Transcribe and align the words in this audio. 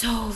Soul. 0.00 0.32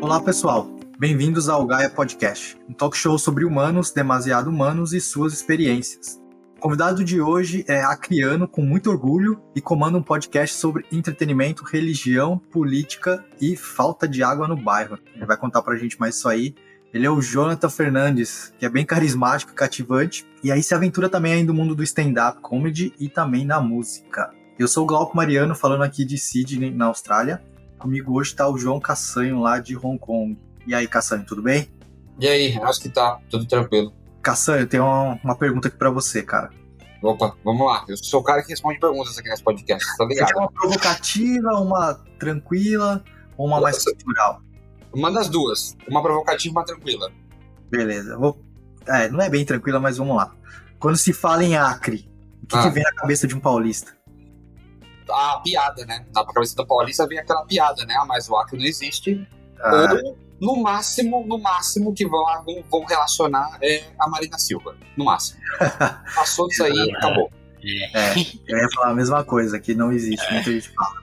Olá, 0.00 0.18
pessoal. 0.22 0.66
Bem-vindos 0.98 1.50
ao 1.50 1.66
Gaia 1.66 1.90
Podcast, 1.90 2.56
um 2.66 2.72
talk 2.72 2.96
show 2.96 3.18
sobre 3.18 3.44
humanos, 3.44 3.90
demasiado 3.90 4.48
humanos 4.48 4.94
e 4.94 5.00
suas 5.02 5.34
experiências. 5.34 6.18
O 6.56 6.60
convidado 6.62 7.04
de 7.04 7.20
hoje 7.20 7.66
é 7.68 7.82
acriano 7.82 8.48
com 8.48 8.62
muito 8.62 8.88
orgulho 8.88 9.42
e 9.54 9.60
comanda 9.60 9.98
um 9.98 10.02
podcast 10.02 10.56
sobre 10.56 10.86
entretenimento, 10.90 11.62
religião, 11.62 12.38
política 12.38 13.22
e 13.38 13.54
falta 13.54 14.08
de 14.08 14.22
água 14.22 14.48
no 14.48 14.56
bairro. 14.56 14.98
Ele 15.14 15.26
vai 15.26 15.36
contar 15.36 15.60
pra 15.60 15.76
gente 15.76 16.00
mais 16.00 16.16
isso 16.16 16.30
aí. 16.30 16.54
Ele 16.94 17.06
é 17.06 17.10
o 17.10 17.20
Jonathan 17.20 17.68
Fernandes, 17.68 18.54
que 18.56 18.64
é 18.64 18.68
bem 18.68 18.86
carismático 18.86 19.50
e 19.50 19.54
cativante, 19.56 20.24
e 20.44 20.52
aí 20.52 20.62
se 20.62 20.76
aventura 20.76 21.08
também 21.08 21.32
aí 21.32 21.42
no 21.42 21.52
mundo 21.52 21.74
do 21.74 21.82
stand-up 21.82 22.40
comedy 22.40 22.94
e 23.00 23.08
também 23.08 23.44
na 23.44 23.60
música. 23.60 24.32
Eu 24.56 24.68
sou 24.68 24.84
o 24.84 24.86
Glauco 24.86 25.16
Mariano, 25.16 25.56
falando 25.56 25.82
aqui 25.82 26.04
de 26.04 26.16
Sydney, 26.16 26.70
na 26.70 26.86
Austrália. 26.86 27.42
Comigo 27.80 28.16
hoje 28.16 28.30
está 28.30 28.48
o 28.48 28.56
João 28.56 28.78
Cassanho, 28.78 29.40
lá 29.40 29.58
de 29.58 29.76
Hong 29.76 29.98
Kong. 29.98 30.38
E 30.68 30.72
aí, 30.72 30.86
Cassanho, 30.86 31.26
tudo 31.26 31.42
bem? 31.42 31.68
E 32.20 32.28
aí, 32.28 32.56
acho 32.62 32.80
que 32.80 32.88
tá 32.88 33.18
tudo 33.28 33.44
tranquilo. 33.44 33.92
Cassanho, 34.22 34.60
eu 34.60 34.68
tenho 34.68 34.84
uma, 34.84 35.18
uma 35.24 35.36
pergunta 35.36 35.66
aqui 35.66 35.76
para 35.76 35.90
você, 35.90 36.22
cara. 36.22 36.50
Opa, 37.02 37.34
vamos 37.44 37.66
lá. 37.66 37.84
Eu 37.88 37.96
sou 37.96 38.20
o 38.20 38.22
cara 38.22 38.40
que 38.40 38.50
responde 38.50 38.78
perguntas 38.78 39.18
aqui 39.18 39.28
nesse 39.28 39.42
podcast, 39.42 39.84
tá 39.96 40.04
Você 40.04 40.14
ligado? 40.14 40.28
quer 40.28 40.36
uma 40.38 40.52
provocativa, 40.52 41.60
uma 41.60 41.94
tranquila 42.20 43.02
ou 43.36 43.48
uma 43.48 43.60
mais 43.60 43.82
cultural? 43.82 44.40
Uma 44.94 45.10
das 45.12 45.28
duas. 45.28 45.76
Uma 45.88 46.02
provocativa 46.02 46.52
e 46.52 46.56
uma 46.56 46.64
tranquila. 46.64 47.10
Beleza, 47.70 48.16
vou... 48.16 48.40
É, 48.86 49.08
não 49.08 49.20
é 49.20 49.28
bem 49.30 49.44
tranquila, 49.44 49.80
mas 49.80 49.96
vamos 49.96 50.16
lá. 50.16 50.34
Quando 50.78 50.96
se 50.96 51.12
fala 51.12 51.42
em 51.42 51.56
Acre, 51.56 52.08
o 52.42 52.46
que, 52.46 52.56
Ah. 52.56 52.62
que 52.62 52.70
vem 52.70 52.82
na 52.82 52.92
cabeça 52.92 53.26
de 53.26 53.34
um 53.34 53.40
paulista? 53.40 53.96
A 55.10 55.40
piada, 55.44 55.84
né? 55.86 56.06
Na 56.14 56.24
cabeça 56.24 56.56
do 56.56 56.66
Paulista 56.66 57.06
vem 57.06 57.18
aquela 57.18 57.44
piada, 57.44 57.84
né? 57.84 57.94
Ah, 57.98 58.06
mas 58.06 58.28
o 58.28 58.36
Acre 58.36 58.58
não 58.58 58.64
existe. 58.64 59.26
Ah, 59.60 59.94
Ou, 60.02 60.18
no 60.40 60.62
máximo, 60.62 61.24
no 61.26 61.38
máximo 61.38 61.92
que 61.94 62.06
vão, 62.06 62.24
vão, 62.44 62.64
vão 62.70 62.84
relacionar 62.84 63.58
é 63.62 63.84
a 63.98 64.08
Marina 64.08 64.38
Silva. 64.38 64.74
No 64.96 65.04
máximo. 65.04 65.40
Passou 66.14 66.48
disso 66.48 66.64
aí, 66.64 66.90
acabou. 66.96 67.30
É, 67.94 68.14
eu 68.46 68.58
ia 68.58 68.68
falar 68.74 68.90
a 68.90 68.94
mesma 68.94 69.24
coisa, 69.24 69.58
que 69.58 69.74
não 69.74 69.90
existe, 69.92 70.30
muita 70.32 70.50
gente 70.52 70.68
fala. 70.70 71.02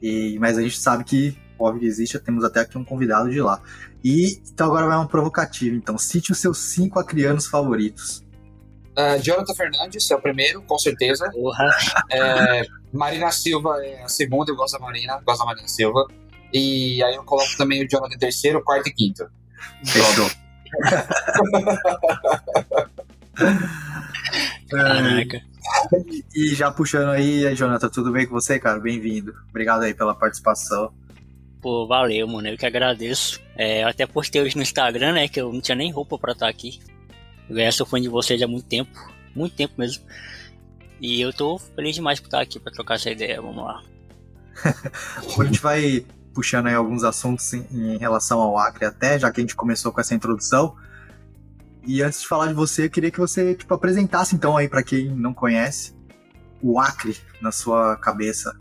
E, 0.00 0.38
mas 0.38 0.56
a 0.58 0.62
gente 0.62 0.78
sabe 0.78 1.04
que, 1.04 1.36
óbvio 1.62 1.80
que 1.80 1.86
existe, 1.86 2.18
temos 2.18 2.44
até 2.44 2.60
aqui 2.60 2.76
um 2.76 2.84
convidado 2.84 3.30
de 3.30 3.40
lá. 3.40 3.60
E 4.02 4.40
então 4.52 4.66
agora 4.66 4.86
vai 4.86 4.96
uma 4.96 5.08
provocativa. 5.08 5.76
Então, 5.76 5.96
cite 5.96 6.32
os 6.32 6.38
seus 6.38 6.58
cinco 6.58 6.98
acrianos 6.98 7.46
favoritos. 7.46 8.24
Ah, 8.96 9.16
Jonathan 9.16 9.54
Fernandes 9.54 10.10
é 10.10 10.16
o 10.16 10.20
primeiro, 10.20 10.62
com 10.62 10.78
certeza. 10.78 11.30
Porra. 11.30 11.70
É, 12.10 12.62
Marina 12.92 13.30
Silva 13.30 13.84
é 13.84 14.02
a 14.02 14.08
segunda, 14.08 14.50
eu 14.50 14.56
gosto 14.56 14.78
da 14.78 14.84
Marina, 14.84 15.20
gosto 15.24 15.40
da 15.40 15.46
Marina 15.46 15.68
Silva. 15.68 16.06
E 16.52 17.02
aí 17.02 17.14
eu 17.14 17.24
coloco 17.24 17.56
também 17.56 17.82
o 17.82 17.88
Jonathan 17.88 18.14
em 18.14 18.18
terceiro, 18.18 18.62
quarto 18.62 18.88
e 18.88 18.92
quinto. 18.92 19.26
Fechou. 19.84 20.30
Caraca. 24.68 25.40
E 26.34 26.54
já 26.54 26.70
puxando 26.70 27.10
aí, 27.10 27.46
aí, 27.46 27.54
Jonathan, 27.54 27.88
tudo 27.88 28.12
bem 28.12 28.26
com 28.26 28.34
você, 28.34 28.58
cara? 28.58 28.78
Bem-vindo. 28.78 29.34
Obrigado 29.48 29.82
aí 29.82 29.94
pela 29.94 30.14
participação. 30.14 30.92
Pô, 31.62 31.86
valeu, 31.86 32.26
mano. 32.26 32.48
Eu 32.48 32.58
que 32.58 32.66
agradeço. 32.66 33.40
É, 33.56 33.84
eu 33.84 33.88
até 33.88 34.04
postei 34.04 34.42
hoje 34.42 34.56
no 34.56 34.62
Instagram, 34.62 35.12
né? 35.12 35.28
Que 35.28 35.40
eu 35.40 35.52
não 35.52 35.60
tinha 35.60 35.76
nem 35.76 35.92
roupa 35.92 36.18
pra 36.18 36.32
estar 36.32 36.48
aqui. 36.48 36.80
Eu 37.48 37.72
sou 37.72 37.86
fã 37.86 38.00
de 38.00 38.08
vocês 38.08 38.42
há 38.42 38.48
muito 38.48 38.66
tempo. 38.66 38.90
Muito 39.34 39.54
tempo 39.54 39.74
mesmo. 39.78 40.04
E 41.00 41.20
eu 41.20 41.32
tô 41.32 41.58
feliz 41.58 41.94
demais 41.94 42.18
por 42.18 42.26
estar 42.26 42.40
aqui 42.40 42.58
pra 42.58 42.72
trocar 42.72 42.96
essa 42.96 43.10
ideia. 43.10 43.40
Vamos 43.40 43.64
lá. 43.64 43.80
A 45.38 45.44
gente 45.44 45.60
vai 45.60 46.04
puxando 46.34 46.66
aí 46.66 46.74
alguns 46.74 47.04
assuntos 47.04 47.52
em, 47.52 47.64
em 47.70 47.96
relação 47.96 48.40
ao 48.40 48.58
Acre 48.58 48.86
até, 48.86 49.18
já 49.18 49.30
que 49.30 49.40
a 49.40 49.42
gente 49.42 49.54
começou 49.54 49.92
com 49.92 50.00
essa 50.00 50.14
introdução. 50.14 50.74
E 51.86 52.02
antes 52.02 52.22
de 52.22 52.28
falar 52.28 52.46
de 52.46 52.54
você, 52.54 52.86
eu 52.86 52.90
queria 52.90 53.10
que 53.10 53.20
você 53.20 53.54
tipo, 53.54 53.72
apresentasse 53.72 54.34
então 54.34 54.56
aí 54.56 54.68
para 54.68 54.82
quem 54.82 55.10
não 55.10 55.34
conhece 55.34 55.94
o 56.62 56.80
Acre 56.80 57.16
na 57.40 57.52
sua 57.52 57.96
cabeça. 57.96 58.58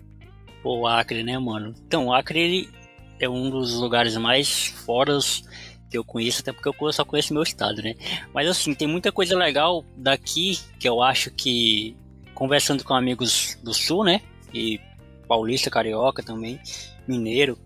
Pô, 0.62 0.82
o 0.82 0.88
Acre, 0.88 1.24
né, 1.24 1.38
mano? 1.40 1.74
Então, 1.86 2.08
o 2.08 2.14
Acre 2.14 2.40
ele 2.40 2.81
é 3.22 3.30
um 3.30 3.50
dos 3.50 3.76
lugares 3.76 4.18
mais 4.18 4.68
foras 4.86 5.44
que 5.90 5.98
eu 5.98 6.04
conheço, 6.04 6.42
até 6.42 6.52
porque 6.52 6.70
eu 6.70 6.94
só 6.94 7.06
conheço 7.06 7.34
meu 7.34 7.44
estado, 7.44 7.82
né? 7.82 7.96
Mas 8.34 8.48
assim, 8.48 8.74
tem 8.74 8.88
muita 8.88 9.12
coisa 9.12 9.38
legal 9.38 9.86
daqui 9.96 10.58
que 10.80 10.90
eu 10.90 11.04
acho 11.04 11.30
que, 11.32 11.96
conversando 12.34 12.84
com 12.84 12.94
amigos 12.94 13.58
do 13.62 13.74
sul, 13.74 14.04
né? 14.04 14.22
E 14.54 14.80
paulista, 15.28 15.70
carioca 15.70 16.24
também, 16.24 16.60
mineiro, 17.08 17.58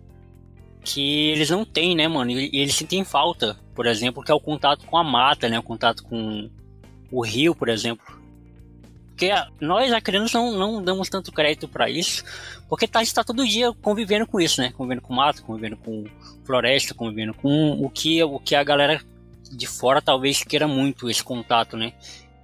que 0.84 1.30
eles 1.30 1.50
não 1.50 1.64
têm, 1.64 1.96
né, 1.96 2.06
mano? 2.06 2.32
E 2.32 2.50
eles 2.52 2.74
sentem 2.74 3.04
falta, 3.04 3.56
por 3.74 3.86
exemplo, 3.86 4.22
que 4.22 4.30
é 4.30 4.34
o 4.34 4.40
contato 4.40 4.84
com 4.86 4.96
a 4.96 5.04
mata, 5.04 5.48
né? 5.48 5.58
O 5.58 5.62
contato 5.62 6.02
com 6.02 6.50
o 7.10 7.24
rio, 7.24 7.54
por 7.54 7.68
exemplo. 7.68 8.15
Porque 9.16 9.30
nós, 9.58 9.90
acrianos, 9.94 10.30
não, 10.34 10.52
não 10.52 10.82
damos 10.82 11.08
tanto 11.08 11.32
crédito 11.32 11.66
pra 11.66 11.88
isso, 11.88 12.22
porque 12.68 12.86
tá, 12.86 12.98
a 12.98 13.02
gente 13.02 13.14
tá 13.14 13.24
todo 13.24 13.48
dia 13.48 13.72
convivendo 13.80 14.26
com 14.26 14.38
isso, 14.38 14.60
né? 14.60 14.74
Convivendo 14.76 15.00
com 15.00 15.14
mato, 15.14 15.42
convivendo 15.42 15.78
com 15.78 16.04
floresta, 16.44 16.92
convivendo 16.92 17.32
com 17.32 17.82
o 17.82 17.88
que, 17.88 18.22
o 18.22 18.38
que 18.38 18.54
a 18.54 18.62
galera 18.62 19.00
de 19.50 19.66
fora 19.66 20.02
talvez 20.02 20.44
queira 20.44 20.68
muito, 20.68 21.08
esse 21.08 21.24
contato, 21.24 21.78
né? 21.78 21.94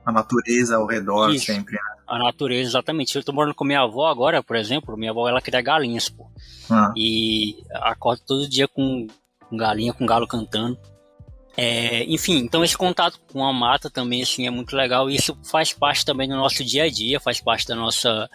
A 0.03 0.11
natureza 0.11 0.77
ao 0.77 0.87
redor 0.87 1.35
Isso. 1.35 1.45
sempre. 1.45 1.75
né? 1.75 1.81
A 2.07 2.19
natureza, 2.19 2.71
exatamente. 2.71 3.15
Eu 3.15 3.23
tô 3.23 3.35
morando 3.35 3.55
com 3.55 3.67
minha 3.67 3.83
avó 3.83 4.07
agora, 4.07 4.43
por 4.43 4.57
exemplo, 4.57 4.97
minha 4.97 5.11
avó 5.11 5.29
ela 5.29 5.43
cria 5.43 5.61
galinhas, 5.61 6.09
pô. 6.09 6.27
Ah, 6.71 6.91
E 6.97 7.63
acordo 7.71 8.23
todo 8.27 8.49
dia 8.49 8.67
com, 8.67 9.07
com 9.41 9.57
galinha, 9.59 9.93
com 9.93 10.07
galo 10.07 10.27
cantando. 10.27 10.79
É, 11.57 12.05
enfim, 12.05 12.39
então 12.39 12.65
esse 12.65 12.77
contato 12.77 13.21
com 13.31 13.45
a 13.45 13.53
mata 13.53 13.91
também 13.91 14.23
assim 14.23 14.47
é 14.47 14.51
muito 14.51 14.75
legal. 14.75 15.11
Isso 15.11 15.37
faz 15.45 15.73
parte 15.73 16.05
também 16.05 16.29
do 16.29 16.37
nosso 16.37 16.65
dia 16.65 16.85
a 16.85 16.91
dia, 16.91 17.21
faz 17.21 17.41
parte 17.41 17.67
da 17.67 17.75
nossa 17.75 18.29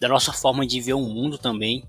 da 0.00 0.08
nossa 0.08 0.32
forma 0.32 0.66
de 0.66 0.80
ver 0.80 0.94
o 0.94 1.00
mundo 1.00 1.38
também. 1.38 1.84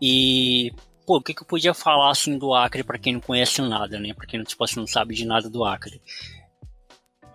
E 0.00 0.72
pô, 1.06 1.16
o 1.16 1.22
que, 1.22 1.34
que 1.34 1.42
eu 1.42 1.46
podia 1.46 1.74
falar 1.74 2.10
assim 2.10 2.38
do 2.38 2.54
Acre 2.54 2.82
para 2.82 2.98
quem 2.98 3.14
não 3.14 3.20
conhece 3.20 3.60
nada, 3.62 3.98
né? 3.98 4.14
Para 4.14 4.26
quem 4.26 4.42
tipo 4.42 4.62
assim, 4.64 4.80
não 4.80 4.86
sabe 4.86 5.14
de 5.14 5.24
nada 5.24 5.50
do 5.50 5.64
Acre. 5.64 6.00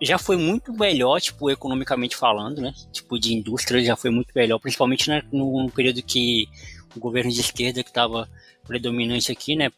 Já 0.02 0.16
foi 0.16 0.38
muito 0.38 0.72
melhor, 0.72 1.20
tipo, 1.20 1.50
economicamente 1.50 2.16
falando, 2.16 2.62
né? 2.62 2.72
Tipo, 2.90 3.18
de 3.18 3.34
indústria 3.34 3.84
já 3.84 3.94
foi 3.96 4.10
muito 4.10 4.32
melhor, 4.34 4.58
principalmente 4.58 5.10
né, 5.10 5.22
no, 5.30 5.64
no 5.64 5.70
período 5.70 6.02
que 6.02 6.48
o 6.96 6.98
governo 6.98 7.30
de 7.30 7.40
esquerda 7.40 7.82
que 7.82 7.90
estava 7.90 8.26
predominante 8.66 9.30
aqui, 9.30 9.54
né? 9.54 9.70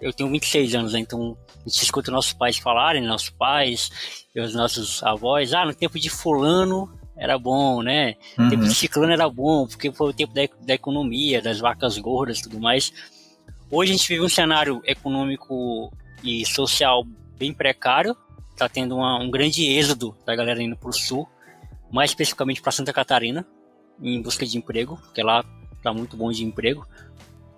Eu 0.00 0.12
tenho 0.12 0.30
26 0.30 0.74
anos, 0.74 0.92
né? 0.92 1.00
então 1.00 1.36
a 1.64 1.68
gente 1.68 1.82
escuta 1.82 2.10
nossos 2.10 2.32
pais 2.32 2.58
falarem, 2.58 3.02
nossos 3.06 3.30
pais 3.30 3.90
e 4.34 4.40
os 4.40 4.54
nossos 4.54 5.02
avós, 5.02 5.52
ah, 5.54 5.64
no 5.64 5.74
tempo 5.74 5.98
de 5.98 6.10
fulano 6.10 6.92
era 7.16 7.36
bom, 7.36 7.82
né? 7.82 8.14
O 8.38 8.48
tempo 8.48 8.62
uhum. 8.62 8.68
de 8.68 8.74
ciclano 8.74 9.12
era 9.12 9.28
bom, 9.28 9.66
porque 9.66 9.90
foi 9.90 10.10
o 10.10 10.12
tempo 10.12 10.32
da, 10.32 10.42
da 10.60 10.74
economia, 10.74 11.42
das 11.42 11.58
vacas 11.58 11.98
gordas 11.98 12.38
e 12.38 12.42
tudo 12.42 12.60
mais. 12.60 12.92
Hoje 13.70 13.92
a 13.92 13.96
gente 13.96 14.08
vive 14.08 14.24
um 14.24 14.28
cenário 14.28 14.80
econômico 14.84 15.92
e 16.22 16.46
social 16.46 17.04
bem 17.36 17.52
precário, 17.52 18.16
tá 18.56 18.68
tendo 18.68 18.96
uma- 18.96 19.18
um 19.18 19.30
grande 19.30 19.66
êxodo 19.66 20.16
da 20.24 20.34
galera 20.34 20.62
indo 20.62 20.76
pro 20.76 20.92
sul, 20.92 21.28
mais 21.90 22.10
especificamente 22.10 22.62
para 22.62 22.72
Santa 22.72 22.92
Catarina, 22.92 23.44
em 24.00 24.22
busca 24.22 24.46
de 24.46 24.56
emprego, 24.56 24.96
porque 24.96 25.22
lá 25.22 25.44
tá 25.82 25.92
muito 25.92 26.16
bom 26.16 26.30
de 26.30 26.44
emprego. 26.44 26.86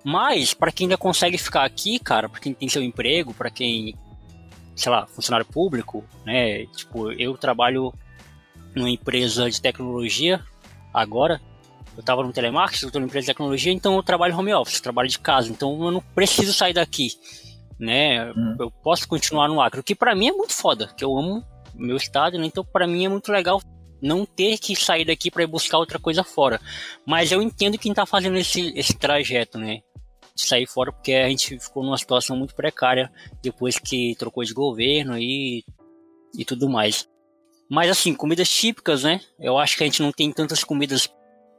Mas, 0.05 0.55
para 0.55 0.73
quem 0.73 0.87
ainda 0.87 0.97
consegue 0.97 1.37
ficar 1.37 1.65
aqui, 1.65 1.99
cara, 1.99 2.29
para 2.29 2.41
quem 2.41 2.55
tem 2.55 2.69
seu 2.69 2.83
emprego, 2.83 3.35
para 3.35 3.51
quem, 3.51 3.95
sei 4.75 4.91
lá, 4.91 5.07
funcionário 5.07 5.47
público, 5.47 6.05
né? 6.25 6.65
Tipo, 6.67 7.13
eu 7.13 7.37
trabalho 7.37 7.93
numa 8.75 8.91
empresa 8.91 9.51
de 9.51 9.61
tecnologia 9.61 10.41
agora. 10.93 11.41
Eu 11.97 12.03
tava 12.03 12.23
no 12.23 12.33
telemarketing, 12.33 12.87
eu 12.87 12.91
tô 12.91 12.99
numa 12.99 13.09
empresa 13.09 13.27
de 13.27 13.33
tecnologia, 13.33 13.73
então 13.73 13.97
eu 13.97 14.03
trabalho 14.03 14.37
home 14.37 14.55
office, 14.55 14.81
trabalho 14.81 15.09
de 15.09 15.19
casa, 15.19 15.51
então 15.51 15.83
eu 15.85 15.91
não 15.91 16.01
preciso 16.01 16.53
sair 16.53 16.73
daqui, 16.73 17.11
né? 17.79 18.33
Hum. 18.33 18.57
Eu 18.59 18.71
posso 18.71 19.07
continuar 19.07 19.49
no 19.49 19.61
Acre, 19.61 19.81
o 19.81 19.85
que 19.85 19.95
pra 19.95 20.15
mim 20.15 20.29
é 20.29 20.33
muito 20.33 20.55
foda, 20.55 20.87
que 20.97 21.05
eu 21.05 21.17
amo 21.19 21.45
meu 21.75 21.97
estado, 21.97 22.39
né? 22.39 22.47
Então 22.47 22.65
pra 22.65 22.87
mim 22.87 23.05
é 23.05 23.09
muito 23.09 23.31
legal 23.31 23.61
não 24.01 24.25
ter 24.25 24.57
que 24.59 24.75
sair 24.75 25.05
daqui 25.05 25.31
para 25.31 25.43
ir 25.43 25.47
buscar 25.47 25.79
outra 25.79 25.99
coisa 25.99 26.25
fora. 26.25 26.61
Mas 27.05 27.33
eu 27.33 27.43
entendo 27.43 27.77
quem 27.77 27.93
tá 27.93 28.07
fazendo 28.07 28.39
esse, 28.39 28.73
esse 28.77 28.97
trajeto, 28.97 29.59
né? 29.59 29.81
De 30.35 30.47
sair 30.47 30.67
fora, 30.67 30.93
porque 30.93 31.13
a 31.13 31.29
gente 31.29 31.59
ficou 31.59 31.85
numa 31.85 31.99
situação 31.99 32.37
muito 32.37 32.55
precária 32.55 33.11
depois 33.43 33.79
que 33.79 34.15
trocou 34.17 34.45
de 34.45 34.53
governo 34.53 35.19
e, 35.19 35.65
e 36.37 36.45
tudo 36.45 36.69
mais. 36.69 37.09
Mas 37.69 37.91
assim, 37.91 38.15
comidas 38.15 38.49
típicas, 38.49 39.05
né? 39.05 39.21
Eu 39.39 39.59
acho 39.59 39.77
que 39.77 39.85
a 39.85 39.87
gente 39.87 40.03
não 40.03 40.13
tem 40.13 40.33
tantas 40.33 40.65
comidas 40.65 41.09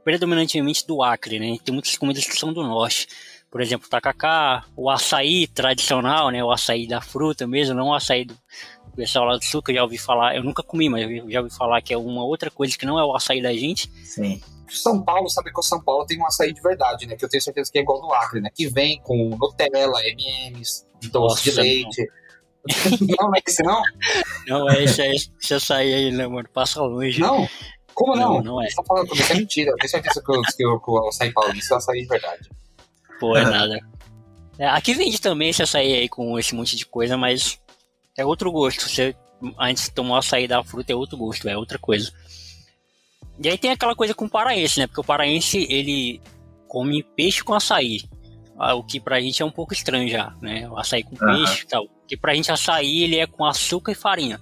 predominantemente 0.03 0.85
do 0.85 1.03
Acre, 1.03 1.39
né? 1.39 1.57
Tem 1.63 1.73
muitas 1.73 1.95
comidas 1.95 2.25
que 2.25 2.37
são 2.37 2.51
do 2.51 2.63
norte. 2.63 3.07
Por 3.49 3.61
exemplo, 3.61 3.87
o 3.87 3.89
tacacá, 3.89 4.65
o 4.75 4.89
açaí 4.89 5.47
tradicional, 5.47 6.29
né? 6.29 6.43
O 6.43 6.51
açaí 6.51 6.87
da 6.87 7.01
fruta 7.01 7.45
mesmo, 7.47 7.75
não 7.75 7.87
o 7.87 7.93
açaí 7.93 8.25
do 8.25 8.37
pessoal 8.95 9.25
lá 9.25 9.37
do 9.37 9.43
sul, 9.43 9.61
que 9.61 9.71
eu 9.71 9.75
já 9.75 9.83
ouvi 9.83 9.97
falar, 9.97 10.35
eu 10.35 10.43
nunca 10.43 10.61
comi, 10.61 10.89
mas 10.89 11.07
já 11.31 11.41
ouvi 11.41 11.53
falar 11.55 11.81
que 11.81 11.93
é 11.93 11.97
uma 11.97 12.23
outra 12.23 12.51
coisa 12.51 12.77
que 12.77 12.85
não 12.85 12.99
é 12.99 13.05
o 13.05 13.15
açaí 13.15 13.41
da 13.41 13.53
gente, 13.53 13.89
Sim. 14.03 14.41
São 14.77 15.03
Paulo, 15.03 15.29
sabe 15.29 15.51
que 15.51 15.59
o 15.59 15.63
São 15.63 15.81
Paulo 15.83 16.05
tem 16.05 16.19
um 16.19 16.25
açaí 16.25 16.53
de 16.53 16.61
verdade, 16.61 17.05
né? 17.05 17.15
Que 17.15 17.25
eu 17.25 17.29
tenho 17.29 17.41
certeza 17.41 17.71
que 17.71 17.79
é 17.79 17.81
igual 17.81 18.01
do 18.01 18.13
Acre, 18.13 18.41
né? 18.41 18.49
Que 18.53 18.67
vem 18.67 19.01
com 19.01 19.29
Nutella, 19.39 20.01
M&M's, 20.05 20.85
doce 21.11 21.43
de 21.43 21.51
leite. 21.51 22.07
Não. 23.01 23.27
não 23.27 23.35
é 23.35 23.39
esse, 23.43 23.63
não? 23.63 23.81
Não, 24.47 24.69
é 24.69 24.83
esse, 24.83 25.01
é 25.01 25.15
esse 25.15 25.51
açaí 25.51 25.91
aí, 25.95 26.11
né, 26.11 26.27
mano? 26.27 26.47
Passa 26.53 26.79
longe. 26.79 27.19
Não? 27.19 27.49
Como 27.91 28.15
não? 28.15 28.35
Não, 28.35 28.43
não 28.43 28.63
é. 28.63 28.69
Você 28.69 28.75
tá 28.75 28.83
falando 28.83 29.07
comigo, 29.07 29.23
isso 29.23 29.33
é 29.33 29.35
mentira. 29.35 29.71
Eu 29.71 29.75
tenho 29.77 29.89
certeza 29.89 30.23
que, 30.23 30.31
eu, 30.31 30.41
que, 30.43 30.63
eu, 30.63 30.79
que 30.79 30.91
o 30.91 31.07
açaí 31.07 31.33
paulista 31.33 31.73
é 31.73 31.77
açaí 31.77 32.01
de 32.01 32.07
verdade. 32.07 32.49
Pô, 33.19 33.35
é 33.35 33.43
nada. 33.43 33.79
É, 34.59 34.67
aqui 34.67 34.93
vende 34.93 35.19
também 35.19 35.49
esse 35.49 35.63
açaí 35.63 35.91
aí 35.93 36.07
com 36.07 36.37
esse 36.37 36.53
monte 36.53 36.75
de 36.75 36.85
coisa, 36.85 37.17
mas 37.17 37.59
é 38.15 38.23
outro 38.23 38.51
gosto. 38.51 38.87
Você 38.87 39.15
antes 39.57 39.85
de 39.85 39.91
tomar 39.91 40.15
o 40.15 40.17
açaí 40.17 40.47
da 40.47 40.63
fruta 40.63 40.91
é 40.91 40.95
outro 40.95 41.17
gosto, 41.17 41.47
é 41.47 41.57
outra 41.57 41.79
coisa. 41.79 42.11
E 43.43 43.49
aí 43.49 43.57
tem 43.57 43.71
aquela 43.71 43.95
coisa 43.95 44.13
com 44.13 44.25
o 44.25 44.29
paraense, 44.29 44.79
né? 44.79 44.87
Porque 44.87 45.01
o 45.01 45.03
paraense, 45.03 45.65
ele 45.69 46.21
come 46.67 47.03
peixe 47.15 47.43
com 47.43 47.53
açaí. 47.53 48.01
Ah, 48.57 48.75
o 48.75 48.83
que 48.83 48.99
pra 48.99 49.19
gente 49.19 49.41
é 49.41 49.45
um 49.45 49.51
pouco 49.51 49.73
estranho 49.73 50.07
já, 50.07 50.35
né? 50.41 50.69
O 50.69 50.77
açaí 50.77 51.03
com 51.03 51.15
uhum. 51.15 51.45
peixe 51.45 51.63
e 51.63 51.67
tal. 51.67 51.87
Porque 51.87 52.15
pra 52.15 52.35
gente 52.35 52.51
açaí, 52.51 53.03
ele 53.03 53.17
é 53.17 53.25
com 53.25 53.43
açúcar 53.43 53.91
e 53.91 53.95
farinha. 53.95 54.39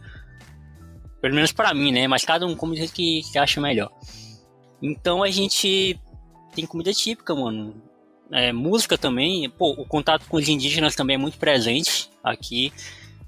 Pelo 1.22 1.36
menos 1.36 1.54
para 1.54 1.74
mim, 1.74 1.92
né? 1.92 2.08
Mas 2.08 2.26
cada 2.26 2.46
um 2.46 2.56
come 2.56 2.74
do 2.74 2.80
jeito 2.80 2.94
que, 2.94 3.22
que 3.32 3.38
acha 3.38 3.62
melhor. 3.62 3.90
Então 4.82 5.24
a 5.24 5.30
gente 5.30 5.98
tem 6.54 6.66
comida 6.66 6.94
típica, 6.94 7.34
mano. 7.34 7.82
É, 8.32 8.52
música 8.52 8.98
também. 8.98 9.50
Pô, 9.50 9.72
o 9.72 9.86
contato 9.86 10.26
com 10.28 10.38
os 10.38 10.50
indígenas 10.50 10.96
também 10.96 11.16
é 11.16 11.18
muito 11.18 11.38
presente 11.38 12.10
aqui. 12.22 12.74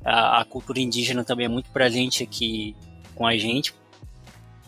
A, 0.03 0.41
a 0.41 0.45
cultura 0.45 0.79
indígena 0.79 1.23
também 1.23 1.45
é 1.45 1.49
muito 1.49 1.69
presente 1.71 2.23
aqui 2.23 2.75
com 3.15 3.25
a 3.25 3.37
gente. 3.37 3.73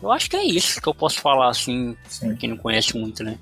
Eu 0.04 0.12
acho 0.12 0.28
que 0.28 0.36
é 0.36 0.44
isso 0.44 0.82
que 0.82 0.86
eu 0.86 0.94
posso 0.94 1.18
falar, 1.18 1.48
assim, 1.48 1.96
Sim. 2.06 2.28
pra 2.28 2.36
quem 2.36 2.50
não 2.50 2.58
conhece 2.58 2.94
muito, 2.94 3.24
né? 3.24 3.38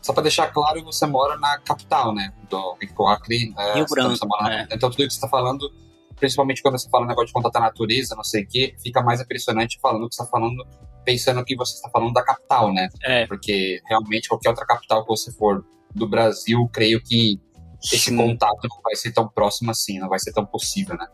Só 0.00 0.14
para 0.14 0.22
deixar 0.22 0.46
claro, 0.46 0.82
você 0.82 1.04
mora 1.04 1.36
na 1.36 1.58
capital, 1.58 2.14
né? 2.14 2.32
Do, 2.48 2.78
do 2.96 3.06
Acre. 3.06 3.52
É, 3.58 3.74
Rio 3.74 3.84
Branco, 3.84 4.26
na... 4.40 4.54
é. 4.54 4.68
Então, 4.72 4.90
tudo 4.90 5.04
que 5.04 5.10
você 5.10 5.16
está 5.16 5.28
falando, 5.28 5.70
principalmente 6.16 6.62
quando 6.62 6.78
você 6.78 6.88
fala 6.88 7.04
um 7.04 7.08
negócio 7.08 7.26
de 7.26 7.34
contato 7.34 7.56
a 7.56 7.60
natureza, 7.60 8.16
não 8.16 8.24
sei 8.24 8.44
o 8.44 8.48
quê, 8.48 8.74
fica 8.82 9.02
mais 9.02 9.20
impressionante 9.20 9.78
falando 9.82 10.08
que 10.08 10.14
você 10.14 10.22
está 10.22 10.30
falando, 10.30 10.66
pensando 11.04 11.44
que 11.44 11.54
você 11.54 11.74
está 11.74 11.90
falando 11.90 12.14
da 12.14 12.24
capital, 12.24 12.72
né? 12.72 12.88
É. 13.02 13.26
Porque, 13.26 13.82
realmente, 13.86 14.30
qualquer 14.30 14.48
outra 14.48 14.64
capital 14.64 15.02
que 15.02 15.08
você 15.08 15.30
for 15.30 15.62
do 15.94 16.08
Brasil, 16.08 16.66
creio 16.72 17.02
que 17.02 17.38
esse 17.84 17.98
Sim. 17.98 18.16
contato 18.16 18.66
não 18.66 18.80
vai 18.82 18.96
ser 18.96 19.12
tão 19.12 19.28
próximo 19.28 19.70
assim, 19.70 19.98
não 19.98 20.08
vai 20.08 20.18
ser 20.18 20.32
tão 20.32 20.46
possível, 20.46 20.96
né? 20.96 21.06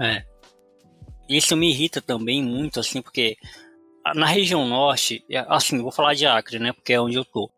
É. 0.00 0.24
Isso 1.28 1.56
me 1.56 1.70
irrita 1.70 2.02
também 2.02 2.42
muito, 2.42 2.80
assim, 2.80 3.00
porque 3.00 3.36
na 4.14 4.26
região 4.26 4.66
norte, 4.66 5.24
é, 5.30 5.44
assim, 5.48 5.80
vou 5.80 5.90
falar 5.90 6.14
de 6.14 6.26
Acre, 6.26 6.58
né, 6.58 6.72
porque 6.72 6.92
é 6.92 7.00
onde 7.00 7.16
eu 7.16 7.24
tô. 7.24 7.50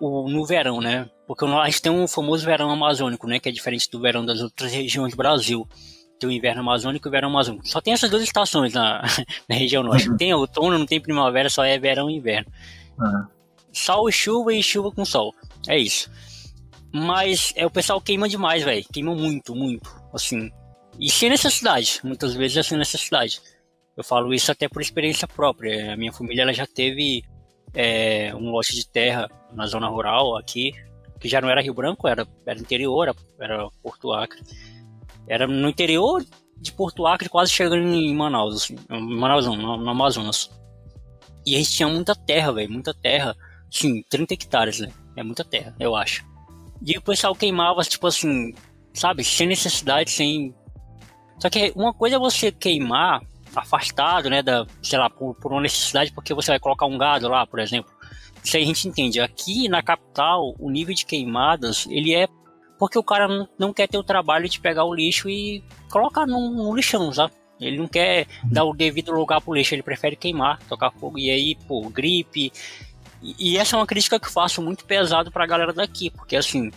O, 0.00 0.28
no 0.28 0.44
verão, 0.44 0.80
né, 0.80 1.08
porque 1.26 1.44
a 1.44 1.64
gente 1.66 1.82
tem 1.82 1.92
um 1.92 2.08
famoso 2.08 2.44
verão 2.44 2.70
amazônico, 2.70 3.26
né, 3.26 3.38
que 3.38 3.48
é 3.48 3.52
diferente 3.52 3.90
do 3.90 4.00
verão 4.00 4.24
das 4.24 4.40
outras 4.40 4.72
regiões 4.72 5.12
do 5.12 5.16
Brasil. 5.16 5.68
Tem 6.18 6.28
o 6.28 6.32
inverno 6.32 6.62
amazônico 6.62 7.06
e 7.06 7.08
o 7.08 7.12
verão 7.12 7.28
amazônico. 7.28 7.68
Só 7.68 7.80
tem 7.80 7.92
essas 7.92 8.10
duas 8.10 8.22
estações 8.22 8.72
na, 8.72 9.02
na 9.48 9.54
região 9.54 9.84
norte. 9.84 10.08
Uhum. 10.08 10.16
Tem 10.16 10.34
outono, 10.34 10.76
não 10.76 10.86
tem 10.86 11.00
primavera, 11.00 11.48
só 11.48 11.64
é 11.64 11.78
verão 11.78 12.10
e 12.10 12.16
inverno. 12.16 12.50
Uhum. 12.98 13.26
Sol 13.72 14.08
e 14.08 14.12
chuva 14.12 14.52
e 14.52 14.62
chuva 14.62 14.90
com 14.90 15.04
sol. 15.04 15.32
É 15.68 15.78
isso. 15.78 16.10
Mas 16.92 17.52
é, 17.54 17.66
o 17.66 17.70
pessoal 17.70 18.00
queima 18.00 18.28
demais, 18.28 18.64
velho. 18.64 18.84
Queima 18.92 19.14
muito, 19.14 19.54
muito. 19.54 19.88
Assim. 20.12 20.50
E 20.98 21.10
sem 21.10 21.30
necessidade. 21.30 22.00
Muitas 22.02 22.34
vezes 22.34 22.56
é 22.56 22.62
sem 22.62 22.78
necessidade. 22.78 23.40
Eu 23.98 24.04
falo 24.04 24.32
isso 24.32 24.52
até 24.52 24.68
por 24.68 24.80
experiência 24.80 25.26
própria. 25.26 25.94
A 25.94 25.96
minha 25.96 26.12
família 26.12 26.42
ela 26.42 26.52
já 26.52 26.64
teve 26.64 27.24
é, 27.74 28.32
um 28.32 28.52
lote 28.52 28.72
de 28.72 28.86
terra 28.86 29.28
na 29.52 29.66
zona 29.66 29.88
rural 29.88 30.36
aqui, 30.36 30.72
que 31.18 31.28
já 31.28 31.40
não 31.40 31.50
era 31.50 31.60
Rio 31.60 31.74
Branco, 31.74 32.06
era, 32.06 32.24
era 32.46 32.60
interior, 32.60 33.12
era, 33.40 33.68
Porto 33.82 34.12
Acre. 34.12 34.40
Era 35.26 35.48
no 35.48 35.68
interior 35.68 36.24
de 36.56 36.70
Porto 36.70 37.08
Acre, 37.08 37.28
quase 37.28 37.50
chegando 37.50 37.88
em 37.88 38.14
Manaus, 38.14 38.54
assim. 38.54 38.76
Manaus 38.88 39.46
não, 39.46 39.56
no, 39.56 39.76
no 39.76 39.90
Amazonas. 39.90 40.48
E 41.44 41.56
a 41.56 41.58
gente 41.58 41.72
tinha 41.72 41.88
muita 41.88 42.14
terra, 42.14 42.52
velho, 42.52 42.70
muita 42.70 42.94
terra. 42.94 43.36
Sim, 43.68 44.04
30 44.08 44.32
hectares, 44.32 44.78
né? 44.78 44.92
É 45.16 45.24
muita 45.24 45.44
terra, 45.44 45.74
eu 45.80 45.96
acho. 45.96 46.24
E 46.86 46.96
o 46.96 47.02
pessoal 47.02 47.34
queimava, 47.34 47.82
tipo 47.82 48.06
assim, 48.06 48.54
sabe, 48.94 49.24
sem 49.24 49.48
necessidade, 49.48 50.12
sem. 50.12 50.54
Só 51.40 51.50
que 51.50 51.72
uma 51.74 51.92
coisa 51.92 52.14
é 52.14 52.18
você 52.18 52.52
queimar 52.52 53.20
afastado, 53.58 54.30
né, 54.30 54.42
da, 54.42 54.66
sei 54.82 54.98
lá, 54.98 55.08
por, 55.08 55.34
por 55.34 55.52
uma 55.52 55.60
necessidade, 55.60 56.12
porque 56.12 56.34
você 56.34 56.50
vai 56.50 56.60
colocar 56.60 56.86
um 56.86 56.98
gado 56.98 57.28
lá, 57.28 57.46
por 57.46 57.58
exemplo. 57.58 57.92
Isso 58.42 58.56
aí 58.56 58.62
a 58.62 58.66
gente 58.66 58.88
entende. 58.88 59.20
Aqui 59.20 59.68
na 59.68 59.82
capital, 59.82 60.54
o 60.58 60.70
nível 60.70 60.94
de 60.94 61.04
queimadas, 61.04 61.86
ele 61.90 62.14
é 62.14 62.28
porque 62.78 62.98
o 62.98 63.02
cara 63.02 63.48
não, 63.58 63.72
quer 63.72 63.88
ter 63.88 63.98
o 63.98 64.04
trabalho 64.04 64.48
de 64.48 64.60
pegar 64.60 64.84
o 64.84 64.94
lixo 64.94 65.28
e 65.28 65.64
colocar 65.90 66.26
no 66.26 66.74
lixão, 66.74 67.12
sabe? 67.12 67.32
Ele 67.60 67.76
não 67.76 67.88
quer 67.88 68.26
dar 68.44 68.64
o 68.64 68.72
devido 68.72 69.10
lugar 69.10 69.40
pro 69.40 69.52
lixo, 69.52 69.74
ele 69.74 69.82
prefere 69.82 70.14
queimar, 70.14 70.60
tocar 70.68 70.92
fogo. 70.92 71.18
E 71.18 71.28
aí, 71.28 71.56
pô, 71.66 71.88
gripe, 71.88 72.52
e, 73.20 73.58
essa 73.58 73.76
é 73.76 73.78
uma 73.78 73.86
crítica 73.86 74.18
que 74.18 74.26
eu 74.26 74.32
faço 74.32 74.62
muito 74.62 74.84
pesado 74.84 75.30
pra 75.30 75.46
galera 75.46 75.72
daqui, 75.72 76.10
porque 76.10 76.36
assim, 76.36 76.70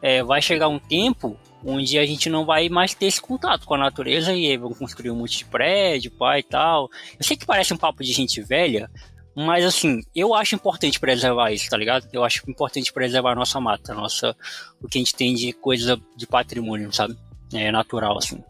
é, 0.00 0.22
vai 0.22 0.40
chegar 0.40 0.68
um 0.68 0.78
tempo 0.78 1.38
onde 1.64 1.98
a 1.98 2.06
gente 2.06 2.28
não 2.28 2.44
vai 2.44 2.68
mais 2.68 2.94
ter 2.94 3.06
esse 3.06 3.20
contato 3.20 3.66
com 3.66 3.74
a 3.74 3.78
natureza 3.78 4.32
e 4.32 4.46
aí 4.46 4.56
vão 4.56 4.72
construir 4.72 5.10
um 5.10 5.16
monte 5.16 5.38
de 5.38 5.44
prédio, 5.44 6.10
pai 6.10 6.40
e 6.40 6.42
tal. 6.42 6.88
Eu 7.18 7.24
sei 7.24 7.36
que 7.36 7.46
parece 7.46 7.74
um 7.74 7.76
papo 7.76 8.02
de 8.02 8.12
gente 8.12 8.40
velha, 8.42 8.90
mas 9.34 9.64
assim, 9.64 10.00
eu 10.14 10.34
acho 10.34 10.54
importante 10.54 10.98
preservar 10.98 11.52
isso, 11.52 11.68
tá 11.68 11.76
ligado? 11.76 12.08
Eu 12.12 12.24
acho 12.24 12.48
importante 12.48 12.92
preservar 12.92 13.32
a 13.32 13.36
nossa 13.36 13.60
mata, 13.60 13.94
nossa, 13.94 14.36
o 14.82 14.88
que 14.88 14.98
a 14.98 15.00
gente 15.00 15.14
tem 15.14 15.34
de 15.34 15.52
coisa 15.52 16.00
de 16.16 16.26
patrimônio, 16.26 16.92
sabe? 16.92 17.16
É 17.52 17.70
natural, 17.70 18.18
assim. 18.18 18.42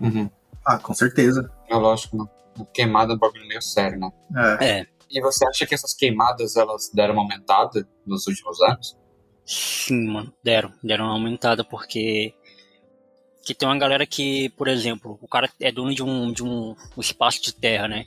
Uhum. 0.00 0.30
Ah, 0.64 0.78
com 0.78 0.94
certeza. 0.94 1.50
É 1.68 1.74
lógico? 1.74 2.28
Queimada 2.72 3.12
é 3.12 3.16
um 3.16 3.18
bagulho 3.18 3.46
meio 3.46 3.60
sério, 3.60 3.98
né? 3.98 4.10
É. 4.60 4.80
é. 4.80 4.86
E 5.10 5.20
você 5.20 5.46
acha 5.46 5.66
que 5.66 5.74
essas 5.74 5.92
queimadas 5.92 6.56
elas 6.56 6.90
deram 6.92 7.14
uma 7.14 7.22
aumentada 7.22 7.86
nos 8.06 8.26
últimos 8.26 8.60
anos? 8.62 8.96
Sim, 9.46 10.06
mano, 10.06 10.32
deram, 10.42 10.72
deram 10.82 11.04
uma 11.04 11.14
aumentada 11.14 11.62
porque 11.64 12.34
que 13.44 13.54
tem 13.54 13.68
uma 13.68 13.78
galera 13.78 14.06
que, 14.06 14.48
por 14.50 14.68
exemplo, 14.68 15.18
o 15.20 15.28
cara 15.28 15.50
é 15.60 15.70
dono 15.70 15.94
de 15.94 16.02
um, 16.02 16.32
de 16.32 16.42
um, 16.42 16.74
espaço 16.96 17.42
de 17.42 17.54
terra, 17.54 17.86
né? 17.86 18.06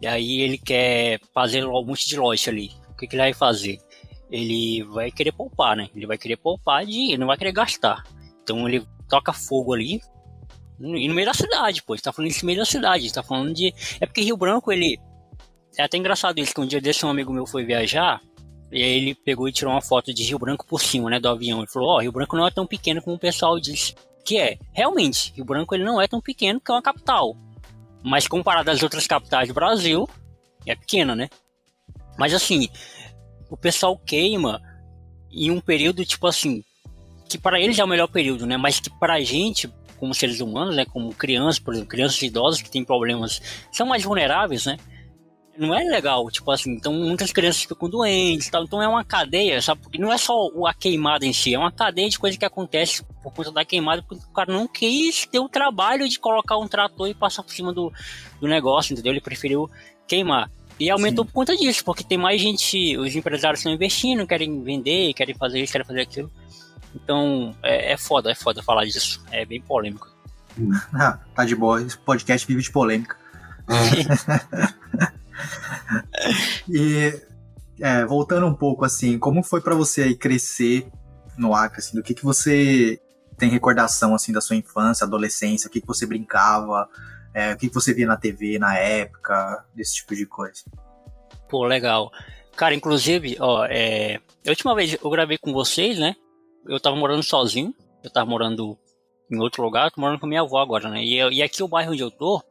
E 0.00 0.06
aí 0.06 0.40
ele 0.40 0.56
quer 0.56 1.20
fazer 1.34 1.64
um 1.64 1.84
monte 1.84 2.06
de 2.06 2.16
loja 2.16 2.50
ali. 2.50 2.70
O 2.88 2.94
que, 2.94 3.08
que 3.08 3.16
ele 3.16 3.22
vai 3.22 3.34
fazer? 3.34 3.80
Ele 4.30 4.84
vai 4.84 5.10
querer 5.10 5.32
poupar, 5.32 5.76
né? 5.76 5.88
Ele 5.94 6.06
vai 6.06 6.16
querer 6.16 6.36
poupar 6.36 6.86
de. 6.86 7.08
Ele 7.08 7.18
não 7.18 7.26
vai 7.26 7.36
querer 7.36 7.50
gastar. 7.50 8.04
Então 8.42 8.68
ele 8.68 8.86
toca 9.08 9.32
fogo 9.32 9.74
ali. 9.74 10.00
E 10.78 11.08
no 11.08 11.14
meio 11.14 11.26
da 11.26 11.34
cidade, 11.34 11.82
pô. 11.82 11.94
Ele 11.94 12.02
tá 12.02 12.12
falando 12.12 12.30
isso 12.30 12.44
no 12.44 12.46
meio 12.46 12.58
da 12.58 12.64
cidade. 12.64 13.06
Ele 13.06 13.12
tá 13.12 13.22
falando 13.22 13.52
de. 13.52 13.74
É 14.00 14.06
porque 14.06 14.20
Rio 14.20 14.36
Branco, 14.36 14.70
ele 14.70 14.96
é 15.76 15.82
até 15.82 15.96
engraçado 15.96 16.38
isso, 16.38 16.54
que 16.54 16.60
um 16.60 16.66
dia 16.66 16.80
desse 16.80 17.04
um 17.04 17.08
amigo 17.08 17.32
meu 17.32 17.46
foi 17.46 17.64
viajar, 17.64 18.20
e 18.70 18.82
aí 18.82 18.90
ele 18.90 19.14
pegou 19.14 19.48
e 19.48 19.52
tirou 19.52 19.72
uma 19.72 19.80
foto 19.80 20.12
de 20.12 20.22
Rio 20.22 20.38
Branco 20.38 20.66
por 20.66 20.80
cima, 20.80 21.08
né, 21.08 21.18
do 21.18 21.28
avião. 21.28 21.58
Ele 21.58 21.68
falou, 21.68 21.90
ó, 21.90 21.96
oh, 21.96 22.00
Rio 22.00 22.12
Branco 22.12 22.36
não 22.36 22.46
é 22.46 22.50
tão 22.50 22.66
pequeno 22.66 23.02
como 23.02 23.16
o 23.16 23.18
pessoal 23.18 23.58
diz 23.58 23.94
que 24.24 24.36
é. 24.38 24.58
Realmente, 24.72 25.32
Rio 25.34 25.44
Branco 25.44 25.74
ele 25.74 25.84
não 25.84 26.00
é 26.00 26.06
tão 26.06 26.20
pequeno 26.20 26.60
que 26.60 26.70
é 26.70 26.74
uma 26.74 26.82
capital. 26.82 27.36
Mas 28.02 28.28
comparado 28.28 28.70
às 28.70 28.82
outras 28.82 29.06
capitais 29.06 29.48
do 29.48 29.54
Brasil, 29.54 30.08
é 30.66 30.74
pequena, 30.74 31.16
né? 31.16 31.28
Mas 32.18 32.34
assim, 32.34 32.68
o 33.50 33.56
pessoal 33.56 33.96
queima 33.96 34.60
em 35.32 35.50
um 35.50 35.60
período, 35.60 36.04
tipo 36.04 36.26
assim, 36.26 36.62
que 37.28 37.38
para 37.38 37.60
eles 37.60 37.78
é 37.78 37.84
o 37.84 37.88
melhor 37.88 38.08
período, 38.08 38.46
né? 38.46 38.56
Mas 38.56 38.80
que 38.80 38.90
para 38.90 39.14
a 39.14 39.20
gente, 39.20 39.72
como 39.98 40.14
seres 40.14 40.40
humanos, 40.40 40.76
né? 40.76 40.84
Como 40.84 41.14
crianças, 41.14 41.58
por 41.58 41.72
exemplo, 41.72 41.88
crianças 41.88 42.20
idosos 42.22 42.60
que 42.62 42.70
têm 42.70 42.84
problemas, 42.84 43.40
são 43.72 43.86
mais 43.86 44.02
vulneráveis, 44.02 44.66
né? 44.66 44.76
Não 45.58 45.74
é 45.74 45.82
legal, 45.82 46.30
tipo 46.30 46.50
assim, 46.50 46.72
então 46.72 46.92
muitas 46.92 47.32
crianças 47.32 47.62
ficam 47.62 47.88
doentes 47.88 48.48
tal, 48.48 48.64
então 48.64 48.80
é 48.80 48.88
uma 48.88 49.04
cadeia, 49.04 49.60
sabe, 49.60 49.82
porque 49.82 49.98
não 49.98 50.12
é 50.12 50.16
só 50.16 50.48
a 50.66 50.72
queimada 50.72 51.26
em 51.26 51.32
si, 51.32 51.54
é 51.54 51.58
uma 51.58 51.72
cadeia 51.72 52.08
de 52.08 52.18
coisas 52.18 52.38
que 52.38 52.44
acontece 52.44 53.04
por 53.22 53.32
conta 53.32 53.50
da 53.50 53.64
queimada, 53.64 54.02
porque 54.02 54.24
o 54.24 54.32
cara 54.32 54.52
não 54.52 54.68
quis 54.68 55.26
ter 55.26 55.40
o 55.40 55.48
trabalho 55.48 56.08
de 56.08 56.18
colocar 56.18 56.56
um 56.56 56.68
trator 56.68 57.08
e 57.08 57.14
passar 57.14 57.42
por 57.42 57.52
cima 57.52 57.72
do, 57.72 57.92
do 58.40 58.46
negócio, 58.46 58.92
entendeu? 58.92 59.12
Ele 59.12 59.20
preferiu 59.20 59.70
queimar. 60.06 60.50
E 60.80 60.88
aumentou 60.90 61.24
Sim. 61.24 61.30
por 61.30 61.34
conta 61.34 61.56
disso, 61.56 61.84
porque 61.84 62.04
tem 62.04 62.16
mais 62.16 62.40
gente, 62.40 62.96
os 62.96 63.14
empresários 63.16 63.58
estão 63.58 63.72
investindo, 63.72 64.26
querem 64.26 64.62
vender, 64.62 65.12
querem 65.12 65.34
fazer 65.34 65.60
isso, 65.60 65.72
querem 65.72 65.86
fazer 65.86 66.02
aquilo. 66.02 66.30
Então, 66.94 67.54
é, 67.62 67.92
é 67.92 67.96
foda, 67.96 68.30
é 68.30 68.34
foda 68.34 68.62
falar 68.62 68.84
disso. 68.84 69.24
É 69.30 69.44
bem 69.44 69.60
polêmico. 69.60 70.08
Ah, 70.92 71.20
tá 71.36 71.44
de 71.44 71.54
boa. 71.54 71.80
Esse 71.80 71.96
podcast 71.96 72.44
vive 72.46 72.62
de 72.62 72.72
polêmica. 72.72 73.16
e 76.68 77.20
é, 77.80 78.04
voltando 78.04 78.46
um 78.46 78.54
pouco 78.54 78.84
assim, 78.84 79.18
como 79.18 79.42
foi 79.42 79.60
para 79.60 79.74
você 79.74 80.14
crescer 80.14 80.86
no 81.36 81.54
Acre? 81.54 81.78
Assim, 81.78 81.96
do 81.96 82.02
que, 82.02 82.14
que 82.14 82.24
você 82.24 83.00
tem 83.36 83.48
recordação 83.48 84.14
assim 84.14 84.32
da 84.32 84.40
sua 84.40 84.56
infância, 84.56 85.04
adolescência? 85.04 85.68
O 85.68 85.70
que, 85.70 85.80
que 85.80 85.86
você 85.86 86.04
brincava? 86.04 86.88
É, 87.32 87.52
o 87.52 87.56
que, 87.56 87.68
que 87.68 87.74
você 87.74 87.94
via 87.94 88.06
na 88.06 88.16
TV 88.16 88.58
na 88.58 88.76
época? 88.76 89.64
Desse 89.74 89.96
tipo 89.96 90.14
de 90.14 90.26
coisa? 90.26 90.64
Pô, 91.48 91.64
legal. 91.64 92.10
Cara, 92.56 92.74
inclusive, 92.74 93.36
ó, 93.38 93.64
é... 93.66 94.16
a 94.44 94.50
última 94.50 94.74
vez 94.74 94.98
eu 95.00 95.10
gravei 95.10 95.38
com 95.38 95.52
vocês, 95.52 95.98
né? 95.98 96.16
Eu 96.66 96.80
tava 96.80 96.96
morando 96.96 97.22
sozinho, 97.22 97.72
eu 98.02 98.10
tava 98.10 98.28
morando 98.28 98.76
em 99.30 99.38
outro 99.38 99.62
lugar, 99.62 99.90
tô 99.90 100.00
morando 100.00 100.18
com 100.18 100.26
minha 100.26 100.40
avó 100.40 100.58
agora, 100.58 100.90
né? 100.90 101.02
E, 101.04 101.16
e 101.16 101.42
aqui 101.42 101.62
o 101.62 101.68
bairro 101.68 101.92
onde 101.92 102.02
eu 102.02 102.10
tô 102.10 102.42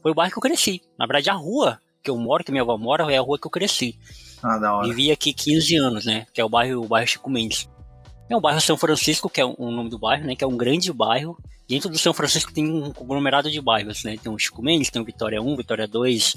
foi 0.00 0.12
o 0.12 0.14
bairro 0.14 0.30
que 0.30 0.38
eu 0.38 0.42
cresci. 0.42 0.80
Na 0.96 1.06
verdade, 1.06 1.30
a 1.30 1.34
rua 1.34 1.80
que 2.06 2.10
eu 2.10 2.16
moro, 2.16 2.44
que 2.44 2.52
minha 2.52 2.62
avó 2.62 2.78
mora, 2.78 3.12
é 3.12 3.18
a 3.18 3.20
rua 3.20 3.36
que 3.36 3.48
eu 3.48 3.50
cresci. 3.50 3.98
Ah, 4.40 4.58
da 4.58 4.76
hora. 4.76 4.86
Vivi 4.86 5.10
aqui 5.10 5.32
15 5.32 5.76
anos, 5.76 6.06
né? 6.06 6.24
Que 6.32 6.40
é 6.40 6.44
o 6.44 6.48
bairro, 6.48 6.84
o 6.84 6.86
bairro 6.86 7.08
Chico 7.08 7.28
Mendes. 7.28 7.68
É 8.30 8.36
o 8.36 8.40
bairro 8.40 8.60
São 8.60 8.76
Francisco, 8.76 9.28
que 9.28 9.40
é 9.40 9.44
o 9.44 9.70
nome 9.72 9.90
do 9.90 9.98
bairro, 9.98 10.24
né? 10.24 10.36
Que 10.36 10.44
é 10.44 10.46
um 10.46 10.56
grande 10.56 10.92
bairro. 10.92 11.36
Dentro 11.68 11.90
do 11.90 11.98
São 11.98 12.14
Francisco 12.14 12.52
tem 12.52 12.70
um 12.70 12.92
conglomerado 12.92 13.50
de 13.50 13.60
bairros, 13.60 14.04
né? 14.04 14.16
Tem 14.16 14.32
o 14.32 14.38
Chico 14.38 14.62
Mendes, 14.62 14.88
tem 14.88 15.02
o 15.02 15.04
Vitória 15.04 15.42
1, 15.42 15.56
Vitória 15.56 15.88
2, 15.88 16.34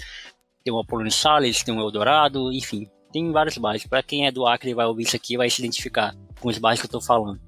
tem 0.64 0.74
o 0.74 0.80
Apolônio 0.80 1.12
Salles, 1.12 1.62
tem 1.62 1.76
o 1.76 1.80
Eldorado, 1.80 2.52
enfim. 2.52 2.88
Tem 3.14 3.32
vários 3.32 3.58
bairros. 3.60 3.86
Para 3.86 4.02
quem 4.02 4.26
é 4.26 4.32
do 4.32 4.48
Acre 4.48 4.72
e 4.72 4.74
vai 4.74 4.88
ouvir 4.88 5.04
isso 5.04 5.16
aqui, 5.16 5.38
vai 5.38 5.52
se 5.52 5.62
identificar 5.62 6.16
com 6.40 6.50
os 6.50 6.58
bairros 6.58 6.82
que 6.82 6.88
eu 6.88 6.92
tô 6.92 7.02
falando. 7.02 7.40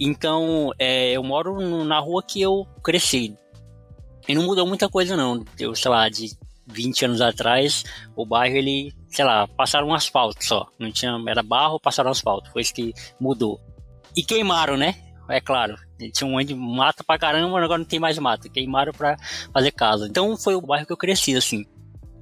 Então, 0.00 0.70
é, 0.78 1.12
eu 1.12 1.22
moro 1.22 1.84
na 1.84 1.98
rua 2.00 2.22
que 2.22 2.40
eu 2.40 2.66
cresci. 2.82 3.36
E 4.26 4.34
não 4.34 4.44
mudou 4.44 4.66
muita 4.66 4.88
coisa, 4.88 5.14
não. 5.14 5.44
Eu, 5.58 5.74
sei 5.74 5.90
lá, 5.90 6.08
de 6.08 6.30
20 6.66 7.04
anos 7.04 7.20
atrás, 7.20 7.84
o 8.16 8.24
bairro, 8.24 8.56
ele, 8.56 8.92
sei 9.08 9.24
lá, 9.24 9.46
passaram 9.46 9.88
um 9.88 9.94
asfalto 9.94 10.44
só. 10.44 10.66
Não 10.78 10.90
tinha, 10.90 11.16
era 11.28 11.42
barro, 11.42 11.80
passaram 11.80 12.10
asfalto. 12.10 12.50
Foi 12.52 12.62
isso 12.62 12.74
que 12.74 12.92
mudou. 13.20 13.60
E 14.16 14.22
queimaram, 14.22 14.76
né? 14.76 14.94
É 15.28 15.40
claro. 15.40 15.76
Tinha 16.12 16.28
um 16.28 16.32
monte 16.32 16.48
de 16.48 16.54
mata 16.54 17.02
pra 17.02 17.18
caramba, 17.18 17.58
agora 17.62 17.78
não 17.78 17.84
tem 17.84 17.98
mais 17.98 18.18
mata. 18.18 18.48
Queimaram 18.48 18.92
pra 18.92 19.16
fazer 19.52 19.70
casa. 19.70 20.06
Então 20.06 20.36
foi 20.36 20.54
o 20.54 20.60
bairro 20.60 20.86
que 20.86 20.92
eu 20.92 20.96
cresci, 20.96 21.34
assim. 21.34 21.64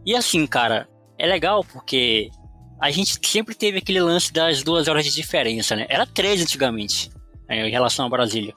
E 0.04 0.14
assim, 0.14 0.46
cara, 0.46 0.88
é 1.18 1.26
legal 1.26 1.64
porque 1.64 2.30
a 2.80 2.90
gente 2.90 3.18
sempre 3.24 3.54
teve 3.54 3.78
aquele 3.78 4.00
lance 4.00 4.32
das 4.32 4.62
duas 4.62 4.88
horas 4.88 5.04
de 5.04 5.12
diferença, 5.12 5.76
né? 5.76 5.86
Era 5.88 6.04
três 6.04 6.42
antigamente 6.42 7.10
né, 7.48 7.68
em 7.68 7.70
relação 7.70 8.06
a 8.06 8.08
Brasília. 8.08 8.54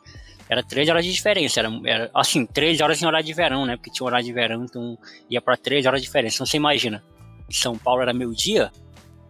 Era 0.50 0.64
três 0.64 0.88
horas 0.90 1.04
de 1.04 1.12
diferença, 1.12 1.60
era, 1.60 1.70
era, 1.86 2.12
assim, 2.14 2.46
três 2.46 2.80
horas 2.82 3.02
em 3.02 3.06
horário 3.06 3.26
de 3.26 3.34
verão, 3.34 3.66
né? 3.66 3.76
Porque 3.76 3.90
tinha 3.90 4.06
horário 4.06 4.26
de 4.26 4.34
verão, 4.34 4.64
então 4.64 4.98
ia 5.30 5.42
para 5.42 5.58
três 5.58 5.86
horas 5.86 6.02
de 6.02 6.08
diferença. 6.08 6.36
Então 6.36 6.46
você 6.46 6.58
imagina, 6.58 7.04
São 7.50 7.78
Paulo 7.78 8.02
era 8.02 8.14
meio 8.14 8.34
dia, 8.34 8.72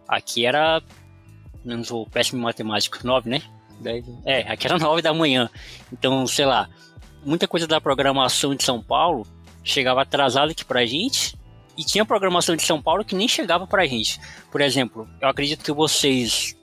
aqui 0.06 0.44
era, 0.44 0.82
não 1.64 1.82
sou 1.82 2.06
péssimo 2.06 2.40
em 2.40 2.44
matemática, 2.44 2.98
nove, 3.02 3.30
né? 3.30 3.42
É, 4.24 4.40
aqui 4.42 4.66
era 4.66 4.76
nove 4.78 5.00
da 5.00 5.14
manhã. 5.14 5.48
Então, 5.92 6.26
sei 6.26 6.44
lá, 6.44 6.68
muita 7.24 7.48
coisa 7.48 7.66
da 7.66 7.80
programação 7.80 8.54
de 8.54 8.62
São 8.62 8.82
Paulo 8.82 9.26
chegava 9.64 10.02
atrasada 10.02 10.52
aqui 10.52 10.64
pra 10.64 10.84
gente, 10.84 11.34
e 11.76 11.84
tinha 11.84 12.04
programação 12.04 12.56
de 12.56 12.62
São 12.62 12.80
Paulo 12.80 13.04
que 13.04 13.14
nem 13.14 13.28
chegava 13.28 13.66
pra 13.66 13.86
gente. 13.86 14.18
Por 14.50 14.60
exemplo, 14.60 15.08
eu 15.20 15.28
acredito 15.28 15.62
que 15.62 15.72
vocês 15.72 16.56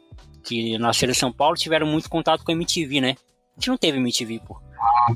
que 0.44 0.78
nasceram 0.78 1.12
em 1.12 1.16
São 1.16 1.32
Paulo 1.32 1.56
tiveram 1.56 1.88
muito 1.88 2.10
contato 2.10 2.44
com 2.44 2.52
a 2.52 2.56
MTV, 2.56 3.00
né? 3.00 3.16
A 3.56 3.60
gente 3.60 3.70
não 3.70 3.78
teve 3.78 3.98
MTV, 3.98 4.42
pô. 4.46 4.60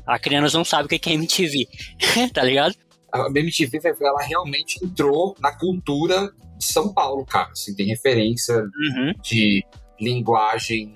A 0.06 0.18
criança 0.18 0.56
não 0.56 0.64
sabe 0.64 0.86
o 0.86 0.88
que 0.88 1.10
é 1.10 1.12
MTV, 1.14 1.68
tá 2.32 2.42
ligado? 2.42 2.74
A 3.12 3.26
MTV, 3.28 3.80
ela 4.00 4.22
realmente 4.22 4.84
entrou 4.84 5.34
na 5.40 5.52
cultura 5.52 6.30
de 6.56 6.64
São 6.64 6.92
Paulo, 6.92 7.24
cara. 7.24 7.50
Assim, 7.50 7.74
tem 7.74 7.86
referência 7.86 8.56
uhum. 8.56 9.12
de 9.22 9.64
linguagem, 9.98 10.92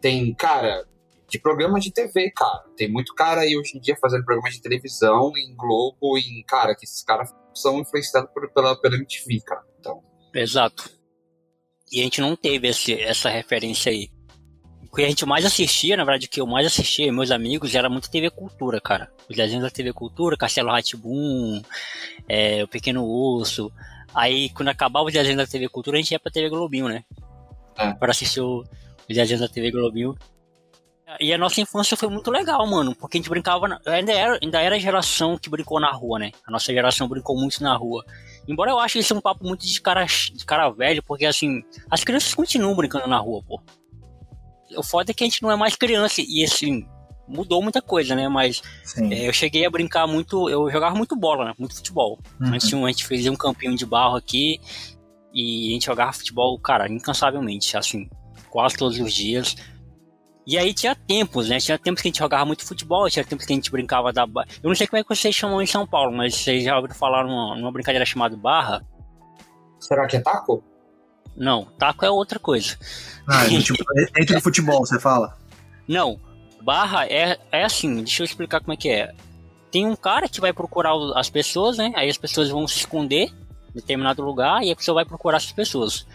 tem, 0.00 0.32
cara, 0.34 0.86
de 1.28 1.38
programa 1.38 1.80
de 1.80 1.92
TV, 1.92 2.30
cara. 2.30 2.64
Tem 2.76 2.90
muito 2.90 3.14
cara 3.14 3.40
aí 3.40 3.56
hoje 3.56 3.76
em 3.76 3.80
dia 3.80 3.96
fazendo 4.00 4.24
programa 4.24 4.50
de 4.50 4.60
televisão, 4.60 5.32
em 5.36 5.54
Globo, 5.56 6.16
em, 6.16 6.42
cara, 6.46 6.74
que 6.74 6.84
esses 6.84 7.02
caras 7.02 7.34
são 7.54 7.80
influenciados 7.80 8.30
por, 8.32 8.50
pela, 8.52 8.80
pela 8.80 8.96
MTV, 8.96 9.40
cara. 9.40 9.62
Então. 9.80 10.02
Exato. 10.34 10.90
E 11.90 12.00
a 12.00 12.04
gente 12.04 12.20
não 12.20 12.36
teve 12.36 12.68
esse, 12.68 13.00
essa 13.00 13.28
referência 13.28 13.90
aí. 13.90 14.08
O 14.96 14.98
que 14.98 15.04
a 15.04 15.08
gente 15.08 15.26
mais 15.26 15.44
assistia, 15.44 15.94
na 15.94 16.04
verdade, 16.04 16.24
o 16.24 16.30
que 16.30 16.40
eu 16.40 16.46
mais 16.46 16.66
assistia, 16.66 17.12
meus 17.12 17.30
amigos, 17.30 17.74
era 17.74 17.86
muito 17.86 18.10
TV 18.10 18.30
Cultura, 18.30 18.80
cara. 18.80 19.12
Os 19.28 19.36
desenhos 19.36 19.62
da 19.62 19.68
TV 19.68 19.92
Cultura, 19.92 20.38
Castelo 20.38 20.70
Ratibum, 20.70 21.60
é, 22.26 22.64
O 22.64 22.68
Pequeno 22.68 23.04
Urso. 23.04 23.70
Aí, 24.14 24.48
quando 24.48 24.70
acabava 24.70 25.04
os 25.04 25.12
desenhos 25.12 25.36
da 25.36 25.46
TV 25.46 25.68
Cultura, 25.68 25.98
a 25.98 26.00
gente 26.00 26.12
ia 26.12 26.18
pra 26.18 26.32
TV 26.32 26.48
Globinho, 26.48 26.88
né? 26.88 27.04
É. 27.76 27.92
Para 27.92 28.12
assistir 28.12 28.40
os 28.40 28.64
desenhos 29.06 29.42
da 29.42 29.48
TV 29.48 29.70
Globinho. 29.70 30.16
E 31.20 31.30
a 31.30 31.36
nossa 31.36 31.60
infância 31.60 31.94
foi 31.94 32.08
muito 32.08 32.30
legal, 32.30 32.66
mano, 32.66 32.96
porque 32.96 33.18
a 33.18 33.20
gente 33.20 33.28
brincava. 33.28 33.68
Na... 33.68 33.78
Ainda, 33.84 34.12
era, 34.12 34.38
ainda 34.42 34.62
era 34.62 34.76
a 34.76 34.78
geração 34.78 35.36
que 35.36 35.50
brincou 35.50 35.78
na 35.78 35.92
rua, 35.92 36.18
né? 36.18 36.32
A 36.48 36.50
nossa 36.50 36.72
geração 36.72 37.06
brincou 37.06 37.38
muito 37.38 37.62
na 37.62 37.76
rua. 37.76 38.02
Embora 38.48 38.70
eu 38.70 38.78
ache 38.78 38.98
isso 38.98 39.14
um 39.14 39.20
papo 39.20 39.44
muito 39.44 39.66
de 39.66 39.78
cara, 39.78 40.06
de 40.06 40.46
cara 40.46 40.70
velho, 40.70 41.02
porque 41.02 41.26
assim, 41.26 41.62
as 41.90 42.02
crianças 42.02 42.32
continuam 42.32 42.74
brincando 42.74 43.06
na 43.06 43.18
rua, 43.18 43.42
pô. 43.46 43.60
O 44.76 44.82
foda 44.82 45.10
é 45.10 45.14
que 45.14 45.22
a 45.22 45.26
gente 45.26 45.42
não 45.42 45.50
é 45.50 45.56
mais 45.56 45.76
criança, 45.76 46.22
e 46.26 46.42
assim, 46.44 46.86
mudou 47.28 47.62
muita 47.62 47.82
coisa, 47.82 48.14
né? 48.14 48.28
Mas 48.28 48.62
é, 49.10 49.28
eu 49.28 49.32
cheguei 49.32 49.66
a 49.66 49.70
brincar 49.70 50.06
muito, 50.06 50.48
eu 50.48 50.70
jogava 50.70 50.94
muito 50.94 51.16
bola, 51.16 51.46
né? 51.46 51.54
Muito 51.58 51.76
futebol. 51.76 52.18
Uhum. 52.40 52.48
A, 52.48 52.58
gente, 52.58 52.74
a 52.74 52.88
gente 52.88 53.06
fez 53.06 53.26
um 53.26 53.36
campinho 53.36 53.76
de 53.76 53.84
barro 53.84 54.16
aqui 54.16 54.60
e 55.32 55.70
a 55.70 55.72
gente 55.74 55.86
jogava 55.86 56.12
futebol, 56.12 56.58
cara, 56.58 56.90
incansavelmente, 56.90 57.76
assim, 57.76 58.08
quase 58.50 58.76
todos 58.76 58.98
os 58.98 59.12
dias. 59.12 59.56
E 60.46 60.56
aí 60.56 60.72
tinha 60.72 60.94
tempos, 60.94 61.48
né? 61.48 61.58
Tinha 61.58 61.76
tempos 61.76 62.00
que 62.00 62.08
a 62.08 62.10
gente 62.10 62.18
jogava 62.18 62.44
muito 62.44 62.64
futebol, 62.64 63.10
tinha 63.10 63.24
tempos 63.24 63.44
que 63.44 63.52
a 63.52 63.56
gente 63.56 63.70
brincava 63.70 64.12
da. 64.12 64.22
Eu 64.62 64.68
não 64.68 64.76
sei 64.76 64.86
como 64.86 65.00
é 65.00 65.02
que 65.02 65.08
vocês 65.08 65.34
chamam 65.34 65.60
em 65.60 65.66
São 65.66 65.86
Paulo, 65.86 66.16
mas 66.16 66.36
vocês 66.36 66.62
já 66.62 66.76
ouviram 66.76 66.94
falar 66.94 67.24
numa, 67.24 67.56
numa 67.56 67.72
brincadeira 67.72 68.06
chamada 68.06 68.36
barra? 68.36 68.86
Será 69.80 70.06
que 70.06 70.16
é 70.16 70.20
taco? 70.20 70.62
Não, 71.36 71.66
taco 71.78 72.04
é 72.04 72.10
outra 72.10 72.38
coisa. 72.38 72.76
Ah, 73.26 73.44
é 73.44 73.48
tipo, 73.60 73.84
é 73.98 74.04
dentro 74.20 74.36
do 74.36 74.40
futebol, 74.40 74.86
você 74.86 74.98
fala? 74.98 75.36
Não, 75.86 76.18
barra 76.62 77.06
é, 77.06 77.38
é 77.52 77.64
assim, 77.64 77.96
deixa 77.96 78.22
eu 78.22 78.24
explicar 78.24 78.60
como 78.60 78.72
é 78.72 78.76
que 78.76 78.88
é. 78.88 79.14
Tem 79.70 79.86
um 79.86 79.96
cara 79.96 80.28
que 80.28 80.40
vai 80.40 80.52
procurar 80.52 80.92
as 81.14 81.28
pessoas, 81.28 81.76
né? 81.76 81.92
Aí 81.94 82.08
as 82.08 82.16
pessoas 82.16 82.48
vão 82.48 82.66
se 82.66 82.78
esconder 82.78 83.28
em 83.70 83.74
determinado 83.74 84.22
lugar 84.22 84.62
e 84.62 84.70
a 84.70 84.76
pessoa 84.76 84.96
vai 84.96 85.04
procurar 85.04 85.36
essas 85.36 85.52
pessoas. 85.52 86.06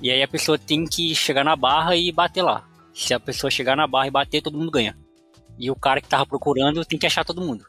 E 0.00 0.10
aí 0.10 0.22
a 0.22 0.28
pessoa 0.28 0.58
tem 0.58 0.84
que 0.84 1.14
chegar 1.14 1.44
na 1.44 1.54
barra 1.54 1.94
e 1.96 2.10
bater 2.10 2.42
lá. 2.42 2.64
Se 2.92 3.14
a 3.14 3.20
pessoa 3.20 3.50
chegar 3.50 3.76
na 3.76 3.86
barra 3.86 4.08
e 4.08 4.10
bater, 4.10 4.42
todo 4.42 4.58
mundo 4.58 4.70
ganha. 4.70 4.96
E 5.58 5.70
o 5.70 5.76
cara 5.76 6.00
que 6.00 6.08
tava 6.08 6.26
procurando 6.26 6.84
tem 6.84 6.98
que 6.98 7.06
achar 7.06 7.24
todo 7.24 7.40
mundo. 7.40 7.64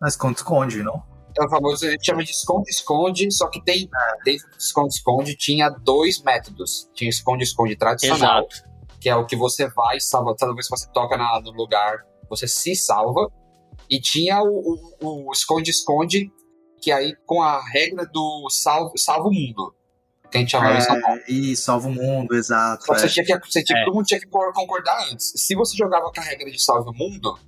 Mas 0.00 0.14
esconde-esconde, 0.14 0.82
não? 0.82 1.02
É 1.36 1.44
o 1.44 1.48
famoso, 1.48 1.86
a 1.86 1.90
gente 1.90 2.06
chama 2.06 2.24
de 2.24 2.30
esconde-esconde, 2.30 3.32
só 3.32 3.48
que 3.48 3.62
tem, 3.62 3.88
dentro 4.24 4.48
do 4.50 4.56
esconde-esconde, 4.56 5.36
tinha 5.36 5.68
dois 5.68 6.22
métodos. 6.22 6.88
Tinha 6.94 7.10
esconde-esconde 7.10 7.76
tradicional, 7.76 8.46
Exato. 8.46 8.68
que 9.00 9.08
é 9.08 9.14
o 9.14 9.26
que 9.26 9.36
você 9.36 9.68
vai, 9.68 10.00
salva, 10.00 10.34
toda 10.36 10.54
vez 10.54 10.68
que 10.68 10.76
você 10.76 10.88
toca 10.92 11.16
na, 11.16 11.40
no 11.40 11.52
lugar, 11.52 12.04
você 12.28 12.48
se 12.48 12.74
salva. 12.74 13.30
E 13.88 14.00
tinha 14.00 14.40
o 14.42 15.30
esconde-esconde, 15.32 16.30
que 16.80 16.90
aí 16.90 17.14
com 17.24 17.42
a 17.42 17.60
regra 17.70 18.04
do 18.06 18.48
salvo, 18.50 18.92
salvo 18.96 19.30
mundo 19.30 19.74
que 20.30 20.36
a 20.36 20.40
gente 20.40 20.50
chamava 20.50 20.78
é, 20.78 21.00
Paulo. 21.00 21.20
Isso, 21.28 21.62
salva 21.62 21.88
o 21.88 21.92
mundo, 21.92 22.34
exato. 22.34 22.84
Só 22.84 22.94
é. 22.94 22.98
você 22.98 23.08
tinha 23.08 23.24
que, 23.24 23.50
você 23.50 23.64
tinha, 23.64 23.78
é. 23.80 23.84
todo 23.84 23.94
mundo 23.94 24.06
tinha 24.06 24.20
que 24.20 24.26
concordar 24.26 25.08
antes. 25.10 25.32
Se 25.36 25.54
você 25.54 25.76
jogava 25.76 26.10
com 26.12 26.20
a 26.20 26.24
regra 26.24 26.50
de 26.50 26.62
salve 26.62 26.90
o 26.90 26.92
mundo, 26.92 27.38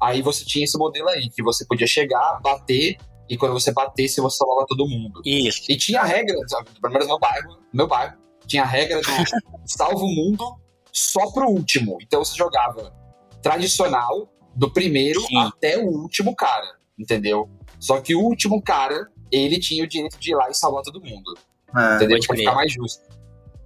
aí 0.00 0.22
você 0.22 0.44
tinha 0.44 0.64
esse 0.64 0.78
modelo 0.78 1.08
aí, 1.08 1.28
que 1.30 1.42
você 1.42 1.64
podia 1.66 1.86
chegar, 1.86 2.40
bater, 2.40 2.96
e 3.28 3.36
quando 3.36 3.52
você 3.52 3.72
batesse, 3.72 4.20
você 4.20 4.36
salvava 4.36 4.66
todo 4.66 4.88
mundo. 4.88 5.20
Isso. 5.24 5.62
E 5.68 5.76
tinha 5.76 6.00
a 6.00 6.04
regra, 6.04 6.36
pelo 6.80 6.92
menos 6.92 7.06
no 7.06 7.12
meu 7.12 7.18
bairro, 7.18 7.58
meu 7.72 7.86
bairro, 7.86 8.16
tinha 8.46 8.62
a 8.62 8.66
regra 8.66 9.00
do 9.00 9.06
salvo 9.66 10.04
o 10.04 10.14
mundo 10.14 10.44
só 10.92 11.30
pro 11.30 11.48
último. 11.48 11.98
Então 12.02 12.24
você 12.24 12.36
jogava 12.36 12.94
tradicional, 13.42 14.28
do 14.54 14.70
primeiro 14.70 15.20
Sim. 15.22 15.38
até 15.38 15.78
o 15.78 15.86
último 15.86 16.34
cara, 16.34 16.78
entendeu? 16.98 17.50
Só 17.80 18.00
que 18.00 18.14
o 18.14 18.20
último 18.20 18.62
cara, 18.62 19.08
ele 19.30 19.58
tinha 19.58 19.84
o 19.84 19.86
direito 19.86 20.18
de 20.18 20.30
ir 20.30 20.34
lá 20.34 20.48
e 20.48 20.54
salvar 20.54 20.82
todo 20.82 21.00
mundo. 21.00 21.36
É, 21.76 21.96
entendeu? 21.96 22.18
Pra 22.26 22.36
ficar 22.36 22.54
mais 22.54 22.72
justo. 22.72 23.02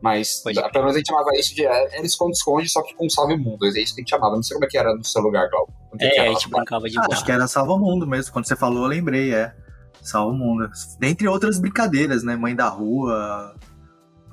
Mas 0.00 0.40
pode 0.42 0.54
pelo 0.54 0.84
menos 0.84 0.94
a 0.94 0.98
gente 0.98 1.08
chamava 1.08 1.30
isso 1.34 1.54
de. 1.54 1.66
É, 1.66 1.96
era 1.96 2.06
esconde-esconde, 2.06 2.68
só 2.68 2.82
que 2.82 2.94
com 2.94 3.08
salve 3.08 3.36
mundo. 3.36 3.66
É 3.66 3.68
isso 3.70 3.94
que 3.94 4.00
a 4.00 4.02
gente 4.02 4.10
chamava. 4.10 4.36
Não 4.36 4.42
sei 4.42 4.54
como 4.54 4.64
é 4.64 4.68
que 4.68 4.78
era 4.78 4.94
no 4.94 5.04
seu 5.04 5.20
lugar, 5.20 5.48
Glauco. 5.48 5.72
É, 6.00 6.20
a 6.20 6.28
gente 6.28 6.48
brincava 6.48 6.88
de 6.88 6.98
ah, 6.98 7.06
Acho 7.10 7.24
que 7.24 7.32
era 7.32 7.48
salva 7.48 7.76
mundo 7.76 8.06
mesmo. 8.06 8.32
Quando 8.32 8.46
você 8.46 8.54
falou, 8.54 8.84
eu 8.84 8.88
lembrei, 8.88 9.34
é. 9.34 9.54
Salva 10.00 10.32
mundo. 10.32 10.70
Dentre 11.00 11.26
outras 11.26 11.58
brincadeiras, 11.58 12.22
né? 12.22 12.36
Mãe 12.36 12.54
da 12.54 12.68
rua. 12.68 13.56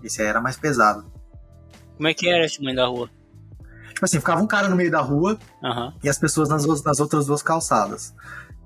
Esse 0.04 0.22
aí 0.22 0.28
era 0.28 0.40
mais 0.40 0.56
pesado. 0.56 1.12
Como 1.96 2.08
é 2.08 2.14
que 2.14 2.30
era 2.30 2.46
esse 2.46 2.62
mãe 2.62 2.76
da 2.76 2.86
rua? 2.86 3.10
Tipo 3.90 4.06
assim, 4.06 4.20
ficava 4.20 4.42
um 4.42 4.48
cara 4.48 4.68
no 4.68 4.76
meio 4.76 4.92
da 4.92 5.00
rua 5.00 5.40
uhum. 5.64 5.94
e 6.04 6.10
as 6.10 6.20
pessoas 6.20 6.50
nas, 6.50 6.66
nas 6.84 7.00
outras 7.00 7.26
duas 7.26 7.42
calçadas. 7.42 8.14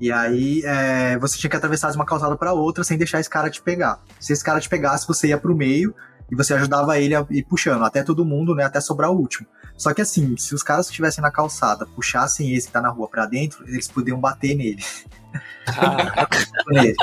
E 0.01 0.11
aí 0.11 0.61
é, 0.65 1.17
você 1.19 1.37
tinha 1.37 1.49
que 1.49 1.55
atravessar 1.55 1.91
de 1.91 1.97
uma 1.97 2.05
calçada 2.05 2.35
para 2.35 2.51
outra 2.51 2.83
sem 2.83 2.97
deixar 2.97 3.19
esse 3.19 3.29
cara 3.29 3.49
te 3.49 3.61
pegar. 3.61 4.01
Se 4.19 4.33
esse 4.33 4.43
cara 4.43 4.59
te 4.59 4.67
pegasse, 4.67 5.07
você 5.07 5.27
ia 5.27 5.37
pro 5.37 5.55
meio 5.55 5.93
e 6.31 6.35
você 6.35 6.53
ajudava 6.53 6.99
ele 6.99 7.15
a 7.15 7.25
ir 7.29 7.43
puxando, 7.43 7.83
até 7.83 8.03
todo 8.03 8.25
mundo, 8.25 8.55
né? 8.55 8.63
Até 8.63 8.79
sobrar 8.79 9.11
o 9.11 9.17
último. 9.17 9.47
Só 9.75 9.93
que 9.93 10.01
assim, 10.01 10.35
se 10.37 10.53
os 10.53 10.61
caras 10.61 10.87
que 10.87 10.91
estivessem 10.91 11.21
na 11.21 11.31
calçada 11.31 11.85
puxassem 11.85 12.53
esse 12.53 12.67
que 12.67 12.73
tá 12.73 12.81
na 12.81 12.89
rua 12.89 13.07
para 13.07 13.25
dentro, 13.25 13.67
eles 13.67 13.87
podiam 13.87 14.19
bater 14.19 14.55
nele. 14.55 14.83
Ah. 15.67 16.27
nele. 16.67 16.95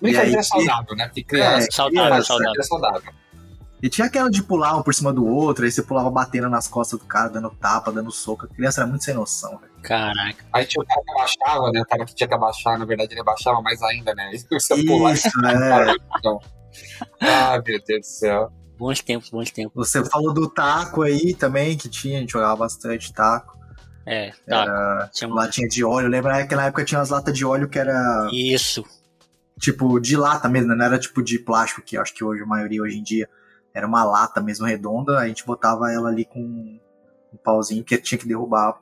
Brincadeira 0.00 0.42
saudável, 0.42 0.96
né? 0.96 1.06
Porque 1.06 1.22
criança, 1.22 1.68
é, 1.68 1.70
saudável, 1.70 2.24
saudável. 2.24 2.64
saudável. 2.64 3.12
E 3.82 3.88
tinha 3.88 4.06
aquela 4.06 4.30
de 4.30 4.42
pular 4.42 4.76
um 4.76 4.82
por 4.82 4.94
cima 4.94 5.12
do 5.12 5.26
outro, 5.26 5.64
aí 5.64 5.70
você 5.70 5.82
pulava 5.82 6.08
batendo 6.08 6.48
nas 6.48 6.68
costas 6.68 7.00
do 7.00 7.04
cara, 7.04 7.28
dando 7.28 7.50
tapa, 7.50 7.90
dando 7.90 8.12
soco. 8.12 8.46
A 8.46 8.48
criança 8.48 8.80
era 8.80 8.88
muito 8.88 9.04
sem 9.04 9.12
noção, 9.12 9.58
velho. 9.58 9.72
Caraca. 9.82 10.44
Aí 10.52 10.64
tinha 10.64 10.82
o 10.82 10.86
cara 10.86 11.02
que 11.02 11.10
abaixava, 11.10 11.70
né? 11.72 11.80
O 11.80 11.86
cara 11.86 12.04
que 12.04 12.14
tinha 12.14 12.28
que 12.28 12.34
abaixar, 12.34 12.78
na 12.78 12.84
verdade, 12.84 13.12
ele 13.12 13.20
abaixava 13.20 13.60
mais 13.60 13.82
ainda, 13.82 14.14
né? 14.14 14.30
Você 14.48 14.74
Isso, 14.74 14.86
pular. 14.86 15.14
é. 15.52 15.94
Então, 16.16 16.40
Ai, 17.20 17.60
meu 17.66 17.82
Deus 17.82 18.00
do 18.00 18.06
céu. 18.06 18.52
Bons 18.78 19.00
tempos, 19.00 19.30
bons 19.30 19.50
tempos. 19.50 19.72
Você 19.88 20.04
falou 20.04 20.32
do 20.34 20.48
taco 20.48 21.02
aí 21.02 21.34
também, 21.34 21.76
que 21.76 21.88
tinha, 21.88 22.18
a 22.18 22.20
gente 22.20 22.32
jogava 22.32 22.56
bastante 22.56 23.12
taco. 23.12 23.56
É, 24.04 24.32
tá. 24.46 25.08
Tinha 25.12 25.30
um- 25.30 25.34
Latinha 25.34 25.68
de 25.68 25.84
óleo, 25.84 26.08
lembra 26.08 26.44
que 26.46 26.54
na 26.56 26.66
época 26.66 26.84
tinha 26.84 27.00
as 27.00 27.10
latas 27.10 27.36
de 27.36 27.44
óleo 27.44 27.68
que 27.68 27.78
era 27.78 28.28
Isso. 28.32 28.84
tipo 29.60 30.00
de 30.00 30.16
lata 30.16 30.48
mesmo, 30.48 30.74
não 30.74 30.84
era 30.84 30.98
tipo 30.98 31.22
de 31.22 31.38
plástico, 31.38 31.82
que 31.82 31.96
eu 31.96 32.02
acho 32.02 32.12
que 32.12 32.24
hoje 32.24 32.42
a 32.42 32.46
maioria 32.46 32.82
hoje 32.82 32.98
em 32.98 33.02
dia 33.02 33.28
era 33.72 33.86
uma 33.86 34.02
lata 34.02 34.40
mesmo 34.40 34.66
redonda, 34.66 35.18
a 35.20 35.28
gente 35.28 35.46
botava 35.46 35.92
ela 35.92 36.08
ali 36.08 36.24
com 36.24 36.40
um 36.40 37.36
pauzinho 37.44 37.84
que 37.84 37.96
tinha 37.98 38.18
que 38.18 38.26
derrubar 38.26 38.81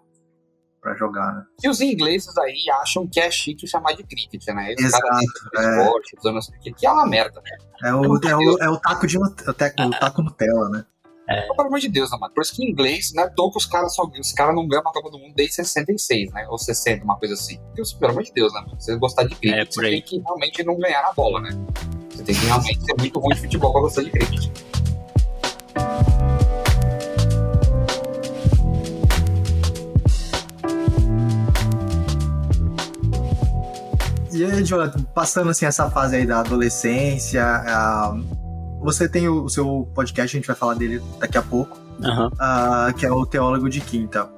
pra 0.80 0.94
jogar, 0.94 1.34
né? 1.34 1.44
E 1.62 1.68
os 1.68 1.80
ingleses 1.80 2.36
aí 2.38 2.64
acham 2.80 3.06
que 3.06 3.20
é 3.20 3.30
chique 3.30 3.66
chamar 3.66 3.92
de 3.94 4.02
cricket, 4.04 4.46
né? 4.48 4.74
Os 4.78 4.84
Exato, 4.84 5.02
caras 5.02 5.22
é. 5.56 5.82
esporte, 5.82 6.16
usando 6.18 6.38
esse 6.38 6.50
cricket, 6.52 6.74
que 6.78 6.86
é 6.86 6.90
uma 6.90 7.06
merda, 7.06 7.40
né? 7.42 7.50
É 7.82 7.94
o, 7.94 8.16
é 8.16 8.36
o, 8.36 8.58
é 8.62 8.70
o 8.70 8.78
taco 8.78 9.06
de 9.06 9.18
o 9.18 9.30
taco, 9.54 9.82
o 9.82 9.90
taco 9.90 10.22
Nutella, 10.22 10.68
né? 10.70 10.84
Então, 11.32 11.54
Pelo 11.54 11.68
amor 11.68 11.78
de 11.78 11.88
Deus, 11.88 12.10
né, 12.10 12.18
mano? 12.20 12.34
Por 12.34 12.42
isso 12.42 12.52
que 12.56 12.64
em 12.64 12.70
inglês, 12.70 13.12
né, 13.14 13.30
toca 13.36 13.56
os 13.56 13.64
caras 13.64 13.94
só 13.94 14.02
os 14.04 14.32
caras 14.32 14.52
não 14.54 14.66
ganham 14.66 14.82
a 14.82 14.92
Copa 14.92 15.10
do 15.10 15.18
Mundo 15.18 15.32
desde 15.36 15.54
66, 15.54 16.32
né? 16.32 16.44
Ou 16.48 16.58
60, 16.58 17.04
uma 17.04 17.16
coisa 17.16 17.34
assim. 17.34 17.60
Porque, 17.68 17.82
pelo 18.00 18.10
amor 18.12 18.24
de 18.24 18.32
Deus, 18.32 18.52
né, 18.52 18.60
mano? 18.62 18.80
Se 18.80 18.86
você 18.86 18.96
gostar 18.98 19.22
de 19.24 19.36
cricket, 19.36 19.58
É, 19.60 19.64
você 19.64 19.80
aí. 19.86 19.90
tem 19.92 20.02
que 20.02 20.18
realmente 20.18 20.64
não 20.64 20.76
ganhar 20.76 21.02
na 21.02 21.12
bola, 21.12 21.40
né? 21.40 21.50
Você 22.10 22.24
tem 22.24 22.34
que 22.34 22.44
realmente 22.46 22.84
ser 22.84 22.94
muito 22.98 23.20
ruim 23.20 23.34
de 23.36 23.42
futebol 23.42 23.72
pra 23.72 23.80
gostar 23.82 24.02
de 24.02 24.10
cricket. 24.10 24.50
E 34.40 34.44
aí, 34.44 34.64
Jonathan, 34.64 35.02
passando 35.14 35.50
assim 35.50 35.66
essa 35.66 35.90
fase 35.90 36.16
aí 36.16 36.24
da 36.24 36.40
adolescência, 36.40 37.44
ah, 37.44 38.18
você 38.80 39.06
tem 39.06 39.28
o, 39.28 39.46
seu 39.50 39.86
podcast, 39.94 40.34
a 40.34 40.38
gente 40.40 40.46
vai 40.46 40.56
falar 40.56 40.72
dele 40.72 41.02
daqui 41.18 41.36
a 41.36 41.42
pouco, 41.42 41.78
Aham. 42.02 42.30
ah, 42.38 42.90
que 42.98 43.04
é 43.04 43.12
o 43.12 43.26
Teólogo 43.26 43.68
de 43.68 43.82
Quinta, 43.82 44.30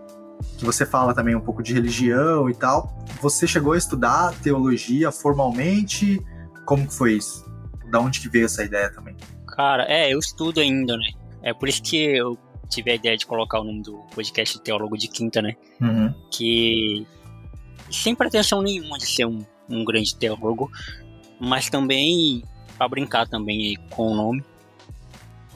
que 0.59 0.65
você 0.65 0.85
fala 0.85 1.15
também 1.15 1.37
um 1.37 1.41
pouco 1.41 1.63
de 1.63 1.73
religião 1.73 2.51
e 2.51 2.55
tal. 2.55 2.93
Você 3.21 3.47
chegou 3.47 3.75
a 3.75 3.79
estudar 3.79 4.35
teologia 4.43 5.13
formalmente? 5.13 6.21
Como 6.67 6.85
que 6.85 6.95
foi 6.95 7.13
isso? 7.13 7.49
Da 7.89 8.01
onde 8.01 8.19
que 8.19 8.29
veio 8.29 8.47
essa 8.47 8.65
ideia 8.65 8.91
também? 8.91 9.15
Cara, 9.47 9.85
é, 9.85 10.13
eu 10.13 10.19
estudo 10.19 10.59
ainda, 10.59 10.97
né? 10.97 11.11
É 11.45 11.55
por 11.55 11.69
isso 11.69 11.81
que 11.81 11.97
eu 11.97 12.37
tive 12.69 12.91
a 12.91 12.97
ideia 12.97 13.17
de 13.17 13.25
colocar 13.25 13.61
o 13.61 13.65
nome 13.65 13.83
do 13.83 13.99
podcast 14.13 14.61
Teólogo 14.63 14.99
de 14.99 15.07
Quinta, 15.07 15.41
né? 15.41 15.55
Uhum. 15.81 16.13
que 16.29 17.07
sem 17.89 18.17
pretensão 18.17 18.63
nenhuma 18.63 18.99
de 18.99 19.07
ser 19.07 19.27
um, 19.27 19.45
um 19.69 19.85
grande 19.85 20.15
teólogo, 20.17 20.71
mas 21.41 21.69
também 21.69 22.43
para 22.77 22.89
brincar 22.89 23.29
também 23.29 23.77
com 23.91 24.09
o 24.09 24.15
nome. 24.15 24.45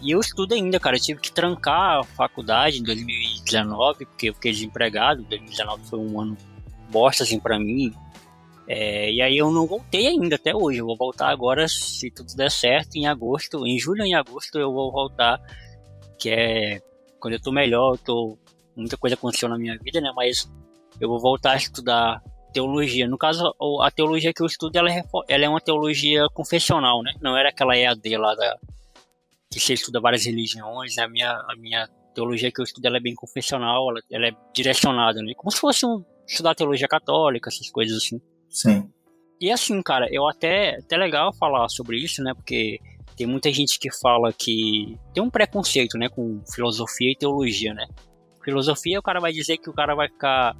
E 0.03 0.11
eu 0.11 0.21
estudo 0.21 0.55
ainda, 0.55 0.79
cara. 0.79 0.97
Eu 0.97 1.01
tive 1.01 1.21
que 1.21 1.33
trancar 1.33 2.01
a 2.01 2.05
faculdade 2.05 2.79
em 2.79 2.83
2019, 2.83 4.05
porque 4.07 4.29
eu 4.29 4.35
fiquei 4.35 4.53
desempregado. 4.53 5.23
2019 5.23 5.85
foi 5.85 5.99
um 5.99 6.21
ano 6.21 6.37
bosta, 6.91 7.25
assim, 7.25 7.41
pra 7.41 7.59
mim. 7.59 7.93
É, 8.69 9.11
e 9.11 9.23
aí 9.23 9.39
eu 9.39 9.51
não 9.51 9.67
voltei 9.67 10.07
ainda 10.07 10.37
até 10.37 10.55
hoje. 10.55 10.81
Eu 10.81 10.87
vou 10.87 10.97
voltar 10.97 11.29
agora, 11.29 11.67
se 11.69 12.11
tudo 12.11 12.35
der 12.37 12.51
certo, 12.51 12.97
em 12.97 13.07
agosto. 13.07 13.67
Em 13.67 13.79
julho 13.79 14.05
em 14.05 14.15
agosto 14.15 14.59
eu 14.59 14.73
vou 14.73 14.93
voltar, 14.93 15.41
que 16.19 16.31
é 16.31 16.81
quando 17.19 17.35
eu 17.35 17.41
tô 17.41 17.51
melhor, 17.51 17.95
eu 17.95 17.99
tô 17.99 18.39
muita 18.77 18.97
coisa 18.97 19.15
aconteceu 19.15 19.49
na 19.49 19.59
minha 19.59 19.79
vida, 19.79 20.01
né? 20.01 20.13
Mas 20.15 20.51
eu 21.01 21.09
vou 21.09 21.19
voltar 21.19 21.53
a 21.53 21.57
estudar 21.57 22.23
teologia. 22.57 23.07
No 23.07 23.19
caso, 23.19 23.55
a 23.83 23.91
teologia 23.91 24.33
que 24.33 24.43
eu 24.43 24.47
estudo, 24.47 24.75
ela 24.77 24.91
é, 24.91 25.03
ela 25.29 25.45
é 25.45 25.49
uma 25.49 25.61
teologia 25.61 26.27
confessional, 26.33 27.03
né? 27.03 27.13
Não 27.21 27.37
era 27.37 27.51
aquela 27.51 27.77
EAD 27.77 28.17
lá 28.17 28.35
da 28.35 28.59
que 29.51 29.61
você 29.61 29.75
estuda 29.75 30.01
várias 30.01 30.25
religiões. 30.25 30.97
né? 30.97 31.05
A 31.05 31.09
minha, 31.09 31.31
a 31.33 31.55
minha 31.59 31.89
teologia 32.15 32.51
que 32.51 32.59
eu 32.61 32.65
estudo, 32.65 32.87
ela 32.87 32.97
é 32.97 33.01
bem 33.01 33.15
confessional, 33.15 33.91
ela, 33.91 34.01
ela 34.11 34.29
é 34.29 34.33
direcionada, 34.55 35.21
né? 35.23 35.35
Como 35.37 35.51
se 35.51 35.61
fosse 35.61 35.85
um, 35.85 36.03
estudar 36.27 36.55
teologia 36.55 36.89
católica, 36.89 37.51
essas 37.51 37.71
coisas 37.71 37.99
assim. 37.99 38.21
Sim. 38.49 38.91
E 39.39 39.53
assim, 39.53 39.83
cara, 39.83 40.09
eu 40.11 40.27
até, 40.27 40.79
até 40.79 40.97
legal 40.97 41.35
falar 41.35 41.69
sobre 41.69 41.99
isso, 41.99 42.23
né? 42.23 42.33
Porque 42.35 42.81
tem 43.19 43.27
muita 43.27 43.53
gente 43.53 43.79
que 43.79 43.93
fala 43.93 44.33
que 44.33 44.99
tem 45.13 45.23
um 45.23 45.31
preconceito, 45.31 45.99
né, 45.99 46.09
com 46.09 46.43
filosofia 46.55 47.13
e 47.13 47.17
teologia, 47.17 47.75
né? 47.75 47.87
Filosofia, 48.43 48.99
o 48.99 49.03
cara 49.03 49.21
vai 49.21 49.33
dizer 49.33 49.59
que 49.59 49.69
o 49.69 49.75
cara 49.75 49.95
vai 49.95 50.09
ficar 50.09 50.55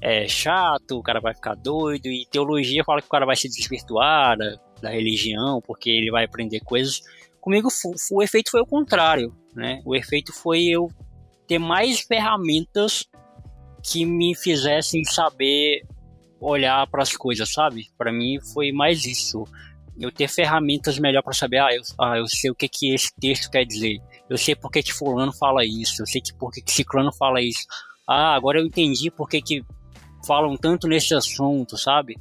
é, 0.00 0.28
chato, 0.28 0.98
o 0.98 1.02
cara 1.02 1.20
vai 1.20 1.34
ficar 1.34 1.54
doido, 1.54 2.06
e 2.06 2.26
teologia 2.30 2.84
fala 2.84 3.00
que 3.00 3.08
o 3.08 3.10
cara 3.10 3.26
vai 3.26 3.36
se 3.36 3.48
desvirtuar 3.48 4.36
da, 4.36 4.56
da 4.80 4.90
religião, 4.90 5.60
porque 5.66 5.90
ele 5.90 6.10
vai 6.10 6.24
aprender 6.24 6.60
coisas. 6.60 7.00
Comigo, 7.40 7.68
o 8.12 8.22
efeito 8.22 8.50
foi 8.50 8.60
o 8.60 8.66
contrário, 8.66 9.34
né? 9.54 9.80
O 9.84 9.94
efeito 9.94 10.32
foi 10.32 10.64
eu 10.64 10.90
ter 11.46 11.58
mais 11.58 12.00
ferramentas 12.00 13.06
que 13.82 14.04
me 14.04 14.34
fizessem 14.34 15.04
saber 15.04 15.82
olhar 16.40 16.86
para 16.88 17.02
as 17.02 17.16
coisas, 17.16 17.50
sabe? 17.50 17.86
Para 17.96 18.12
mim 18.12 18.38
foi 18.52 18.70
mais 18.70 19.04
isso. 19.04 19.44
Eu 19.98 20.12
ter 20.12 20.28
ferramentas 20.28 20.98
melhor 20.98 21.22
para 21.22 21.32
saber, 21.32 21.58
ah 21.58 21.74
eu, 21.74 21.82
ah, 21.98 22.18
eu 22.18 22.26
sei 22.28 22.50
o 22.50 22.54
que 22.54 22.68
que 22.68 22.94
esse 22.94 23.12
texto 23.18 23.50
quer 23.50 23.64
dizer. 23.64 23.98
Eu 24.30 24.38
sei 24.38 24.54
por 24.54 24.70
que 24.70 24.82
que 24.82 24.92
fulano 24.92 25.32
fala 25.32 25.64
isso. 25.64 26.02
Eu 26.02 26.06
sei 26.06 26.20
que 26.20 26.32
por 26.34 26.52
que 26.52 26.60
que 26.60 26.70
ciclano 26.70 27.12
fala 27.12 27.40
isso. 27.40 27.66
Ah, 28.06 28.34
agora 28.34 28.60
eu 28.60 28.66
entendi 28.66 29.10
por 29.10 29.28
que 29.28 29.42
que 29.42 29.64
falam 30.26 30.56
tanto 30.56 30.86
nesse 30.86 31.14
assunto, 31.14 31.76
sabe? 31.76 32.16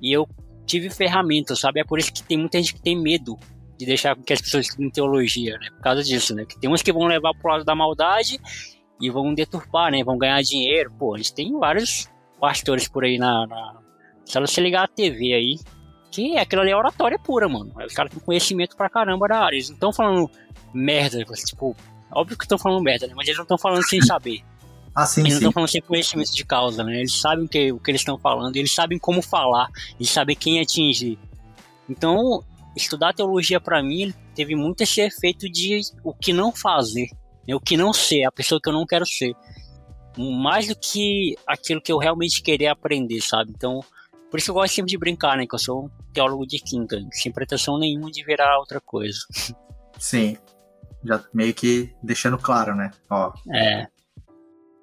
E 0.00 0.12
eu 0.12 0.28
tive 0.66 0.90
ferramentas, 0.90 1.60
sabe? 1.60 1.80
É 1.80 1.84
por 1.84 1.98
isso 1.98 2.12
que 2.12 2.22
tem 2.22 2.38
muita 2.38 2.58
gente 2.58 2.74
que 2.74 2.82
tem 2.82 3.00
medo 3.00 3.38
de 3.78 3.86
deixar 3.86 4.16
que 4.16 4.32
as 4.32 4.40
pessoas 4.40 4.66
estudem 4.66 4.90
teologia, 4.90 5.58
né? 5.58 5.68
Por 5.70 5.82
causa 5.82 6.02
disso, 6.02 6.34
né? 6.34 6.44
Que 6.44 6.58
tem 6.58 6.70
uns 6.70 6.82
que 6.82 6.92
vão 6.92 7.06
levar 7.06 7.32
pro 7.34 7.50
lado 7.50 7.64
da 7.64 7.74
maldade 7.74 8.38
e 9.00 9.10
vão 9.10 9.34
deturpar, 9.34 9.90
né? 9.90 10.04
Vão 10.04 10.16
ganhar 10.16 10.40
dinheiro. 10.42 10.92
Pô, 10.98 11.14
a 11.14 11.18
gente 11.18 11.34
tem 11.34 11.52
vários 11.58 12.08
pastores 12.40 12.88
por 12.88 13.04
aí 13.04 13.18
na. 13.18 13.46
na... 13.46 13.80
Se 14.24 14.38
você 14.38 14.60
ligar 14.60 14.84
a 14.84 14.88
TV 14.88 15.34
aí, 15.34 15.56
que 16.10 16.36
aquilo 16.36 16.62
ali 16.62 16.70
é 16.70 16.76
oratória 16.76 17.18
pura, 17.18 17.48
mano. 17.48 17.72
Os 17.84 17.92
caras 17.92 18.12
têm 18.12 18.20
conhecimento 18.20 18.76
pra 18.76 18.88
caramba 18.88 19.26
da 19.26 19.38
área. 19.38 19.56
Eles 19.56 19.68
não 19.68 19.74
estão 19.74 19.92
falando 19.92 20.30
merda, 20.72 21.18
tipo, 21.24 21.74
óbvio 22.12 22.38
que 22.38 22.44
estão 22.44 22.58
falando 22.58 22.82
merda, 22.82 23.06
né? 23.06 23.14
Mas 23.16 23.26
eles 23.26 23.38
não 23.38 23.44
estão 23.44 23.58
falando 23.58 23.82
sem 23.82 24.00
saber. 24.00 24.42
Ah, 24.94 25.06
sim, 25.06 25.22
Eles 25.22 25.32
sim. 25.34 25.38
estão 25.38 25.52
falando 25.52 25.68
sem 25.70 25.80
conhecimento 25.80 26.32
de 26.34 26.44
causa, 26.44 26.84
né? 26.84 26.98
Eles 26.98 27.18
sabem 27.18 27.44
o 27.44 27.48
que, 27.48 27.72
o 27.72 27.78
que 27.80 27.90
eles 27.90 28.00
estão 28.02 28.18
falando, 28.18 28.56
eles 28.56 28.72
sabem 28.74 28.98
como 28.98 29.22
falar, 29.22 29.68
eles 29.98 30.10
sabem 30.10 30.36
quem 30.36 30.60
atingir. 30.60 31.18
Então, 31.88 32.44
estudar 32.76 33.14
teologia 33.14 33.60
pra 33.60 33.82
mim 33.82 34.12
teve 34.34 34.54
muito 34.54 34.82
esse 34.82 35.00
efeito 35.00 35.48
de 35.48 35.80
o 36.04 36.12
que 36.14 36.32
não 36.32 36.52
fazer, 36.52 37.08
né? 37.48 37.54
o 37.54 37.60
que 37.60 37.76
não 37.76 37.92
ser, 37.92 38.24
a 38.24 38.32
pessoa 38.32 38.60
que 38.62 38.68
eu 38.68 38.72
não 38.72 38.86
quero 38.86 39.06
ser. 39.06 39.34
Mais 40.18 40.68
do 40.68 40.76
que 40.76 41.36
aquilo 41.46 41.80
que 41.80 41.90
eu 41.90 41.96
realmente 41.96 42.42
queria 42.42 42.72
aprender, 42.72 43.20
sabe? 43.22 43.50
Então, 43.56 43.80
por 44.30 44.38
isso 44.38 44.50
eu 44.50 44.54
gosto 44.54 44.74
sempre 44.74 44.90
de 44.90 44.98
brincar, 44.98 45.38
né? 45.38 45.46
Que 45.46 45.54
eu 45.54 45.58
sou 45.58 45.86
um 45.86 45.90
teólogo 46.12 46.46
de 46.46 46.58
quinta, 46.58 47.02
sem 47.12 47.32
pretensão 47.32 47.78
nenhuma 47.78 48.10
de 48.10 48.22
virar 48.22 48.58
outra 48.58 48.78
coisa. 48.80 49.18
Sim. 49.98 50.36
Já 51.04 51.22
meio 51.32 51.52
que 51.54 51.94
deixando 52.02 52.36
claro, 52.38 52.74
né? 52.74 52.90
Ó, 53.10 53.32
É, 53.52 53.86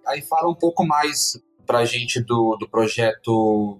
Aí 0.09 0.21
fala 0.23 0.49
um 0.49 0.55
pouco 0.55 0.85
mais 0.85 1.39
pra 1.67 1.85
gente 1.85 2.19
do, 2.19 2.57
do 2.57 2.67
projeto, 2.67 3.79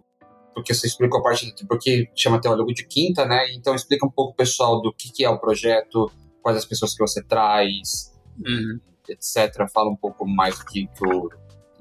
porque 0.53 0.75
você 0.75 0.85
explicou 0.85 1.19
a 1.19 1.23
parte 1.23 1.51
do 1.51 1.67
porque 1.67 2.07
chama 2.15 2.39
Teólogo 2.39 2.71
de 2.71 2.85
Quinta, 2.85 3.25
né? 3.25 3.51
Então 3.53 3.73
explica 3.73 4.05
um 4.05 4.11
pouco, 4.11 4.35
pessoal, 4.35 4.79
do 4.79 4.93
que, 4.93 5.11
que 5.11 5.25
é 5.25 5.29
o 5.29 5.39
projeto, 5.39 6.11
quais 6.43 6.55
as 6.55 6.65
pessoas 6.65 6.93
que 6.93 6.99
você 6.99 7.23
traz, 7.23 8.13
uhum. 8.37 8.79
etc. 9.09 9.67
Fala 9.73 9.89
um 9.89 9.95
pouco 9.95 10.27
mais 10.27 10.59
do 10.59 10.65
que, 10.65 10.87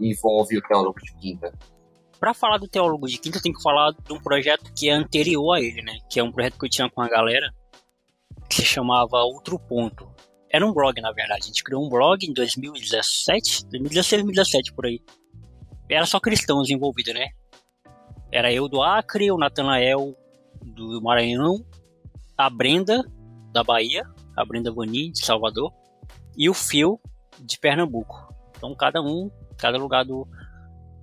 envolve 0.01 0.57
o 0.57 0.63
Teólogo 0.63 0.99
de 0.99 1.15
Quinta. 1.17 1.53
Pra 2.19 2.33
falar 2.33 2.57
do 2.57 2.67
Teólogo 2.67 3.07
de 3.07 3.19
Quinta, 3.19 3.37
eu 3.37 3.43
tenho 3.43 3.55
que 3.55 3.63
falar 3.63 3.93
de 3.93 4.13
um 4.13 4.21
projeto 4.21 4.73
que 4.75 4.89
é 4.89 4.93
anterior 4.93 5.55
a 5.55 5.61
ele, 5.61 5.83
né? 5.83 5.99
Que 6.11 6.21
é 6.21 6.25
um 6.25 6.33
projeto 6.33 6.59
que 6.59 6.65
eu 6.65 6.71
tinha 6.71 6.89
com 6.89 7.03
a 7.03 7.09
galera, 7.09 7.53
que 8.49 8.57
se 8.57 8.65
chamava 8.65 9.19
Outro 9.19 9.59
Ponto. 9.59 10.09
Era 10.51 10.67
um 10.67 10.73
blog, 10.73 11.01
na 11.01 11.13
verdade. 11.13 11.43
A 11.43 11.47
gente 11.47 11.63
criou 11.63 11.85
um 11.85 11.89
blog 11.89 12.25
em 12.25 12.33
2017, 12.33 13.67
2016, 13.67 14.23
2017, 14.23 14.73
por 14.73 14.87
aí. 14.87 15.01
Era 15.91 16.07
só 16.07 16.19
cristãos 16.19 16.71
envolvidos, 16.71 17.15
né? 17.15 17.29
Era 18.33 18.53
eu 18.53 18.69
do 18.69 18.83
Acre, 18.83 19.31
o 19.31 19.39
Natanael 19.39 20.15
do 20.63 21.01
Maranhão, 21.03 21.65
a 22.37 22.51
Brenda 22.51 23.03
da 23.53 23.65
Bahia, 23.65 24.05
a 24.37 24.45
Brenda 24.45 24.73
Vani 24.73 25.11
de 25.11 25.25
Salvador, 25.25 25.73
e 26.37 26.49
o 26.49 26.55
Phil 26.55 27.01
de 27.41 27.59
Pernambuco. 27.59 28.33
Então 28.57 28.75
cada 28.75 29.01
um, 29.03 29.31
cada 29.57 29.79
lugar 29.79 30.05
do, 30.05 30.27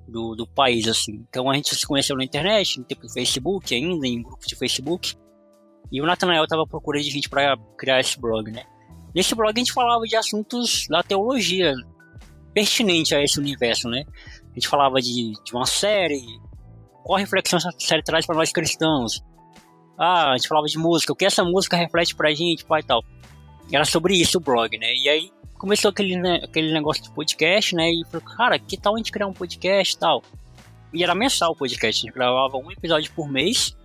do, 0.07 0.35
do 0.35 0.47
país, 0.47 0.87
assim. 0.87 1.25
Então 1.29 1.49
a 1.49 1.55
gente 1.55 1.75
se 1.75 1.85
conheceu 1.85 2.15
na 2.15 2.23
internet, 2.23 2.79
no 2.79 2.85
tempo 2.85 3.01
do 3.01 3.11
Facebook 3.11 3.73
ainda, 3.73 4.07
em 4.07 4.21
grupo 4.21 4.45
de 4.45 4.55
Facebook. 4.55 5.15
E 5.91 6.01
o 6.01 6.05
Nathanael 6.05 6.47
tava 6.47 6.63
à 6.63 6.67
procura 6.67 6.99
de 6.99 7.09
gente 7.09 7.29
para 7.29 7.57
criar 7.77 7.99
esse 7.99 8.19
blog, 8.19 8.51
né? 8.51 8.65
Nesse 9.15 9.33
blog 9.33 9.53
a 9.55 9.59
gente 9.59 9.71
falava 9.71 10.03
de 10.03 10.15
assuntos 10.15 10.87
da 10.89 11.01
teologia, 11.01 11.73
pertinente 12.53 13.15
a 13.15 13.23
esse 13.23 13.39
universo, 13.39 13.89
né? 13.89 14.03
A 14.51 14.53
gente 14.53 14.67
falava 14.67 15.01
de, 15.01 15.31
de 15.43 15.53
uma 15.53 15.65
série, 15.65 16.21
qual 17.03 17.17
reflexão 17.17 17.57
essa 17.57 17.71
série 17.79 18.03
traz 18.03 18.25
para 18.25 18.35
nós 18.35 18.51
cristãos. 18.51 19.23
Ah, 19.97 20.31
a 20.31 20.37
gente 20.37 20.49
falava 20.49 20.67
de 20.67 20.77
música, 20.77 21.13
o 21.13 21.15
que 21.15 21.25
essa 21.25 21.45
música 21.45 21.77
reflete 21.77 22.13
pra 22.13 22.33
gente, 22.33 22.65
pai 22.65 22.81
e 22.81 22.83
tal. 22.83 23.01
Era 23.71 23.85
sobre 23.85 24.15
isso 24.15 24.37
o 24.37 24.41
blog, 24.41 24.77
né? 24.77 24.93
E 24.93 25.07
aí 25.07 25.31
começou 25.57 25.89
aquele, 25.89 26.17
né, 26.17 26.41
aquele 26.43 26.73
negócio 26.73 27.01
de 27.01 27.11
podcast, 27.11 27.73
né? 27.73 27.89
E 27.89 28.03
falou, 28.11 28.27
cara, 28.35 28.59
que 28.59 28.75
tal 28.77 28.95
a 28.95 28.97
gente 28.97 29.11
criar 29.11 29.27
um 29.27 29.33
podcast 29.33 29.95
e 29.95 29.99
tal? 29.99 30.21
E 30.93 31.03
era 31.03 31.15
mensal 31.15 31.53
o 31.53 31.55
podcast, 31.55 32.01
a 32.01 32.05
gente 32.05 32.13
gravava 32.13 32.57
um 32.57 32.71
episódio 32.71 33.11
por 33.13 33.29
mês. 33.29 33.75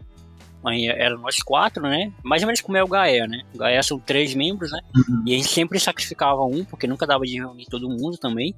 Aí 0.64 0.86
era 0.86 1.16
nós 1.16 1.42
quatro, 1.42 1.82
né? 1.82 2.12
Mais 2.22 2.42
ou 2.42 2.46
menos 2.46 2.60
como 2.60 2.76
é 2.76 2.82
o 2.82 2.88
Gaia, 2.88 3.26
né? 3.26 3.42
O 3.54 3.58
Gaia 3.58 3.82
são 3.82 3.98
três 3.98 4.34
membros, 4.34 4.70
né? 4.70 4.80
Uhum. 4.94 5.24
E 5.26 5.34
a 5.34 5.36
gente 5.38 5.48
sempre 5.48 5.80
sacrificava 5.80 6.42
um, 6.44 6.64
porque 6.64 6.86
nunca 6.86 7.06
dava 7.06 7.24
de 7.24 7.38
reunir 7.38 7.66
todo 7.66 7.88
mundo 7.88 8.18
também. 8.18 8.54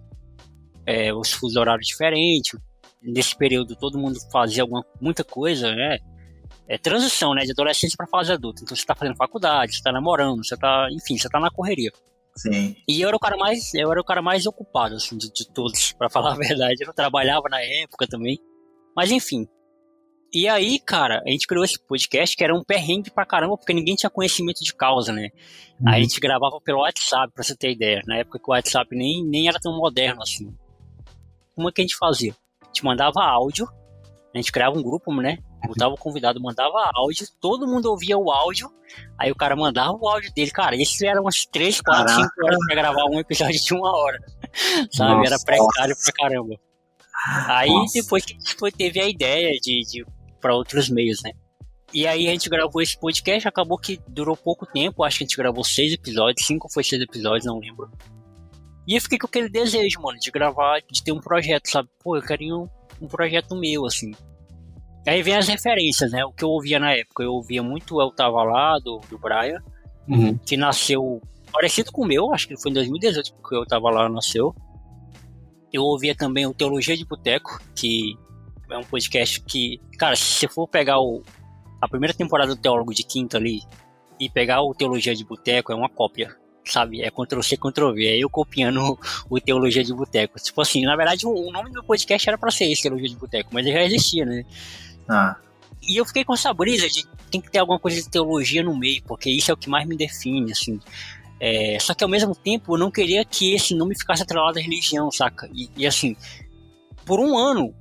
É, 0.85 1.15
os 1.15 1.33
fusos 1.33 1.57
horários 1.57 1.87
diferentes. 1.87 2.59
Nesse 3.01 3.37
período 3.37 3.77
todo 3.77 3.99
mundo 3.99 4.19
fazia 4.31 4.63
alguma, 4.63 4.85
muita 5.01 5.23
coisa, 5.23 5.73
né? 5.75 5.99
É 6.69 6.77
transição, 6.77 7.35
né? 7.35 7.43
De 7.45 7.53
adolescente 7.53 7.97
para 7.97 8.07
fase 8.07 8.33
adulta. 8.33 8.63
Então 8.63 8.77
você 8.77 8.85
tá 8.85 8.95
fazendo 8.97 9.17
faculdade, 9.17 9.77
você 9.77 9.83
tá 9.83 9.93
namorando, 9.93 10.45
você 10.45 10.57
tá, 10.57 10.89
enfim, 10.91 11.17
você 11.17 11.29
tá 11.29 11.39
na 11.39 11.51
correria. 11.51 11.93
Sim. 12.35 12.75
E 12.89 13.01
eu 13.01 13.09
era 13.09 13.17
o 13.17 13.21
cara 13.21 13.37
mais, 13.37 13.75
eu 13.75 13.91
era 13.93 14.01
o 14.01 14.05
cara 14.05 14.23
mais 14.23 14.47
ocupado, 14.47 14.95
assim, 14.97 15.17
de, 15.17 15.31
de 15.33 15.49
todos, 15.53 15.93
para 15.99 16.11
falar 16.11 16.33
a 16.33 16.37
verdade. 16.37 16.85
Eu 16.85 16.93
trabalhava 16.93 17.49
na 17.49 17.61
época 17.61 18.07
também. 18.09 18.39
Mas 18.97 19.11
enfim. 19.11 19.47
E 20.35 20.49
aí, 20.49 20.79
cara, 20.79 21.23
a 21.27 21.31
gente 21.31 21.47
criou 21.47 21.63
esse 21.63 21.79
podcast 21.79 22.35
que 22.35 22.43
era 22.43 22.55
um 22.55 22.65
perrengue 22.65 23.11
pra 23.11 23.27
caramba, 23.27 23.59
porque 23.59 23.75
ninguém 23.75 23.95
tinha 23.95 24.09
conhecimento 24.09 24.65
de 24.65 24.75
causa, 24.75 25.13
né? 25.13 25.29
Uhum. 25.79 25.91
A 25.91 26.01
gente 26.01 26.19
gravava 26.19 26.59
pelo 26.59 26.81
WhatsApp, 26.81 27.31
pra 27.35 27.45
você 27.45 27.55
ter 27.55 27.73
ideia. 27.73 28.01
Na 28.07 28.17
época 28.17 28.39
que 28.39 28.49
o 28.49 28.53
WhatsApp 28.53 28.97
nem, 28.97 29.23
nem 29.23 29.47
era 29.47 29.61
tão 29.61 29.77
moderno 29.77 30.23
assim. 30.23 30.51
Como 31.55 31.69
é 31.69 31.73
que 31.73 31.83
a 31.83 31.85
gente 31.85 31.97
fazia? 31.97 32.35
A 32.63 32.67
gente 32.67 32.83
mandava 32.83 33.23
áudio, 33.23 33.69
a 34.35 34.39
gente 34.39 34.51
criava 34.51 34.79
um 34.79 34.83
grupo, 34.83 35.13
né? 35.15 35.37
Botava 35.67 35.95
o 35.95 35.99
convidado, 35.99 36.41
mandava 36.41 36.91
áudio, 36.95 37.27
todo 37.39 37.69
mundo 37.69 37.91
ouvia 37.91 38.17
o 38.17 38.33
áudio, 38.33 38.73
aí 39.19 39.31
o 39.31 39.37
cara 39.37 39.55
mandava 39.55 39.93
o 39.93 40.09
áudio 40.09 40.33
dele. 40.33 40.51
Cara, 40.51 40.75
isso 40.75 41.05
era 41.05 41.21
umas 41.21 41.45
3, 41.45 41.83
4, 41.83 42.15
5 42.15 42.29
horas 42.43 42.59
pra 42.67 42.75
gravar 42.75 43.05
um 43.05 43.21
episódio 43.21 43.63
de 43.63 43.75
uma 43.75 43.95
hora. 43.95 44.19
Sabe? 44.91 45.15
Nossa, 45.15 45.35
era 45.35 45.45
precário 45.45 45.95
nossa. 45.95 46.13
pra 46.13 46.25
caramba. 46.25 46.55
Aí 47.49 47.69
nossa. 47.69 48.01
depois 48.01 48.25
que 48.25 48.33
a 48.33 48.37
gente 48.39 48.77
teve 48.77 48.99
a 48.99 49.07
ideia 49.07 49.53
de, 49.61 49.83
de 49.83 50.05
para 50.43 50.55
outros 50.55 50.91
meios, 50.91 51.23
né? 51.23 51.33
E 51.95 52.07
aí 52.07 52.27
a 52.27 52.31
gente 52.31 52.49
gravou 52.49 52.83
esse 52.83 52.99
podcast, 52.99 53.47
acabou 53.47 53.79
que 53.79 54.01
durou 54.09 54.37
pouco 54.37 54.67
tempo, 54.67 55.05
acho 55.05 55.19
que 55.19 55.25
a 55.25 55.27
gente 55.27 55.37
gravou 55.37 55.63
seis 55.63 55.93
episódios, 55.93 56.47
cinco 56.47 56.71
foi 56.71 56.83
seis 56.83 57.01
episódios, 57.01 57.45
não 57.45 57.59
lembro. 57.59 57.91
E 58.87 58.97
eu 58.97 59.01
fiquei 59.01 59.19
com 59.19 59.27
aquele 59.27 59.49
desejo, 59.49 60.01
mano, 60.01 60.19
de 60.19 60.31
gravar, 60.31 60.81
de 60.91 61.03
ter 61.03 61.13
um 61.13 61.21
projeto, 61.21 61.69
sabe? 61.69 61.89
Pô, 62.03 62.17
eu 62.17 62.23
queria 62.23 62.55
um, 62.55 62.69
um 63.01 63.07
projeto 63.07 63.55
meu, 63.55 63.87
assim. 63.87 64.13
Aí 65.07 65.23
vem 65.23 65.37
as 65.37 65.49
referências, 65.49 66.11
né? 66.11 66.25
O 66.25 66.33
que 66.33 66.45
eu 66.45 66.49
ouvia 66.49 66.81
na 66.81 66.93
época. 66.93 67.23
Eu 67.23 67.33
ouvia 67.35 67.63
muito 67.63 68.01
Eu 68.01 68.11
Tava 68.11 68.43
Lá, 68.43 68.79
do, 68.79 69.01
do 69.09 69.19
Brian, 69.19 69.63
uhum. 70.09 70.37
que 70.39 70.57
nasceu 70.57 71.21
parecido 71.53 71.93
com 71.93 72.03
o 72.03 72.07
meu, 72.07 72.33
acho 72.33 72.49
que 72.49 72.57
foi 72.57 72.71
em 72.71 72.75
2018 72.75 73.35
que 73.47 73.55
Eu 73.55 73.67
Tava 73.67 73.91
Lá 73.91 74.09
nasceu. 74.09 74.55
Eu 75.73 75.83
ouvia 75.83 76.15
também 76.15 76.47
o 76.47 76.55
Teologia 76.55 76.97
de 76.97 77.05
Boteco, 77.05 77.61
que 77.75 78.15
é 78.73 78.79
um 78.79 78.85
podcast 78.85 79.41
que, 79.41 79.81
cara, 79.99 80.17
se 80.17 80.25
você 80.25 80.49
for 80.49 80.67
pegar 80.67 80.99
o, 81.01 81.23
a 81.81 81.89
primeira 81.89 82.15
temporada 82.15 82.55
do 82.55 82.61
Teólogo 82.61 82.95
de 82.95 83.03
Quinta 83.03 83.37
ali 83.37 83.63
e 84.19 84.29
pegar 84.29 84.63
o 84.63 84.75
Teologia 84.75 85.15
de 85.15 85.25
Boteco, 85.25 85.73
é 85.73 85.75
uma 85.75 85.89
cópia 85.89 86.37
sabe? 86.65 87.03
É 87.03 87.11
Ctrl-C, 87.11 87.57
Ctrl-V. 87.57 88.07
É 88.07 88.17
eu 88.19 88.31
copiando 88.31 88.97
o 89.29 89.41
Teologia 89.41 89.83
de 89.83 89.93
Boteco. 89.93 90.39
Tipo 90.39 90.61
assim, 90.61 90.83
na 90.85 90.97
verdade, 90.97 91.27
o 91.27 91.51
nome 91.51 91.71
do 91.71 91.83
podcast 91.83 92.29
era 92.29 92.39
pra 92.39 92.51
ser 92.51 92.71
esse, 92.71 92.83
Teologia 92.83 93.09
de 93.09 93.17
Boteco, 93.17 93.51
mas 93.53 93.67
ele 93.67 93.75
já 93.75 93.85
existia, 93.85 94.25
né? 94.25 94.45
Ah. 95.09 95.37
E 95.83 95.97
eu 95.97 96.05
fiquei 96.05 96.25
com 96.25 96.35
essa 96.35 96.53
brisa 96.55 96.89
de 96.89 97.05
tem 97.31 97.41
que 97.41 97.51
ter 97.51 97.59
alguma 97.59 97.79
coisa 97.79 98.01
de 98.01 98.09
teologia 98.09 98.63
no 98.63 98.77
meio, 98.77 99.03
porque 99.05 99.31
isso 99.31 99.51
é 99.51 99.55
o 99.55 99.57
que 99.57 99.69
mais 99.69 99.89
me 99.89 99.97
define, 99.97 100.53
assim. 100.53 100.79
É, 101.41 101.79
só 101.81 101.95
que 101.95 102.05
ao 102.05 102.11
mesmo 102.11 102.37
tempo 102.37 102.75
eu 102.75 102.79
não 102.79 102.91
queria 102.91 103.25
que 103.25 103.55
esse 103.55 103.75
nome 103.75 103.99
ficasse 103.99 104.23
atrelado 104.23 104.59
à 104.59 104.63
religião, 104.63 105.11
saca? 105.11 105.51
E, 105.53 105.69
e, 105.77 105.87
assim, 105.87 106.15
por 107.05 107.19
um 107.19 107.37
ano 107.37 107.75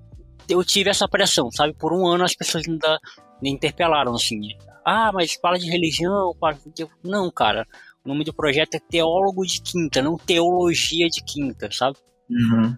eu 0.51 0.63
tive 0.63 0.89
essa 0.89 1.07
pressão, 1.07 1.49
sabe? 1.51 1.73
Por 1.73 1.93
um 1.93 2.05
ano 2.07 2.23
as 2.23 2.35
pessoas 2.35 2.67
ainda 2.67 2.99
me 3.41 3.49
interpelaram, 3.49 4.13
assim. 4.13 4.39
Ah, 4.85 5.11
mas 5.13 5.33
fala 5.33 5.57
de 5.57 5.69
religião, 5.69 6.35
fala... 6.39 6.57
Não, 7.03 7.31
cara. 7.31 7.67
O 8.03 8.09
nome 8.09 8.23
do 8.23 8.33
projeto 8.33 8.75
é 8.75 8.79
Teólogo 8.79 9.45
de 9.45 9.61
Quinta, 9.61 10.01
não 10.01 10.17
Teologia 10.17 11.07
de 11.07 11.23
Quinta, 11.23 11.69
sabe? 11.71 11.97
Uhum 12.29 12.75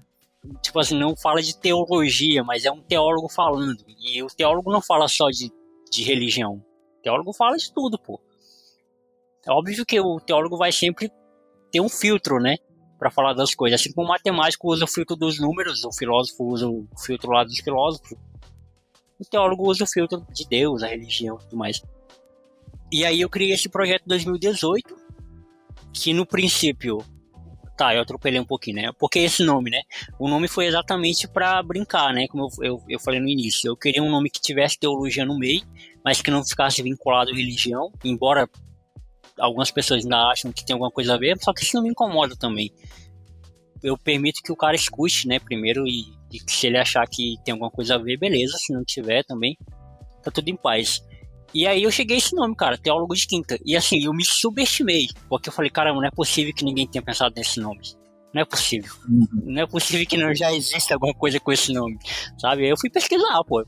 tipo 0.62 0.80
assim, 0.80 0.98
não 0.98 1.16
fala 1.16 1.42
de 1.42 1.58
teologia, 1.58 2.44
mas 2.44 2.66
é 2.66 2.72
um 2.72 2.82
teólogo 2.82 3.30
falando. 3.30 3.84
E 3.88 4.22
o 4.22 4.28
teólogo 4.28 4.72
não 4.72 4.82
fala 4.82 5.08
só 5.08 5.30
de, 5.30 5.52
de 5.90 6.04
religião. 6.04 6.56
O 6.56 7.02
teólogo 7.02 7.34
fala 7.34 7.58
de 7.58 7.72
tudo, 7.72 7.98
pô. 7.98 8.20
É 9.46 9.52
óbvio 9.52 9.86
que 9.86 10.00
o 10.00 10.20
teólogo 10.20 10.58
vai 10.58 10.72
sempre 10.72 11.12
ter 11.72 11.82
um 11.82 11.90
filtro, 11.90 12.40
né? 12.40 12.58
Para 13.04 13.12
falar 13.12 13.34
das 13.34 13.54
coisas. 13.54 13.82
Assim 13.82 13.92
como 13.92 14.08
o 14.08 14.10
matemático 14.10 14.72
usa 14.72 14.86
o 14.86 14.88
filtro 14.88 15.18
dos 15.18 15.38
números, 15.38 15.84
o 15.84 15.92
filósofo 15.92 16.46
usa 16.46 16.70
o 16.70 16.88
filtro 16.98 17.32
lá 17.32 17.44
dos 17.44 17.60
filósofos. 17.60 18.18
O 19.20 19.26
teólogo 19.26 19.70
usa 19.70 19.84
o 19.84 19.88
filtro 19.88 20.26
de 20.32 20.48
Deus, 20.48 20.82
a 20.82 20.88
religião 20.88 21.36
e 21.36 21.44
tudo 21.44 21.58
mais. 21.58 21.82
E 22.89 23.04
aí 23.04 23.20
eu 23.20 23.30
criei 23.30 23.52
esse 23.52 23.68
projeto 23.68 24.04
em 24.06 24.08
2018, 24.08 24.96
que 25.92 26.13
no 26.13 26.26
princípio 26.26 27.04
Tá, 27.76 27.94
eu 27.94 28.02
atropelei 28.02 28.39
um 28.39 28.46
pouquinho, 28.46 28.78
né? 28.78 28.92
Porque 28.98 29.20
esse 29.20 29.44
nome, 29.44 29.72
né? 29.72 29.82
O 30.20 30.30
nome 30.30 30.48
foi 30.48 30.68
exatamente 30.68 31.28
para 31.28 31.62
brincar, 31.62 32.13
né? 32.13 32.28
Como 32.28 32.48
eu, 32.60 32.63
eu, 32.63 32.84
eu, 32.88 33.00
falei 33.00 33.20
no 33.20 33.28
início. 33.28 33.68
Eu 33.68 33.76
queria 33.76 34.02
um 34.02 34.12
nome 34.12 34.30
que 34.30 34.39
tivesse 34.39 34.80
teologia 34.80 35.26
no 35.26 35.38
meio, 35.38 35.63
mas 36.06 36.22
que 36.22 36.32
não 36.32 36.46
ficasse 36.46 36.82
vinculado 36.84 37.32
à 37.32 37.34
religião, 37.34 37.92
embora 38.06 38.48
algumas 39.39 39.72
pessoas 39.72 40.04
ainda 40.04 40.17
acham 40.30 40.52
que 40.52 40.65
tem 40.65 40.74
alguma 40.74 40.91
coisa 40.91 41.13
a 41.15 41.17
ver, 41.17 41.38
só 41.41 41.54
que 41.54 41.63
isso 41.63 41.76
não 41.76 41.84
me 41.84 41.89
incomoda 41.89 42.36
também. 42.36 42.72
Eu 43.82 43.98
permito 43.98 44.41
que 44.41 44.52
o 44.52 44.56
cara 44.56 44.76
escute, 44.76 45.28
né, 45.28 45.39
primeiro, 45.39 45.86
e, 45.86 46.06
e 46.32 46.39
se 46.48 46.67
ele 46.67 46.78
achar 46.78 47.06
que 47.08 47.36
tem 47.43 47.52
alguma 47.52 47.69
coisa 47.69 47.96
a 47.96 47.98
ver, 47.98 48.17
beleza. 48.17 48.58
Se 48.58 48.72
não 48.74 48.84
tiver 48.84 49.24
também, 49.24 49.58
tá 50.24 50.32
tudo 50.32 50.48
em 50.50 50.56
paz. 50.56 51.04
E 51.54 51.67
aí 51.67 51.84
eu 51.84 51.91
cheguei 51.91 52.15
a 52.15 52.19
esse 52.19 52.36
nome, 52.36 52.56
cara, 52.56 52.78
Teólogo 52.78 53.13
de 53.13 53.28
Quinta. 53.28 53.60
E 53.65 53.76
assim, 53.76 54.04
eu 54.04 54.13
me 54.13 54.26
subestimei, 54.26 55.08
porque 55.30 55.50
eu 55.50 55.54
falei, 55.54 55.69
caramba, 55.69 56.00
não 56.00 56.08
é 56.08 56.12
possível 56.12 56.54
que 56.54 56.65
ninguém 56.65 56.88
tenha 56.88 57.04
pensado 57.04 57.34
nesse 57.36 57.60
nome. 57.60 57.82
Não 58.34 58.41
é 58.41 58.46
possível. 58.46 58.91
Uhum. 59.08 59.28
Não 59.46 59.62
é 59.62 59.67
possível 59.67 60.08
que 60.08 60.17
não 60.17 60.34
já 60.34 60.52
exista 60.52 60.96
alguma 60.96 61.13
coisa 61.13 61.39
com 61.39 61.52
esse 61.52 61.72
nome, 61.72 62.00
sabe? 62.39 62.63
Aí 62.63 62.69
eu 62.69 62.78
fui 62.78 62.89
pesquisar, 62.89 63.43
pô. 63.43 63.63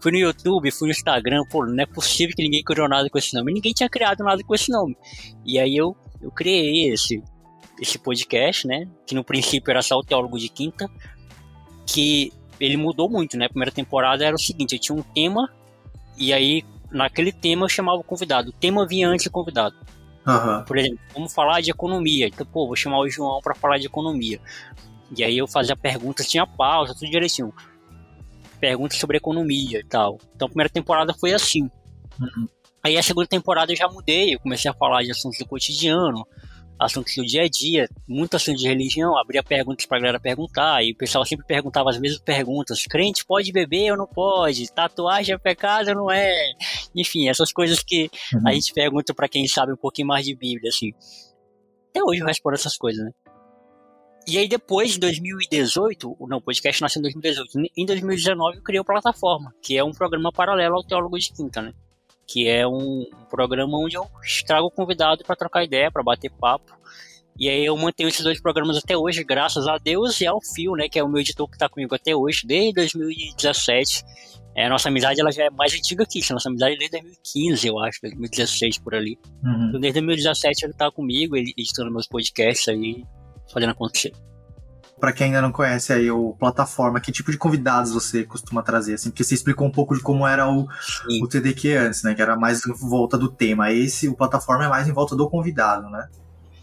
Fui 0.00 0.12
no 0.12 0.18
YouTube, 0.18 0.70
fui 0.70 0.88
no 0.88 0.92
Instagram, 0.92 1.42
pô, 1.50 1.64
não 1.64 1.82
é 1.82 1.86
possível 1.86 2.34
que 2.36 2.42
ninguém 2.42 2.62
criou 2.62 2.88
nada 2.88 3.08
com 3.08 3.18
esse 3.18 3.34
nome. 3.34 3.52
Ninguém 3.52 3.72
tinha 3.72 3.88
criado 3.88 4.22
nada 4.22 4.42
com 4.42 4.54
esse 4.54 4.70
nome. 4.70 4.96
E 5.44 5.58
aí 5.58 5.76
eu, 5.76 5.96
eu 6.20 6.30
criei 6.30 6.92
esse, 6.92 7.22
esse 7.80 7.98
podcast, 7.98 8.66
né? 8.66 8.86
Que 9.06 9.14
no 9.14 9.24
princípio 9.24 9.70
era 9.70 9.82
só 9.82 9.96
o 9.96 10.02
Teólogo 10.02 10.38
de 10.38 10.48
Quinta, 10.48 10.90
que 11.86 12.32
ele 12.60 12.76
mudou 12.76 13.08
muito, 13.08 13.36
né? 13.36 13.46
A 13.46 13.48
primeira 13.48 13.72
temporada 13.72 14.24
era 14.24 14.34
o 14.34 14.38
seguinte, 14.38 14.74
eu 14.74 14.80
tinha 14.80 14.96
um 14.96 15.02
tema, 15.02 15.50
e 16.16 16.32
aí 16.32 16.62
naquele 16.90 17.32
tema 17.32 17.64
eu 17.64 17.68
chamava 17.68 17.98
o 17.98 18.04
convidado. 18.04 18.50
O 18.50 18.52
tema 18.52 18.86
vinha 18.86 19.08
antes 19.08 19.24
do 19.24 19.30
convidado. 19.30 19.76
Uhum. 20.26 20.64
Por 20.64 20.76
exemplo, 20.76 20.98
vamos 21.14 21.32
falar 21.32 21.60
de 21.60 21.70
economia. 21.70 22.26
Então, 22.26 22.46
pô, 22.46 22.66
vou 22.66 22.76
chamar 22.76 22.98
o 22.98 23.08
João 23.08 23.40
para 23.40 23.54
falar 23.54 23.78
de 23.78 23.86
economia. 23.86 24.40
E 25.16 25.22
aí 25.22 25.38
eu 25.38 25.46
fazia 25.46 25.76
perguntas, 25.76 26.26
tinha 26.26 26.46
pausa, 26.46 26.94
tudo 26.94 27.10
direitinho. 27.10 27.52
Perguntas 28.60 28.98
sobre 28.98 29.16
economia 29.16 29.80
e 29.80 29.84
tal. 29.84 30.18
Então 30.34 30.46
a 30.46 30.48
primeira 30.48 30.70
temporada 30.70 31.14
foi 31.14 31.32
assim. 31.32 31.70
Uhum. 32.20 32.48
Aí 32.82 32.96
a 32.96 33.02
segunda 33.02 33.26
temporada 33.26 33.72
eu 33.72 33.76
já 33.76 33.88
mudei, 33.88 34.34
eu 34.34 34.40
comecei 34.40 34.70
a 34.70 34.74
falar 34.74 35.02
de 35.02 35.10
assuntos 35.10 35.38
do 35.38 35.46
cotidiano, 35.46 36.26
assuntos 36.78 37.14
do 37.16 37.24
dia 37.24 37.42
a 37.42 37.48
dia, 37.48 37.88
muito 38.08 38.36
assunto 38.36 38.58
de 38.58 38.68
religião, 38.68 39.16
abria 39.16 39.42
perguntas 39.42 39.86
pra 39.86 39.98
galera 39.98 40.20
perguntar, 40.20 40.84
e 40.84 40.92
o 40.92 40.96
pessoal 40.96 41.24
sempre 41.24 41.46
perguntava 41.46 41.90
as 41.90 41.98
mesmas 41.98 42.20
perguntas: 42.20 42.84
crente 42.84 43.24
pode 43.24 43.50
beber 43.52 43.90
ou 43.90 43.98
não 43.98 44.06
pode? 44.06 44.70
Tatuagem 44.72 45.34
é 45.34 45.38
pecado 45.38 45.88
ou 45.88 45.94
não 45.94 46.10
é? 46.10 46.32
Enfim, 46.94 47.28
essas 47.28 47.52
coisas 47.52 47.82
que 47.82 48.10
uhum. 48.32 48.42
a 48.46 48.52
gente 48.52 48.72
pergunta 48.72 49.14
para 49.14 49.28
quem 49.28 49.46
sabe 49.48 49.72
um 49.72 49.76
pouquinho 49.76 50.08
mais 50.08 50.24
de 50.24 50.34
Bíblia, 50.34 50.68
assim. 50.68 50.92
Até 51.90 52.04
hoje 52.04 52.20
eu 52.20 52.26
respondo 52.26 52.54
essas 52.54 52.76
coisas, 52.76 53.04
né? 53.04 53.10
E 54.26 54.38
aí 54.38 54.48
depois, 54.48 54.96
em 54.96 55.00
2018, 55.00 56.16
não, 56.28 56.38
o 56.38 56.42
podcast 56.42 56.82
nasceu 56.82 57.00
em 57.00 57.02
2018, 57.02 57.70
em 57.76 57.86
2019 57.86 58.56
eu 58.56 58.62
criei 58.62 58.80
a 58.80 58.84
plataforma, 58.84 59.54
que 59.62 59.76
é 59.76 59.84
um 59.84 59.92
programa 59.92 60.32
paralelo 60.32 60.76
ao 60.76 60.84
Teólogo 60.84 61.18
de 61.18 61.32
Quinta, 61.32 61.62
né? 61.62 61.72
que 62.26 62.48
é 62.48 62.66
um 62.66 63.06
programa 63.30 63.78
onde 63.78 63.96
eu 63.96 64.06
trago 64.46 64.66
o 64.66 64.70
convidado 64.70 65.22
para 65.24 65.36
trocar 65.36 65.64
ideia, 65.64 65.90
para 65.90 66.02
bater 66.02 66.30
papo. 66.30 66.76
E 67.38 67.48
aí 67.48 67.64
eu 67.64 67.76
mantenho 67.76 68.08
esses 68.08 68.24
dois 68.24 68.40
programas 68.40 68.78
até 68.78 68.96
hoje, 68.96 69.22
graças 69.22 69.68
a 69.68 69.78
Deus, 69.78 70.20
e 70.20 70.26
ao 70.26 70.40
Fio, 70.42 70.72
né, 70.74 70.88
que 70.88 70.98
é 70.98 71.04
o 71.04 71.08
meu 71.08 71.20
editor 71.20 71.46
que 71.48 71.54
está 71.54 71.68
comigo 71.68 71.94
até 71.94 72.16
hoje, 72.16 72.46
desde 72.46 72.72
2017. 72.72 74.02
É, 74.56 74.70
nossa 74.70 74.88
amizade 74.88 75.20
ela 75.20 75.30
já 75.30 75.44
é 75.44 75.50
mais 75.50 75.74
antiga 75.74 76.06
que 76.06 76.18
isso. 76.18 76.32
A 76.32 76.34
nossa 76.34 76.48
amizade 76.48 76.74
é 76.74 76.78
desde 76.78 76.98
2015, 76.98 77.68
eu 77.68 77.78
acho, 77.78 78.00
2016 78.00 78.78
por 78.78 78.94
ali. 78.94 79.18
Uhum. 79.44 79.68
Então, 79.68 79.80
desde 79.80 80.00
2017 80.00 80.64
ele 80.64 80.72
tá 80.72 80.90
comigo, 80.90 81.36
ele 81.36 81.52
editando 81.56 81.92
meus 81.92 82.08
podcasts 82.08 82.66
aí, 82.68 83.04
fazendo 83.52 83.70
acontecer. 83.70 84.12
Para 84.98 85.12
quem 85.12 85.26
ainda 85.26 85.42
não 85.42 85.52
conhece 85.52 85.92
aí 85.92 86.10
o 86.10 86.34
plataforma, 86.38 87.00
que 87.00 87.12
tipo 87.12 87.30
de 87.30 87.36
convidados 87.36 87.92
você 87.92 88.24
costuma 88.24 88.62
trazer? 88.62 88.94
Assim, 88.94 89.10
porque 89.10 89.22
você 89.22 89.34
explicou 89.34 89.66
um 89.66 89.70
pouco 89.70 89.94
de 89.94 90.00
como 90.00 90.26
era 90.26 90.50
o, 90.50 90.66
o 91.20 91.28
TDQ 91.28 91.74
antes, 91.74 92.02
né? 92.02 92.14
Que 92.14 92.22
era 92.22 92.34
mais 92.34 92.64
em 92.64 92.72
volta 92.72 93.18
do 93.18 93.30
tema. 93.30 93.70
Esse, 93.70 94.08
o 94.08 94.16
plataforma 94.16 94.64
é 94.64 94.68
mais 94.68 94.88
em 94.88 94.92
volta 94.92 95.14
do 95.14 95.28
convidado, 95.28 95.90
né? 95.90 96.08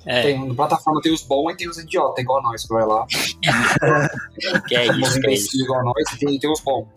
É. 0.05 0.21
Tem, 0.21 0.47
no 0.47 0.55
plataforma 0.55 0.99
tem 1.01 1.13
os 1.13 1.23
bons 1.23 1.51
e 1.51 1.57
tem 1.57 1.69
os 1.69 1.77
idiotas, 1.77 2.21
igual 2.23 2.41
nós, 2.43 2.63
que 2.63 2.73
vai 2.73 2.85
lá. 2.85 3.05
que 4.67 4.75
é 4.75 4.87
isso, 4.87 5.21
que 5.21 5.27
é 5.27 5.33
isso. 5.33 5.63
Igual 5.63 5.83
nós 5.85 6.13
e 6.13 6.17
tem, 6.17 6.39
tem 6.39 6.51
os 6.51 6.59
bons. 6.59 6.87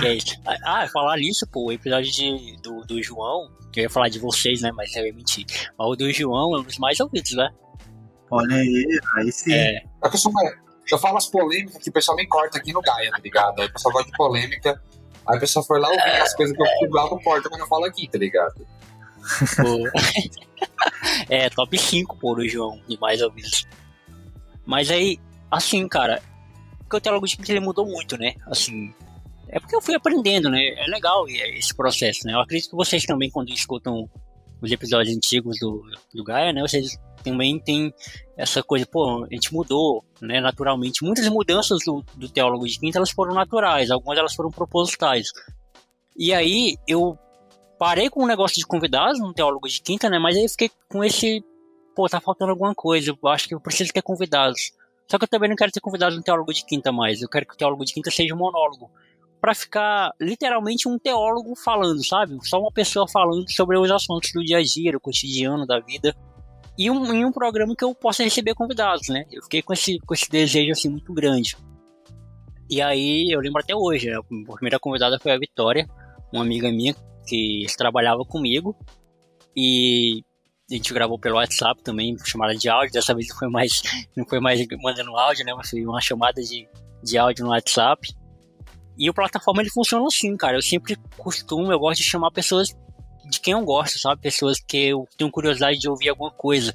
Que 0.00 0.06
é 0.06 0.14
isso. 0.14 0.40
Ah, 0.64 0.88
falar 0.92 1.16
nisso, 1.16 1.46
pô, 1.46 1.66
o 1.66 1.72
episódio 1.72 2.10
de, 2.10 2.56
do, 2.62 2.80
do 2.80 3.00
João, 3.02 3.48
que 3.72 3.80
eu 3.80 3.84
ia 3.84 3.90
falar 3.90 4.08
de 4.08 4.18
vocês, 4.18 4.62
né, 4.62 4.72
mas 4.72 4.94
eu 4.96 5.06
ia 5.06 5.12
mentir. 5.12 5.46
Mas 5.78 5.88
o 5.88 5.94
do 5.94 6.10
João 6.12 6.56
é 6.56 6.60
um 6.60 6.62
dos 6.62 6.78
mais 6.78 6.98
ouvidos, 6.98 7.32
né? 7.32 7.50
Olha 8.30 8.56
aí, 8.56 9.00
aí 9.14 9.32
sim. 9.32 9.52
É. 9.52 9.82
A 10.02 10.08
pessoa, 10.08 10.34
eu 10.90 10.98
falo 10.98 11.16
as 11.16 11.26
polêmicas 11.26 11.82
que 11.82 11.90
o 11.90 11.92
pessoal 11.92 12.16
me 12.16 12.26
corta 12.26 12.58
aqui 12.58 12.72
no 12.72 12.80
Gaia, 12.80 13.10
tá 13.10 13.18
ligado? 13.18 13.60
Aí 13.60 13.66
o 13.66 13.72
pessoal 13.72 13.92
gosta 13.92 14.10
de 14.10 14.16
polêmica. 14.16 14.82
Aí 15.28 15.36
a 15.36 15.40
pessoa 15.40 15.64
foi 15.64 15.80
lá 15.80 15.88
ouvir 15.88 16.22
as 16.22 16.34
coisas 16.34 16.56
que 16.56 16.62
eu 16.62 16.66
fico 16.80 16.94
lá 16.94 17.10
no 17.10 17.20
porta 17.20 17.48
quando 17.48 17.60
eu 17.60 17.66
falo 17.66 17.84
aqui, 17.84 18.08
tá 18.08 18.18
ligado? 18.18 18.66
é, 21.28 21.50
top 21.50 21.76
5, 21.76 22.16
pô, 22.16 22.34
do 22.34 22.48
João, 22.48 22.80
de 22.88 22.98
mais 23.00 23.20
ouvidos. 23.20 23.66
Mas 24.64 24.90
aí, 24.90 25.18
assim, 25.50 25.88
cara, 25.88 26.22
porque 26.80 26.96
o 26.96 27.00
teólogo 27.00 27.26
de 27.26 27.36
ele 27.48 27.60
mudou 27.60 27.86
muito, 27.86 28.16
né? 28.16 28.34
Assim, 28.46 28.94
é 29.48 29.58
porque 29.58 29.74
eu 29.74 29.82
fui 29.82 29.94
aprendendo, 29.94 30.48
né? 30.48 30.64
É 30.76 30.86
legal 30.86 31.28
esse 31.28 31.74
processo, 31.74 32.26
né? 32.26 32.34
Eu 32.34 32.40
acredito 32.40 32.70
que 32.70 32.76
vocês 32.76 33.04
também, 33.04 33.30
quando 33.30 33.50
escutam 33.50 34.08
os 34.60 34.70
episódios 34.70 35.16
antigos 35.16 35.58
do, 35.58 35.84
do 36.14 36.24
Gaia, 36.24 36.52
né? 36.52 36.60
Vocês 36.60 36.96
também 37.30 37.58
têm 37.58 37.92
essa 38.36 38.62
coisa, 38.62 38.86
pô, 38.86 39.24
a 39.24 39.34
gente 39.34 39.52
mudou, 39.52 40.04
né? 40.20 40.40
Naturalmente. 40.40 41.04
Muitas 41.04 41.28
mudanças 41.28 41.80
do, 41.84 42.04
do 42.14 42.28
teólogo 42.28 42.66
de 42.66 42.78
quinta, 42.78 42.98
elas 42.98 43.10
foram 43.10 43.34
naturais, 43.34 43.90
algumas 43.90 44.18
elas 44.18 44.34
foram 44.34 44.50
propositais. 44.50 45.28
E 46.16 46.32
aí, 46.32 46.76
eu 46.86 47.18
parei 47.78 48.08
com 48.08 48.22
o 48.22 48.26
negócio 48.26 48.56
de 48.56 48.66
convidados 48.66 49.20
no 49.20 49.34
Teólogo 49.34 49.68
de 49.68 49.82
Quinta, 49.82 50.08
né? 50.08 50.18
Mas 50.18 50.36
aí 50.36 50.48
fiquei 50.48 50.70
com 50.88 51.04
esse. 51.04 51.44
Pô, 51.94 52.08
tá 52.08 52.20
faltando 52.20 52.52
alguma 52.52 52.74
coisa. 52.74 53.10
Eu 53.10 53.28
acho 53.28 53.48
que 53.48 53.54
eu 53.54 53.60
preciso 53.60 53.92
ter 53.92 54.02
convidados. 54.02 54.72
Só 55.10 55.18
que 55.18 55.24
eu 55.24 55.28
também 55.28 55.48
não 55.48 55.56
quero 55.56 55.72
ter 55.72 55.80
convidados 55.80 56.16
no 56.16 56.22
Teólogo 56.22 56.52
de 56.52 56.64
Quinta 56.64 56.90
mais. 56.90 57.22
Eu 57.22 57.28
quero 57.28 57.46
que 57.46 57.54
o 57.54 57.56
Teólogo 57.56 57.84
de 57.84 57.92
Quinta 57.92 58.10
seja 58.10 58.34
um 58.34 58.38
monólogo. 58.38 58.90
para 59.40 59.54
ficar 59.54 60.12
literalmente 60.20 60.88
um 60.88 60.98
teólogo 60.98 61.54
falando, 61.54 62.04
sabe? 62.04 62.36
Só 62.42 62.58
uma 62.58 62.72
pessoa 62.72 63.06
falando 63.06 63.44
sobre 63.52 63.78
os 63.78 63.90
assuntos 63.90 64.32
do 64.32 64.42
dia 64.42 64.58
a 64.58 64.62
dia, 64.62 64.92
do 64.92 65.00
cotidiano, 65.00 65.66
da 65.66 65.78
vida. 65.78 66.16
E 66.78 66.90
um, 66.90 67.12
em 67.12 67.24
um 67.24 67.32
programa 67.32 67.74
que 67.74 67.84
eu 67.84 67.94
possa 67.94 68.22
receber 68.22 68.54
convidados, 68.54 69.08
né? 69.08 69.24
Eu 69.30 69.42
fiquei 69.42 69.62
com 69.62 69.72
esse, 69.72 69.98
com 70.00 70.12
esse 70.12 70.30
desejo 70.30 70.72
assim 70.72 70.88
muito 70.88 71.12
grande. 71.12 71.56
E 72.68 72.82
aí 72.82 73.30
eu 73.30 73.40
lembro 73.40 73.60
até 73.60 73.74
hoje, 73.74 74.10
né? 74.10 74.16
a 74.16 74.52
primeira 74.52 74.78
convidada 74.78 75.18
foi 75.18 75.32
a 75.32 75.38
Vitória, 75.38 75.88
uma 76.32 76.42
amiga 76.42 76.70
minha 76.70 76.94
que 77.26 77.64
trabalhava 77.76 78.24
comigo 78.24 78.76
e 79.56 80.22
a 80.70 80.74
gente 80.74 80.92
gravou 80.92 81.18
pelo 81.18 81.36
WhatsApp 81.36 81.82
também, 81.82 82.16
chamada 82.24 82.54
de 82.54 82.68
áudio. 82.68 82.92
Dessa 82.92 83.14
vez 83.14 83.28
não 83.28 83.36
foi 83.36 83.48
mais, 83.48 83.82
não 84.16 84.26
foi 84.26 84.40
mais 84.40 84.60
mandando 84.82 85.16
áudio, 85.16 85.44
né? 85.44 85.54
Mas 85.54 85.70
foi 85.70 85.84
uma 85.84 86.00
chamada 86.00 86.42
de, 86.42 86.68
de 87.02 87.16
áudio 87.16 87.44
no 87.44 87.52
WhatsApp. 87.52 88.12
E 88.98 89.08
o 89.08 89.14
plataforma 89.14 89.62
ele 89.62 89.70
funciona 89.70 90.04
assim, 90.06 90.36
cara. 90.36 90.56
Eu 90.56 90.62
sempre 90.62 90.96
costumo, 91.16 91.70
eu 91.70 91.78
gosto 91.78 92.02
de 92.02 92.08
chamar 92.08 92.30
pessoas 92.32 92.76
de 93.28 93.40
quem 93.40 93.52
eu 93.52 93.62
gosto, 93.62 93.98
sabe? 93.98 94.20
Pessoas 94.20 94.58
que 94.60 94.88
eu 94.88 95.06
tenho 95.16 95.30
curiosidade 95.30 95.78
de 95.78 95.88
ouvir 95.88 96.08
alguma 96.08 96.30
coisa. 96.30 96.74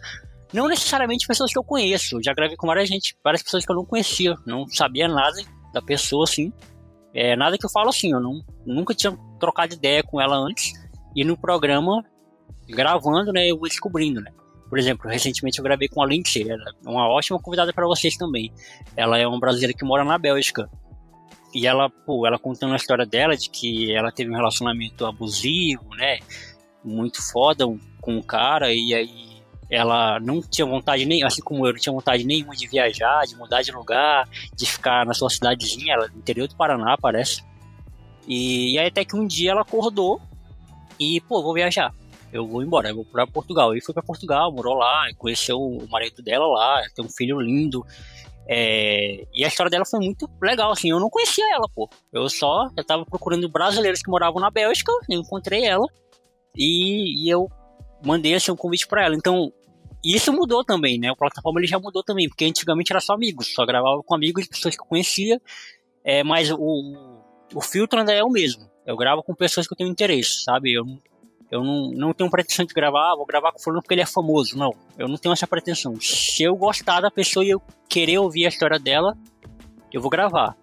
Não 0.54 0.68
necessariamente 0.68 1.28
pessoas 1.28 1.52
que 1.52 1.58
eu 1.58 1.64
conheço. 1.64 2.22
Já 2.22 2.34
gravei 2.34 2.58
com 2.58 2.68
várias 2.68 2.90
gente, 2.90 3.16
várias 3.24 3.42
pessoas 3.42 3.66
que 3.66 3.72
eu 3.72 3.76
não 3.76 3.86
conhecia, 3.86 4.36
não 4.46 4.68
sabia 4.68 5.08
nada 5.08 5.38
da 5.74 5.82
pessoa 5.82 6.26
assim. 6.26 6.52
É, 7.14 7.36
nada 7.36 7.58
que 7.58 7.66
eu 7.66 7.70
falo 7.70 7.90
assim, 7.90 8.12
eu 8.12 8.20
não, 8.20 8.42
nunca 8.66 8.94
tinha 8.94 9.18
trocado 9.40 9.74
ideia 9.74 10.04
com 10.04 10.20
ela 10.20 10.36
antes. 10.36 10.74
E 11.16 11.24
no 11.24 11.38
programa, 11.38 12.04
gravando, 12.70 13.32
né, 13.34 13.50
eu 13.50 13.58
vou 13.58 13.68
descobrindo, 13.68 14.22
né. 14.22 14.32
Por 14.70 14.80
exemplo, 14.80 15.10
recentemente 15.10 15.60
eu 15.60 15.64
gravei 15.64 15.90
com 15.90 16.02
a 16.02 16.06
Lindsay, 16.06 16.50
ela 16.50 16.64
é 16.64 16.90
uma 16.90 17.06
ótima 17.10 17.38
convidada 17.38 17.74
para 17.74 17.86
vocês 17.86 18.16
também. 18.16 18.54
Ela 18.96 19.18
é 19.18 19.28
uma 19.28 19.40
brasileira 19.40 19.74
que 19.74 19.84
mora 19.84 20.06
na 20.06 20.18
Bélgica. 20.18 20.70
E 21.54 21.68
ela, 21.68 21.90
pô, 21.90 22.26
ela 22.26 22.40
contando 22.40 22.74
a 22.74 22.78
história 22.78 23.06
dela 23.06 23.36
de 23.36 23.50
que 23.50 23.94
ela 23.94 24.12
teve 24.12 24.32
um 24.32 24.36
relacionamento 24.36 25.06
abusivo, 25.06 25.90
né, 25.96 26.20
muito 26.84 27.22
foda 27.32 27.66
com 28.00 28.18
o 28.18 28.24
cara, 28.24 28.74
e 28.74 28.94
aí 28.94 29.32
ela 29.70 30.20
não 30.20 30.42
tinha 30.42 30.66
vontade 30.66 31.06
nem, 31.06 31.24
assim 31.24 31.42
como 31.42 31.66
eu, 31.66 31.74
não 31.74 31.80
tinha 31.80 31.94
vontade 31.94 32.26
nenhuma 32.26 32.56
de 32.56 32.68
viajar, 32.68 33.26
de 33.26 33.36
mudar 33.36 33.62
de 33.62 33.72
lugar, 33.72 34.28
de 34.54 34.66
ficar 34.66 35.06
na 35.06 35.14
sua 35.14 35.30
cidadezinha, 35.30 35.94
ela 35.94 36.08
no 36.10 36.18
interior 36.18 36.48
do 36.48 36.56
Paraná, 36.56 36.98
parece. 37.00 37.42
E, 38.28 38.74
e 38.74 38.80
aí 38.80 38.88
até 38.88 39.06
que 39.06 39.16
um 39.16 39.26
dia 39.26 39.52
ela 39.52 39.62
acordou 39.62 40.22
e, 41.00 41.22
pô, 41.22 41.42
vou 41.42 41.54
viajar. 41.54 41.94
Eu 42.34 42.48
vou 42.48 42.62
embora, 42.62 42.90
eu 42.90 42.96
vou 42.96 43.06
para 43.06 43.26
Portugal. 43.28 43.76
E 43.76 43.82
foi 43.82 43.94
para 43.94 44.04
Portugal, 44.04 44.52
morou 44.52 44.74
lá, 44.74 45.08
conheceu 45.18 45.58
o 45.58 45.88
marido 45.90 46.22
dela 46.22 46.48
lá, 46.48 46.82
tem 46.94 47.04
um 47.04 47.10
filho 47.10 47.40
lindo. 47.40 47.86
É, 48.54 49.26
e 49.34 49.46
a 49.46 49.48
história 49.48 49.70
dela 49.70 49.86
foi 49.86 50.02
muito 50.02 50.30
legal, 50.42 50.74
assim, 50.74 50.92
eu 50.92 51.00
não 51.00 51.10
conhecia 51.10 51.56
ela, 51.56 51.70
pô. 51.74 51.90
Eu 52.12 52.28
só, 52.28 52.70
eu 52.76 52.84
tava 52.84 53.06
procurando 53.06 53.48
brasileiros 53.48 54.02
que 54.02 54.12
moravam 54.12 54.42
na 54.42 54.52
Bélgica, 54.52 54.92
eu 55.10 55.22
encontrei 55.22 55.64
ela. 55.64 55.88
E, 56.54 57.24
e 57.24 57.30
eu 57.30 57.50
mandei 58.06 58.34
assim, 58.34 58.52
um 58.52 58.58
convite 58.58 58.86
para 58.88 59.06
ela. 59.06 59.16
Então, 59.16 59.54
e 60.04 60.18
isso 60.18 60.34
mudou 60.34 60.66
também, 60.66 61.00
né? 61.00 61.10
O 61.10 61.16
plataforma 61.16 61.62
ele 61.62 61.68
já 61.68 61.80
mudou 61.80 62.04
também, 62.04 62.28
porque 62.28 62.44
antigamente 62.44 62.92
era 62.92 63.00
só 63.00 63.14
amigos, 63.14 63.54
só 63.54 63.66
gravava 63.66 64.04
com 64.04 64.14
amigos, 64.14 64.46
pessoas 64.48 64.76
que 64.76 64.82
eu 64.82 64.86
conhecia, 64.86 65.42
é, 66.04 66.22
mas 66.22 66.52
o, 66.52 67.22
o 67.56 67.62
filtro 67.62 68.00
ainda 68.00 68.12
é 68.12 68.22
o 68.22 68.30
mesmo. 68.30 68.70
Eu 68.86 68.98
gravo 68.98 69.24
com 69.24 69.34
pessoas 69.34 69.66
que 69.66 69.74
eu 69.74 69.78
tenho 69.78 69.90
interesse, 69.90 70.44
sabe? 70.44 70.74
Eu, 70.74 70.84
eu 71.52 71.64
não, 71.64 71.92
não 71.92 72.14
tenho 72.14 72.30
pretensão 72.30 72.66
de 72.66 72.74
gravar, 72.74 73.14
vou 73.16 73.26
gravar 73.26 73.52
com 73.52 73.60
o 73.60 73.62
fulano 73.62 73.82
porque 73.82 73.94
ele 73.94 74.02
é 74.02 74.06
famoso. 74.06 74.58
Não, 74.58 74.74
eu 74.98 75.08
não 75.08 75.18
tenho 75.18 75.34
essa 75.34 75.46
pretensão. 75.46 76.00
Se 76.00 76.42
eu 76.44 76.56
gostar 76.56 77.02
da 77.02 77.12
pessoa 77.12 77.44
e 77.44 77.50
eu 77.50 77.62
querer 77.90 78.20
ouvir 78.20 78.46
a 78.46 78.50
história 78.50 78.80
dela, 78.80 79.18
eu 79.92 80.00
vou 80.00 80.10
gravar. 80.10 80.56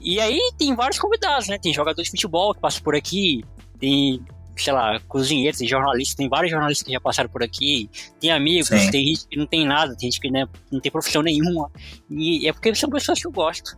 E 0.00 0.20
aí 0.20 0.38
tem 0.56 0.74
vários 0.76 0.98
convidados, 0.98 1.48
né? 1.48 1.58
Tem 1.58 1.74
jogador 1.74 2.00
de 2.00 2.08
futebol 2.08 2.54
que 2.54 2.60
passa 2.60 2.80
por 2.80 2.94
aqui, 2.94 3.44
tem 3.80 4.24
sei 4.56 4.72
lá, 4.74 5.00
cozinheiros, 5.08 5.58
tem 5.58 5.66
jornalistas, 5.66 6.14
tem 6.14 6.28
vários 6.28 6.50
jornalistas 6.50 6.86
que 6.86 6.92
já 6.92 7.00
passaram 7.00 7.30
por 7.30 7.42
aqui, 7.42 7.88
tem 8.20 8.30
amigos, 8.30 8.68
Sim. 8.68 8.90
tem 8.90 9.06
gente 9.06 9.26
que 9.26 9.38
não 9.38 9.46
tem 9.46 9.66
nada, 9.66 9.96
tem 9.96 10.10
gente 10.10 10.20
que 10.20 10.30
né, 10.30 10.46
não 10.70 10.78
tem 10.78 10.92
profissão 10.92 11.22
nenhuma. 11.22 11.70
E 12.10 12.46
é 12.46 12.52
porque 12.52 12.74
são 12.74 12.90
pessoas 12.90 13.18
que 13.18 13.26
eu 13.26 13.32
gosto. 13.32 13.76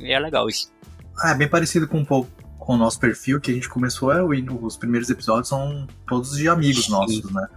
E 0.00 0.12
é 0.12 0.18
legal 0.18 0.48
isso. 0.48 0.72
Ah, 1.20 1.30
é 1.30 1.34
bem 1.36 1.48
parecido 1.48 1.86
com 1.86 1.98
um 1.98 2.04
pouco 2.04 2.28
com 2.68 2.74
o 2.74 2.76
nosso 2.76 3.00
perfil, 3.00 3.40
que 3.40 3.50
a 3.50 3.54
gente 3.54 3.66
começou, 3.66 4.12
é, 4.12 4.22
os 4.22 4.76
primeiros 4.76 5.08
episódios 5.08 5.48
são 5.48 5.86
todos 6.06 6.36
de 6.36 6.50
amigos 6.50 6.84
Sim. 6.84 6.92
nossos, 6.92 7.30
né? 7.32 7.48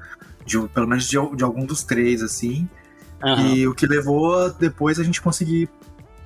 De, 0.45 0.57
pelo 0.69 0.87
menos 0.87 1.03
de, 1.03 1.17
de 1.35 1.43
algum 1.43 1.65
dos 1.65 1.83
três, 1.83 2.23
assim. 2.23 2.65
Uhum. 3.21 3.47
E 3.47 3.67
o 3.67 3.75
que 3.75 3.85
levou 3.85 4.49
depois 4.53 4.99
a 4.99 5.03
gente 5.03 5.21
conseguir 5.21 5.67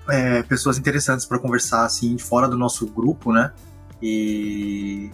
é, 0.07 0.43
pessoas 0.43 0.77
interessantes 0.77 1.25
para 1.25 1.39
conversar, 1.39 1.83
assim, 1.83 2.15
fora 2.19 2.47
do 2.47 2.55
nosso 2.55 2.85
grupo, 2.85 3.33
né? 3.33 3.51
E 3.99 5.09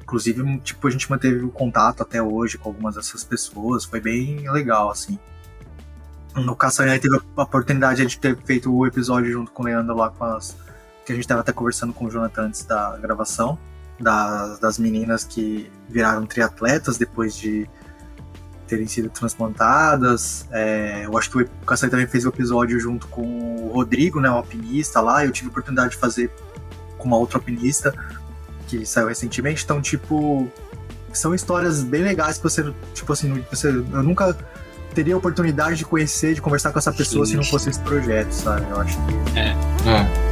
Inclusive, 0.00 0.58
tipo, 0.60 0.88
a 0.88 0.90
gente 0.90 1.10
manteve 1.10 1.44
o 1.44 1.50
contato 1.50 2.02
até 2.02 2.22
hoje 2.22 2.56
com 2.56 2.70
algumas 2.70 2.94
dessas 2.94 3.22
pessoas, 3.22 3.84
foi 3.84 4.00
bem 4.00 4.50
legal, 4.50 4.90
assim. 4.90 5.18
No 6.34 6.56
Caçanha 6.56 6.98
teve 6.98 7.18
a 7.36 7.42
oportunidade 7.42 8.06
de 8.06 8.16
a 8.16 8.18
ter 8.18 8.38
feito 8.44 8.74
o 8.74 8.86
episódio 8.86 9.30
junto 9.30 9.50
com 9.52 9.62
o 9.62 9.66
Leandro 9.66 9.94
lá 9.94 10.08
com 10.08 10.24
as. 10.24 10.56
Que 11.04 11.12
a 11.12 11.14
gente 11.14 11.24
estava 11.24 11.40
até 11.40 11.52
conversando 11.52 11.92
com 11.92 12.06
o 12.06 12.10
Jonathan 12.10 12.42
antes 12.42 12.64
da 12.64 12.96
gravação, 12.96 13.58
das, 14.00 14.58
das 14.58 14.78
meninas 14.78 15.24
que 15.24 15.70
viraram 15.88 16.26
triatletas 16.26 16.96
depois 16.96 17.36
de 17.36 17.68
terem 18.66 18.86
sido 18.86 19.10
transplantadas. 19.10 20.46
É, 20.50 21.02
eu 21.04 21.16
acho 21.16 21.30
que 21.30 21.42
o 21.42 21.48
Caçanha 21.66 21.90
também 21.90 22.06
fez 22.06 22.24
o 22.24 22.28
episódio 22.28 22.78
junto 22.80 23.06
com 23.08 23.22
o 23.22 23.72
Rodrigo, 23.72 24.20
né, 24.20 24.30
o 24.30 24.34
alpinista 24.34 25.00
lá. 25.00 25.24
Eu 25.24 25.32
tive 25.32 25.48
a 25.48 25.50
oportunidade 25.50 25.90
de 25.90 25.96
fazer 25.96 26.30
com 26.98 27.06
uma 27.06 27.16
outra 27.16 27.38
alpinista 27.38 27.94
que 28.66 28.86
saiu 28.86 29.08
recentemente. 29.08 29.62
Então, 29.64 29.80
tipo, 29.80 30.50
são 31.12 31.34
histórias 31.34 31.82
bem 31.82 32.02
legais 32.02 32.38
que 32.38 32.42
você, 32.42 32.72
tipo 32.92 33.12
assim, 33.12 33.44
você, 33.50 33.68
eu 33.68 34.02
nunca 34.02 34.36
teria 34.94 35.14
a 35.14 35.18
oportunidade 35.18 35.76
de 35.76 35.84
conhecer, 35.84 36.34
de 36.34 36.40
conversar 36.40 36.72
com 36.72 36.78
essa 36.78 36.92
pessoa 36.92 37.26
sim, 37.26 37.32
se 37.32 37.36
não 37.36 37.44
fosse 37.44 37.68
esse 37.68 37.80
projeto, 37.80 38.32
sabe? 38.32 38.66
Eu 38.70 38.80
acho 38.80 38.96
que. 38.96 39.38
É. 39.38 39.48
é. 39.88 40.23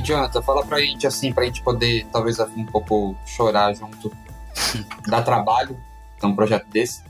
Jonathan, 0.00 0.42
fala 0.42 0.64
pra 0.64 0.80
gente 0.80 1.06
assim, 1.06 1.32
pra 1.32 1.44
gente 1.44 1.62
poder 1.62 2.06
talvez 2.12 2.38
um 2.40 2.66
pouco 2.66 3.16
chorar 3.26 3.74
junto 3.74 4.10
Dá 5.06 5.22
trabalho 5.22 5.78
ter 6.20 6.26
um 6.26 6.34
projeto 6.34 6.66
desse? 6.68 7.02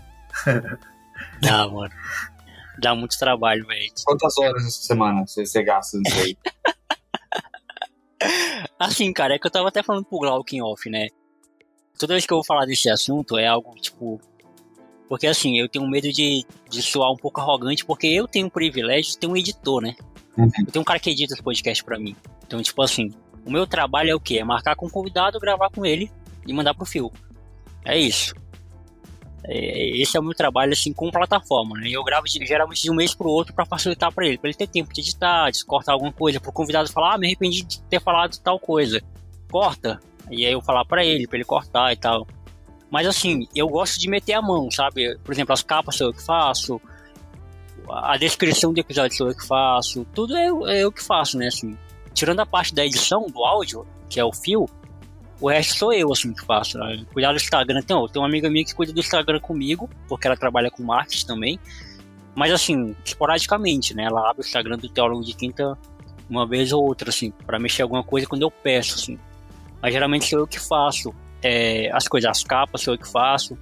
Dá, 1.40 1.66
mano. 1.68 1.92
Dá 2.79 2.94
muito 2.94 3.18
trabalho, 3.18 3.66
velho. 3.66 3.90
Quantas 4.05 4.37
horas 4.38 4.64
essa 4.64 4.83
semana 4.83 5.27
você, 5.27 5.44
você 5.44 5.62
gasta 5.62 5.98
nisso 5.98 6.20
aí? 6.20 6.37
assim, 8.79 9.12
cara, 9.12 9.35
é 9.35 9.38
que 9.38 9.46
eu 9.46 9.51
tava 9.51 9.68
até 9.68 9.83
falando 9.83 10.05
pro 10.05 10.18
Glauco 10.18 10.55
em 10.55 10.62
off, 10.62 10.88
né? 10.88 11.09
Toda 11.98 12.14
vez 12.14 12.24
que 12.24 12.33
eu 12.33 12.37
vou 12.37 12.44
falar 12.44 12.66
desse 12.66 12.88
assunto 12.88 13.37
é 13.37 13.46
algo, 13.46 13.74
tipo... 13.77 14.20
Porque, 15.09 15.27
assim, 15.27 15.59
eu 15.59 15.68
tenho 15.68 15.88
medo 15.88 16.12
de, 16.12 16.44
de 16.68 16.83
soar 16.83 17.11
um 17.11 17.16
pouco 17.16 17.40
arrogante, 17.40 17.85
porque 17.85 18.07
eu 18.07 18.29
tenho 18.29 18.46
o 18.46 18.51
privilégio 18.51 19.12
de 19.12 19.18
ter 19.18 19.27
um 19.27 19.37
editor, 19.37 19.81
né? 19.81 19.96
Uhum. 20.37 20.51
Eu 20.59 20.66
tenho 20.66 20.83
um 20.83 20.85
cara 20.85 21.01
que 21.01 21.11
edita 21.11 21.33
esse 21.33 21.42
podcast 21.42 21.83
pra 21.83 21.98
mim. 21.98 22.14
Então, 22.48 22.62
tipo 22.62 22.82
assim, 22.82 23.12
o 23.44 23.50
meu 23.50 23.66
trabalho 23.66 24.11
é 24.11 24.14
o 24.14 24.20
quê? 24.20 24.38
É 24.38 24.44
marcar 24.44 24.74
com 24.74 24.87
o 24.87 24.90
convidado, 24.90 25.38
gravar 25.38 25.68
com 25.68 25.84
ele 25.84 26.11
e 26.46 26.52
mandar 26.52 26.72
pro 26.72 26.87
fio. 26.87 27.12
É 27.84 27.96
isso. 27.96 28.34
É, 29.44 30.00
esse 30.00 30.16
é 30.16 30.20
o 30.20 30.22
meu 30.22 30.34
trabalho 30.34 30.72
assim 30.72 30.94
com 30.94 31.11
plataforma, 31.11 31.78
né? 31.78 31.88
Eu 31.90 32.02
gravo 32.02 32.26
geralmente 32.26 32.82
de 32.82 32.90
um 32.90 32.94
mês 32.94 33.14
pro 33.14 33.28
outro 33.28 33.54
para 33.54 33.66
facilitar 33.66 34.11
para 34.12 34.26
ele, 34.26 34.38
para 34.38 34.48
ele 34.48 34.56
ter 34.56 34.66
tempo 34.66 34.92
de 34.92 35.02
editar, 35.02 35.50
de 35.50 35.62
cortar 35.64 35.92
alguma 35.92 36.12
coisa, 36.12 36.40
pro 36.40 36.50
convidado 36.50 36.90
falar: 36.90 37.14
"Ah, 37.14 37.18
me 37.18 37.26
arrependi 37.26 37.62
de 37.62 37.80
ter 37.82 38.00
falado 38.00 38.38
tal 38.38 38.58
coisa". 38.58 39.02
Corta. 39.50 40.00
E 40.30 40.46
aí 40.46 40.52
eu 40.52 40.62
falar 40.62 40.87
para 40.87 41.04
ele, 41.04 41.26
para 41.26 41.37
ele 41.37 41.44
cortar 41.44 41.92
e 41.92 41.96
tal. 41.96 42.26
Mas 42.90 43.06
assim, 43.06 43.46
eu 43.54 43.68
gosto 43.68 44.00
de 44.00 44.08
meter 44.08 44.32
a 44.32 44.42
mão, 44.42 44.70
sabe? 44.70 45.18
Por 45.22 45.32
exemplo, 45.32 45.52
as 45.52 45.62
capas 45.62 45.96
sou 45.96 46.08
eu 46.08 46.14
que 46.14 46.24
faço, 46.24 46.80
a 47.90 48.16
descrição 48.16 48.72
do 48.72 48.80
episódio 48.80 49.16
sou 49.16 49.28
eu 49.28 49.34
que 49.34 49.46
faço, 49.46 50.06
tudo 50.14 50.37
é 50.37 50.48
eu, 50.48 50.66
é 50.66 50.80
eu 50.80 50.92
que 50.92 51.02
faço, 51.02 51.38
né? 51.38 51.48
Assim, 51.48 51.76
tirando 52.18 52.40
a 52.40 52.46
parte 52.46 52.74
da 52.74 52.85
edição 52.85 53.26
do 53.26 53.44
áudio, 53.44 53.87
que 54.09 54.18
é 54.18 54.24
o 54.24 54.33
fio, 54.33 54.68
o 55.40 55.48
resto 55.48 55.78
sou 55.78 55.92
eu, 55.92 56.12
assim, 56.12 56.33
que 56.33 56.44
faço. 56.44 56.76
Né? 56.76 57.04
Cuidar 57.12 57.31
do 57.31 57.37
Instagram. 57.37 57.81
Tem, 57.83 58.09
tem 58.09 58.20
uma 58.20 58.26
amiga 58.26 58.50
minha 58.50 58.64
que 58.64 58.74
cuida 58.74 58.92
do 58.92 58.98
Instagram 58.98 59.38
comigo, 59.38 59.88
porque 60.09 60.26
ela 60.26 60.37
trabalha 60.37 60.68
com 60.68 60.83
marketing 60.83 61.26
também. 61.26 61.61
Mas, 62.35 62.52
assim, 62.52 62.94
esporadicamente, 63.04 63.94
né? 63.94 64.04
Ela 64.04 64.31
abre 64.31 64.42
o 64.42 64.46
Instagram 64.46 64.78
do 64.78 64.88
Teólogo 64.88 65.24
de 65.24 65.35
Quinta 65.35 65.78
uma 66.28 66.46
vez 66.46 66.72
ou 66.72 66.85
outra, 66.85 67.11
assim, 67.11 67.31
para 67.46 67.59
mexer 67.59 67.83
alguma 67.83 68.02
coisa 68.02 68.26
quando 68.26 68.42
eu 68.42 68.50
peço, 68.50 68.96
assim. 68.96 69.18
Mas 69.81 69.92
geralmente 69.92 70.28
sou 70.28 70.40
eu 70.40 70.46
que 70.46 70.59
faço. 70.59 71.14
É, 71.40 71.88
as 71.92 72.09
coisas, 72.09 72.28
as 72.28 72.42
capas 72.42 72.83
sou 72.83 72.94
eu 72.94 72.98
que 72.98 73.09
faço. 73.09 73.57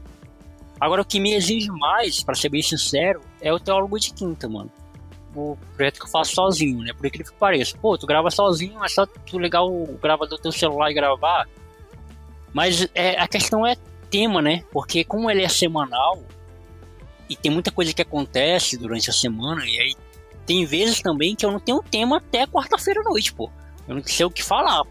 Agora, 0.80 1.02
o 1.02 1.04
que 1.04 1.20
me 1.20 1.34
exige 1.34 1.70
mais, 1.70 2.22
para 2.24 2.34
ser 2.34 2.48
bem 2.48 2.62
sincero, 2.62 3.20
é 3.40 3.52
o 3.52 3.60
Teólogo 3.60 3.98
de 3.98 4.12
Quinta, 4.14 4.48
mano 4.48 4.70
o 5.38 5.58
projeto 5.74 5.98
que 5.98 6.06
eu 6.06 6.10
faço 6.10 6.34
sozinho, 6.34 6.78
né? 6.80 6.92
Por 6.92 7.06
incrível 7.06 7.32
que 7.32 7.38
pareça. 7.38 7.76
Pô, 7.78 7.96
tu 7.96 8.06
grava 8.06 8.30
sozinho, 8.30 8.82
é 8.84 8.88
só 8.88 9.06
tu 9.06 9.38
ligar 9.38 9.62
o 9.62 9.98
gravador 10.00 10.38
do 10.38 10.42
teu 10.42 10.52
celular 10.52 10.90
e 10.90 10.94
gravar. 10.94 11.48
Mas 12.52 12.88
é, 12.94 13.20
a 13.20 13.28
questão 13.28 13.66
é 13.66 13.76
tema, 14.10 14.40
né? 14.40 14.64
Porque 14.72 15.04
como 15.04 15.30
ele 15.30 15.42
é 15.42 15.48
semanal 15.48 16.22
e 17.28 17.36
tem 17.36 17.50
muita 17.50 17.70
coisa 17.70 17.92
que 17.92 18.02
acontece 18.02 18.76
durante 18.76 19.10
a 19.10 19.12
semana, 19.12 19.64
e 19.66 19.80
aí 19.80 19.94
tem 20.46 20.64
vezes 20.64 21.00
também 21.00 21.34
que 21.34 21.44
eu 21.44 21.50
não 21.50 21.60
tenho 21.60 21.82
tema 21.82 22.18
até 22.18 22.46
quarta-feira 22.46 23.00
à 23.00 23.04
noite, 23.04 23.34
pô. 23.34 23.50
Eu 23.86 23.96
não 23.96 24.02
sei 24.04 24.24
o 24.24 24.30
que 24.30 24.42
falar. 24.42 24.82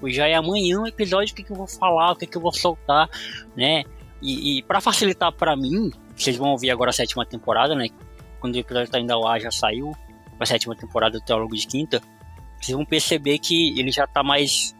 Pois 0.00 0.14
já 0.14 0.26
é 0.26 0.34
amanhã 0.34 0.80
o 0.80 0.86
episódio, 0.86 1.32
o 1.32 1.36
que, 1.36 1.44
que 1.44 1.52
eu 1.52 1.56
vou 1.56 1.66
falar, 1.66 2.12
o 2.12 2.16
que, 2.16 2.26
que 2.26 2.36
eu 2.36 2.40
vou 2.40 2.52
soltar, 2.52 3.08
né? 3.56 3.84
E, 4.20 4.58
e 4.58 4.62
para 4.62 4.80
facilitar 4.80 5.32
para 5.32 5.56
mim, 5.56 5.90
vocês 6.16 6.36
vão 6.36 6.50
ouvir 6.50 6.70
agora 6.70 6.90
a 6.90 6.92
sétima 6.92 7.24
temporada, 7.24 7.74
né? 7.74 7.88
Quando 8.40 8.54
o 8.54 8.58
episódio 8.58 8.90
tá 8.90 8.98
indo 8.98 9.12
ao 9.12 9.26
ar, 9.26 9.40
já 9.40 9.50
saiu 9.50 9.94
a 10.38 10.46
sétima 10.46 10.74
temporada 10.74 11.18
do 11.18 11.24
Teólogo 11.24 11.54
de 11.54 11.66
Quinta. 11.66 12.02
Vocês 12.60 12.74
vão 12.74 12.84
perceber 12.84 13.38
que 13.38 13.78
ele 13.78 13.92
já 13.92 14.06
tá 14.06 14.22
mais 14.22 14.74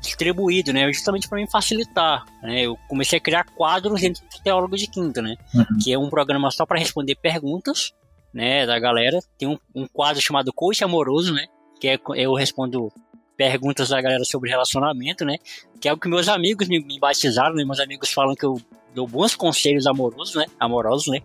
distribuído, 0.00 0.72
né? 0.72 0.92
Justamente 0.92 1.28
para 1.28 1.38
me 1.38 1.50
facilitar. 1.50 2.24
Né? 2.42 2.62
Eu 2.62 2.76
comecei 2.88 3.18
a 3.18 3.20
criar 3.20 3.44
quadros 3.44 4.00
dentro 4.00 4.22
do 4.24 4.42
Teólogo 4.42 4.76
de 4.76 4.86
Quinta, 4.86 5.22
né? 5.22 5.36
Uhum. 5.54 5.64
Que 5.82 5.92
é 5.92 5.98
um 5.98 6.10
programa 6.10 6.50
só 6.50 6.66
para 6.66 6.78
responder 6.78 7.16
perguntas, 7.16 7.92
né? 8.32 8.66
Da 8.66 8.78
galera. 8.78 9.18
Tem 9.38 9.48
um, 9.48 9.58
um 9.74 9.86
quadro 9.86 10.20
chamado 10.20 10.52
Coach 10.52 10.82
Amoroso, 10.84 11.32
né? 11.32 11.46
Que 11.80 11.88
é, 11.88 11.98
eu 12.16 12.34
respondo 12.34 12.92
perguntas 13.36 13.90
da 13.90 14.00
galera 14.00 14.24
sobre 14.24 14.50
relacionamento, 14.50 15.24
né? 15.24 15.36
Que 15.80 15.88
é 15.88 15.92
o 15.92 15.98
que 15.98 16.08
meus 16.08 16.28
amigos 16.28 16.68
me, 16.68 16.80
me 16.80 16.98
batizaram, 16.98 17.54
né? 17.54 17.64
Meus 17.64 17.80
amigos 17.80 18.12
falam 18.12 18.34
que 18.34 18.44
eu 18.44 18.60
dou 18.94 19.06
bons 19.06 19.34
conselhos 19.34 19.86
amorosos, 19.86 20.34
né? 20.34 20.46
Amorosos, 20.58 21.08
né? 21.08 21.20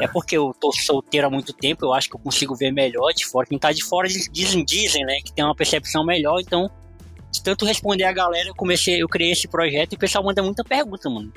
é 0.00 0.08
porque 0.12 0.36
eu 0.36 0.54
tô 0.58 0.72
solteiro 0.72 1.26
há 1.26 1.30
muito 1.30 1.52
tempo, 1.52 1.84
eu 1.84 1.92
acho 1.92 2.08
que 2.08 2.16
eu 2.16 2.20
consigo 2.20 2.54
ver 2.54 2.72
melhor 2.72 3.12
de 3.12 3.26
fora. 3.26 3.46
Quem 3.46 3.58
tá 3.58 3.70
de 3.70 3.84
fora 3.84 4.08
dizem, 4.08 4.64
dizem, 4.64 5.04
né? 5.04 5.18
Que 5.24 5.32
tem 5.32 5.44
uma 5.44 5.54
percepção 5.54 6.04
melhor, 6.04 6.40
então 6.40 6.70
de 7.30 7.42
tanto 7.42 7.64
responder 7.64 8.04
a 8.04 8.12
galera, 8.12 8.50
eu 8.50 8.54
comecei, 8.54 9.02
eu 9.02 9.08
criei 9.08 9.32
esse 9.32 9.48
projeto 9.48 9.92
e 9.92 9.96
o 9.96 9.98
pessoal 9.98 10.22
manda 10.22 10.42
muita 10.42 10.62
pergunta, 10.62 11.08
mano. 11.08 11.32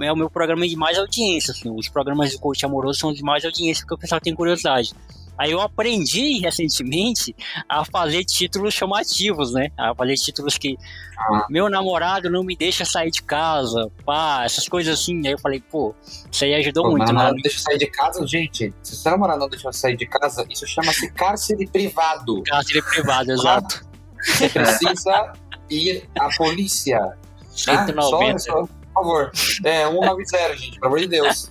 É 0.00 0.10
o 0.10 0.16
meu 0.16 0.30
programa 0.30 0.66
de 0.66 0.76
mais 0.76 0.96
audiência, 0.96 1.50
assim. 1.50 1.68
Os 1.68 1.88
programas 1.88 2.30
de 2.30 2.38
coach 2.38 2.64
amoroso 2.64 3.00
são 3.00 3.12
de 3.12 3.22
mais 3.22 3.44
audiência 3.44 3.82
porque 3.82 3.94
o 3.94 3.98
pessoal 3.98 4.20
tem 4.20 4.34
curiosidade. 4.34 4.94
Aí 5.40 5.52
eu 5.52 5.60
aprendi 5.62 6.38
recentemente 6.38 7.34
a 7.66 7.82
fazer 7.82 8.26
títulos 8.26 8.74
chamativos, 8.74 9.54
né? 9.54 9.70
A 9.78 9.94
fazer 9.94 10.14
títulos 10.16 10.58
que 10.58 10.76
ah. 11.18 11.46
meu 11.48 11.70
namorado 11.70 12.28
não 12.28 12.44
me 12.44 12.54
deixa 12.54 12.84
sair 12.84 13.10
de 13.10 13.22
casa, 13.22 13.90
pá, 14.04 14.42
essas 14.44 14.68
coisas 14.68 15.00
assim. 15.00 15.26
Aí 15.26 15.32
eu 15.32 15.38
falei, 15.38 15.58
pô, 15.58 15.94
isso 16.30 16.44
aí 16.44 16.54
ajudou 16.56 16.84
pô, 16.84 16.90
muito, 16.90 17.10
né? 17.10 17.30
Não 17.30 17.36
deixa 17.36 17.58
sair 17.58 17.78
de 17.78 17.86
casa, 17.86 18.26
gente. 18.26 18.74
Se 18.82 18.94
seu 18.94 19.12
namorado 19.12 19.40
não 19.40 19.48
deixa 19.48 19.72
sair 19.72 19.96
de 19.96 20.04
casa, 20.04 20.44
isso 20.50 20.66
chama-se 20.66 21.10
cárcere 21.12 21.66
privado. 21.66 22.42
Cárcere 22.42 22.82
privado, 22.82 23.32
exato. 23.32 23.82
Você 24.22 24.46
precisa 24.50 25.32
ir 25.70 26.06
à 26.18 26.28
polícia. 26.36 27.16
190. 27.48 28.32
Tá? 28.34 28.38
Só, 28.38 28.66
por 28.66 28.78
favor. 28.92 29.32
É, 29.64 29.86
190, 29.88 30.56
gente, 30.58 30.78
pelo 30.78 30.86
amor 30.88 31.00
de 31.00 31.06
Deus. 31.06 31.50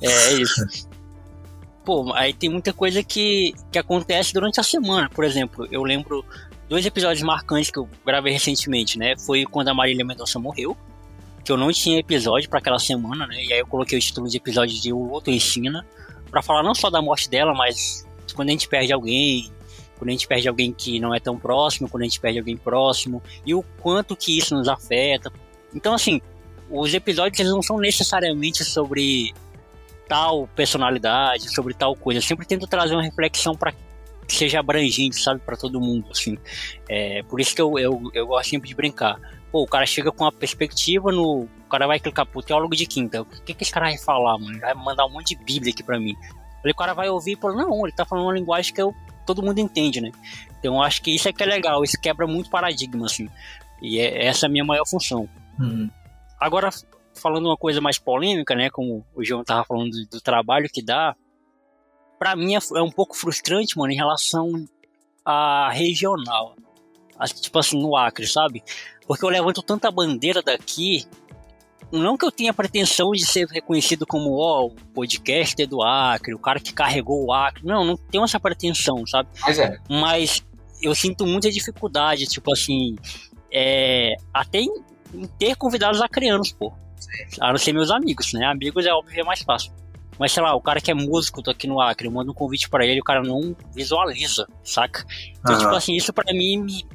É, 0.00 0.06
é 0.06 0.32
isso. 0.34 0.91
Pô, 1.84 2.12
aí 2.14 2.32
tem 2.32 2.48
muita 2.48 2.72
coisa 2.72 3.02
que, 3.02 3.52
que 3.70 3.78
acontece 3.78 4.32
durante 4.32 4.60
a 4.60 4.62
semana. 4.62 5.08
Por 5.08 5.24
exemplo, 5.24 5.66
eu 5.70 5.82
lembro 5.82 6.24
dois 6.68 6.86
episódios 6.86 7.22
marcantes 7.22 7.70
que 7.70 7.78
eu 7.78 7.88
gravei 8.06 8.32
recentemente, 8.32 8.98
né? 8.98 9.14
Foi 9.18 9.44
quando 9.44 9.68
a 9.68 9.74
Marília 9.74 10.04
Mendonça 10.04 10.38
morreu, 10.38 10.76
que 11.44 11.50
eu 11.50 11.56
não 11.56 11.72
tinha 11.72 11.98
episódio 11.98 12.48
para 12.48 12.60
aquela 12.60 12.78
semana, 12.78 13.26
né? 13.26 13.44
E 13.44 13.52
aí 13.52 13.58
eu 13.58 13.66
coloquei 13.66 13.98
o 13.98 14.00
título 14.00 14.28
de 14.28 14.36
episódio 14.36 14.80
de 14.80 14.92
O 14.92 15.10
Outro 15.10 15.32
Ensina, 15.32 15.84
para 16.30 16.40
falar 16.40 16.62
não 16.62 16.74
só 16.74 16.88
da 16.88 17.02
morte 17.02 17.28
dela, 17.28 17.52
mas 17.52 18.06
quando 18.34 18.48
a 18.48 18.52
gente 18.52 18.68
perde 18.68 18.92
alguém, 18.92 19.50
quando 19.98 20.08
a 20.08 20.12
gente 20.12 20.26
perde 20.26 20.48
alguém 20.48 20.72
que 20.72 20.98
não 20.98 21.14
é 21.14 21.20
tão 21.20 21.36
próximo, 21.36 21.88
quando 21.88 22.02
a 22.02 22.06
gente 22.06 22.20
perde 22.20 22.38
alguém 22.38 22.56
próximo, 22.56 23.22
e 23.44 23.54
o 23.54 23.62
quanto 23.80 24.16
que 24.16 24.38
isso 24.38 24.54
nos 24.54 24.68
afeta. 24.68 25.32
Então, 25.74 25.94
assim, 25.94 26.20
os 26.70 26.94
episódios 26.94 27.38
eles 27.38 27.52
não 27.52 27.62
são 27.62 27.78
necessariamente 27.78 28.64
sobre 28.64 29.34
tal 30.08 30.46
personalidade, 30.48 31.52
sobre 31.52 31.74
tal 31.74 31.94
coisa. 31.96 32.18
Eu 32.18 32.22
sempre 32.22 32.46
tento 32.46 32.66
trazer 32.66 32.94
uma 32.94 33.02
reflexão 33.02 33.54
para 33.54 33.72
que 34.26 34.34
seja 34.34 34.60
abrangente, 34.60 35.20
sabe, 35.20 35.40
para 35.40 35.56
todo 35.56 35.80
mundo, 35.80 36.06
assim. 36.10 36.38
É, 36.88 37.22
por 37.24 37.40
isso 37.40 37.54
que 37.54 37.60
eu, 37.60 37.78
eu, 37.78 38.10
eu 38.14 38.26
gosto 38.26 38.50
sempre 38.50 38.68
de 38.68 38.74
brincar. 38.74 39.18
Pô, 39.50 39.62
o 39.62 39.66
cara 39.66 39.84
chega 39.84 40.10
com 40.10 40.24
uma 40.24 40.32
perspectiva 40.32 41.12
no. 41.12 41.42
O 41.42 41.68
cara 41.68 41.86
vai 41.86 41.98
clicar, 41.98 42.26
pro 42.26 42.42
teólogo 42.42 42.74
de 42.76 42.86
quinta. 42.86 43.22
O 43.22 43.26
que, 43.26 43.54
que 43.54 43.62
esse 43.62 43.72
cara 43.72 43.86
vai 43.86 43.98
falar, 43.98 44.38
mano? 44.38 44.52
Ele 44.52 44.60
vai 44.60 44.74
mandar 44.74 45.06
um 45.06 45.10
monte 45.10 45.34
de 45.34 45.44
Bíblia 45.44 45.72
aqui 45.72 45.82
pra 45.82 45.98
mim. 45.98 46.14
Aí 46.64 46.70
o 46.70 46.74
cara 46.74 46.94
vai 46.94 47.08
ouvir 47.08 47.32
e 47.32 47.36
fala, 47.36 47.54
não, 47.54 47.84
ele 47.84 47.94
tá 47.94 48.04
falando 48.04 48.24
uma 48.24 48.34
linguagem 48.34 48.72
que 48.72 48.80
eu 48.80 48.94
todo 49.26 49.42
mundo 49.42 49.58
entende, 49.58 50.00
né? 50.00 50.10
Então 50.58 50.74
eu 50.74 50.82
acho 50.82 51.02
que 51.02 51.14
isso 51.14 51.28
é 51.28 51.32
que 51.32 51.42
é 51.42 51.46
legal, 51.46 51.82
isso 51.82 52.00
quebra 52.00 52.26
muito 52.26 52.50
paradigma, 52.50 53.06
assim. 53.06 53.28
E 53.80 53.98
é, 53.98 54.26
essa 54.26 54.46
é 54.46 54.48
a 54.48 54.50
minha 54.50 54.64
maior 54.64 54.86
função. 54.86 55.28
Uhum. 55.58 55.90
Agora, 56.38 56.70
falando 57.22 57.46
uma 57.46 57.56
coisa 57.56 57.80
mais 57.80 57.98
polêmica, 57.98 58.54
né? 58.54 58.68
Como 58.70 59.06
o 59.14 59.24
João 59.24 59.44
tava 59.44 59.64
falando 59.64 59.90
do, 59.90 60.06
do 60.06 60.20
trabalho 60.20 60.68
que 60.70 60.82
dá, 60.82 61.14
para 62.18 62.36
mim 62.36 62.54
é, 62.54 62.58
é, 62.76 62.82
um 62.82 62.90
pouco 62.90 63.16
frustrante, 63.16 63.78
mano, 63.78 63.92
em 63.92 63.96
relação 63.96 64.66
a 65.24 65.70
regional. 65.70 66.56
Tipo 67.40 67.60
assim, 67.60 67.80
no 67.80 67.96
Acre, 67.96 68.26
sabe? 68.26 68.64
Porque 69.06 69.24
eu 69.24 69.28
levanto 69.28 69.62
tanta 69.62 69.90
bandeira 69.90 70.42
daqui 70.42 71.06
não 71.92 72.16
que 72.16 72.24
eu 72.24 72.32
tenha 72.32 72.54
pretensão 72.54 73.12
de 73.12 73.26
ser 73.26 73.46
reconhecido 73.48 74.06
como 74.06 74.38
ó, 74.38 74.66
o 74.66 74.70
podcaster 74.94 75.68
do 75.68 75.82
Acre, 75.82 76.34
o 76.34 76.38
cara 76.38 76.58
que 76.58 76.72
carregou 76.72 77.26
o 77.26 77.32
Acre. 77.32 77.62
Não, 77.64 77.84
não 77.84 77.96
tenho 77.96 78.24
essa 78.24 78.40
pretensão, 78.40 79.06
sabe? 79.06 79.28
Mas 79.42 79.58
é. 79.58 79.78
Mas 79.90 80.42
eu 80.80 80.94
sinto 80.94 81.26
muita 81.26 81.50
dificuldade, 81.50 82.26
tipo 82.26 82.50
assim, 82.50 82.96
é, 83.52 84.14
até 84.32 84.60
em, 84.60 84.72
em, 85.14 85.26
ter 85.38 85.54
convidados 85.54 86.00
acreanos, 86.00 86.52
pô. 86.52 86.72
A 87.40 87.50
não 87.50 87.58
ser 87.58 87.72
meus 87.72 87.90
amigos, 87.90 88.32
né? 88.32 88.46
Amigos 88.46 88.86
é 88.86 88.92
óbvio 88.92 89.20
é 89.20 89.24
mais 89.24 89.42
fácil. 89.42 89.72
Mas 90.18 90.32
sei 90.32 90.42
lá, 90.42 90.54
o 90.54 90.60
cara 90.60 90.80
que 90.80 90.90
é 90.90 90.94
músico, 90.94 91.42
tô 91.42 91.50
aqui 91.50 91.66
no 91.66 91.80
Acre, 91.80 92.06
eu 92.06 92.12
mando 92.12 92.30
um 92.30 92.34
convite 92.34 92.68
para 92.68 92.84
ele, 92.86 93.00
o 93.00 93.04
cara 93.04 93.22
não 93.22 93.56
visualiza, 93.74 94.46
saca? 94.62 95.04
Então, 95.40 95.54
uhum. 95.54 95.60
tipo 95.60 95.74
assim, 95.74 95.96
isso 95.96 96.12
para 96.12 96.32
mim 96.32 96.58
me, 96.58 96.86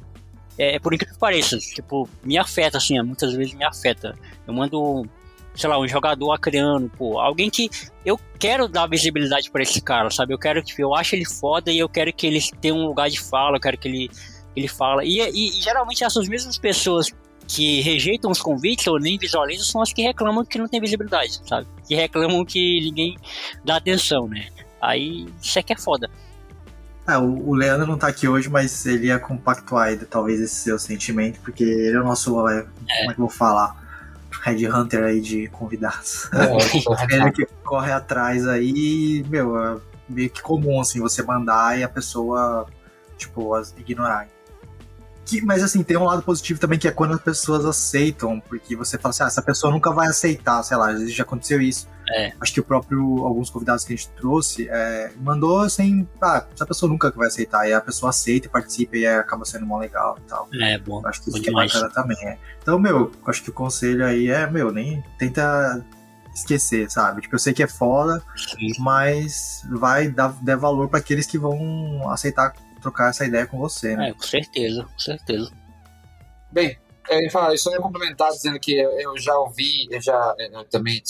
é, 0.58 0.74
é, 0.74 0.78
por 0.78 0.92
incrível 0.92 1.14
que 1.14 1.20
pareça, 1.20 1.56
tipo, 1.58 2.08
me 2.22 2.36
afeta, 2.36 2.78
assim, 2.78 3.00
muitas 3.02 3.32
vezes 3.34 3.54
me 3.54 3.64
afeta. 3.64 4.18
Eu 4.46 4.54
mando, 4.54 5.08
sei 5.54 5.70
lá, 5.70 5.78
um 5.78 5.86
jogador 5.86 6.32
acreano, 6.32 6.90
pô, 6.90 7.18
alguém 7.20 7.48
que 7.48 7.70
eu 8.04 8.18
quero 8.38 8.66
dar 8.66 8.88
visibilidade 8.88 9.50
para 9.50 9.62
esse 9.62 9.80
cara, 9.80 10.10
sabe? 10.10 10.34
Eu 10.34 10.38
quero 10.38 10.62
que 10.62 10.82
eu 10.82 10.94
acho 10.94 11.14
ele 11.14 11.24
foda 11.24 11.70
e 11.70 11.78
eu 11.78 11.88
quero 11.88 12.12
que 12.12 12.26
ele 12.26 12.40
tenha 12.60 12.74
um 12.74 12.86
lugar 12.86 13.08
de 13.08 13.20
fala, 13.20 13.56
eu 13.56 13.60
quero 13.60 13.78
que 13.78 13.88
ele 13.88 14.10
ele 14.56 14.66
fala. 14.66 15.04
E, 15.04 15.20
e, 15.20 15.58
e 15.58 15.62
geralmente 15.62 16.02
essas 16.02 16.28
mesmas 16.28 16.58
pessoas 16.58 17.14
que 17.48 17.80
rejeitam 17.80 18.30
os 18.30 18.42
convites 18.42 18.86
ou 18.86 19.00
nem 19.00 19.18
visualizam 19.18 19.64
são 19.64 19.80
as 19.80 19.90
que 19.90 20.02
reclamam 20.02 20.44
que 20.44 20.58
não 20.58 20.68
tem 20.68 20.80
visibilidade, 20.80 21.40
sabe? 21.46 21.66
Que 21.86 21.94
reclamam 21.94 22.44
que 22.44 22.80
ninguém 22.82 23.16
dá 23.64 23.76
atenção, 23.76 24.28
né? 24.28 24.48
Aí 24.80 25.26
isso 25.42 25.58
é 25.58 25.62
que 25.62 25.72
é 25.72 25.76
foda. 25.76 26.10
É, 27.08 27.16
o, 27.16 27.54
Leandro 27.54 27.86
não 27.86 27.96
tá 27.96 28.08
aqui 28.08 28.28
hoje, 28.28 28.50
mas 28.50 28.84
ele 28.84 29.06
ia 29.06 29.18
compactuar 29.18 29.96
talvez 30.10 30.38
esse 30.40 30.56
seu 30.56 30.78
sentimento, 30.78 31.40
porque 31.40 31.64
ele 31.64 31.96
é 31.96 32.00
o 32.00 32.04
nosso, 32.04 32.46
é, 32.48 32.62
como 32.62 33.10
é 33.10 33.14
que 33.14 33.20
eu 33.20 33.26
vou 33.26 33.30
falar? 33.30 33.82
Red 34.42 34.68
Hunter 34.68 35.04
aí 35.04 35.20
de 35.20 35.48
convidados. 35.48 36.28
É, 36.34 37.14
ele 37.16 37.32
que 37.32 37.46
corre 37.64 37.90
atrás 37.90 38.46
aí, 38.46 39.24
meu, 39.26 39.58
é 39.58 39.80
meio 40.06 40.28
que 40.28 40.42
comum 40.42 40.80
assim 40.80 41.00
você 41.00 41.22
mandar 41.22 41.78
e 41.78 41.82
a 41.82 41.88
pessoa, 41.88 42.66
tipo, 43.16 43.58
ignorar. 43.78 44.28
Que, 45.28 45.42
mas 45.42 45.62
assim, 45.62 45.82
tem 45.82 45.94
um 45.94 46.04
lado 46.04 46.22
positivo 46.22 46.58
também 46.58 46.78
que 46.78 46.88
é 46.88 46.90
quando 46.90 47.12
as 47.12 47.20
pessoas 47.20 47.66
aceitam, 47.66 48.40
porque 48.40 48.74
você 48.74 48.96
fala 48.96 49.10
assim, 49.10 49.22
ah, 49.24 49.26
essa 49.26 49.42
pessoa 49.42 49.70
nunca 49.70 49.90
vai 49.90 50.08
aceitar, 50.08 50.62
sei 50.62 50.74
lá, 50.74 50.90
às 50.90 51.00
vezes 51.00 51.14
já 51.14 51.22
aconteceu 51.22 51.60
isso. 51.60 51.86
É. 52.10 52.32
Acho 52.40 52.54
que 52.54 52.60
o 52.60 52.64
próprio, 52.64 52.98
alguns 53.26 53.50
convidados 53.50 53.84
que 53.84 53.92
a 53.92 53.96
gente 53.96 54.08
trouxe, 54.12 54.66
é, 54.70 55.12
mandou 55.20 55.60
assim, 55.60 56.08
ah, 56.22 56.46
essa 56.50 56.64
pessoa 56.64 56.90
nunca 56.90 57.10
vai 57.10 57.28
aceitar, 57.28 57.68
e 57.68 57.74
a 57.74 57.80
pessoa 57.80 58.08
aceita 58.08 58.46
e 58.46 58.50
participa 58.50 58.96
e 58.96 59.06
acaba 59.06 59.44
sendo 59.44 59.66
mó 59.66 59.78
legal 59.78 60.16
e 60.18 60.26
tal. 60.26 60.48
É, 60.54 60.78
bom. 60.78 61.06
Acho 61.06 61.22
que 61.22 61.28
isso 61.28 61.42
que 61.42 61.50
é 61.50 61.52
bacana 61.52 61.90
também, 61.90 62.16
é. 62.26 62.38
Então, 62.62 62.78
meu, 62.78 63.12
acho 63.26 63.42
que 63.42 63.50
o 63.50 63.52
conselho 63.52 64.06
aí 64.06 64.30
é, 64.30 64.50
meu, 64.50 64.72
nem 64.72 65.04
tenta 65.18 65.84
esquecer, 66.34 66.90
sabe? 66.90 67.20
Tipo, 67.20 67.34
eu 67.34 67.38
sei 67.38 67.52
que 67.52 67.62
é 67.62 67.66
foda, 67.66 68.22
Sim. 68.34 68.72
mas 68.78 69.62
vai 69.70 70.08
dar, 70.08 70.32
dar 70.42 70.56
valor 70.56 70.88
para 70.88 71.00
aqueles 71.00 71.26
que 71.26 71.38
vão 71.38 72.08
aceitar 72.10 72.54
trocar 72.80 73.10
essa 73.10 73.24
ideia 73.24 73.46
com 73.46 73.58
você, 73.58 73.96
né? 73.96 74.10
É, 74.10 74.12
com 74.12 74.22
certeza, 74.22 74.84
com 74.84 74.98
certeza. 74.98 75.52
Bem, 76.50 76.78
eu 77.08 77.20
ia 77.20 77.30
falar, 77.30 77.52
eu 77.52 77.58
só 77.58 77.70
ia 77.72 77.80
complementar 77.80 78.30
dizendo 78.30 78.58
que 78.58 78.74
eu 78.74 79.16
já 79.18 79.36
ouvi, 79.38 79.86
eu 79.90 80.00
já 80.00 80.34
eu 80.38 80.64
também 80.64 81.02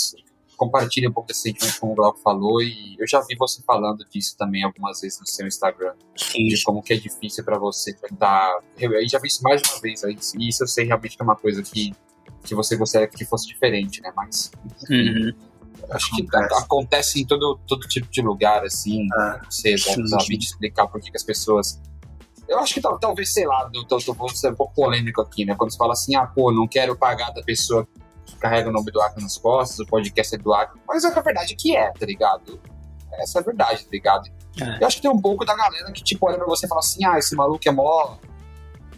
compartilho 0.57 1.09
um 1.09 1.13
pouco 1.13 1.29
desse 1.29 1.43
sentimento 1.43 1.79
como 1.79 1.93
o 1.93 1.95
Glauco 1.95 2.19
falou 2.19 2.61
e 2.61 2.97
eu 2.99 3.07
já 3.07 3.21
vi 3.21 3.37
você 3.37 3.63
falando 3.63 4.05
disso 4.11 4.37
também 4.37 4.65
algumas 4.65 5.01
vezes 5.01 5.21
no 5.21 5.27
seu 5.27 5.47
Instagram. 5.47 5.95
Sim. 6.17 6.47
De 6.49 6.63
como 6.65 6.83
que 6.83 6.93
é 6.93 6.97
difícil 6.97 7.45
para 7.45 7.59
você 7.59 7.95
tentar... 7.95 8.59
Eu, 8.77 8.93
eu 8.93 9.09
já 9.09 9.21
vi 9.21 9.29
isso 9.29 9.43
mais 9.43 9.63
de 9.63 9.71
uma 9.71 9.81
vez, 9.81 10.03
e 10.03 10.49
isso 10.49 10.65
eu 10.65 10.67
sei 10.67 10.85
realmente 10.85 11.17
que 11.17 11.23
é 11.23 11.25
uma 11.25 11.37
coisa 11.37 11.63
que, 11.63 11.95
que 12.43 12.55
você 12.55 12.77
gostaria 12.77 13.07
que 13.07 13.25
fosse 13.25 13.47
diferente, 13.47 14.03
né? 14.03 14.13
Mas... 14.17 14.51
Uhum. 14.91 15.33
Acho 15.91 16.17
que 16.17 16.23
acontece. 16.23 16.63
acontece 16.63 17.21
em 17.21 17.27
todo, 17.27 17.59
todo 17.67 17.89
tipo 17.89 18.09
de 18.11 18.21
lugar, 18.21 18.65
assim. 18.65 19.07
É. 19.07 19.41
Você 19.49 19.75
deve 19.75 20.37
explicar 20.37 20.87
por 20.87 21.01
que, 21.01 21.11
as 21.15 21.23
pessoas. 21.23 21.81
Eu 22.49 22.59
acho 22.59 22.75
que 22.75 22.81
talvez, 22.81 23.33
sei 23.33 23.47
lá, 23.47 23.71
tô, 23.89 23.99
tô, 23.99 24.15
vou 24.15 24.29
ser 24.31 24.53
um 24.53 24.55
pouco 24.55 24.75
polêmico 24.75 25.21
aqui, 25.21 25.45
né? 25.45 25.55
Quando 25.55 25.71
você 25.71 25.77
fala 25.77 25.93
assim, 25.93 26.17
ah, 26.17 26.27
pô, 26.27 26.51
não 26.51 26.67
quero 26.67 26.97
pagar 26.97 27.31
da 27.31 27.43
pessoa 27.43 27.87
que 28.25 28.37
carrega 28.37 28.71
o 28.71 28.73
nome 28.73 28.91
do 28.91 29.01
Acre 29.03 29.23
nas 29.23 29.37
costas, 29.37 29.81
o 29.81 29.87
podcast 29.87 30.35
é 30.35 30.39
do 30.39 30.55
Acre. 30.55 30.81
Mas 30.87 31.05
é 31.05 31.09
a 31.09 31.21
verdade 31.21 31.55
que 31.55 31.77
é, 31.77 31.91
tá 31.93 32.07
ligado? 32.07 32.59
Essa 33.13 33.39
é 33.39 33.43
a 33.43 33.45
verdade, 33.45 33.85
tá 33.85 33.91
ligado? 33.91 34.31
É. 34.61 34.83
Eu 34.83 34.87
acho 34.87 34.97
que 34.97 35.03
tem 35.03 35.11
um 35.11 35.21
pouco 35.21 35.45
da 35.45 35.55
galera 35.55 35.93
que, 35.93 36.03
tipo, 36.03 36.27
olha 36.27 36.39
pra 36.39 36.47
você 36.47 36.67
e 36.67 36.69
fala 36.69 36.81
assim, 36.81 37.05
ah, 37.05 37.19
esse 37.19 37.35
maluco 37.37 37.61
é 37.67 37.71
mó 37.71 38.17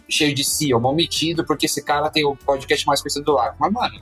cheio 0.09 0.35
de 0.35 0.43
si, 0.43 0.73
é 0.73 0.77
mó 0.77 0.93
metido, 0.93 1.45
porque 1.45 1.65
esse 1.65 1.83
cara 1.83 2.09
tem 2.09 2.25
o 2.25 2.35
podcast 2.35 2.85
mais 2.85 3.01
conhecido 3.01 3.25
do 3.25 3.37
Acre. 3.37 3.57
Mas, 3.59 3.71
mano, 3.71 4.01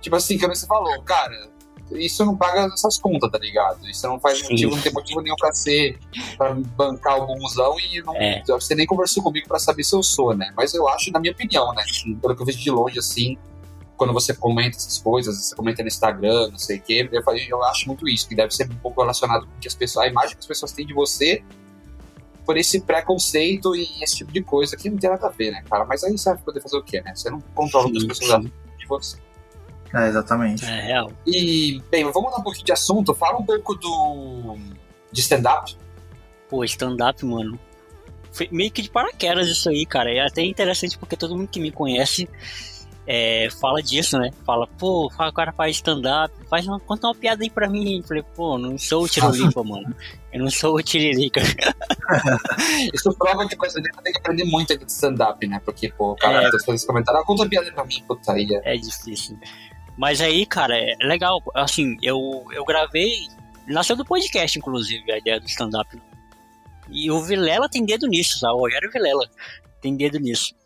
tipo 0.00 0.16
assim, 0.16 0.38
como 0.38 0.54
você 0.54 0.66
falou, 0.66 1.02
cara, 1.02 1.48
isso 1.96 2.24
não 2.24 2.36
paga 2.36 2.70
essas 2.72 2.98
contas, 2.98 3.30
tá 3.30 3.38
ligado? 3.38 3.88
Isso 3.88 4.06
não 4.06 4.18
faz 4.18 4.42
motivo, 4.42 4.74
não 4.74 4.82
tem 4.82 4.92
motivo 4.92 5.20
nenhum 5.20 5.36
pra 5.36 5.52
ser, 5.52 5.98
pra 6.36 6.54
bancar 6.54 7.18
o 7.18 7.26
bonzão 7.26 7.78
e 7.78 8.02
não, 8.02 8.14
é. 8.16 8.42
você 8.46 8.74
nem 8.74 8.86
conversou 8.86 9.22
comigo 9.22 9.48
pra 9.48 9.58
saber 9.58 9.84
se 9.84 9.94
eu 9.94 10.02
sou, 10.02 10.34
né? 10.34 10.52
Mas 10.56 10.74
eu 10.74 10.88
acho, 10.88 11.10
na 11.10 11.20
minha 11.20 11.32
opinião, 11.32 11.72
né? 11.74 11.82
Pelo 12.20 12.34
que 12.34 12.42
eu 12.42 12.46
vejo 12.46 12.58
de 12.58 12.70
longe, 12.70 12.98
assim, 12.98 13.36
quando 13.96 14.12
você 14.12 14.34
comenta 14.34 14.76
essas 14.76 14.98
coisas, 14.98 15.36
você 15.36 15.54
comenta 15.54 15.82
no 15.82 15.88
Instagram, 15.88 16.48
não 16.50 16.58
sei 16.58 16.78
o 16.78 16.82
quê, 16.82 17.08
eu, 17.10 17.22
falei, 17.22 17.46
eu 17.48 17.62
acho 17.64 17.86
muito 17.86 18.08
isso, 18.08 18.28
que 18.28 18.34
deve 18.34 18.52
ser 18.54 18.70
um 18.70 18.76
pouco 18.76 19.00
relacionado 19.00 19.46
com 19.46 19.52
que 19.60 19.68
as 19.68 19.74
pessoas, 19.74 20.06
a 20.06 20.08
imagem 20.08 20.32
que 20.32 20.40
as 20.40 20.46
pessoas 20.46 20.72
têm 20.72 20.86
de 20.86 20.92
você 20.92 21.42
por 22.44 22.56
esse 22.56 22.80
preconceito 22.80 23.76
e 23.76 24.02
esse 24.02 24.16
tipo 24.16 24.32
de 24.32 24.42
coisa 24.42 24.76
que 24.76 24.90
não 24.90 24.98
tem 24.98 25.08
nada 25.08 25.26
a 25.26 25.30
ver, 25.30 25.52
né, 25.52 25.62
cara? 25.68 25.84
Mas 25.84 26.02
aí 26.02 26.16
você 26.16 26.30
vai 26.30 26.42
poder 26.42 26.60
fazer 26.60 26.76
o 26.76 26.82
quê, 26.82 27.00
né? 27.00 27.14
Você 27.14 27.30
não 27.30 27.40
controla 27.54 27.86
o 27.86 27.92
que 27.92 27.98
as 27.98 28.04
pessoas 28.04 28.42
de 28.42 28.86
você. 28.88 29.16
É, 29.94 30.08
exatamente. 30.08 30.64
É 30.64 30.80
real. 30.80 31.12
E, 31.26 31.82
bem, 31.90 32.04
vamos 32.04 32.22
mudar 32.22 32.38
um 32.38 32.42
pouquinho 32.42 32.64
de 32.64 32.72
assunto. 32.72 33.14
Fala 33.14 33.38
um 33.38 33.44
pouco 33.44 33.74
do. 33.74 34.56
de 35.10 35.20
stand-up. 35.20 35.76
Pô, 36.48 36.64
stand-up, 36.64 37.24
mano. 37.24 37.58
Foi 38.32 38.48
meio 38.50 38.70
que 38.70 38.80
de 38.80 38.90
paraquedas 38.90 39.48
isso 39.48 39.68
aí, 39.68 39.84
cara. 39.84 40.10
É 40.10 40.20
até 40.20 40.42
interessante 40.42 40.96
porque 40.96 41.16
todo 41.16 41.36
mundo 41.36 41.48
que 41.48 41.60
me 41.60 41.70
conhece 41.70 42.28
é, 43.06 43.48
fala 43.60 43.82
disso, 43.82 44.18
né? 44.18 44.30
Fala, 44.46 44.66
pô, 44.66 45.06
o 45.06 45.32
cara 45.32 45.52
faz 45.52 45.76
stand-up, 45.76 46.32
faz 46.48 46.66
uma, 46.66 46.78
conta 46.78 47.08
uma 47.08 47.14
piada 47.14 47.42
aí 47.42 47.50
pra 47.50 47.68
mim. 47.68 47.98
Eu 47.98 48.04
falei, 48.04 48.24
pô, 48.34 48.56
não 48.56 48.78
sou 48.78 49.04
o 49.04 49.08
Tirolipa, 49.08 49.62
mano. 49.64 49.94
Eu 50.32 50.40
não 50.40 50.50
sou 50.50 50.76
o 50.76 50.82
Tiririca. 50.82 51.42
Isso 52.94 53.12
prova 53.18 53.46
que 53.46 53.56
coisa 53.56 53.80
dele 53.80 53.94
tem 54.02 54.12
que 54.12 54.18
aprender 54.18 54.44
muito 54.44 54.76
de 54.76 54.84
stand-up, 54.90 55.46
né? 55.46 55.60
Porque, 55.64 55.92
pô, 55.92 56.12
o 56.12 56.16
cara 56.16 56.42
é, 56.42 56.50
tá 56.50 56.52
fazendo 56.52 56.74
esse 56.76 56.86
comentário, 56.86 57.20
ah, 57.20 57.24
conta 57.24 57.42
uma 57.42 57.48
piada 57.48 57.66
aí 57.66 57.72
pra 57.72 57.84
mim, 57.84 58.02
puta 58.06 58.32
aí. 58.32 58.48
É 58.64 58.76
difícil. 58.76 59.38
Mas 60.02 60.20
aí, 60.20 60.44
cara, 60.44 60.76
é 60.76 60.96
legal. 61.06 61.40
Assim, 61.54 61.96
eu, 62.02 62.44
eu 62.50 62.64
gravei. 62.64 63.28
Nasceu 63.68 63.94
do 63.94 64.04
podcast, 64.04 64.58
inclusive, 64.58 65.12
a 65.12 65.18
ideia 65.18 65.38
do 65.38 65.46
stand-up. 65.46 65.96
E 66.90 67.08
o 67.08 67.20
Vilela 67.22 67.68
tem 67.68 67.84
dedo 67.84 68.08
nisso, 68.08 68.40
sabe? 68.40 68.52
O 68.54 68.58
Rogério 68.58 68.90
Vilela 68.90 69.30
tem 69.80 69.96
dedo 69.96 70.18
nisso. 70.18 70.56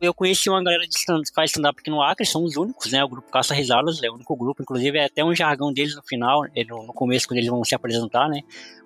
Eu 0.00 0.12
conheci 0.12 0.50
uma 0.50 0.60
galera 0.64 0.82
de 0.82 0.96
stand, 0.96 1.22
faz 1.32 1.52
stand-up 1.52 1.78
aqui 1.78 1.88
no 1.88 2.02
Acre, 2.02 2.26
são 2.26 2.42
os 2.42 2.56
únicos, 2.56 2.90
né? 2.90 3.04
O 3.04 3.08
grupo 3.08 3.30
Caça 3.30 3.54
Risadas 3.54 4.02
é 4.02 4.10
o 4.10 4.14
único 4.14 4.34
grupo, 4.34 4.62
inclusive 4.62 4.98
é 4.98 5.04
até 5.04 5.24
um 5.24 5.32
jargão 5.32 5.72
deles 5.72 5.94
no 5.94 6.02
final, 6.02 6.44
no 6.66 6.92
começo, 6.92 7.28
quando 7.28 7.38
eles 7.38 7.48
vão 7.48 7.62
se 7.62 7.76
apresentar, 7.76 8.28
né? 8.28 8.40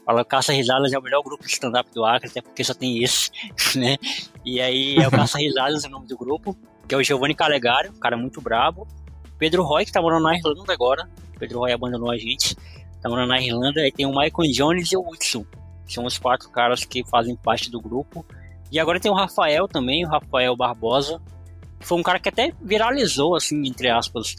Fala 0.05 0.27
Caça 0.27 0.53
Risadas 0.53 0.93
é 0.93 0.99
o 0.99 1.03
melhor 1.03 1.23
grupo 1.23 1.47
de 1.47 1.53
stand-up 1.53 1.91
do 1.95 2.05
Acre, 2.05 2.29
até 2.29 2.43
porque 2.43 2.63
só 2.63 2.75
tem 2.75 3.03
esse, 3.03 3.31
né? 3.81 3.97
E 4.45 4.61
aí 4.61 4.97
é 4.97 5.09
o 5.09 5.11
Caça 5.11 5.39
Risadas 5.39 5.85
o 5.85 5.89
nome 5.89 6.07
do 6.07 6.19
grupo, 6.19 6.55
que 6.87 6.95
é 6.95 6.99
o 6.99 7.03
Giovanni 7.03 7.35
Calegário, 7.35 7.93
um 7.93 7.99
cara 7.99 8.15
muito 8.15 8.43
brabo. 8.43 8.87
Pedro 9.39 9.63
Roy, 9.63 9.85
que 9.85 9.93
tá 9.93 10.03
morando 10.03 10.25
na 10.25 10.37
Irlanda 10.37 10.73
agora. 10.73 11.09
Pedro 11.39 11.61
Roy 11.61 11.73
abandonou 11.73 12.11
a 12.11 12.19
gente. 12.19 12.57
Tá 13.01 13.09
morando 13.09 13.29
na 13.29 13.41
Irlanda. 13.41 13.81
Aí 13.81 13.93
tem 13.93 14.05
o 14.05 14.11
Michael 14.11 14.53
Jones 14.53 14.91
e 14.91 14.97
o 14.97 15.09
Hudson. 15.09 15.45
São 15.87 16.05
os 16.05 16.19
quatro 16.19 16.51
caras 16.51 16.85
que 16.85 17.05
fazem 17.05 17.37
parte 17.37 17.71
do 17.71 17.81
grupo. 17.81 18.27
E 18.71 18.79
agora 18.79 19.01
tem 19.01 19.11
o 19.11 19.15
Rafael 19.15 19.67
também, 19.69 20.05
o 20.05 20.09
Rafael 20.09 20.57
Barbosa. 20.57 21.21
Que 21.79 21.87
foi 21.87 21.99
um 21.99 22.03
cara 22.03 22.19
que 22.19 22.29
até 22.29 22.53
viralizou, 22.61 23.37
assim, 23.37 23.67
entre 23.67 23.89
aspas, 23.89 24.35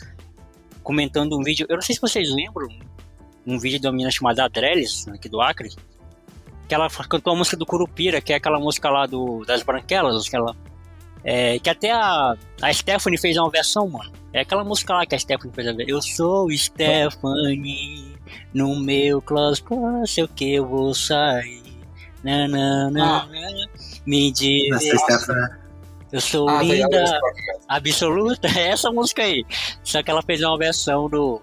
comentando 0.84 1.38
um 1.38 1.44
vídeo. 1.44 1.66
Eu 1.70 1.78
não 1.78 1.82
sei 1.82 1.96
se 1.96 2.02
vocês 2.02 2.30
lembram, 2.30 2.68
um 3.48 3.58
vídeo 3.58 3.80
de 3.80 3.88
uma 3.88 3.94
menina 3.94 4.12
chamada 4.12 4.44
Adreles, 4.44 5.08
aqui 5.08 5.30
do 5.30 5.42
Acre. 5.42 5.70
Que 6.68 6.76
ela 6.76 6.90
cantou 6.90 7.34
a 7.34 7.36
música 7.36 7.58
do 7.58 7.66
Curupira, 7.66 8.22
que 8.22 8.34
é 8.34 8.36
aquela 8.36 8.60
música 8.60 8.90
lá 8.90 9.06
do, 9.06 9.44
das 9.46 9.64
Branquelas, 9.64 10.28
aquela 10.28 10.56
é, 11.24 11.60
que 11.60 11.70
até 11.70 11.92
a, 11.92 12.36
a 12.62 12.74
Stephanie 12.74 13.20
fez 13.20 13.38
uma 13.38 13.50
versão, 13.50 13.88
mano. 13.90 14.12
É 14.32 14.42
aquela 14.42 14.64
música 14.64 14.94
lá 14.94 15.06
que 15.06 15.16
a 15.16 15.20
Stephanie 15.20 15.54
fez 15.54 15.68
a 15.68 15.74
versão. 15.74 15.96
Eu 15.96 16.02
sou 16.02 16.50
Stephanie, 16.52 18.16
no 18.54 18.80
meu 18.80 19.22
closet, 19.22 19.66
sei 20.06 20.24
o 20.24 20.28
que 20.28 20.56
eu 20.56 20.68
vou 20.68 20.94
sair. 20.94 21.64
Nanana, 22.24 23.24
ah. 23.24 23.28
Me 24.06 24.32
diz. 24.32 24.70
Eu 26.12 26.20
sou 26.20 26.50
ah, 26.50 26.64
linda, 26.64 27.20
absoluta. 27.68 28.48
É 28.58 28.70
essa 28.70 28.92
música 28.92 29.24
aí. 29.24 29.46
Só 29.84 30.02
que 30.02 30.10
ela 30.10 30.22
fez 30.22 30.42
uma 30.42 30.58
versão 30.58 31.08
do, 31.08 31.42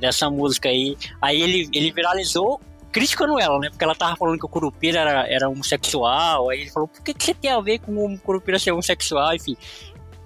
dessa 0.00 0.30
música 0.30 0.68
aí. 0.68 0.96
Aí 1.20 1.40
ele, 1.40 1.68
ele 1.72 1.92
viralizou 1.92 2.60
criticando 2.96 3.38
ela, 3.38 3.58
né? 3.58 3.68
Porque 3.68 3.84
ela 3.84 3.94
tava 3.94 4.16
falando 4.16 4.38
que 4.38 4.46
o 4.46 4.48
Curupira 4.48 5.00
era, 5.00 5.28
era 5.28 5.48
homossexual. 5.50 6.48
Aí 6.48 6.62
ele 6.62 6.70
falou, 6.70 6.88
por 6.88 7.02
que, 7.02 7.12
que 7.12 7.22
você 7.22 7.34
tem 7.34 7.50
a 7.50 7.60
ver 7.60 7.78
com 7.80 7.92
o 7.92 8.18
Curupira 8.18 8.58
ser 8.58 8.72
homossexual? 8.72 9.34
Enfim, 9.34 9.54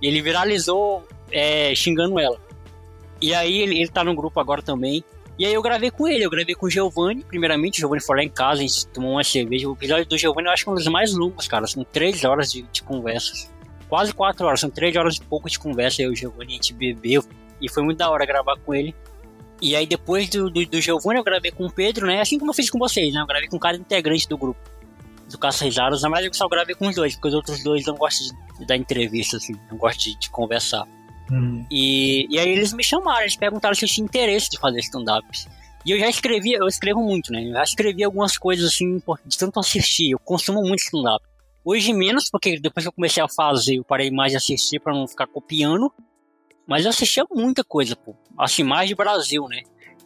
ele 0.01 0.23
viralizou 0.23 1.05
é, 1.33 1.75
xingando 1.75 2.21
ela. 2.21 2.39
E 3.21 3.35
aí 3.35 3.59
ele, 3.59 3.81
ele 3.81 3.89
tá 3.89 4.05
no 4.05 4.15
grupo 4.15 4.39
agora 4.39 4.63
também. 4.63 5.03
E 5.37 5.45
aí 5.45 5.53
eu 5.53 5.61
gravei 5.61 5.91
com 5.91 6.07
ele, 6.07 6.25
eu 6.25 6.31
gravei 6.31 6.55
com 6.55 6.67
o 6.67 6.71
Giovanni, 6.71 7.25
primeiramente, 7.25 7.79
o 7.79 7.81
Giovanni 7.81 8.03
foi 8.03 8.17
lá 8.19 8.23
em 8.23 8.29
casa, 8.29 8.61
a 8.61 8.63
gente 8.63 8.87
tomou 8.87 9.13
uma 9.13 9.25
cerveja. 9.25 9.69
O 9.69 9.73
episódio 9.73 10.07
do 10.07 10.17
Giovanni 10.17 10.47
eu 10.47 10.53
acho 10.53 10.63
que 10.63 10.69
é 10.69 10.73
um 10.73 10.77
dos 10.77 10.87
mais 10.87 11.13
longos, 11.13 11.49
cara. 11.49 11.67
São 11.67 11.83
três 11.83 12.23
horas 12.23 12.53
de, 12.53 12.63
de 12.63 12.85
conversas. 12.85 13.51
Quase 13.89 14.15
quatro 14.15 14.47
horas, 14.47 14.61
são 14.61 14.71
três 14.71 14.95
horas 14.95 15.17
e 15.17 15.23
pouco 15.23 15.51
de 15.51 15.59
conversa. 15.59 16.03
Eu 16.03 16.11
e 16.11 16.13
o 16.13 16.17
Giovanni, 16.17 16.53
a 16.53 16.55
gente 16.55 16.73
bebeu. 16.73 17.25
E 17.61 17.69
foi 17.69 17.83
muito 17.83 17.99
da 17.99 18.09
hora 18.09 18.25
gravar 18.25 18.57
com 18.65 18.73
ele. 18.73 18.95
E 19.61 19.77
aí 19.77 19.87
depois 19.87 20.29
do, 20.29 20.49
do, 20.51 20.65
do 20.65 20.81
Giovanni 20.81 21.19
eu 21.19 21.25
gravei 21.25 21.51
com 21.51 21.67
o 21.67 21.73
Pedro, 21.73 22.07
né? 22.07 22.21
Assim 22.21 22.39
como 22.39 22.51
eu 22.51 22.55
fiz 22.55 22.71
com 22.71 22.79
vocês, 22.79 23.13
né? 23.13 23.21
Eu 23.21 23.27
gravei 23.27 23.49
com 23.49 23.59
cada 23.59 23.77
integrante 23.77 24.29
do 24.29 24.39
grupo. 24.39 24.61
Do 25.29 25.39
Caça 25.39 25.65
Risadas, 25.65 26.03
na 26.03 26.09
verdade 26.09 26.27
eu 26.27 26.35
só 26.35 26.49
gravei 26.49 26.75
com 26.75 26.89
os 26.89 26.97
dois, 26.97 27.15
porque 27.15 27.29
os 27.29 27.35
outros 27.35 27.63
dois 27.63 27.87
não 27.87 27.95
gostam 27.95 28.37
de, 28.59 28.67
dar 28.67 28.77
entrevista, 28.77 29.37
assim, 29.37 29.55
não 29.71 29.79
gostam 29.79 30.13
de, 30.13 30.19
de 30.19 30.31
conversar. 30.31 30.89
Uhum. 31.31 31.65
E, 31.71 32.27
e 32.29 32.39
aí 32.39 32.49
eles 32.49 32.73
me 32.73 32.83
chamaram, 32.83 33.21
eles 33.21 33.37
perguntaram 33.37 33.75
se 33.75 33.85
eu 33.85 33.89
tinha 33.89 34.05
interesse 34.05 34.51
de 34.51 34.59
fazer 34.59 34.81
stand-up. 34.81 35.25
E 35.87 35.93
eu 35.93 35.99
já 36.01 36.09
escrevi, 36.09 36.53
eu 36.53 36.67
escrevo 36.67 37.01
muito, 37.01 37.33
né? 37.33 37.45
Eu 37.45 37.53
já 37.53 37.63
escrevi 37.63 38.03
algumas 38.03 38.37
coisas 38.37 38.67
assim, 38.67 39.01
de 39.25 39.39
tanto 39.39 39.61
assistir, 39.61 40.11
eu 40.11 40.19
consumo 40.19 40.63
muito 40.63 40.81
stand-up. 40.81 41.25
Hoje 41.65 41.93
menos, 41.93 42.29
porque 42.29 42.59
depois 42.59 42.85
que 42.85 42.89
eu 42.89 42.93
comecei 42.93 43.23
a 43.23 43.29
fazer, 43.29 43.77
eu 43.77 43.85
parei 43.85 44.11
mais 44.11 44.33
de 44.33 44.39
assistir 44.39 44.81
para 44.81 44.95
não 44.95 45.07
ficar 45.07 45.27
copiando. 45.27 45.93
Mas 46.67 46.85
eu 46.85 46.91
assistia 46.91 47.25
muita 47.31 47.65
coisa, 47.65 47.97
pô. 47.97 48.15
Assim, 48.39 48.63
mais 48.63 48.89
de 48.89 48.95
Brasil, 48.95 49.47
né? 49.49 49.63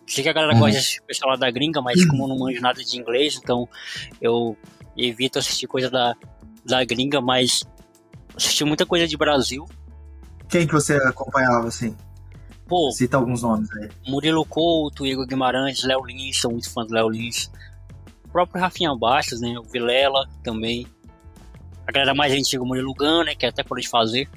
Sei 0.07 0.22
que 0.22 0.28
a 0.28 0.32
galera 0.32 0.55
uhum. 0.55 0.61
gosta 0.61 0.80
de 0.80 1.02
pessoal 1.07 1.30
lá 1.32 1.36
da 1.36 1.50
gringa, 1.50 1.80
mas 1.80 2.05
como 2.07 2.24
eu 2.24 2.28
não 2.28 2.38
manjo 2.38 2.61
nada 2.61 2.82
de 2.82 2.98
inglês, 2.98 3.38
então 3.42 3.68
eu 4.20 4.57
evito 4.96 5.38
assistir 5.38 5.66
coisa 5.66 5.90
da, 5.90 6.14
da 6.64 6.84
gringa, 6.84 7.20
mas 7.20 7.64
assisti 8.36 8.64
muita 8.64 8.84
coisa 8.84 9.07
de 9.07 9.16
Brasil. 9.16 9.66
Quem 10.48 10.66
que 10.66 10.72
você 10.72 10.94
acompanhava, 10.96 11.68
assim? 11.68 11.96
Pô, 12.66 12.90
Cita 12.92 13.16
alguns 13.16 13.42
nomes 13.42 13.68
aí. 13.76 13.88
Murilo 14.07 14.44
Couto, 14.44 15.07
Igor 15.07 15.26
Guimarães, 15.26 15.82
Léo 15.84 16.05
Lins, 16.05 16.40
sou 16.40 16.50
muito 16.50 16.70
fã 16.70 16.84
do 16.84 16.94
Léo 16.94 17.09
Lins. 17.09 17.50
O 18.24 18.28
próprio 18.28 18.61
Rafinha 18.61 18.94
Bastos, 18.94 19.40
né? 19.40 19.59
O 19.59 19.62
Vilela 19.62 20.26
também. 20.42 20.86
A 21.86 21.92
galera 21.92 22.14
mais 22.14 22.32
antiga, 22.32 22.62
o 22.62 22.66
Murilo 22.66 22.94
Gun, 22.94 23.24
né? 23.24 23.34
Que 23.34 23.46
é 23.46 23.50
até 23.50 23.62
por 23.62 23.78
de 23.78 23.88
fazer. 23.88 24.28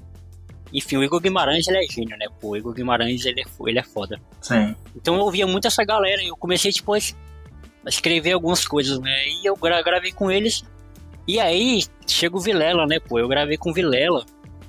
Enfim, 0.74 0.98
o 0.98 1.04
Igor 1.04 1.20
Guimarães, 1.20 1.68
ele 1.68 1.84
é 1.84 1.88
gênio, 1.88 2.18
né? 2.18 2.28
Pô, 2.40 2.50
o 2.50 2.58
Igor 2.58 2.74
Guimarães, 2.74 3.26
ele 3.26 3.42
é, 3.42 3.46
ele 3.68 3.80
é 3.80 3.84
foda. 3.84 4.20
Sim. 4.42 4.76
Então 4.96 5.16
eu 5.16 5.22
ouvia 5.22 5.48
muito 5.48 5.68
essa 5.68 5.84
galera 5.84 6.22
e 6.22 6.28
eu 6.28 6.36
comecei, 6.36 6.72
tipo, 6.72 6.94
a 6.94 7.00
escrever 7.88 8.34
algumas 8.34 8.68
coisas, 8.68 9.00
né? 9.00 9.28
E 9.28 9.48
eu 9.48 9.56
gravei 9.56 10.12
com 10.12 10.30
eles. 10.30 10.64
E 11.28 11.40
aí, 11.40 11.84
chega 12.06 12.38
o 12.38 12.40
Vilela, 12.40 12.86
né, 12.86 13.00
pô? 13.00 13.20
Eu 13.20 13.28
gravei 13.28 13.58
com 13.58 13.70
o 13.70 13.74
Vilela. 13.74 14.26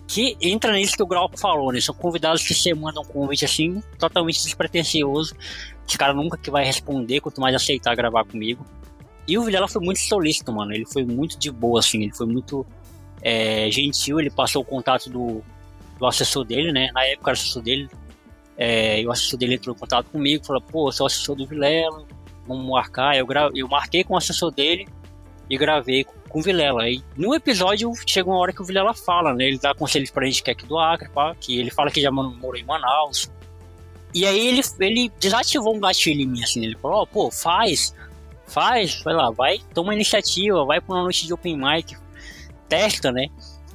Que 0.06 0.38
entra 0.40 0.72
nisso 0.72 0.96
que 0.96 1.02
o 1.02 1.06
Glauco 1.06 1.38
falou, 1.38 1.70
né? 1.70 1.80
São 1.80 1.94
convidados 1.94 2.42
que 2.42 2.54
você 2.54 2.72
manda 2.72 2.98
um 2.98 3.04
convite 3.04 3.44
assim, 3.44 3.82
totalmente 3.98 4.42
despretensioso. 4.42 5.36
Esse 5.86 5.98
cara 5.98 6.14
nunca 6.14 6.38
que 6.38 6.50
vai 6.50 6.64
responder, 6.64 7.20
quanto 7.20 7.40
mais 7.40 7.54
aceitar 7.54 7.94
gravar 7.94 8.24
comigo. 8.24 8.64
E 9.26 9.36
o 9.36 9.42
Vilela 9.42 9.68
foi 9.68 9.84
muito 9.84 10.00
solícito, 10.00 10.50
mano. 10.50 10.72
Ele 10.72 10.86
foi 10.86 11.04
muito 11.04 11.38
de 11.38 11.50
boa, 11.50 11.80
assim. 11.80 12.04
Ele 12.04 12.14
foi 12.14 12.26
muito 12.26 12.64
é, 13.20 13.70
gentil. 13.70 14.18
Ele 14.18 14.30
passou 14.30 14.62
o 14.62 14.64
contato 14.64 15.10
do, 15.10 15.44
do 15.98 16.06
assessor 16.06 16.44
dele, 16.44 16.72
né? 16.72 16.90
Na 16.92 17.04
época 17.04 17.30
era 17.30 17.38
assessor 17.38 17.62
dele. 17.62 17.88
É, 18.56 19.00
e 19.00 19.06
o 19.06 19.12
assessor 19.12 19.38
dele 19.38 19.54
entrou 19.54 19.74
em 19.74 19.78
contato 19.78 20.10
comigo, 20.10 20.44
falou, 20.44 20.62
pô, 20.62 20.90
sou 20.90 21.06
assessor 21.06 21.36
do 21.36 21.46
Vilela, 21.46 22.04
vamos 22.46 22.68
marcar. 22.68 23.16
Eu, 23.16 23.26
gra... 23.26 23.50
eu 23.54 23.68
marquei 23.68 24.02
com 24.02 24.14
o 24.14 24.16
assessor 24.16 24.50
dele 24.50 24.86
e 25.48 25.56
gravei 25.56 26.04
com, 26.04 26.14
com 26.28 26.38
o 26.40 26.42
Vilela. 26.42 26.88
E 26.88 27.02
no 27.16 27.34
episódio 27.34 27.92
chega 28.06 28.28
uma 28.28 28.38
hora 28.38 28.52
que 28.52 28.60
o 28.60 28.64
Vilela 28.64 28.94
fala, 28.94 29.32
né? 29.32 29.44
Ele 29.44 29.58
dá 29.58 29.74
conselhos 29.74 30.10
pra 30.10 30.24
gente 30.26 30.42
que 30.42 30.50
é 30.50 30.52
aqui 30.52 30.66
do 30.66 30.78
Acre, 30.78 31.08
pá, 31.08 31.34
que 31.40 31.58
ele 31.58 31.70
fala 31.70 31.90
que 31.90 32.00
já 32.00 32.10
morou 32.10 32.56
em 32.56 32.64
Manaus. 32.64 33.30
E 34.14 34.26
aí 34.26 34.48
ele, 34.48 34.62
ele 34.80 35.12
desativou 35.20 35.76
um 35.76 35.80
gatilho 35.80 36.22
em 36.22 36.26
mim, 36.26 36.42
assim, 36.42 36.64
ele 36.64 36.76
falou, 36.76 37.02
oh, 37.02 37.06
pô, 37.06 37.30
faz, 37.30 37.94
faz, 38.46 39.02
vai 39.02 39.14
lá, 39.14 39.30
vai, 39.30 39.60
toma 39.74 39.94
iniciativa, 39.94 40.64
vai 40.64 40.80
pra 40.80 40.94
uma 40.94 41.02
noite 41.02 41.26
de 41.26 41.32
open 41.34 41.58
mic, 41.58 41.94
testa, 42.68 43.12
né? 43.12 43.28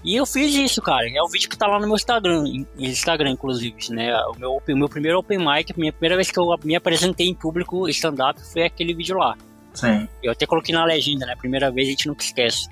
E 0.04 0.16
eu 0.16 0.26
fiz 0.26 0.54
isso, 0.54 0.82
cara. 0.82 1.10
É 1.10 1.22
o 1.22 1.30
vídeo 1.30 1.50
que 1.50 1.58
tá 1.58 1.66
lá 1.66 1.80
no 1.80 1.88
meu 1.88 1.96
Instagram, 1.96 2.44
Instagram 2.78 3.32
inclusive, 3.32 3.76
né? 3.92 4.14
O 4.28 4.38
meu, 4.38 4.58
o 4.58 4.78
meu 4.78 4.90
primeiro 4.90 5.20
open 5.20 5.40
mic, 5.40 5.72
a 5.72 5.76
minha 5.78 5.94
primeira 5.94 6.16
vez 6.16 6.30
que 6.30 6.38
eu 6.38 6.46
me 6.64 6.76
apresentei 6.76 7.28
em 7.28 7.34
público 7.34 7.88
stand-up 7.88 8.42
foi 8.52 8.64
aquele 8.64 8.94
vídeo 8.94 9.18
lá. 9.18 9.38
Sim. 9.74 10.08
Eu 10.22 10.32
até 10.32 10.46
coloquei 10.46 10.76
na 10.76 10.84
legenda, 10.84 11.26
né? 11.26 11.36
Primeira 11.36 11.72
vez 11.72 11.88
a 11.88 11.92
gente 11.92 12.08
nunca 12.08 12.24
esquece. 12.24 12.68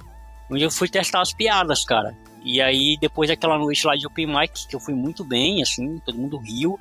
Onde 0.49 0.63
eu 0.63 0.71
fui 0.71 0.89
testar 0.89 1.21
as 1.21 1.33
piadas, 1.33 1.85
cara. 1.85 2.15
E 2.43 2.61
aí, 2.61 2.97
depois 2.99 3.29
daquela 3.29 3.57
noite 3.57 3.85
lá 3.85 3.95
de 3.95 4.05
open 4.05 4.27
mic, 4.27 4.67
que 4.67 4.75
eu 4.75 4.79
fui 4.79 4.93
muito 4.93 5.23
bem, 5.23 5.61
assim, 5.61 5.99
todo 5.99 6.17
mundo 6.17 6.37
riu. 6.37 6.77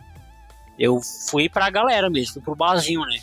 Eu 0.79 0.99
fui 1.29 1.49
pra 1.49 1.69
galera 1.69 2.09
mesmo, 2.09 2.35
fui 2.35 2.43
pro 2.43 2.57
barzinho, 2.57 3.03
né? 3.03 3.21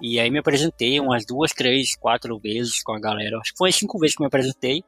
E 0.00 0.20
aí 0.20 0.30
me 0.30 0.38
apresentei 0.38 1.00
umas 1.00 1.26
duas, 1.26 1.52
três, 1.52 1.96
quatro 1.96 2.38
vezes 2.38 2.82
com 2.82 2.92
a 2.92 3.00
galera. 3.00 3.38
Acho 3.38 3.52
que 3.52 3.58
foi 3.58 3.72
cinco 3.72 3.98
vezes 3.98 4.16
que 4.16 4.22
me 4.22 4.28
apresentei. 4.28 4.84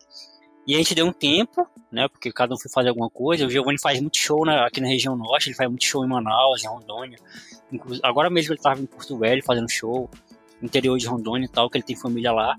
E 0.67 0.75
a 0.75 0.79
gente 0.79 0.95
deu 0.95 1.07
um 1.07 1.13
tempo, 1.13 1.67
né? 1.93 2.09
Porque 2.09 2.33
cada 2.33 2.53
um 2.53 2.59
foi 2.59 2.71
fazer 2.71 2.89
alguma 2.89 3.09
coisa. 3.09 3.47
O 3.47 3.51
Giovanni 3.51 3.81
faz 3.81 4.01
muito 4.01 4.17
show 4.17 4.45
na, 4.45 4.67
aqui 4.67 4.81
na 4.81 4.89
região 4.89 5.17
norte, 5.17 5.49
ele 5.49 5.57
faz 5.57 5.69
muito 5.69 5.85
show 5.85 6.05
em 6.05 6.09
Manaus, 6.09 6.65
em 6.65 6.69
Rondônia. 6.69 7.19
Inclusive, 7.73 8.01
agora 8.05 8.29
mesmo 8.29 8.53
ele 8.53 8.59
estava 8.59 8.81
em 8.81 8.87
Porto 8.87 9.17
Velho 9.17 9.43
fazendo 9.45 9.71
show, 9.71 10.11
interior 10.63 10.99
de 10.99 11.07
Rondônia 11.07 11.47
e 11.47 11.49
tal, 11.49 11.71
que 11.71 11.79
ele 11.79 11.85
tem 11.85 11.97
família 11.97 12.33
lá. 12.33 12.57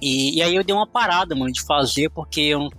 E, 0.00 0.36
e 0.38 0.42
aí 0.42 0.54
eu 0.54 0.64
dei 0.64 0.74
uma 0.74 0.86
parada, 0.86 1.34
mano, 1.34 1.52
de 1.52 1.62
fazer, 1.62 2.10
porque 2.10 2.40
eu 2.40 2.70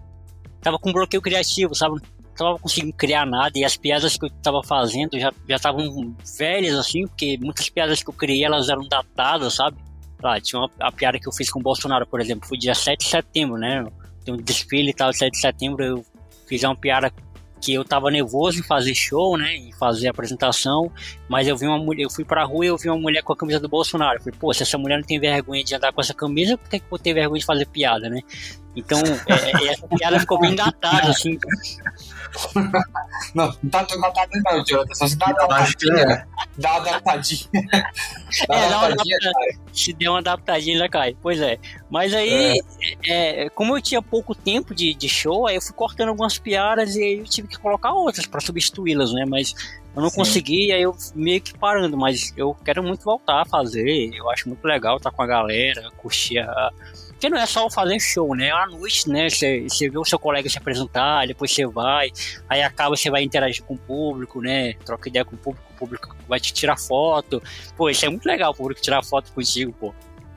tava 0.61 0.79
com 0.79 0.91
bloqueio 0.91 1.21
criativo, 1.21 1.75
sabe? 1.75 1.95
Não 1.95 2.35
tava 2.35 2.59
conseguindo 2.59 2.93
criar 2.93 3.25
nada 3.25 3.57
e 3.57 3.63
as 3.63 3.75
piadas 3.75 4.17
que 4.17 4.25
eu 4.25 4.29
tava 4.41 4.61
fazendo 4.63 5.17
já 5.17 5.31
estavam 5.49 6.15
velhas, 6.37 6.75
assim, 6.75 7.07
porque 7.07 7.37
muitas 7.41 7.69
piadas 7.69 8.03
que 8.03 8.09
eu 8.09 8.13
criei 8.13 8.43
elas 8.43 8.69
eram 8.69 8.87
datadas, 8.87 9.55
sabe? 9.55 9.77
Ah, 10.23 10.39
tinha 10.39 10.59
uma, 10.59 10.69
a 10.79 10.91
piada 10.91 11.19
que 11.19 11.27
eu 11.27 11.31
fiz 11.31 11.49
com 11.49 11.59
o 11.59 11.63
Bolsonaro, 11.63 12.05
por 12.05 12.19
exemplo, 12.19 12.47
foi 12.47 12.57
dia 12.57 12.75
7 12.75 12.99
de 12.99 13.09
setembro, 13.09 13.57
né? 13.57 13.85
Tem 14.27 14.33
um 14.33 14.37
desfile 14.37 14.89
e 14.89 14.93
tal, 14.93 15.11
7 15.13 15.31
de 15.31 15.39
setembro, 15.39 15.83
eu 15.83 16.05
fiz 16.45 16.63
uma 16.63 16.75
piada 16.75 17.11
que 17.59 17.73
eu 17.73 17.83
tava 17.83 18.11
nervoso 18.11 18.59
em 18.59 18.63
fazer 18.63 18.93
show, 18.93 19.37
né, 19.37 19.55
em 19.55 19.71
fazer 19.73 20.07
apresentação, 20.07 20.91
mas 21.27 21.47
eu 21.47 21.57
vi 21.57 21.65
uma 21.65 21.77
mulher, 21.77 22.03
eu 22.03 22.09
fui 22.09 22.23
pra 22.23 22.43
rua 22.43 22.65
e 22.65 22.67
eu 22.67 22.77
vi 22.77 22.89
uma 22.89 22.99
mulher 22.99 23.23
com 23.23 23.33
a 23.33 23.35
camisa 23.35 23.59
do 23.59 23.67
Bolsonaro. 23.67 24.17
Eu 24.17 24.23
falei, 24.23 24.39
pô, 24.39 24.53
se 24.53 24.63
essa 24.63 24.77
mulher 24.77 24.97
não 24.97 25.03
tem 25.03 25.19
vergonha 25.19 25.63
de 25.63 25.73
andar 25.73 25.91
com 25.91 25.99
essa 25.99 26.13
camisa, 26.13 26.57
por 26.57 26.69
que, 26.69 26.79
que 26.79 26.85
eu 26.85 26.89
vou 26.89 26.99
ter 26.99 27.13
vergonha 27.13 27.39
de 27.39 27.45
fazer 27.45 27.65
piada, 27.65 28.09
né? 28.09 28.21
Então, 28.77 28.99
é, 29.27 29.63
é 29.63 29.67
essa 29.69 29.87
piada 29.87 30.19
ficou 30.19 30.39
bem 30.39 30.53
datada, 30.55 31.09
assim. 31.09 31.39
Não, 33.33 33.47
não 33.63 33.69
tá 33.71 33.83
tão 33.83 33.99
datada 33.99 34.29
não, 34.45 34.63
Jonathan. 34.63 34.93
Só 34.93 35.07
se 35.07 35.17
dá 35.17 35.25
uma 35.25 35.43
adaptadinha. 35.45 36.27
Dá 36.57 36.71
uma 36.71 36.79
adaptadinha. 36.79 37.49
Dá 38.47 38.55
uma 38.55 38.59
é, 38.59 38.65
adaptadinha, 38.65 39.17
Se 39.73 39.93
der 39.93 40.09
uma 40.09 40.19
adaptadinha, 40.19 40.77
já 40.77 40.89
cai. 40.89 41.15
Pois 41.21 41.39
é. 41.39 41.57
Mas 41.89 42.13
aí, 42.13 42.59
é. 43.07 43.45
É, 43.45 43.49
como 43.49 43.75
eu 43.75 43.81
tinha 43.81 44.01
pouco 44.01 44.35
tempo 44.35 44.75
de, 44.75 44.93
de 44.93 45.09
show, 45.09 45.47
aí 45.47 45.55
eu 45.55 45.61
fui 45.61 45.73
cortando 45.73 46.09
algumas 46.09 46.37
piadas 46.37 46.95
e 46.95 47.03
aí 47.03 47.17
eu 47.19 47.25
tive 47.25 47.47
que 47.47 47.57
colocar 47.57 47.93
outras 47.93 48.25
para 48.25 48.41
substituí-las, 48.41 49.11
né? 49.13 49.25
Mas 49.27 49.53
eu 49.95 50.01
não 50.01 50.09
Sim. 50.09 50.17
consegui, 50.17 50.71
aí 50.71 50.81
eu 50.81 50.95
meio 51.15 51.41
que 51.41 51.57
parando, 51.57 51.97
mas 51.97 52.33
eu 52.37 52.55
quero 52.63 52.83
muito 52.83 53.03
voltar 53.03 53.41
a 53.41 53.45
fazer. 53.45 54.11
Eu 54.13 54.29
acho 54.29 54.47
muito 54.47 54.63
legal 54.65 54.97
estar 54.97 55.11
com 55.11 55.23
a 55.23 55.27
galera, 55.27 55.89
curtir 55.97 56.39
a 56.39 56.71
porque 57.17 57.31
não 57.31 57.37
é 57.39 57.47
só 57.47 57.67
fazer 57.67 57.99
show, 57.99 58.35
né? 58.35 58.51
À 58.51 58.67
noite, 58.67 59.09
né? 59.09 59.27
Você, 59.27 59.89
vê 59.89 59.97
o 59.97 60.05
seu 60.05 60.19
colega 60.19 60.47
se 60.47 60.59
apresentar, 60.59 61.25
depois 61.25 61.51
você 61.51 61.65
vai, 61.65 62.11
aí 62.47 62.61
acaba, 62.61 62.95
você 62.95 63.09
vai 63.09 63.23
interagir 63.23 63.63
com 63.63 63.73
o 63.73 63.77
público, 63.77 64.39
né? 64.39 64.73
Troca 64.85 65.09
ideia 65.09 65.25
com 65.25 65.35
o 65.35 65.37
público, 65.37 65.65
o 65.71 65.73
público 65.73 66.15
vai 66.29 66.39
te 66.39 66.53
tirar 66.53 66.77
foto. 66.77 67.41
Pô, 67.75 67.89
isso 67.89 68.05
é 68.05 68.09
muito 68.09 68.23
legal, 68.27 68.51
o 68.51 68.55
público 68.55 68.79
tirar 68.79 69.03
foto 69.03 69.31
contigo, 69.33 69.73
pô. 69.73 69.95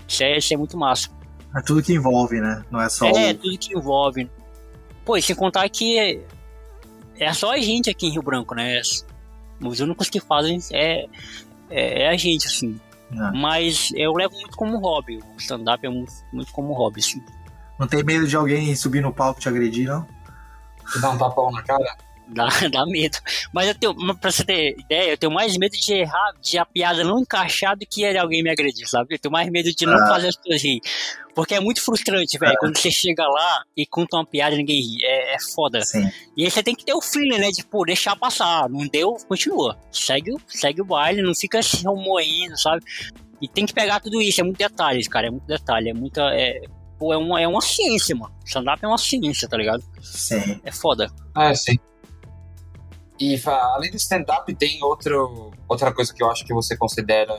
Isso 0.08 0.24
é, 0.24 0.38
isso 0.38 0.54
é 0.54 0.56
muito 0.56 0.78
massa. 0.78 1.10
É 1.54 1.60
tudo 1.60 1.82
que 1.82 1.92
envolve, 1.92 2.40
né? 2.40 2.64
Não 2.70 2.80
é 2.80 2.88
só. 2.88 3.06
É, 3.06 3.32
o... 3.32 3.34
tudo 3.34 3.58
que 3.58 3.76
envolve. 3.76 4.30
Pô, 5.04 5.18
e 5.18 5.22
sem 5.22 5.36
contar 5.36 5.68
que 5.68 5.98
é, 5.98 6.18
é 7.18 7.32
só 7.34 7.52
a 7.52 7.58
gente 7.58 7.90
aqui 7.90 8.06
em 8.06 8.12
Rio 8.12 8.22
Branco, 8.22 8.54
né? 8.54 8.80
Os 9.62 9.80
únicos 9.80 10.08
que 10.08 10.18
fazem 10.18 10.58
é, 10.72 11.04
é, 11.68 12.04
é 12.04 12.08
a 12.08 12.16
gente, 12.16 12.46
assim. 12.46 12.80
É. 13.12 13.38
Mas 13.38 13.92
eu 13.94 14.12
levo 14.12 14.34
muito 14.34 14.56
como 14.56 14.78
hobby. 14.78 15.18
O 15.18 15.36
stand-up 15.38 15.84
é 15.84 15.88
muito, 15.88 16.12
muito 16.32 16.52
como 16.52 16.72
hobby, 16.72 17.02
sim. 17.02 17.22
Não 17.78 17.86
tem 17.86 18.04
medo 18.04 18.26
de 18.26 18.36
alguém 18.36 18.74
subir 18.76 19.00
no 19.00 19.12
palco 19.12 19.40
e 19.40 19.42
te 19.42 19.48
agredir, 19.48 19.88
não? 19.88 20.06
Dar 21.00 21.10
um 21.10 21.18
tapão 21.18 21.50
na 21.50 21.62
cara? 21.62 21.96
Dá, 22.28 22.46
dá 22.70 22.86
medo. 22.86 23.18
Mas 23.52 23.68
eu 23.68 23.74
tenho, 23.74 23.94
pra 24.16 24.30
você 24.30 24.44
ter 24.44 24.78
ideia, 24.78 25.10
eu 25.10 25.18
tenho 25.18 25.32
mais 25.32 25.56
medo 25.56 25.72
de 25.72 25.92
errar, 25.92 26.32
de 26.40 26.58
a 26.58 26.64
piada 26.64 27.02
não 27.02 27.20
encaixar 27.20 27.76
do 27.76 27.86
que 27.86 28.04
alguém 28.16 28.42
me 28.42 28.50
agredir, 28.50 28.88
sabe? 28.88 29.14
Eu 29.14 29.18
tenho 29.18 29.32
mais 29.32 29.50
medo 29.50 29.74
de 29.74 29.86
não 29.86 29.94
ah. 29.94 30.08
fazer 30.08 30.28
as 30.28 30.36
coisas 30.36 30.62
rir. 30.62 30.80
Porque 31.34 31.54
é 31.54 31.60
muito 31.60 31.82
frustrante, 31.82 32.38
velho, 32.38 32.52
ah. 32.52 32.58
quando 32.58 32.76
você 32.76 32.90
chega 32.90 33.26
lá 33.26 33.62
e 33.76 33.86
conta 33.86 34.16
uma 34.16 34.26
piada 34.26 34.54
e 34.54 34.58
ninguém 34.58 34.80
ri. 34.80 35.04
É, 35.04 35.34
é 35.34 35.40
foda. 35.54 35.80
Sim. 35.82 36.08
E 36.36 36.44
aí 36.44 36.50
você 36.50 36.62
tem 36.62 36.74
que 36.74 36.84
ter 36.84 36.94
o 36.94 37.00
feeling, 37.00 37.38
né? 37.38 37.50
De, 37.50 37.64
pô, 37.64 37.84
deixar 37.84 38.16
passar. 38.16 38.68
Não 38.68 38.86
deu, 38.86 39.16
continua. 39.28 39.78
Segue, 39.92 40.34
segue 40.48 40.82
o 40.82 40.84
baile, 40.84 41.22
não 41.22 41.34
fica 41.34 41.62
se 41.62 41.82
remoendo, 41.82 42.58
sabe? 42.58 42.82
E 43.40 43.48
tem 43.48 43.64
que 43.64 43.72
pegar 43.72 44.00
tudo 44.00 44.20
isso, 44.20 44.40
é 44.40 44.44
muito 44.44 44.58
detalhes, 44.58 45.08
cara, 45.08 45.28
é 45.28 45.30
muito 45.30 45.46
detalhe, 45.46 45.88
é 45.88 45.94
muita. 45.94 46.22
É, 46.34 46.60
pô, 46.98 47.12
é 47.12 47.16
uma, 47.16 47.40
é 47.40 47.48
uma 47.48 47.62
ciência, 47.62 48.14
mano. 48.14 48.34
Stand-up 48.44 48.84
é 48.84 48.86
uma 48.86 48.98
ciência, 48.98 49.48
tá 49.48 49.56
ligado? 49.56 49.82
Sim. 50.02 50.60
É 50.62 50.70
foda. 50.70 51.10
É, 51.36 51.54
sim. 51.54 51.78
E 53.18 53.40
além 53.46 53.90
do 53.90 53.96
stand-up, 53.96 54.54
tem 54.54 54.82
outro, 54.82 55.52
outra 55.68 55.92
coisa 55.92 56.12
que 56.12 56.22
eu 56.22 56.30
acho 56.30 56.44
que 56.44 56.54
você 56.54 56.76
considera 56.76 57.34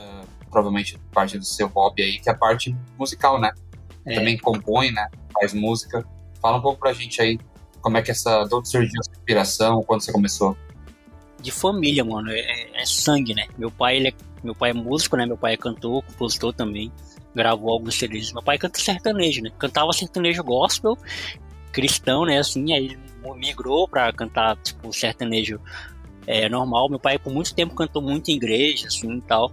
provavelmente 0.50 0.98
parte 1.12 1.38
do 1.38 1.44
seu 1.44 1.66
hobby 1.68 2.02
aí, 2.02 2.20
que 2.20 2.28
é 2.28 2.32
a 2.32 2.36
parte 2.36 2.76
musical, 2.98 3.40
né? 3.40 3.52
É. 4.04 4.14
Também 4.14 4.38
compõe, 4.38 4.90
né? 4.90 5.08
Faz 5.32 5.52
música. 5.52 6.04
Fala 6.40 6.58
um 6.58 6.62
pouco 6.62 6.80
pra 6.80 6.92
gente 6.92 7.20
aí 7.20 7.38
como 7.82 7.96
é 7.96 8.02
que 8.02 8.12
essa. 8.12 8.44
De 8.44 8.54
onde 8.54 8.68
surgiu 8.68 9.00
essa 9.00 9.10
inspiração, 9.10 9.82
quando 9.82 10.02
você 10.02 10.12
começou? 10.12 10.56
De 11.40 11.50
família, 11.50 12.04
mano. 12.04 12.30
É, 12.30 12.80
é 12.80 12.86
sangue, 12.86 13.34
né? 13.34 13.46
Meu 13.58 13.70
pai, 13.70 13.96
ele 13.96 14.08
é, 14.08 14.12
meu 14.42 14.54
pai 14.54 14.70
é 14.70 14.72
músico, 14.72 15.16
né? 15.16 15.26
Meu 15.26 15.36
pai 15.36 15.54
é 15.54 15.56
cantor, 15.56 16.02
compositor 16.04 16.54
também. 16.54 16.90
Gravou 17.34 17.72
alguns 17.72 17.98
CDs. 17.98 18.32
Meu 18.32 18.42
pai 18.42 18.56
canta 18.56 18.78
sertanejo, 18.78 19.42
né? 19.42 19.50
Cantava 19.58 19.92
sertanejo 19.92 20.44
gospel, 20.44 20.96
cristão, 21.72 22.24
né? 22.24 22.38
Assim, 22.38 22.72
aí 22.72 22.96
migrou 23.36 23.88
para 23.88 24.12
cantar, 24.12 24.56
tipo, 24.58 24.92
sertanejo 24.92 25.60
é, 26.26 26.48
normal. 26.48 26.88
Meu 26.88 27.00
pai, 27.00 27.18
por 27.18 27.32
muito 27.32 27.52
tempo, 27.52 27.74
cantou 27.74 28.00
muito 28.00 28.30
em 28.30 28.34
igreja, 28.34 28.86
assim, 28.86 29.16
e 29.16 29.22
tal. 29.22 29.50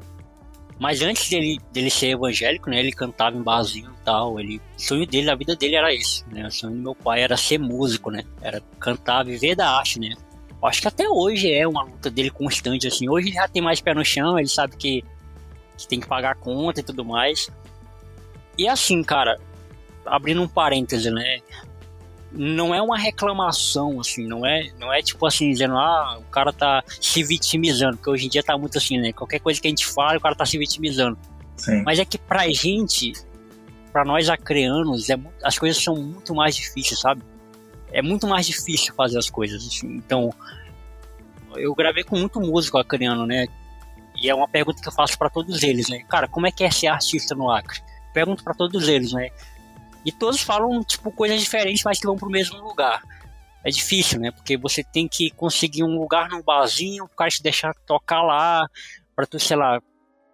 Mas 0.79 1.01
antes 1.01 1.29
dele, 1.29 1.59
dele 1.73 1.89
ser 1.89 2.11
evangélico, 2.11 2.69
né, 2.69 2.79
ele 2.79 2.93
cantava 2.93 3.35
em 3.35 3.43
barzinho 3.43 3.91
e 3.99 4.05
tal. 4.05 4.39
Ele, 4.39 4.57
o 4.57 4.81
sonho 4.81 5.05
dele, 5.05 5.29
a 5.29 5.35
vida 5.35 5.53
dele 5.53 5.75
era 5.75 5.93
esse, 5.93 6.23
né? 6.29 6.47
O 6.47 6.51
sonho 6.51 6.73
do 6.73 6.81
meu 6.81 6.95
pai 6.95 7.21
era 7.21 7.35
ser 7.35 7.59
músico, 7.59 8.09
né? 8.09 8.23
Era 8.41 8.61
cantar, 8.79 9.25
viver 9.25 9.55
da 9.55 9.69
arte, 9.69 9.99
né? 9.99 10.15
Acho 10.63 10.81
que 10.81 10.87
até 10.87 11.07
hoje 11.09 11.51
é 11.51 11.67
uma 11.67 11.83
luta 11.83 12.09
dele 12.09 12.29
constante, 12.29 12.87
assim. 12.87 13.09
Hoje 13.09 13.27
ele 13.27 13.35
já 13.35 13.47
tem 13.47 13.61
mais 13.61 13.81
pé 13.81 13.93
no 13.93 14.05
chão, 14.05 14.39
ele 14.39 14.47
sabe 14.47 14.77
que, 14.77 15.03
que 15.77 15.87
tem 15.87 15.99
que 15.99 16.07
pagar 16.07 16.31
a 16.31 16.35
conta 16.35 16.79
e 16.79 16.83
tudo 16.83 17.03
mais. 17.03 17.49
E 18.57 18.67
assim, 18.67 19.03
cara, 19.03 19.37
abrindo 20.05 20.41
um 20.41 20.47
parêntese, 20.47 21.11
né? 21.11 21.39
Não 22.31 22.73
é 22.73 22.81
uma 22.81 22.97
reclamação, 22.97 23.99
assim, 23.99 24.27
não 24.27 24.45
é, 24.45 24.69
não 24.79 24.93
é 24.93 25.01
tipo 25.01 25.25
assim, 25.25 25.49
dizendo, 25.51 25.75
ah, 25.77 26.19
o 26.19 26.31
cara 26.31 26.53
tá 26.53 26.83
se 26.87 27.23
vitimizando, 27.23 27.97
porque 27.97 28.09
hoje 28.09 28.25
em 28.27 28.29
dia 28.29 28.43
tá 28.43 28.57
muito 28.57 28.77
assim, 28.77 28.97
né? 28.99 29.11
Qualquer 29.11 29.39
coisa 29.39 29.59
que 29.59 29.67
a 29.67 29.69
gente 29.69 29.85
fala, 29.85 30.17
o 30.17 30.21
cara 30.21 30.35
tá 30.35 30.45
se 30.45 30.57
vitimizando. 30.57 31.17
Sim. 31.57 31.83
Mas 31.83 31.99
é 31.99 32.05
que 32.05 32.17
pra 32.17 32.47
gente, 32.49 33.13
pra 33.91 34.05
nós 34.05 34.29
acreanos, 34.29 35.09
é, 35.09 35.17
as 35.43 35.57
coisas 35.57 35.81
são 35.81 35.95
muito 35.95 36.35
mais 36.35 36.55
difíceis, 36.55 36.99
sabe? 36.99 37.23
É 37.91 38.01
muito 38.01 38.27
mais 38.27 38.45
difícil 38.45 38.93
fazer 38.93 39.17
as 39.17 39.29
coisas, 39.29 39.65
assim. 39.65 39.87
Então, 39.87 40.31
eu 41.55 41.73
gravei 41.73 42.03
com 42.03 42.17
muito 42.17 42.39
músico 42.39 42.77
acreano, 42.77 43.25
né? 43.25 43.47
E 44.21 44.29
é 44.29 44.35
uma 44.35 44.47
pergunta 44.47 44.81
que 44.81 44.87
eu 44.87 44.93
faço 44.93 45.17
para 45.17 45.29
todos 45.29 45.63
eles, 45.63 45.89
né? 45.89 46.03
Cara, 46.07 46.27
como 46.27 46.45
é 46.45 46.51
que 46.51 46.63
é 46.63 46.69
ser 46.69 46.87
artista 46.87 47.33
no 47.33 47.49
Acre? 47.49 47.81
Pergunto 48.13 48.43
para 48.43 48.53
todos 48.53 48.87
eles, 48.87 49.13
né? 49.13 49.29
E 50.09 50.11
todos 50.11 50.41
falam, 50.41 50.83
tipo, 50.83 51.11
coisas 51.11 51.39
diferentes, 51.39 51.83
mas 51.85 51.99
que 51.99 52.07
vão 52.07 52.15
pro 52.15 52.31
mesmo 52.31 52.59
lugar. 52.63 53.03
É 53.63 53.69
difícil, 53.69 54.19
né? 54.19 54.31
Porque 54.31 54.57
você 54.57 54.83
tem 54.83 55.07
que 55.07 55.29
conseguir 55.29 55.83
um 55.83 55.99
lugar 55.99 56.29
num 56.29 56.41
barzinho, 56.41 57.03
o 57.03 57.07
cara 57.07 57.29
te 57.29 57.43
deixar 57.43 57.75
tocar 57.85 58.23
lá, 58.23 58.67
pra 59.15 59.27
tu, 59.27 59.39
sei 59.39 59.55
lá, 59.55 59.79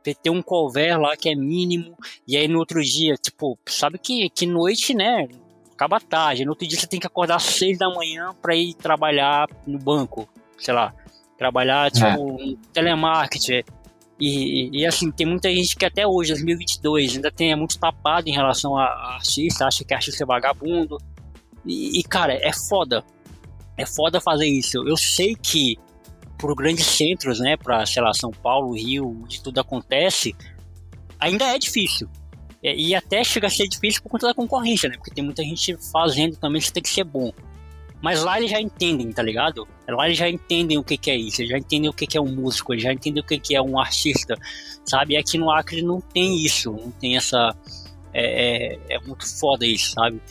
ter 0.01 0.29
um 0.29 0.41
cover 0.41 0.97
lá 0.97 1.17
que 1.17 1.27
é 1.27 1.35
mínimo, 1.35 1.97
e 2.25 2.37
aí 2.37 2.47
no 2.47 2.57
outro 2.59 2.81
dia, 2.81 3.15
tipo, 3.15 3.59
sabe 3.65 3.99
que, 3.99 4.29
que 4.29 4.45
noite, 4.45 4.93
né? 4.93 5.27
Acaba 5.73 5.99
tarde. 5.99 6.45
No 6.45 6.51
outro 6.51 6.65
dia 6.65 6.79
você 6.79 6.87
tem 6.87 7.01
que 7.01 7.07
acordar 7.07 7.35
às 7.35 7.43
seis 7.43 7.77
da 7.77 7.89
manhã 7.89 8.33
pra 8.41 8.55
ir 8.55 8.75
trabalhar 8.75 9.49
no 9.67 9.77
banco, 9.77 10.29
sei 10.57 10.73
lá. 10.73 10.93
Trabalhar, 11.37 11.91
tipo, 11.91 12.41
é. 12.41 12.55
telemarketing. 12.71 13.63
E, 14.19 14.69
e, 14.71 14.85
assim, 14.85 15.11
tem 15.11 15.27
muita 15.27 15.49
gente 15.53 15.75
que 15.75 15.85
até 15.85 16.07
hoje, 16.07 16.31
2022, 16.31 17.15
ainda 17.15 17.31
tem, 17.31 17.51
é 17.51 17.55
muito 17.55 17.77
tapado 17.77 18.29
em 18.29 18.33
relação 18.33 18.77
a, 18.77 18.85
a 18.85 19.15
artista, 19.15 19.65
acha 19.65 19.83
que 19.83 19.93
artista 19.93 20.23
é 20.23 20.25
vagabundo. 20.25 20.97
E, 21.65 21.99
e, 21.99 22.03
cara, 22.03 22.33
é 22.33 22.53
foda. 22.53 23.03
É 23.77 23.85
foda 23.85 24.21
fazer 24.21 24.47
isso. 24.47 24.87
Eu 24.87 24.95
sei 24.95 25.35
que 25.35 25.77
por 26.37 26.55
grandes 26.55 26.85
centros, 26.85 27.39
né, 27.39 27.57
pra, 27.57 27.85
sei 27.85 28.01
lá, 28.01 28.13
São 28.13 28.31
Paulo, 28.31 28.75
Rio, 28.75 29.21
onde 29.23 29.41
tudo 29.41 29.59
acontece, 29.59 30.35
ainda 31.19 31.45
é 31.45 31.57
difícil. 31.57 32.07
E, 32.63 32.89
e 32.89 32.95
até 32.95 33.23
chega 33.23 33.47
a 33.47 33.49
ser 33.49 33.67
difícil 33.67 34.01
por 34.01 34.09
conta 34.09 34.27
da 34.27 34.33
concorrência, 34.33 34.89
né? 34.89 34.95
Porque 34.95 35.11
tem 35.11 35.23
muita 35.23 35.43
gente 35.43 35.77
fazendo 35.91 36.37
também, 36.37 36.61
você 36.61 36.71
tem 36.71 36.83
que 36.83 36.89
ser 36.89 37.03
bom. 37.03 37.31
Mas 38.05 38.21
lá 38.21 38.37
eles 38.37 38.51
já 38.51 38.61
entendem, 38.61 39.11
tá 39.11 39.23
ligado? 39.23 39.67
Lá 39.87 40.05
eles 40.05 40.15
já 40.15 40.29
entendem 40.29 40.77
o 40.77 40.83
que, 40.83 40.95
que 40.95 41.09
é 41.09 41.15
isso, 41.17 41.41
eles 41.41 41.49
já 41.49 41.57
entendem 41.57 41.89
o 41.89 41.93
que, 41.93 42.05
que 42.05 42.15
é 42.15 42.21
um 42.21 42.35
músico, 42.35 42.71
eles 42.71 42.83
já 42.83 42.93
entendem 42.93 43.23
o 43.23 43.25
que, 43.25 43.39
que 43.39 43.55
é 43.55 43.59
um 43.59 43.79
artista, 43.79 44.37
sabe? 44.85 45.15
E 45.15 45.17
aqui 45.17 45.39
no 45.39 45.49
Acre 45.49 45.81
não 45.81 45.99
tem 45.99 46.45
isso, 46.45 46.71
não 46.71 46.91
tem 46.91 47.17
essa. 47.17 47.55
É, 48.13 48.75
é, 48.75 48.79
é 48.91 48.99
muito 48.99 49.27
foda 49.39 49.65
isso, 49.65 49.93
sabe? 49.93 50.21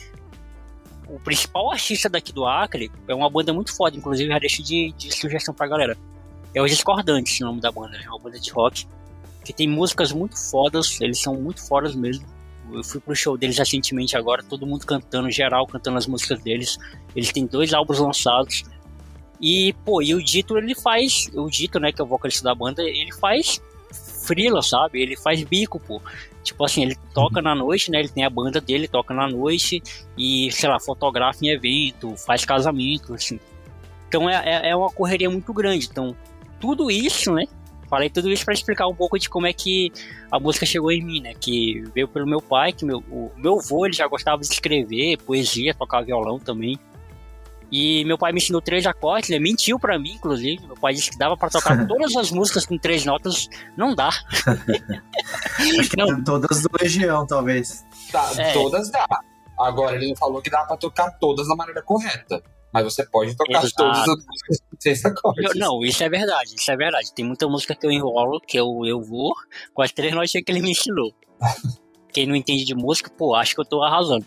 O 1.09 1.19
principal 1.19 1.69
artista 1.69 2.07
daqui 2.07 2.31
do 2.31 2.45
Acre 2.45 2.89
é 3.09 3.13
uma 3.13 3.29
banda 3.29 3.51
muito 3.51 3.75
foda, 3.75 3.97
inclusive 3.97 4.29
já 4.29 4.39
deixo 4.39 4.63
de, 4.63 4.93
de 4.93 5.13
sugestão 5.13 5.53
pra 5.53 5.67
galera. 5.67 5.97
É 6.53 6.61
os 6.61 6.71
Discordantes, 6.71 7.41
o 7.41 7.43
nome 7.43 7.59
da 7.59 7.73
banda, 7.73 7.97
é 7.97 8.07
uma 8.07 8.19
banda 8.19 8.39
de 8.39 8.51
rock 8.51 8.87
que 9.43 9.51
tem 9.51 9.67
músicas 9.67 10.13
muito 10.13 10.39
fodas, 10.49 11.01
eles 11.01 11.21
são 11.21 11.35
muito 11.35 11.61
fodas 11.67 11.93
mesmo. 11.93 12.25
Eu 12.71 12.83
fui 12.83 12.99
pro 12.99 13.15
show 13.15 13.37
deles 13.37 13.57
recentemente 13.57 14.17
agora, 14.17 14.43
todo 14.43 14.65
mundo 14.65 14.85
cantando, 14.85 15.29
geral 15.29 15.65
cantando 15.67 15.97
as 15.97 16.07
músicas 16.07 16.41
deles. 16.41 16.77
Eles 17.15 17.31
têm 17.31 17.45
dois 17.45 17.73
álbuns 17.73 17.99
lançados. 17.99 18.63
E, 19.41 19.73
pô, 19.85 20.01
e 20.01 20.13
o 20.13 20.23
Dito, 20.23 20.57
ele 20.57 20.75
faz. 20.75 21.29
O 21.33 21.49
Dito, 21.49 21.79
né, 21.79 21.91
que 21.91 22.01
é 22.01 22.03
o 22.03 22.07
vocalista 22.07 22.43
da 22.43 22.55
banda, 22.55 22.81
ele 22.83 23.13
faz 23.13 23.61
frila, 24.25 24.61
sabe? 24.61 25.01
Ele 25.01 25.15
faz 25.15 25.43
bico, 25.43 25.79
pô. 25.79 26.01
Tipo 26.43 26.65
assim, 26.65 26.83
ele 26.83 26.95
toca 27.13 27.41
na 27.41 27.55
noite, 27.55 27.91
né? 27.91 27.99
Ele 27.99 28.09
tem 28.09 28.23
a 28.23 28.29
banda 28.29 28.59
dele, 28.59 28.87
toca 28.87 29.13
na 29.13 29.27
noite 29.27 29.81
e, 30.17 30.51
sei 30.51 30.69
lá, 30.69 30.79
fotografa 30.79 31.43
em 31.43 31.49
evento, 31.49 32.15
faz 32.17 32.45
casamento, 32.45 33.13
assim. 33.13 33.39
Então 34.07 34.29
é, 34.29 34.41
é, 34.45 34.69
é 34.69 34.75
uma 34.75 34.89
correria 34.89 35.29
muito 35.29 35.53
grande. 35.53 35.87
Então, 35.89 36.15
tudo 36.59 36.89
isso, 36.89 37.33
né? 37.33 37.45
Falei 37.89 38.09
tudo 38.09 38.31
isso 38.31 38.43
para 38.43 38.53
explicar 38.53 38.87
um 38.87 38.95
pouco 38.95 39.17
de 39.19 39.29
como 39.29 39.47
é 39.47 39.53
que 39.53 39.91
a 40.31 40.39
música 40.39 40.65
chegou 40.65 40.91
em 40.91 41.03
mim, 41.03 41.21
né? 41.21 41.33
Que 41.33 41.83
veio 41.93 42.07
pelo 42.07 42.27
meu 42.27 42.41
pai, 42.41 42.73
que 42.73 42.85
meu, 42.85 42.99
o 43.09 43.31
meu 43.37 43.59
avô 43.59 43.85
ele 43.85 43.93
já 43.93 44.07
gostava 44.07 44.41
de 44.41 44.47
escrever 44.47 45.17
poesia, 45.17 45.73
tocar 45.73 46.01
violão 46.03 46.39
também. 46.39 46.79
E 47.71 48.05
meu 48.05 48.17
pai 48.17 48.31
me 48.31 48.37
ensinou 48.37 48.61
três 48.61 48.85
acordes, 48.85 49.29
ele 49.29 49.39
mentiu 49.39 49.79
para 49.79 49.97
mim, 49.97 50.13
inclusive. 50.13 50.65
Meu 50.65 50.75
pai 50.75 50.93
disse 50.93 51.11
que 51.11 51.17
dava 51.17 51.35
para 51.35 51.49
tocar 51.49 51.75
todas 51.87 52.15
as 52.15 52.31
músicas 52.31 52.65
com 52.65 52.77
três 52.77 53.05
notas. 53.05 53.49
Não 53.75 53.95
dá. 53.95 54.09
Acho 55.79 55.89
que 55.89 55.97
não. 55.97 56.23
Todas 56.23 56.61
do 56.61 56.69
região, 56.79 57.25
talvez. 57.25 57.83
Tá, 58.11 58.31
é. 58.37 58.53
Todas 58.53 58.89
dá. 58.89 59.07
Agora, 59.57 59.95
ele 59.95 60.09
não 60.09 60.15
falou 60.15 60.41
que 60.41 60.49
dá 60.49 60.63
para 60.65 60.77
tocar 60.77 61.09
todas 61.11 61.47
da 61.47 61.55
maneira 61.55 61.81
correta. 61.81 62.41
Mas 62.75 62.83
você 62.83 63.05
pode 63.05 63.37
tocar 63.37 63.59
Exato. 63.59 63.73
todas 63.77 63.99
as 63.99 64.07
músicas 64.07 64.59
com 64.69 64.77
seis 64.77 65.05
acordes. 65.05 65.55
não, 65.55 65.81
isso 65.81 66.03
é 66.03 66.09
verdade, 66.09 66.55
isso 66.55 66.69
é 66.69 66.75
verdade. 66.75 67.13
Tem 67.15 67.23
muita 67.23 67.47
música 67.47 67.73
que 67.73 67.85
eu 67.85 67.89
enrolo, 67.89 68.41
que 68.41 68.59
eu, 68.59 68.81
eu 68.85 69.01
vou 69.01 69.33
com 69.73 69.81
as 69.81 69.93
três 69.93 70.13
notas 70.13 70.29
que 70.33 70.43
ele 70.45 70.61
me 70.61 70.71
ensinou. 70.71 71.13
Quem 72.11 72.27
não 72.27 72.35
entende 72.35 72.65
de 72.65 72.75
música, 72.75 73.09
pô, 73.09 73.33
acho 73.33 73.55
que 73.55 73.61
eu 73.61 73.65
tô 73.65 73.81
arrasando. 73.81 74.25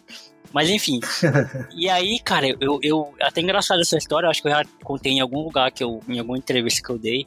Mas 0.50 0.70
enfim. 0.70 0.98
e 1.76 1.90
aí, 1.90 2.18
cara, 2.20 2.48
eu, 2.58 2.78
eu. 2.82 3.14
Até 3.20 3.42
engraçado 3.42 3.82
essa 3.82 3.98
história, 3.98 4.30
acho 4.30 4.40
que 4.40 4.48
eu 4.48 4.52
já 4.52 4.64
contei 4.82 5.12
em 5.12 5.20
algum 5.20 5.42
lugar, 5.42 5.70
que 5.70 5.84
eu, 5.84 6.00
em 6.08 6.18
alguma 6.18 6.38
entrevista 6.38 6.80
que 6.82 6.90
eu 6.90 6.98
dei. 6.98 7.26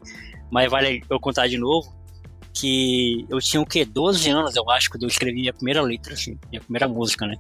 Mas 0.50 0.72
vale 0.72 1.04
eu 1.08 1.20
contar 1.20 1.48
de 1.48 1.58
novo. 1.60 1.96
Que 2.52 3.28
eu 3.30 3.40
tinha 3.40 3.62
o 3.62 3.66
quê? 3.66 3.86
12 3.86 4.28
anos, 4.32 4.56
eu 4.56 4.68
acho, 4.72 4.90
quando 4.90 5.04
eu 5.04 5.08
escrevi 5.08 5.42
minha 5.42 5.54
primeira 5.54 5.84
letra, 5.84 6.16
assim, 6.16 6.36
minha 6.50 6.62
primeira 6.62 6.88
música, 6.88 7.28
né? 7.28 7.38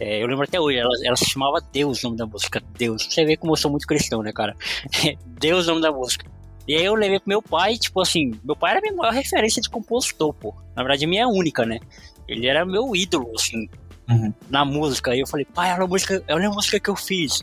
É, 0.00 0.22
eu 0.22 0.26
lembro 0.26 0.44
até 0.44 0.60
hoje, 0.60 0.78
ela, 0.78 0.90
ela, 1.04 1.16
se 1.16 1.28
chamava 1.28 1.60
Deus, 1.72 2.02
o 2.02 2.06
nome 2.06 2.16
da 2.16 2.26
música. 2.26 2.62
Deus. 2.76 3.06
Você 3.08 3.24
vê 3.24 3.36
como 3.36 3.52
eu 3.52 3.56
sou 3.56 3.70
muito 3.70 3.86
cristão, 3.86 4.22
né, 4.22 4.32
cara? 4.32 4.56
Deus, 5.26 5.66
o 5.66 5.70
nome 5.70 5.82
da 5.82 5.90
música. 5.90 6.26
E 6.66 6.76
aí 6.76 6.84
eu 6.84 6.94
levei 6.94 7.18
pro 7.18 7.28
meu 7.28 7.42
pai, 7.42 7.76
tipo 7.76 8.00
assim, 8.00 8.38
meu 8.44 8.54
pai 8.54 8.72
era 8.72 8.80
a 8.80 8.82
minha 8.82 8.94
maior 8.94 9.12
referência 9.12 9.60
de 9.60 9.70
compositor, 9.70 10.34
pô. 10.34 10.54
Na 10.76 10.82
verdade, 10.82 11.04
a 11.04 11.08
minha 11.08 11.26
única, 11.26 11.64
né? 11.64 11.80
Ele 12.28 12.46
era 12.46 12.64
meu 12.64 12.94
ídolo, 12.94 13.32
assim, 13.34 13.68
uhum. 14.08 14.32
na 14.50 14.64
música. 14.64 15.12
Aí 15.12 15.20
eu 15.20 15.26
falei, 15.26 15.46
pai, 15.46 15.72
olha 15.72 15.84
a 15.84 15.86
música, 15.86 16.22
olha 16.28 16.48
a 16.48 16.50
música 16.50 16.78
que 16.78 16.90
eu 16.90 16.96
fiz. 16.96 17.42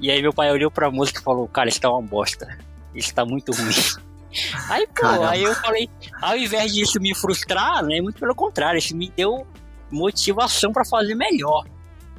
E 0.00 0.10
aí 0.10 0.22
meu 0.22 0.32
pai 0.32 0.50
olhou 0.52 0.70
pra 0.70 0.90
música 0.90 1.20
e 1.20 1.22
falou, 1.22 1.48
cara, 1.48 1.68
isso 1.68 1.80
tá 1.80 1.90
uma 1.90 2.00
bosta. 2.00 2.56
Isso 2.94 3.12
tá 3.12 3.24
muito 3.24 3.52
ruim. 3.52 3.74
Aí, 4.68 4.86
pô, 4.86 4.92
Caramba. 4.92 5.30
aí 5.30 5.42
eu 5.42 5.54
falei, 5.54 5.88
ao 6.20 6.36
invés 6.36 6.74
disso 6.74 7.00
me 7.00 7.14
frustrar, 7.14 7.82
né? 7.82 7.98
Muito 7.98 8.20
pelo 8.20 8.34
contrário, 8.34 8.78
isso 8.78 8.94
me 8.94 9.10
deu 9.16 9.46
motivação 9.90 10.72
para 10.72 10.84
fazer 10.84 11.14
melhor. 11.14 11.64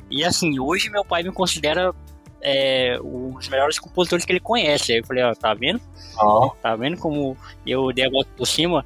E 0.09 0.23
assim, 0.23 0.59
hoje 0.59 0.89
meu 0.89 1.05
pai 1.05 1.23
me 1.23 1.31
considera 1.31 1.93
é, 2.41 2.99
um 3.03 3.33
dos 3.33 3.47
melhores 3.49 3.77
compositores 3.79 4.25
que 4.25 4.31
ele 4.31 4.39
conhece. 4.39 4.91
Aí 4.91 4.99
eu 4.99 5.05
falei, 5.05 5.23
ó, 5.23 5.33
tá 5.33 5.53
vendo? 5.53 5.81
Oh. 6.21 6.49
Tá 6.61 6.75
vendo 6.75 6.97
como 6.97 7.37
eu 7.65 7.91
dei 7.93 8.05
a 8.05 8.09
volta 8.09 8.29
por 8.35 8.45
cima? 8.45 8.85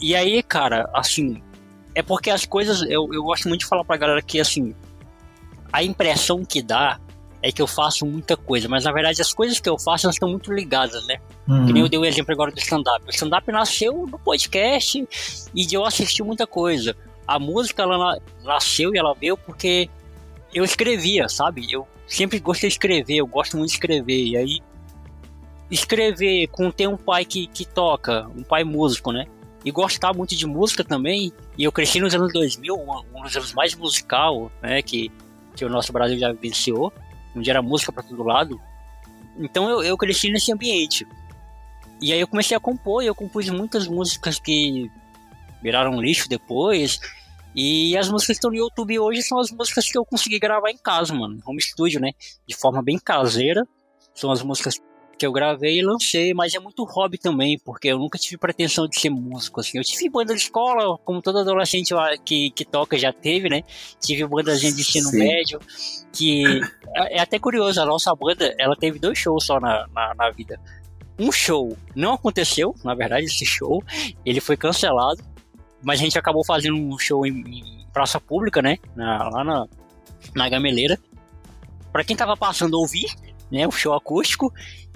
E 0.00 0.14
aí, 0.14 0.42
cara, 0.42 0.88
assim, 0.94 1.42
é 1.94 2.02
porque 2.02 2.30
as 2.30 2.44
coisas, 2.44 2.82
eu, 2.82 3.08
eu 3.12 3.22
gosto 3.22 3.48
muito 3.48 3.60
de 3.60 3.66
falar 3.66 3.84
pra 3.84 3.96
galera 3.96 4.22
que, 4.22 4.40
assim, 4.40 4.74
a 5.72 5.82
impressão 5.82 6.44
que 6.44 6.62
dá 6.62 7.00
é 7.42 7.52
que 7.52 7.62
eu 7.62 7.66
faço 7.66 8.04
muita 8.04 8.36
coisa, 8.36 8.68
mas 8.68 8.84
na 8.84 8.92
verdade 8.92 9.22
as 9.22 9.32
coisas 9.32 9.60
que 9.60 9.68
eu 9.68 9.78
faço 9.78 10.06
elas 10.06 10.16
estão 10.16 10.28
muito 10.28 10.52
ligadas, 10.52 11.06
né? 11.06 11.18
Uhum. 11.46 11.66
Que 11.66 11.72
nem 11.72 11.82
eu 11.82 11.88
dei 11.88 11.98
o 11.98 12.02
um 12.02 12.04
exemplo 12.04 12.32
agora 12.32 12.50
do 12.50 12.58
stand-up. 12.58 13.06
O 13.06 13.10
stand-up 13.10 13.50
nasceu 13.52 14.06
no 14.10 14.18
podcast 14.18 15.06
e 15.54 15.66
de 15.66 15.74
eu 15.76 15.84
assistir 15.84 16.24
muita 16.24 16.48
coisa 16.48 16.96
a 17.28 17.38
música 17.38 17.82
ela 17.82 18.18
nasceu 18.42 18.94
e 18.94 18.98
ela 18.98 19.14
veio 19.14 19.36
porque 19.36 19.90
eu 20.54 20.64
escrevia, 20.64 21.28
sabe? 21.28 21.70
Eu 21.70 21.86
sempre 22.06 22.40
gostei 22.40 22.70
de 22.70 22.74
escrever, 22.74 23.16
eu 23.16 23.26
gosto 23.26 23.58
muito 23.58 23.68
de 23.68 23.74
escrever. 23.74 24.24
E 24.24 24.34
aí, 24.34 24.60
escrever 25.70 26.46
com 26.48 26.70
ter 26.70 26.88
um 26.88 26.96
pai 26.96 27.26
que, 27.26 27.46
que 27.46 27.66
toca, 27.66 28.26
um 28.34 28.42
pai 28.42 28.64
músico, 28.64 29.12
né? 29.12 29.26
E 29.62 29.70
gostar 29.70 30.14
muito 30.14 30.34
de 30.34 30.46
música 30.46 30.82
também. 30.82 31.30
E 31.58 31.64
eu 31.64 31.70
cresci 31.70 32.00
nos 32.00 32.14
anos 32.14 32.32
2000, 32.32 32.74
um, 32.74 33.18
um 33.18 33.22
dos 33.22 33.36
anos 33.36 33.52
mais 33.52 33.74
musical, 33.74 34.50
né? 34.62 34.80
Que, 34.80 35.12
que 35.54 35.66
o 35.66 35.68
nosso 35.68 35.92
Brasil 35.92 36.18
já 36.18 36.32
vivenciou, 36.32 36.90
onde 37.36 37.50
era 37.50 37.60
música 37.60 37.92
para 37.92 38.02
todo 38.02 38.22
lado. 38.22 38.58
Então 39.38 39.68
eu, 39.68 39.82
eu 39.82 39.98
cresci 39.98 40.32
nesse 40.32 40.50
ambiente. 40.50 41.06
E 42.00 42.10
aí 42.10 42.20
eu 42.20 42.26
comecei 42.26 42.56
a 42.56 42.60
compor, 42.60 43.02
e 43.02 43.06
eu 43.06 43.14
compus 43.14 43.50
muitas 43.50 43.86
músicas 43.86 44.38
que 44.38 44.90
viraram 45.62 46.00
lixo 46.00 46.26
depois. 46.26 46.98
E 47.60 47.96
as 47.96 48.08
músicas 48.08 48.26
que 48.26 48.32
estão 48.34 48.52
no 48.52 48.56
YouTube 48.56 49.00
hoje 49.00 49.20
são 49.20 49.36
as 49.40 49.50
músicas 49.50 49.90
que 49.90 49.98
eu 49.98 50.04
consegui 50.04 50.38
gravar 50.38 50.70
em 50.70 50.78
casa, 50.78 51.12
mano. 51.12 51.40
Home 51.44 51.60
studio, 51.60 52.00
né? 52.00 52.12
De 52.46 52.54
forma 52.54 52.80
bem 52.80 53.00
caseira. 53.00 53.66
São 54.14 54.30
as 54.30 54.44
músicas 54.44 54.80
que 55.18 55.26
eu 55.26 55.32
gravei 55.32 55.80
e 55.80 55.82
lancei, 55.82 56.32
mas 56.32 56.54
é 56.54 56.60
muito 56.60 56.84
hobby 56.84 57.18
também, 57.18 57.58
porque 57.58 57.88
eu 57.88 57.98
nunca 57.98 58.16
tive 58.16 58.36
pretensão 58.36 58.86
de 58.86 59.00
ser 59.00 59.10
músico, 59.10 59.58
assim. 59.58 59.76
Eu 59.76 59.82
tive 59.82 60.08
banda 60.08 60.36
de 60.36 60.40
escola, 60.40 60.96
como 60.98 61.20
todo 61.20 61.40
adolescente 61.40 61.92
que, 62.24 62.52
que 62.52 62.64
toca 62.64 62.96
já 62.96 63.12
teve, 63.12 63.48
né? 63.48 63.64
Tive 64.00 64.24
bandazinha 64.24 64.72
de 64.72 64.80
ensino 64.80 65.08
Sim. 65.08 65.18
médio, 65.18 65.58
que 66.12 66.44
é, 66.94 67.16
é, 67.16 67.20
até 67.20 67.40
curioso, 67.40 67.82
a 67.82 67.84
nossa 67.84 68.14
banda, 68.14 68.54
ela 68.56 68.76
teve 68.76 69.00
dois 69.00 69.18
shows 69.18 69.44
só 69.44 69.58
na, 69.58 69.84
na, 69.92 70.14
na 70.14 70.30
vida. 70.30 70.60
Um 71.18 71.32
show 71.32 71.76
não 71.96 72.12
aconteceu, 72.12 72.72
na 72.84 72.94
verdade, 72.94 73.26
esse 73.26 73.44
show, 73.44 73.82
ele 74.24 74.40
foi 74.40 74.56
cancelado, 74.56 75.20
mas 75.82 76.00
a 76.00 76.02
gente 76.02 76.18
acabou 76.18 76.44
fazendo 76.44 76.76
um 76.76 76.98
show 76.98 77.26
em, 77.26 77.40
em 77.40 77.86
praça 77.92 78.20
pública, 78.20 78.60
né? 78.60 78.78
Na, 78.94 79.28
lá 79.28 79.44
na, 79.44 79.66
na 80.34 80.48
Gameleira. 80.48 80.98
Pra 81.92 82.04
quem 82.04 82.16
tava 82.16 82.36
passando 82.36 82.76
a 82.76 82.80
ouvir, 82.80 83.06
né? 83.50 83.66
O 83.66 83.70
show 83.70 83.94
acústico 83.94 84.52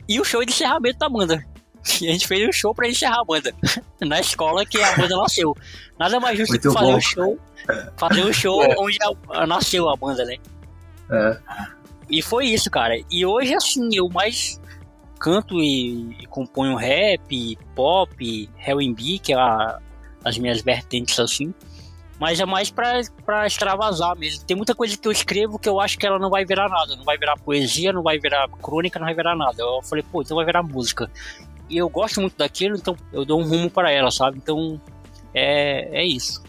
e 0.08 0.20
o 0.20 0.24
show 0.24 0.44
de 0.44 0.52
encerramento 0.52 0.98
da 0.98 1.08
banda. 1.08 1.44
E 2.00 2.08
a 2.08 2.12
gente 2.12 2.28
fez 2.28 2.48
um 2.48 2.52
show 2.52 2.72
pra 2.72 2.88
encerrar 2.88 3.22
a 3.22 3.24
banda. 3.24 3.52
Na 4.00 4.20
escola 4.20 4.64
que 4.64 4.80
a 4.80 4.96
banda 4.96 5.16
nasceu. 5.16 5.52
Nada 5.98 6.20
mais 6.20 6.38
justo 6.38 6.52
Muito 6.52 6.68
que 6.68 6.74
fazer 6.74 6.92
bom. 6.92 6.96
um 6.96 7.00
show. 7.00 7.38
Fazer 7.96 8.24
um 8.24 8.32
show 8.32 8.62
é. 8.62 8.76
onde 8.78 8.98
a, 9.02 9.40
a, 9.42 9.46
nasceu 9.48 9.90
a 9.90 9.96
banda, 9.96 10.24
né? 10.24 10.36
É. 11.10 11.38
E 12.08 12.22
foi 12.22 12.46
isso, 12.46 12.70
cara. 12.70 12.94
E 13.10 13.26
hoje, 13.26 13.52
assim, 13.52 13.88
eu 13.92 14.08
mais 14.08 14.60
canto 15.18 15.60
e, 15.60 16.16
e 16.20 16.26
componho 16.26 16.76
rap, 16.76 17.58
pop, 17.74 18.50
R&B, 18.58 19.18
que 19.18 19.32
é 19.32 19.36
a, 19.36 19.80
as 20.24 20.38
minhas 20.38 20.60
vertentes, 20.62 21.18
assim. 21.18 21.54
Mas 22.18 22.38
é 22.38 22.46
mais 22.46 22.70
pra, 22.70 23.00
pra 23.24 23.46
extravasar 23.46 24.16
mesmo. 24.16 24.44
Tem 24.44 24.56
muita 24.56 24.74
coisa 24.74 24.96
que 24.96 25.08
eu 25.08 25.12
escrevo 25.12 25.58
que 25.58 25.68
eu 25.68 25.80
acho 25.80 25.98
que 25.98 26.06
ela 26.06 26.18
não 26.18 26.30
vai 26.30 26.44
virar 26.44 26.68
nada. 26.68 26.94
Não 26.94 27.04
vai 27.04 27.18
virar 27.18 27.36
poesia, 27.36 27.92
não 27.92 28.02
vai 28.02 28.18
virar 28.18 28.48
crônica, 28.62 28.98
não 28.98 29.06
vai 29.06 29.14
virar 29.14 29.34
nada. 29.34 29.60
Eu 29.60 29.82
falei, 29.82 30.04
pô, 30.04 30.22
então 30.22 30.36
vai 30.36 30.46
virar 30.46 30.62
música. 30.62 31.10
E 31.68 31.76
eu 31.78 31.88
gosto 31.88 32.20
muito 32.20 32.36
daquilo, 32.36 32.76
então 32.76 32.96
eu 33.12 33.24
dou 33.24 33.40
um 33.40 33.44
rumo 33.44 33.70
para 33.70 33.90
ela, 33.90 34.10
sabe? 34.10 34.38
Então 34.38 34.80
é, 35.34 36.00
é 36.00 36.04
isso. 36.04 36.42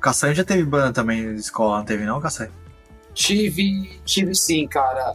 Caçanha 0.00 0.34
já 0.34 0.44
teve 0.44 0.64
banda 0.64 0.92
também 0.92 1.34
de 1.34 1.40
escola, 1.40 1.78
não 1.78 1.84
teve 1.84 2.04
não, 2.04 2.20
Caçanha? 2.20 2.50
Tive, 3.14 4.00
tive 4.04 4.34
sim, 4.34 4.66
cara. 4.66 5.14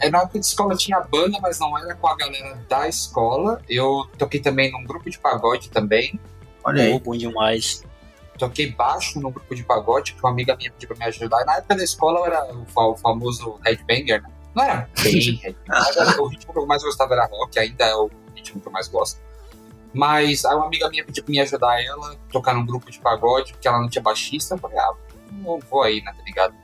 É, 0.00 0.10
na 0.10 0.18
época 0.18 0.40
de 0.40 0.46
escola 0.46 0.76
tinha 0.76 1.00
banda, 1.00 1.38
mas 1.40 1.58
não 1.58 1.76
era 1.78 1.94
com 1.94 2.08
a 2.08 2.16
galera 2.16 2.58
da 2.68 2.88
escola. 2.88 3.62
Eu 3.68 4.06
toquei 4.18 4.40
também 4.40 4.70
num 4.72 4.84
grupo 4.84 5.08
de 5.08 5.18
pagode 5.18 5.70
também. 5.70 6.18
Olha 6.64 6.82
aí. 6.82 6.98
bom 6.98 7.16
demais 7.16 7.82
toquei 8.38 8.72
baixo 8.72 9.20
no 9.20 9.30
grupo 9.30 9.54
de 9.54 9.62
pagode, 9.62 10.14
que 10.14 10.20
uma 10.20 10.30
amiga 10.30 10.56
minha 10.56 10.70
pediu 10.70 10.88
pra 10.88 10.98
me 10.98 11.04
ajudar. 11.06 11.42
E 11.42 11.44
na 11.44 11.56
época 11.56 11.76
da 11.76 11.84
escola 11.84 12.20
eu 12.20 12.26
era 12.26 12.54
o, 12.54 12.90
o 12.90 12.96
famoso 12.96 13.58
headbanger, 13.64 14.22
né? 14.22 14.28
Não 14.54 14.64
era 14.64 14.88
bem 15.02 15.34
headbanger, 15.36 16.20
o 16.20 16.26
ritmo 16.26 16.52
que 16.52 16.58
eu 16.58 16.66
mais 16.66 16.82
gostava 16.82 17.14
era 17.14 17.26
rock, 17.26 17.58
ainda 17.58 17.84
é 17.84 17.94
o 17.94 18.10
ritmo 18.34 18.60
que 18.60 18.68
eu 18.68 18.72
mais 18.72 18.88
gosto. 18.88 19.20
Mas 19.92 20.44
aí 20.44 20.54
uma 20.56 20.66
amiga 20.66 20.88
minha 20.88 21.04
pediu 21.04 21.22
pra 21.22 21.30
me 21.30 21.40
ajudar 21.40 21.82
ela, 21.82 22.16
tocar 22.30 22.54
num 22.54 22.66
grupo 22.66 22.90
de 22.90 22.98
pagode, 22.98 23.52
porque 23.52 23.68
ela 23.68 23.80
não 23.80 23.88
tinha 23.88 24.02
baixista. 24.02 24.54
Eu 24.54 24.58
falei, 24.58 24.78
ah, 24.78 24.92
não 25.30 25.60
vou 25.60 25.82
aí, 25.82 26.02
né, 26.02 26.12
tá 26.12 26.22
ligado? 26.24 26.54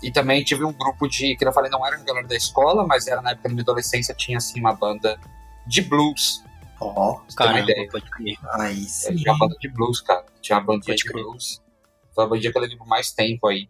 E 0.00 0.10
também 0.10 0.42
tive 0.42 0.64
um 0.64 0.72
grupo 0.72 1.08
de, 1.08 1.36
que 1.36 1.44
eu 1.44 1.52
falei, 1.52 1.70
não 1.70 1.84
era 1.86 1.96
a 1.96 2.00
galera 2.00 2.26
da 2.26 2.36
escola, 2.36 2.86
mas 2.86 3.06
era 3.06 3.20
na 3.20 3.32
época 3.32 3.48
da 3.48 3.54
minha 3.54 3.62
adolescência, 3.62 4.14
tinha 4.14 4.38
assim 4.38 4.60
uma 4.60 4.72
banda 4.72 5.18
de 5.66 5.82
blues 5.82 6.44
Ó, 6.84 7.20
oh, 7.20 7.34
cara, 7.36 7.60
ideia. 7.60 7.88
pode 7.90 8.10
crer. 8.10 8.38
Aí 8.52 8.84
sim. 8.84 9.14
Tinha 9.14 9.32
uma 9.32 9.38
banda 9.38 9.56
de 9.58 9.68
blues, 9.68 10.00
cara. 10.00 10.24
Tinha 10.40 10.58
uma 10.58 10.64
bandinha 10.64 10.96
de 10.96 11.12
blues. 11.12 11.62
Foi 12.14 12.24
a 12.24 12.26
bandinha 12.26 12.50
que 12.50 12.58
eu 12.58 12.62
levei 12.62 12.76
por 12.76 12.86
mais 12.86 13.12
tempo 13.12 13.46
aí. 13.46 13.68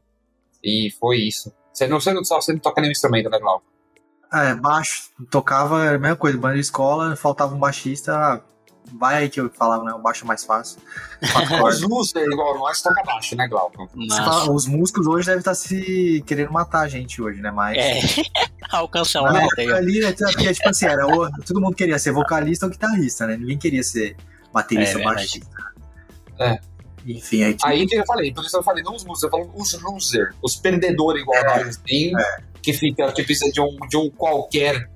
E 0.62 0.90
foi 0.98 1.18
isso. 1.18 1.52
Você 1.72 1.86
não, 1.86 2.00
você 2.00 2.12
não, 2.12 2.24
só, 2.24 2.40
você 2.40 2.52
não 2.52 2.60
toca 2.60 2.80
nenhum 2.80 2.92
instrumento, 2.92 3.28
né, 3.28 3.38
Glauco? 3.38 3.64
É, 4.32 4.54
baixo. 4.54 5.10
Tocava 5.30 5.90
a 5.90 5.98
mesma 5.98 6.16
coisa, 6.16 6.38
banda 6.38 6.54
de 6.54 6.60
escola, 6.60 7.14
faltava 7.16 7.54
um 7.54 7.58
baixista. 7.58 8.42
Vai 8.94 9.16
aí 9.16 9.28
que 9.28 9.40
eu 9.40 9.50
falava, 9.50 9.84
né? 9.84 9.92
O 9.92 9.98
baixo 9.98 10.24
é 10.24 10.28
mais 10.28 10.44
fácil. 10.44 10.78
os 11.66 11.80
músicos, 11.82 12.22
é 12.22 12.24
igual 12.26 12.58
nós, 12.58 12.82
toca 12.82 13.02
baixo, 13.04 13.36
né, 13.36 13.48
Glauco? 13.48 13.88
Fala, 14.08 14.50
os 14.50 14.66
músicos 14.66 15.06
hoje 15.06 15.26
devem 15.26 15.38
estar 15.38 15.54
se 15.54 16.22
querendo 16.26 16.52
matar 16.52 16.80
a 16.80 16.88
gente 16.88 17.20
hoje, 17.22 17.40
né? 17.40 17.50
Mas. 17.50 17.76
É. 17.78 18.00
Alcançar 18.70 19.22
uma 19.22 19.32
meta 19.32 19.76
ali, 19.76 20.00
né? 20.00 20.12
Porque, 20.12 20.52
tipo 20.52 20.68
assim, 20.68 20.86
era, 20.86 21.06
todo 21.46 21.60
mundo 21.60 21.74
queria 21.74 21.98
ser 21.98 22.12
vocalista 22.12 22.66
ou 22.66 22.72
guitarrista, 22.72 23.26
né? 23.26 23.36
Ninguém 23.36 23.58
queria 23.58 23.82
ser 23.82 24.16
baterista 24.52 24.98
é, 24.98 24.98
ou 24.98 25.04
baixista. 25.04 25.72
É. 26.38 26.58
Enfim, 27.06 27.42
aí. 27.44 27.54
Tipo... 27.54 27.68
Aí 27.68 27.86
que 27.86 27.96
eu 27.96 28.06
falei, 28.06 28.32
por 28.32 28.44
isso 28.44 28.56
eu 28.56 28.62
falei, 28.62 28.82
não 28.82 28.94
os 28.94 29.04
músicos, 29.04 29.22
eu 29.24 29.30
falo 29.30 29.52
os 29.54 29.82
losers, 29.82 30.34
os 30.42 30.56
perdedores 30.56 31.22
igual 31.22 31.38
é, 31.38 31.44
nós, 31.44 31.68
assim, 31.68 32.12
é. 32.16 32.42
que 32.62 32.72
fica, 32.72 33.10
que 33.12 33.22
precisa 33.24 33.50
de 33.50 33.60
um, 33.60 33.76
de 33.88 33.96
um 33.96 34.10
qualquer 34.10 34.88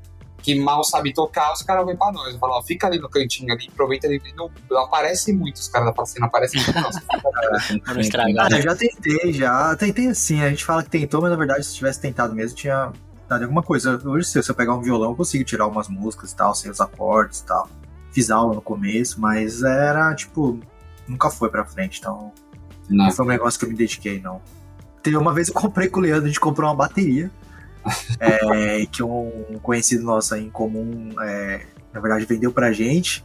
que 0.46 0.54
mal 0.54 0.84
sabe 0.84 1.12
tocar, 1.12 1.52
os 1.52 1.60
caras 1.60 1.84
vêm 1.84 1.96
pra 1.96 2.12
nós. 2.12 2.32
Eu 2.32 2.38
falo, 2.38 2.52
ó, 2.52 2.62
fica 2.62 2.86
ali 2.86 3.00
no 3.00 3.08
cantinho 3.08 3.52
ali, 3.52 3.68
aproveita 3.68 4.06
ali. 4.06 4.22
Não, 4.36 4.48
não 4.70 4.84
aparece 4.84 5.32
muito 5.32 5.56
os 5.56 5.66
caras 5.66 5.88
da 5.88 5.92
placena, 5.92 6.26
aparecem 6.26 6.62
muito. 6.62 6.80
Nossa, 6.80 7.02
ah, 7.10 8.56
eu 8.56 8.62
já 8.62 8.76
tentei, 8.76 9.32
já. 9.32 9.74
Tentei 9.74 10.06
assim, 10.06 10.40
a 10.44 10.48
gente 10.48 10.64
fala 10.64 10.84
que 10.84 10.90
tentou, 10.90 11.20
mas 11.20 11.32
na 11.32 11.36
verdade, 11.36 11.66
se 11.66 11.74
tivesse 11.74 12.00
tentado 12.00 12.32
mesmo, 12.32 12.56
tinha 12.56 12.92
dado 13.28 13.42
alguma 13.42 13.60
coisa. 13.60 14.00
Hoje, 14.08 14.28
se 14.28 14.38
eu 14.38 14.54
pegar 14.54 14.76
um 14.76 14.80
violão, 14.80 15.10
eu 15.10 15.16
consigo 15.16 15.42
tirar 15.42 15.66
umas 15.66 15.88
músicas 15.88 16.30
e 16.30 16.36
tal, 16.36 16.54
sem 16.54 16.70
os 16.70 16.80
acordes 16.80 17.40
e 17.40 17.46
tal. 17.46 17.68
Fiz 18.12 18.30
aula 18.30 18.54
no 18.54 18.62
começo, 18.62 19.20
mas 19.20 19.64
era, 19.64 20.14
tipo, 20.14 20.60
nunca 21.08 21.28
foi 21.28 21.48
pra 21.48 21.64
frente, 21.64 21.98
então. 21.98 22.32
Não, 22.88 23.06
não 23.06 23.10
foi 23.10 23.24
um 23.24 23.28
negócio 23.28 23.58
que 23.58 23.66
eu 23.66 23.68
me 23.68 23.74
dediquei, 23.74 24.20
não. 24.20 24.40
Teve 25.02 25.16
uma 25.16 25.34
vez 25.34 25.48
eu 25.48 25.54
comprei 25.54 25.88
com 25.88 25.98
o 25.98 26.02
Leandro, 26.04 26.26
a 26.26 26.28
gente 26.28 26.38
comprou 26.38 26.70
uma 26.70 26.76
bateria 26.76 27.32
é, 28.20 28.86
que 28.86 29.02
um 29.02 29.58
conhecido 29.62 30.04
nosso 30.04 30.34
em 30.36 30.50
comum, 30.50 31.10
é, 31.20 31.66
na 31.92 32.00
verdade, 32.00 32.24
vendeu 32.24 32.52
pra 32.52 32.72
gente. 32.72 33.24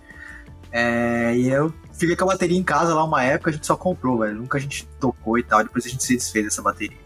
É, 0.71 1.35
e 1.35 1.49
eu 1.49 1.73
fiquei 1.93 2.15
com 2.15 2.23
a 2.25 2.27
bateria 2.27 2.57
em 2.57 2.63
casa 2.63 2.93
lá 2.93 3.03
uma 3.03 3.23
época, 3.23 3.49
a 3.49 3.53
gente 3.53 3.67
só 3.67 3.75
comprou, 3.75 4.19
velho. 4.19 4.35
Nunca 4.35 4.57
a 4.57 4.61
gente 4.61 4.87
tocou 4.99 5.37
e 5.37 5.43
tal. 5.43 5.63
Depois 5.63 5.85
a 5.85 5.89
gente 5.89 6.03
se 6.03 6.15
desfez 6.15 6.45
dessa 6.45 6.61
bateria. 6.61 6.97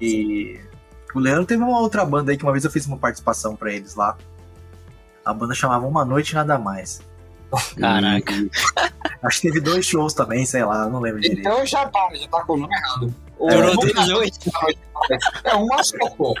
E 0.00 0.58
o 1.14 1.20
Leandro 1.20 1.44
teve 1.44 1.62
uma 1.62 1.78
outra 1.78 2.04
banda 2.04 2.32
aí 2.32 2.38
que 2.38 2.44
uma 2.44 2.52
vez 2.52 2.64
eu 2.64 2.70
fiz 2.70 2.86
uma 2.86 2.96
participação 2.96 3.54
para 3.54 3.72
eles 3.72 3.94
lá. 3.94 4.16
A 5.24 5.32
banda 5.32 5.54
chamava 5.54 5.86
Uma 5.86 6.04
Noite 6.04 6.34
Nada 6.34 6.58
Mais. 6.58 7.00
Caraca. 7.78 8.32
E, 8.32 8.50
acho 9.22 9.40
que 9.40 9.48
teve 9.48 9.60
dois 9.60 9.84
shows 9.84 10.14
também, 10.14 10.44
sei 10.46 10.64
lá, 10.64 10.88
não 10.88 11.00
lembro 11.00 11.20
direito. 11.20 11.40
Então 11.40 11.64
já 11.66 11.86
tá, 11.86 12.08
já 12.14 12.26
tá 12.28 12.42
com 12.44 12.54
o 12.54 12.56
nome 12.56 12.74
errado. 12.74 13.14
Durou 13.38 13.76
duas 13.76 14.08
noites. 14.08 14.38
É 15.44 15.54
uma 15.54 15.84
só, 15.84 16.10
pô. 16.16 16.34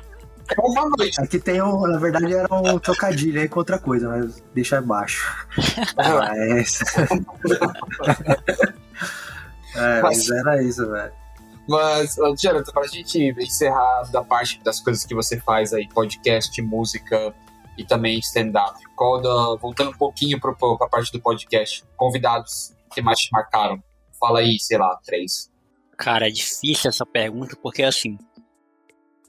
É 0.50 0.60
uma 0.60 0.88
noite. 0.88 1.20
Aqui 1.20 1.38
tem 1.38 1.62
um, 1.62 1.86
na 1.86 1.98
verdade 1.98 2.34
era 2.34 2.52
um 2.52 2.78
trocadilho 2.78 3.40
aí 3.40 3.48
com 3.48 3.60
outra 3.60 3.78
coisa, 3.78 4.08
mas 4.08 4.42
deixa 4.54 4.78
abaixo. 4.78 5.46
mas... 5.96 6.80
é, 9.74 10.02
mas 10.02 10.30
era 10.30 10.62
isso, 10.62 10.90
velho. 10.90 11.12
Mas, 11.68 12.16
Jonathan, 12.40 12.72
pra 12.72 12.86
gente 12.86 13.18
encerrar 13.38 14.02
da 14.10 14.22
parte 14.22 14.60
das 14.64 14.80
coisas 14.80 15.04
que 15.04 15.14
você 15.14 15.40
faz 15.40 15.72
aí, 15.72 15.88
podcast, 15.88 16.60
música 16.60 17.32
e 17.78 17.84
também 17.84 18.18
stand-up, 18.18 18.78
voltando 19.60 19.90
um 19.90 19.96
pouquinho 19.96 20.40
pra, 20.40 20.52
pra 20.52 20.88
parte 20.88 21.12
do 21.12 21.20
podcast, 21.20 21.84
convidados 21.96 22.74
que 22.92 23.00
mais 23.00 23.18
te 23.18 23.30
marcaram? 23.32 23.82
Fala 24.18 24.40
aí, 24.40 24.58
sei 24.58 24.78
lá, 24.78 24.98
três. 25.04 25.50
Cara, 25.96 26.28
é 26.28 26.30
difícil 26.30 26.88
essa 26.88 27.06
pergunta, 27.06 27.56
porque 27.62 27.82
assim, 27.82 28.18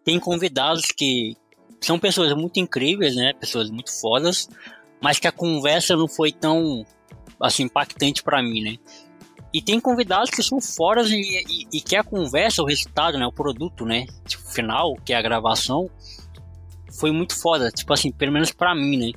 tem 0.04 0.20
convidados 0.20 0.86
que 0.86 1.36
são 1.82 2.00
pessoas 2.00 2.34
muito 2.34 2.60
incríveis, 2.60 3.16
né? 3.16 3.34
Pessoas 3.34 3.70
muito 3.70 3.92
fodas, 4.00 4.50
mas 5.02 5.20
que 5.20 5.28
a 5.28 5.32
conversa 5.32 5.96
não 5.96 6.08
foi 6.08 6.32
tão 6.32 6.86
assim 7.40 7.64
impactante 7.64 8.24
para 8.24 8.42
mim, 8.42 8.62
né? 8.62 8.78
E 9.54 9.62
tem 9.62 9.80
convidados 9.80 10.32
que 10.32 10.42
são 10.42 10.60
foras 10.60 11.12
e, 11.12 11.16
e, 11.16 11.68
e, 11.78 11.82
que 11.82 11.96
a 11.96 12.04
conversa, 12.04 12.64
o 12.64 12.66
resultado, 12.66 13.20
né, 13.20 13.28
o 13.28 13.32
produto, 13.32 13.86
né, 13.86 14.08
tipo, 14.26 14.44
final, 14.50 14.96
que 15.06 15.14
é 15.14 15.16
a 15.16 15.22
gravação, 15.22 15.88
foi 17.00 17.12
muito 17.12 17.40
foda, 17.40 17.70
tipo 17.70 17.94
assim, 17.94 18.12
pelo 18.12 18.32
menos 18.32 18.52
para 18.52 18.74
mim, 18.74 18.98
né? 18.98 19.12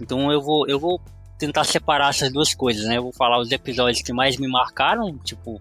Então 0.00 0.30
eu 0.30 0.40
vou 0.40 0.66
eu 0.68 0.78
vou 0.78 1.00
tentar 1.38 1.64
separar 1.64 2.10
essas 2.10 2.32
duas 2.32 2.54
coisas, 2.54 2.84
né? 2.84 2.98
Eu 2.98 3.04
vou 3.04 3.12
falar 3.12 3.40
os 3.40 3.50
episódios 3.50 4.02
que 4.02 4.12
mais 4.12 4.36
me 4.36 4.46
marcaram, 4.46 5.16
tipo 5.18 5.58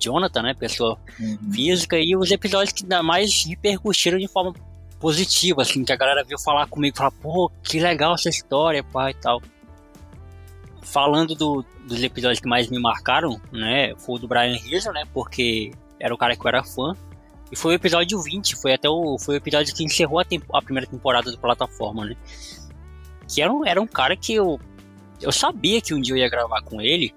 Jonathan, 0.00 0.42
né? 0.42 0.54
Pessoa 0.54 0.98
uhum. 1.18 1.38
física, 1.52 1.98
e 1.98 2.16
os 2.16 2.30
episódios 2.30 2.72
que 2.72 2.84
mais 3.02 3.44
repercutiram 3.44 4.18
de 4.18 4.28
forma 4.28 4.54
positiva, 4.98 5.62
assim, 5.62 5.84
que 5.84 5.92
a 5.92 5.96
galera 5.96 6.22
veio 6.22 6.38
falar 6.38 6.66
comigo, 6.66 6.96
falar, 6.96 7.10
pô, 7.10 7.50
que 7.62 7.80
legal 7.80 8.14
essa 8.14 8.28
história, 8.28 8.84
pai 8.84 9.12
e 9.12 9.14
tal. 9.14 9.42
Falando 10.82 11.34
do, 11.34 11.64
dos 11.86 12.02
episódios 12.02 12.40
que 12.40 12.48
mais 12.48 12.68
me 12.68 12.78
marcaram, 12.78 13.40
né? 13.50 13.94
Foi 13.96 14.16
o 14.16 14.18
do 14.18 14.28
Brian 14.28 14.56
Rizzo, 14.56 14.92
né? 14.92 15.04
Porque 15.12 15.72
era 15.98 16.14
o 16.14 16.18
cara 16.18 16.36
que 16.36 16.44
eu 16.44 16.48
era 16.48 16.62
fã. 16.62 16.94
E 17.50 17.56
foi 17.56 17.72
o 17.72 17.74
episódio 17.74 18.20
20, 18.20 18.56
foi 18.56 18.74
até 18.74 18.88
o, 18.88 19.18
foi 19.18 19.34
o 19.34 19.38
episódio 19.38 19.74
que 19.74 19.82
encerrou 19.82 20.20
a, 20.20 20.24
tempo, 20.24 20.56
a 20.56 20.62
primeira 20.62 20.86
temporada 20.88 21.30
do 21.30 21.38
plataforma, 21.38 22.04
né? 22.04 22.16
Que 23.26 23.42
era 23.42 23.52
um, 23.52 23.66
era 23.66 23.80
um 23.80 23.86
cara 23.86 24.16
que 24.16 24.34
eu, 24.34 24.60
eu 25.20 25.32
sabia 25.32 25.80
que 25.80 25.92
um 25.92 26.00
dia 26.00 26.14
eu 26.14 26.18
ia 26.18 26.28
gravar 26.28 26.62
com 26.62 26.80
ele, 26.80 27.12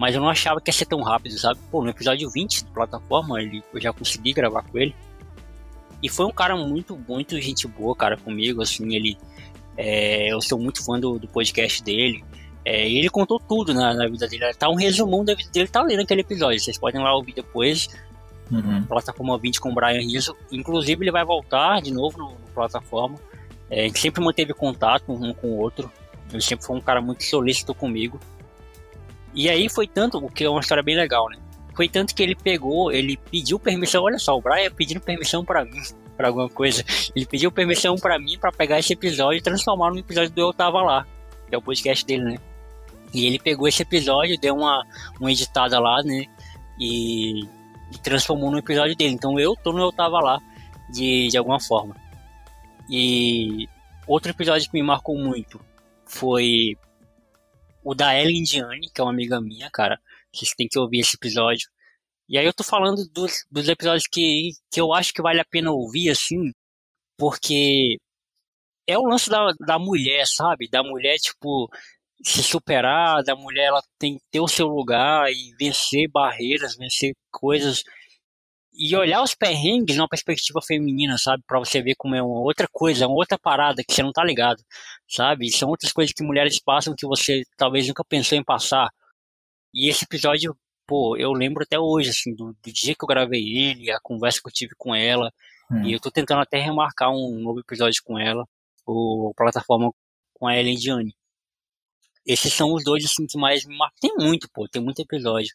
mas 0.00 0.14
eu 0.14 0.20
não 0.22 0.30
achava 0.30 0.58
que 0.62 0.70
ia 0.70 0.72
ser 0.72 0.86
tão 0.86 1.02
rápido, 1.02 1.38
sabe? 1.38 1.60
Pô, 1.70 1.84
no 1.84 1.90
episódio 1.90 2.30
20 2.30 2.64
da 2.64 2.70
plataforma, 2.70 3.38
ele, 3.38 3.62
eu 3.70 3.78
já 3.78 3.92
consegui 3.92 4.32
gravar 4.32 4.62
com 4.62 4.78
ele. 4.78 4.96
E 6.02 6.08
foi 6.08 6.24
um 6.24 6.32
cara 6.32 6.56
muito, 6.56 6.98
muito 7.06 7.38
gente 7.38 7.68
boa, 7.68 7.94
cara, 7.94 8.16
comigo, 8.16 8.62
assim, 8.62 8.94
ele 8.96 9.18
É, 9.76 10.32
eu 10.32 10.40
sou 10.40 10.58
muito 10.58 10.82
fã 10.82 10.98
do, 10.98 11.18
do 11.18 11.28
podcast 11.28 11.82
dele. 11.82 12.24
É, 12.64 12.90
ele 12.90 13.10
contou 13.10 13.38
tudo 13.38 13.74
na, 13.74 13.92
na, 13.92 14.08
vida 14.08 14.26
dele. 14.26 14.54
Tá 14.54 14.70
um 14.70 14.74
resumão 14.74 15.22
da 15.22 15.34
vida 15.34 15.50
dele, 15.50 15.68
tá 15.68 15.82
ali 15.82 15.98
naquele 15.98 16.22
episódio. 16.22 16.58
Vocês 16.58 16.78
podem 16.78 17.02
lá 17.02 17.14
ouvir 17.14 17.34
depois. 17.34 17.86
Uhum. 18.50 18.82
Plataforma 18.84 19.36
20 19.36 19.60
com 19.60 19.70
o 19.70 19.74
Brian 19.74 20.00
Rizzo. 20.00 20.34
Inclusive, 20.50 21.04
ele 21.04 21.12
vai 21.12 21.26
voltar 21.26 21.82
de 21.82 21.92
novo 21.92 22.16
no, 22.16 22.30
no 22.30 22.48
plataforma. 22.54 23.18
É, 23.68 23.82
a 23.82 23.86
gente 23.86 24.00
sempre 24.00 24.24
manteve 24.24 24.54
contato 24.54 25.12
um 25.12 25.34
com 25.34 25.48
o 25.48 25.58
outro. 25.58 25.92
Ele 26.32 26.40
sempre 26.40 26.64
foi 26.64 26.74
um 26.74 26.80
cara 26.80 27.02
muito 27.02 27.22
solícito 27.22 27.74
comigo. 27.74 28.18
E 29.34 29.48
aí 29.48 29.68
foi 29.68 29.86
tanto, 29.86 30.18
o 30.18 30.28
que 30.28 30.44
é 30.44 30.50
uma 30.50 30.60
história 30.60 30.82
bem 30.82 30.96
legal, 30.96 31.28
né? 31.28 31.36
Foi 31.74 31.88
tanto 31.88 32.14
que 32.14 32.22
ele 32.22 32.34
pegou, 32.34 32.92
ele 32.92 33.16
pediu 33.16 33.58
permissão, 33.58 34.02
olha 34.02 34.18
só, 34.18 34.36
o 34.36 34.40
Brian 34.40 34.70
pedindo 34.70 35.00
permissão 35.00 35.44
para 35.44 35.64
mim, 35.64 35.80
para 36.16 36.28
alguma 36.28 36.48
coisa. 36.48 36.84
Ele 37.14 37.24
pediu 37.26 37.50
permissão 37.50 37.96
para 37.96 38.18
mim 38.18 38.38
para 38.38 38.52
pegar 38.52 38.78
esse 38.78 38.92
episódio 38.92 39.38
e 39.38 39.42
transformar 39.42 39.90
no 39.90 39.98
episódio 39.98 40.30
do 40.30 40.40
Eu 40.40 40.52
Tava 40.52 40.82
Lá, 40.82 41.06
que 41.48 41.54
é 41.54 41.58
o 41.58 41.62
podcast 41.62 42.04
dele, 42.04 42.24
né? 42.24 42.36
E 43.12 43.26
ele 43.26 43.38
pegou 43.38 43.66
esse 43.66 43.82
episódio, 43.82 44.38
deu 44.38 44.54
uma, 44.54 44.84
uma 45.18 45.32
editada 45.32 45.78
lá, 45.78 46.02
né? 46.02 46.26
E, 46.78 47.44
e 47.92 47.98
transformou 48.02 48.50
no 48.50 48.58
episódio 48.58 48.96
dele. 48.96 49.14
Então 49.14 49.38
eu 49.38 49.56
tô 49.56 49.72
no 49.72 49.80
Eu 49.80 49.92
Tava 49.92 50.20
Lá, 50.20 50.38
de, 50.90 51.28
de 51.28 51.36
alguma 51.36 51.60
forma. 51.60 51.96
E 52.88 53.68
outro 54.06 54.30
episódio 54.30 54.68
que 54.68 54.74
me 54.74 54.82
marcou 54.82 55.16
muito 55.16 55.60
foi 56.04 56.76
o 57.84 57.94
da 57.94 58.18
Ellen 58.18 58.38
Indiane, 58.40 58.90
que 58.94 59.00
é 59.00 59.04
uma 59.04 59.12
amiga 59.12 59.40
minha, 59.40 59.70
cara. 59.70 60.00
Vocês 60.32 60.54
têm 60.54 60.68
que 60.68 60.78
ouvir 60.78 61.00
esse 61.00 61.16
episódio. 61.16 61.68
E 62.28 62.38
aí 62.38 62.46
eu 62.46 62.54
tô 62.54 62.62
falando 62.62 63.04
dos, 63.12 63.44
dos 63.50 63.68
episódios 63.68 64.06
que, 64.06 64.52
que 64.70 64.80
eu 64.80 64.94
acho 64.94 65.12
que 65.12 65.22
vale 65.22 65.40
a 65.40 65.44
pena 65.44 65.72
ouvir, 65.72 66.10
assim, 66.10 66.52
porque 67.18 67.98
é 68.86 68.98
o 68.98 69.04
lance 69.04 69.28
da, 69.30 69.52
da 69.60 69.78
mulher, 69.78 70.26
sabe? 70.26 70.68
Da 70.68 70.82
mulher, 70.82 71.16
tipo, 71.18 71.68
se 72.22 72.42
superar, 72.42 73.22
da 73.24 73.34
mulher 73.34 73.66
ela 73.66 73.82
tem 73.98 74.18
que 74.18 74.24
ter 74.30 74.40
o 74.40 74.48
seu 74.48 74.68
lugar 74.68 75.30
e 75.32 75.54
vencer 75.58 76.08
barreiras, 76.08 76.76
vencer 76.76 77.14
coisas 77.30 77.82
e 78.82 78.96
olhar 78.96 79.22
os 79.22 79.34
perrengues 79.34 79.94
numa 79.94 80.08
perspectiva 80.08 80.58
feminina, 80.66 81.18
sabe? 81.18 81.42
Para 81.46 81.58
você 81.58 81.82
ver 81.82 81.94
como 81.96 82.14
é 82.14 82.22
uma 82.22 82.40
outra 82.40 82.66
coisa, 82.72 83.06
uma 83.06 83.16
outra 83.16 83.38
parada 83.38 83.84
que 83.86 83.92
você 83.92 84.02
não 84.02 84.10
tá 84.10 84.24
ligado, 84.24 84.62
sabe? 85.06 85.50
São 85.50 85.68
outras 85.68 85.92
coisas 85.92 86.14
que 86.14 86.24
mulheres 86.24 86.58
passam 86.58 86.94
que 86.96 87.06
você 87.06 87.42
talvez 87.58 87.86
nunca 87.86 88.02
pensou 88.02 88.38
em 88.38 88.42
passar. 88.42 88.88
E 89.74 89.90
esse 89.90 90.04
episódio, 90.06 90.56
pô, 90.86 91.14
eu 91.18 91.30
lembro 91.32 91.62
até 91.62 91.78
hoje, 91.78 92.08
assim, 92.08 92.34
do, 92.34 92.54
do 92.54 92.72
dia 92.72 92.94
que 92.94 93.04
eu 93.04 93.06
gravei 93.06 93.42
ele, 93.42 93.90
a 93.90 94.00
conversa 94.00 94.40
que 94.42 94.48
eu 94.48 94.52
tive 94.52 94.72
com 94.78 94.94
ela. 94.94 95.30
Hum. 95.70 95.84
E 95.84 95.92
eu 95.92 96.00
tô 96.00 96.10
tentando 96.10 96.40
até 96.40 96.58
remarcar 96.58 97.10
um 97.10 97.38
novo 97.38 97.60
episódio 97.60 98.00
com 98.02 98.18
ela, 98.18 98.46
o 98.86 99.34
plataforma 99.36 99.92
com 100.32 100.46
a 100.46 100.56
Ellen 100.56 100.76
Diane. 100.76 101.14
Esses 102.26 102.54
são 102.54 102.72
os 102.72 102.82
dois, 102.82 103.04
assim, 103.04 103.26
que 103.26 103.36
mais 103.36 103.66
me 103.66 103.76
marcam. 103.76 103.98
Tem 104.00 104.14
muito, 104.16 104.48
pô, 104.50 104.66
tem 104.66 104.80
muito 104.82 105.02
episódio. 105.02 105.52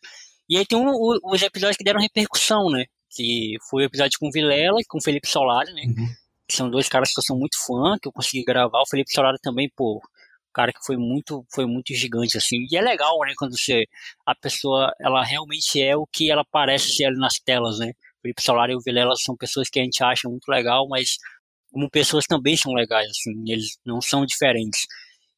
E 0.47 0.57
aí 0.57 0.65
tem 0.65 0.77
um, 0.77 0.91
os 1.23 1.41
episódios 1.41 1.75
que 1.75 1.83
deram 1.83 1.99
repercussão, 1.99 2.69
né? 2.69 2.85
Que 3.15 3.55
foi 3.69 3.83
o 3.83 3.85
episódio 3.85 4.19
com 4.19 4.27
o 4.27 4.31
Vilela 4.31 4.79
e 4.79 4.85
com 4.85 4.97
o 4.97 5.03
Felipe 5.03 5.27
Solari, 5.27 5.73
né? 5.73 5.83
Uhum. 5.85 6.07
Que 6.47 6.55
são 6.55 6.69
dois 6.69 6.89
caras 6.89 7.11
que 7.11 7.19
eu 7.19 7.23
sou 7.23 7.37
muito 7.37 7.57
fã, 7.65 7.97
que 8.01 8.07
eu 8.07 8.11
consegui 8.11 8.43
gravar. 8.43 8.81
O 8.81 8.89
Felipe 8.89 9.11
Solari 9.11 9.37
também, 9.41 9.69
pô, 9.75 10.01
cara 10.55 10.71
que 10.71 10.85
foi 10.85 10.95
muito, 10.95 11.45
foi 11.53 11.65
muito 11.65 11.93
gigante, 11.93 12.37
assim. 12.37 12.65
E 12.71 12.77
é 12.77 12.81
legal, 12.81 13.19
né, 13.25 13.33
quando 13.37 13.57
você, 13.57 13.85
a 14.25 14.33
pessoa, 14.33 14.91
ela 15.01 15.23
realmente 15.23 15.81
é 15.81 15.95
o 15.95 16.07
que 16.07 16.31
ela 16.31 16.45
parece 16.49 16.95
ser 16.95 17.05
ali 17.05 17.17
nas 17.17 17.35
telas, 17.39 17.77
né? 17.79 17.91
O 18.19 18.21
Felipe 18.21 18.41
Solari 18.41 18.73
e 18.73 18.75
o 18.75 18.81
Vilela 18.81 19.13
são 19.17 19.35
pessoas 19.35 19.69
que 19.69 19.79
a 19.79 19.83
gente 19.83 20.01
acha 20.03 20.29
muito 20.29 20.47
legal, 20.47 20.87
mas 20.87 21.17
como 21.71 21.89
pessoas 21.89 22.25
também 22.25 22.55
são 22.55 22.73
legais, 22.73 23.09
assim, 23.09 23.51
eles 23.51 23.77
não 23.85 23.99
são 24.01 24.25
diferentes. 24.25 24.87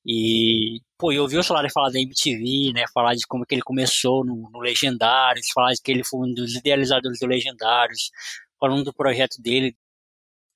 E, 0.09 0.79
pô, 0.97 1.11
eu 1.11 1.23
ouvi 1.23 1.37
o 1.37 1.43
Solari 1.43 1.69
falar 1.69 1.89
da 1.89 1.99
MTV, 1.99 2.71
né? 2.73 2.85
Falar 2.93 3.13
de 3.13 3.27
como 3.27 3.45
que 3.45 3.53
ele 3.53 3.61
começou 3.61 4.23
no, 4.25 4.49
no 4.49 4.59
Legendários, 4.61 5.49
falar 5.53 5.73
de 5.73 5.81
que 5.81 5.91
ele 5.91 6.01
foi 6.01 6.29
um 6.29 6.33
dos 6.33 6.55
idealizadores 6.55 7.19
do 7.19 7.27
Legendários, 7.27 8.09
falando 8.57 8.85
do 8.85 8.93
projeto 8.93 9.41
dele. 9.41 9.75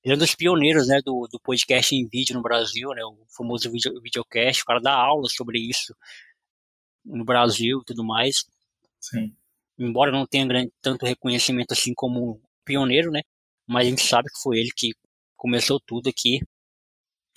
Ele 0.04 0.14
é 0.14 0.16
um 0.16 0.20
dos 0.20 0.34
pioneiros, 0.36 0.88
né, 0.88 1.02
do, 1.04 1.28
do 1.30 1.38
podcast 1.40 1.94
em 1.94 2.08
vídeo 2.08 2.34
no 2.34 2.42
Brasil, 2.42 2.90
né? 2.92 3.04
O 3.04 3.26
famoso 3.36 3.70
video, 3.70 4.02
videocast. 4.02 4.62
O 4.62 4.66
cara 4.66 4.80
dá 4.80 4.94
aula 4.94 5.28
sobre 5.28 5.60
isso 5.60 5.94
no 7.04 7.26
Brasil 7.26 7.82
e 7.82 7.86
tudo 7.86 8.06
mais. 8.06 8.46
Sim. 9.02 9.36
Embora 9.78 10.14
não 10.14 10.26
tenha 10.26 10.48
grande, 10.48 10.72
tanto 10.82 11.06
reconhecimento 11.06 11.74
assim 11.74 11.94
como 11.94 12.42
pioneiro, 12.64 13.12
né? 13.12 13.22
Mas 13.68 13.88
a 13.88 13.90
gente 13.90 14.02
sabe 14.02 14.30
que 14.30 14.42
foi 14.42 14.60
ele 14.60 14.72
que 14.76 14.94
começou 15.36 15.80
tudo 15.80 16.10
aqui 16.10 16.40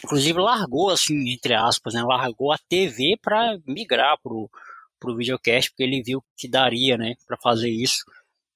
inclusive 0.03 0.39
largou 0.39 0.91
assim, 0.91 1.31
entre 1.31 1.55
aspas, 1.55 1.95
né, 1.95 2.03
largou 2.03 2.53
a 2.53 2.59
TV 2.69 3.17
para 3.21 3.59
migrar 3.67 4.19
pro 4.23 4.51
pro 4.99 5.17
videocast, 5.17 5.71
porque 5.71 5.83
ele 5.83 6.03
viu 6.03 6.25
que 6.35 6.49
daria, 6.49 6.97
né, 6.97 7.15
para 7.27 7.37
fazer 7.37 7.69
isso. 7.69 8.05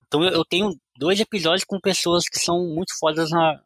Então 0.06 0.24
eu, 0.24 0.30
eu, 0.30 0.44
tenho 0.44 0.74
dois 0.96 1.20
episódios 1.20 1.64
com 1.64 1.78
pessoas 1.78 2.24
que 2.26 2.38
são 2.38 2.66
muito 2.74 2.98
fodas 2.98 3.30
na, 3.30 3.60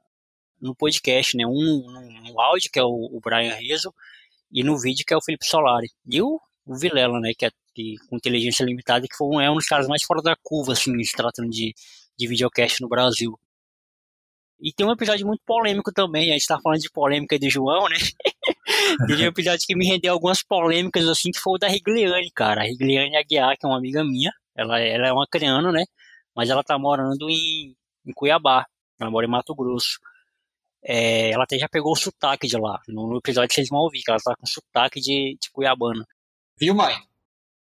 no 0.61 0.75
podcast, 0.75 1.37
né? 1.37 1.47
Um 1.47 1.87
no, 2.29 2.41
áudio, 2.41 2.70
que 2.73 2.79
é 2.79 2.83
o, 2.83 3.09
o, 3.12 3.20
Brian 3.20 3.55
Rizzo, 3.55 3.95
e 4.51 4.62
no 4.64 4.79
vídeo, 4.79 5.05
que 5.07 5.14
é 5.14 5.16
o 5.16 5.23
Felipe 5.23 5.47
Solari. 5.47 5.89
E 6.07 6.20
o, 6.20 6.41
o 6.66 6.77
Vilela, 6.77 7.20
né? 7.20 7.33
Que 7.37 7.47
é 7.47 7.51
que, 7.75 7.97
com 8.09 8.16
inteligência 8.16 8.64
limitada, 8.64 9.07
que 9.09 9.16
foi 9.16 9.29
um, 9.29 9.41
é 9.41 9.51
um 9.51 9.55
dos 9.55 9.66
caras 9.66 9.89
mais 9.89 10.03
fora 10.03 10.20
da 10.20 10.37
curva, 10.43 10.73
assim, 10.73 10.93
se 11.05 11.16
tratando 11.16 11.51
de, 11.51 11.75
de 12.18 12.27
videocast 12.27 12.81
no 12.81 12.89
Brasil. 12.89 13.39
E 14.63 14.73
tem 14.73 14.87
um 14.87 14.93
episódio 14.93 15.27
muito 15.27 15.43
polêmico 15.45 15.93
também, 15.93 16.31
a 16.31 16.35
gente 16.35 16.47
tá 16.47 16.57
falando 16.63 16.81
de 16.81 16.89
polêmica 16.89 17.37
de 17.37 17.51
João, 17.51 17.89
né? 17.89 17.97
Teve 19.09 19.25
um 19.25 19.27
episódio 19.27 19.67
que 19.67 19.75
me 19.75 19.85
rendeu 19.85 20.13
algumas 20.13 20.41
polêmicas, 20.41 21.09
assim, 21.09 21.33
que 21.33 21.41
foi 21.41 21.55
o 21.55 21.59
da 21.59 21.67
Rigliane, 21.67 22.31
cara. 22.31 22.61
A 22.61 22.65
Rigliane 22.65 23.17
Aguiar, 23.17 23.59
que 23.59 23.67
é 23.67 23.69
uma 23.69 23.79
amiga 23.79 24.05
minha, 24.05 24.31
ela, 24.55 24.79
ela 24.79 25.09
é 25.09 25.13
uma 25.13 25.27
criana, 25.27 25.73
né? 25.73 25.85
Mas 26.35 26.49
ela 26.49 26.63
tá 26.63 26.79
morando 26.79 27.29
em, 27.29 27.75
em 28.07 28.13
Cuiabá, 28.15 28.65
ela 29.01 29.11
mora 29.11 29.27
em 29.27 29.31
Mato 29.31 29.53
Grosso. 29.53 29.99
É, 30.85 31.31
ela 31.31 31.43
até 31.43 31.59
já 31.59 31.69
pegou 31.69 31.93
o 31.93 31.97
sotaque 31.97 32.47
de 32.47 32.57
lá. 32.57 32.81
No, 32.87 33.09
no 33.09 33.19
episódio 33.19 33.53
vocês 33.53 33.69
vão 33.69 33.81
ouvir 33.81 34.03
que 34.03 34.11
ela 34.13 34.21
tá 34.21 34.37
com 34.37 34.47
sotaque 34.47 35.01
de, 35.01 35.37
de 35.41 35.51
Cuiabana. 35.51 36.07
Viu, 36.57 36.73
mãe? 36.73 36.95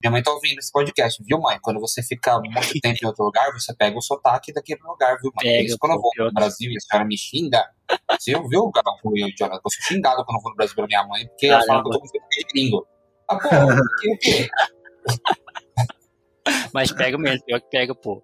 Minha 0.03 0.13
mãe 0.13 0.23
tá 0.23 0.33
ouvindo 0.33 0.59
esse 0.59 0.73
podcast, 0.73 1.23
viu, 1.23 1.39
mãe? 1.39 1.59
Quando 1.61 1.79
você 1.79 2.03
fica 2.03 2.41
muito 2.41 2.57
tempo 2.81 2.99
em 3.03 3.07
outro 3.07 3.25
lugar, 3.25 3.53
você 3.53 3.75
pega 3.75 3.99
o 3.99 4.01
sotaque 4.01 4.51
daquele 4.51 4.81
lugar, 4.83 5.19
viu, 5.21 5.31
mãe? 5.37 5.45
Pega, 5.45 5.65
isso 5.65 5.77
quando 5.79 5.93
eu 5.93 6.01
vou 6.01 6.11
no 6.17 6.33
Brasil 6.33 6.73
e 6.73 6.77
a 6.77 6.81
senhora 6.81 7.07
me 7.07 7.19
xinga, 7.19 7.63
você 8.19 8.35
ouviu 8.35 8.61
o 8.61 8.71
Gabacu 8.71 9.15
e 9.15 9.25
o 9.25 9.37
Jonathan? 9.37 9.61
Eu 9.63 9.71
sou 9.71 9.83
xingado 9.87 10.25
quando 10.25 10.39
eu 10.39 10.43
vou 10.43 10.53
no 10.53 10.57
Brasil 10.57 10.75
pela 10.75 10.87
minha 10.87 11.07
mãe, 11.07 11.27
porque 11.27 11.47
ela 11.47 11.63
fala 11.67 11.83
que 11.83 11.89
eu 11.89 11.93
tô 11.93 12.01
com 12.01 12.07
de 12.07 12.47
gringo. 12.51 12.87
Ah, 13.29 13.37
pô, 13.37 13.49
o 13.49 14.19
quê? 14.19 14.49
Mas 16.73 16.93
pega 16.93 17.19
mesmo, 17.19 17.45
pior 17.45 17.61
que 17.61 17.69
pega, 17.69 17.95
pô. 17.95 18.23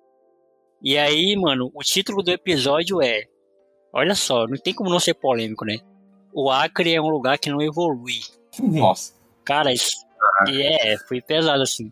E 0.83 0.97
aí, 0.97 1.37
mano, 1.37 1.71
o 1.75 1.83
título 1.83 2.23
do 2.23 2.31
episódio 2.31 3.03
é. 3.03 3.25
Olha 3.93 4.15
só, 4.15 4.47
não 4.47 4.57
tem 4.57 4.73
como 4.75 4.89
não 4.91 5.01
ser 5.01 5.15
polêmico, 5.15 5.65
né? 5.65 5.79
O 6.33 6.51
Acre 6.51 6.95
é 6.95 7.01
um 7.01 7.09
lugar 7.09 7.39
que 7.39 7.51
não 7.51 7.63
evolui. 7.63 8.21
Nossa. 8.61 9.15
Cara, 9.45 9.73
isso 9.73 10.06
e 10.49 10.63
é, 10.63 10.99
foi 11.09 11.21
pesado 11.21 11.63
assim. 11.63 11.91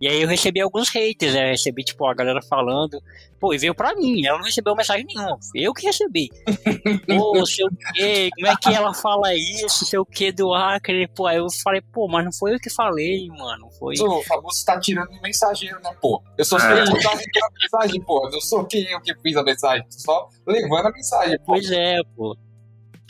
E 0.00 0.08
aí 0.08 0.22
eu 0.22 0.28
recebi 0.28 0.62
alguns 0.62 0.88
haters, 0.88 1.34
né? 1.34 1.48
Eu 1.48 1.50
recebi, 1.50 1.84
tipo, 1.84 2.06
a 2.06 2.14
galera 2.14 2.40
falando. 2.40 2.98
Pô, 3.38 3.52
e 3.52 3.58
veio 3.58 3.74
pra 3.74 3.94
mim, 3.94 4.24
ela 4.24 4.38
não 4.38 4.46
recebeu 4.46 4.74
mensagem 4.74 5.04
nenhuma. 5.04 5.38
Eu 5.54 5.74
que 5.74 5.86
recebi. 5.86 6.30
pô, 7.06 7.44
sei 7.44 7.66
o 7.66 7.70
quê, 7.92 8.30
como 8.34 8.46
é 8.46 8.56
que 8.56 8.74
ela 8.74 8.94
fala 8.94 9.34
isso, 9.34 9.84
sei 9.84 9.98
o 9.98 10.06
quê 10.06 10.32
do 10.32 10.54
Acre. 10.54 11.06
Pô, 11.08 11.26
aí 11.26 11.36
eu 11.36 11.46
falei, 11.62 11.82
pô, 11.92 12.08
mas 12.08 12.24
não 12.24 12.32
foi 12.32 12.54
eu 12.54 12.58
que 12.58 12.70
falei, 12.70 13.28
mano. 13.28 13.70
Foi. 13.78 13.94
O 14.00 14.22
famoso 14.22 14.64
tá 14.64 14.80
tirando 14.80 15.10
um 15.10 15.20
mensageiro, 15.20 15.78
né, 15.82 15.94
pô? 16.00 16.22
Eu 16.38 16.46
só 16.46 16.58
sou 16.58 16.70
é. 16.70 16.80
a 16.80 17.50
mensagem, 17.60 18.00
pô. 18.00 18.26
Eu 18.26 18.30
não 18.30 18.40
sou 18.40 18.64
quem 18.64 18.90
eu 18.90 19.02
que 19.02 19.14
fiz 19.20 19.36
a 19.36 19.42
mensagem, 19.42 19.84
só 19.90 20.30
levando 20.46 20.86
a 20.86 20.92
mensagem, 20.92 21.38
pô. 21.40 21.44
Pois 21.44 21.70
é, 21.70 21.98
pô. 22.16 22.34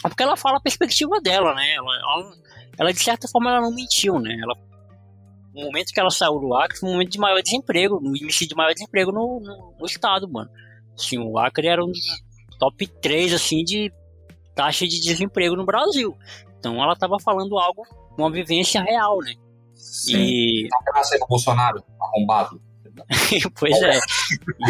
É 0.04 0.08
porque 0.08 0.24
ela 0.24 0.36
fala 0.36 0.56
a 0.56 0.60
perspectiva 0.60 1.20
dela, 1.20 1.54
né? 1.54 1.74
Ela, 1.74 1.94
ela, 1.96 2.32
ela, 2.80 2.92
de 2.92 3.02
certa 3.02 3.28
forma, 3.28 3.50
ela 3.50 3.60
não 3.60 3.74
mentiu, 3.74 4.18
né? 4.18 4.34
Ela 4.42 4.54
o 5.54 5.64
momento 5.64 5.92
que 5.92 6.00
ela 6.00 6.10
saiu 6.10 6.38
do 6.38 6.54
Acre 6.54 6.78
foi 6.78 6.88
um 6.88 6.92
momento 6.92 7.10
de 7.10 7.18
maior 7.18 7.42
desemprego, 7.42 8.00
no 8.00 8.16
início 8.16 8.46
de 8.46 8.54
maior 8.54 8.72
desemprego 8.72 9.12
no, 9.12 9.40
no, 9.40 9.74
no, 9.78 9.86
estado, 9.86 10.28
mano. 10.28 10.48
Assim, 10.96 11.18
o 11.18 11.38
Acre 11.38 11.66
era 11.66 11.84
um 11.84 11.88
dos 11.88 12.22
top 12.58 12.86
3, 12.86 13.34
assim, 13.34 13.64
de 13.64 13.92
taxa 14.54 14.86
de 14.86 15.00
desemprego 15.00 15.56
no 15.56 15.66
Brasil. 15.66 16.16
Então 16.58 16.82
ela 16.82 16.94
tava 16.94 17.16
falando 17.18 17.58
algo, 17.58 17.82
uma 18.16 18.30
vivência 18.30 18.82
real, 18.82 19.18
né? 19.18 19.34
Sim. 19.74 20.18
E... 20.18 20.68
Não 20.94 21.04
ser 21.04 21.18
com 21.18 21.24
o 21.24 21.28
Bolsonaro, 21.28 21.82
arrombado. 22.00 22.60
pois 23.58 23.80
é. 23.82 23.98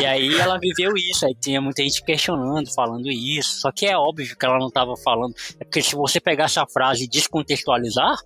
E 0.00 0.06
aí 0.06 0.34
ela 0.38 0.58
viveu 0.58 0.92
isso, 0.96 1.26
aí 1.26 1.34
tinha 1.34 1.60
muita 1.60 1.82
gente 1.82 2.02
questionando, 2.04 2.72
falando 2.74 3.10
isso. 3.10 3.60
Só 3.60 3.70
que 3.72 3.86
é 3.86 3.96
óbvio 3.96 4.36
que 4.36 4.44
ela 4.46 4.58
não 4.58 4.68
estava 4.68 4.94
falando. 4.96 5.34
É 5.58 5.64
porque 5.64 5.82
se 5.82 5.94
você 5.96 6.20
pegar 6.20 6.44
essa 6.44 6.66
frase 6.66 7.04
e 7.04 7.08
descontextualizar, 7.08 8.16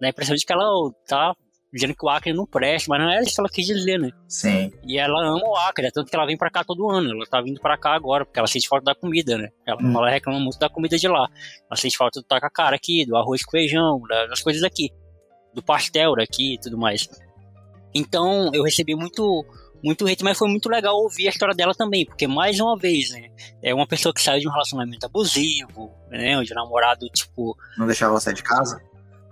dá 0.00 0.06
a 0.06 0.10
impressão 0.10 0.34
de 0.36 0.44
que 0.44 0.52
ela 0.52 0.64
tá 1.06 1.34
dizendo 1.72 1.94
que 1.94 2.04
o 2.06 2.08
Acre 2.08 2.32
não 2.32 2.46
presta, 2.46 2.86
mas 2.88 2.98
não 3.00 3.10
era 3.10 3.20
isso 3.22 3.34
que 3.34 3.40
ela 3.40 3.48
quis 3.50 3.66
dizer, 3.66 3.98
né? 3.98 4.10
Sim. 4.26 4.72
E 4.86 4.98
ela 4.98 5.20
ama 5.22 5.42
o 5.46 5.54
Acre, 5.56 5.86
é 5.86 5.90
tanto 5.90 6.08
que 6.08 6.16
ela 6.16 6.24
vem 6.26 6.36
pra 6.36 6.50
cá 6.50 6.64
todo 6.64 6.88
ano. 6.88 7.10
Ela 7.10 7.26
tá 7.26 7.42
vindo 7.42 7.60
pra 7.60 7.76
cá 7.76 7.90
agora, 7.94 8.24
porque 8.24 8.38
ela 8.38 8.48
sente 8.48 8.66
falta 8.66 8.86
da 8.86 8.94
comida, 8.94 9.36
né? 9.36 9.48
Ela, 9.66 9.78
Hum. 9.82 9.92
ela 9.98 10.08
reclama 10.10 10.40
muito 10.40 10.58
da 10.58 10.70
comida 10.70 10.96
de 10.96 11.06
lá. 11.06 11.28
Ela 11.70 11.76
sente 11.76 11.96
falta 11.98 12.20
do 12.20 12.26
tacacá 12.26 12.70
aqui, 12.70 13.04
do 13.04 13.14
arroz 13.16 13.44
com 13.44 13.50
feijão, 13.50 14.00
da- 14.08 14.26
das 14.28 14.40
coisas 14.40 14.62
aqui. 14.62 14.88
Do 15.54 15.62
pastel 15.62 16.14
daqui 16.14 16.54
e 16.54 16.58
tudo 16.58 16.78
mais. 16.78 17.06
Então, 17.94 18.50
eu 18.52 18.62
recebi 18.62 18.94
muito 18.94 19.44
muito 19.80 20.08
hate, 20.08 20.24
mas 20.24 20.36
foi 20.36 20.48
muito 20.48 20.68
legal 20.68 20.96
ouvir 20.96 21.28
a 21.28 21.30
história 21.30 21.54
dela 21.54 21.72
também, 21.72 22.04
porque 22.04 22.26
mais 22.26 22.58
uma 22.58 22.76
vez, 22.76 23.10
né, 23.12 23.28
é 23.62 23.72
uma 23.72 23.86
pessoa 23.86 24.12
que 24.12 24.20
saiu 24.20 24.40
de 24.40 24.48
um 24.48 24.50
relacionamento 24.50 25.06
abusivo, 25.06 25.92
né, 26.10 26.36
onde 26.36 26.50
o 26.52 26.54
namorado, 26.56 27.06
tipo, 27.10 27.56
Não 27.76 27.86
deixava 27.86 28.10
ela 28.12 28.20
sair 28.20 28.34
de 28.34 28.42
casa? 28.42 28.82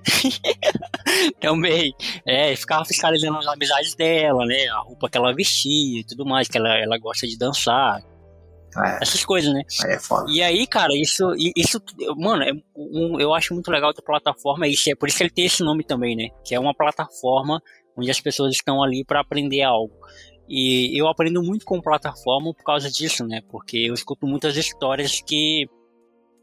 também, 1.40 1.92
é, 2.26 2.54
ficava 2.56 2.84
fiscalizando 2.84 3.38
as 3.38 3.46
amizades 3.48 3.94
dela, 3.94 4.44
né, 4.46 4.68
a 4.68 4.78
roupa 4.78 5.08
que 5.08 5.18
ela 5.18 5.34
vestia 5.34 6.00
e 6.00 6.04
tudo 6.04 6.24
mais, 6.24 6.48
que 6.48 6.56
ela, 6.58 6.76
ela 6.78 6.98
gosta 6.98 7.26
de 7.26 7.36
dançar, 7.36 8.00
É, 8.78 8.98
essas 9.02 9.24
coisas, 9.24 9.52
né. 9.52 9.62
é 9.86 9.98
foda. 9.98 10.30
E 10.30 10.42
aí, 10.42 10.66
cara, 10.66 10.92
isso, 10.94 11.24
isso, 11.56 11.80
mano, 12.16 12.42
é 12.44 12.52
um- 12.76 13.18
eu 13.20 13.34
acho 13.34 13.54
muito 13.54 13.70
legal 13.70 13.92
da 13.92 14.02
plataforma, 14.02 14.68
isso, 14.68 14.90
é 14.90 14.94
por 14.94 15.08
isso 15.08 15.16
que 15.18 15.22
ele 15.24 15.30
tem 15.30 15.46
esse 15.46 15.62
nome 15.64 15.82
também, 15.82 16.14
né? 16.14 16.28
Que 16.44 16.54
é 16.54 16.60
uma 16.60 16.74
plataforma 16.74 17.60
onde 17.96 18.10
as 18.10 18.20
pessoas 18.20 18.54
estão 18.54 18.82
ali 18.82 19.04
para 19.04 19.20
aprender 19.20 19.62
algo. 19.62 19.94
E 20.48 20.96
eu 20.98 21.08
aprendo 21.08 21.42
muito 21.42 21.64
com 21.64 21.80
plataforma 21.80 22.54
por 22.54 22.62
causa 22.62 22.90
disso, 22.90 23.26
né? 23.26 23.42
Porque 23.50 23.78
eu 23.78 23.94
escuto 23.94 24.26
muitas 24.26 24.56
histórias 24.56 25.20
que, 25.20 25.68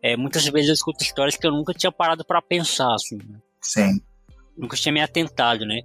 é, 0.01 0.17
muitas 0.17 0.45
vezes 0.45 0.67
eu 0.69 0.73
escuto 0.73 1.03
histórias 1.03 1.37
que 1.37 1.47
eu 1.47 1.51
nunca 1.51 1.73
tinha 1.73 1.91
parado 1.91 2.25
para 2.25 2.41
pensar, 2.41 2.93
assim. 2.93 3.17
né? 3.17 3.39
Sim. 3.61 4.01
nunca 4.57 4.75
tinha 4.75 4.91
me 4.91 5.01
atentado, 5.01 5.65
né? 5.65 5.81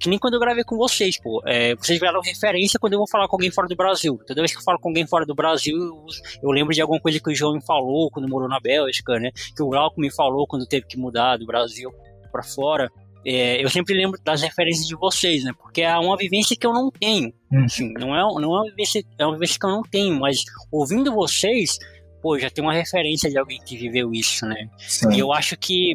Que 0.00 0.08
nem 0.08 0.18
quando 0.18 0.34
eu 0.34 0.40
gravei 0.40 0.64
com 0.64 0.76
vocês, 0.76 1.18
pô. 1.20 1.40
É, 1.46 1.76
vocês 1.76 1.98
vieram 2.00 2.20
referência 2.20 2.78
quando 2.78 2.94
eu 2.94 2.98
vou 2.98 3.08
falar 3.08 3.28
com 3.28 3.36
alguém 3.36 3.50
fora 3.52 3.68
do 3.68 3.76
Brasil. 3.76 4.18
Toda 4.26 4.40
vez 4.40 4.52
que 4.52 4.58
eu 4.58 4.62
falo 4.62 4.78
com 4.78 4.88
alguém 4.88 5.06
fora 5.06 5.24
do 5.24 5.34
Brasil, 5.34 5.76
eu, 5.76 6.06
eu 6.42 6.50
lembro 6.50 6.74
de 6.74 6.82
alguma 6.82 7.00
coisa 7.00 7.20
que 7.20 7.30
o 7.30 7.34
João 7.34 7.54
me 7.54 7.64
falou 7.64 8.10
quando 8.10 8.28
morou 8.28 8.48
na 8.48 8.58
Bélgica, 8.58 9.18
né? 9.20 9.30
Que 9.56 9.62
o 9.62 9.68
Glauco 9.68 10.00
me 10.00 10.12
falou 10.12 10.46
quando 10.46 10.66
teve 10.66 10.86
que 10.86 10.98
mudar 10.98 11.36
do 11.36 11.46
Brasil 11.46 11.90
pra 12.32 12.42
fora. 12.42 12.90
É, 13.26 13.62
eu 13.64 13.70
sempre 13.70 13.94
lembro 13.94 14.20
das 14.22 14.42
referências 14.42 14.86
de 14.86 14.94
vocês, 14.96 15.44
né? 15.44 15.52
Porque 15.58 15.82
é 15.82 15.96
uma 15.98 16.16
vivência 16.16 16.56
que 16.56 16.66
eu 16.66 16.72
não 16.72 16.90
tenho. 16.90 17.32
Hum. 17.52 17.64
Assim, 17.64 17.92
não 17.94 18.14
é, 18.14 18.20
não 18.40 18.54
é 18.56 18.60
uma 18.60 18.64
vivência, 18.64 19.02
é 19.18 19.24
uma 19.24 19.34
vivência 19.34 19.58
que 19.58 19.66
eu 19.66 19.70
não 19.70 19.82
tenho, 19.82 20.20
mas 20.20 20.42
ouvindo 20.70 21.12
vocês, 21.12 21.78
pô, 22.20 22.38
já 22.38 22.50
tem 22.50 22.62
uma 22.62 22.74
referência 22.74 23.30
de 23.30 23.38
alguém 23.38 23.58
que 23.64 23.76
viveu 23.76 24.12
isso, 24.12 24.44
né? 24.46 24.68
Sim. 24.78 25.12
E 25.12 25.18
eu 25.18 25.32
acho 25.32 25.56
que 25.56 25.94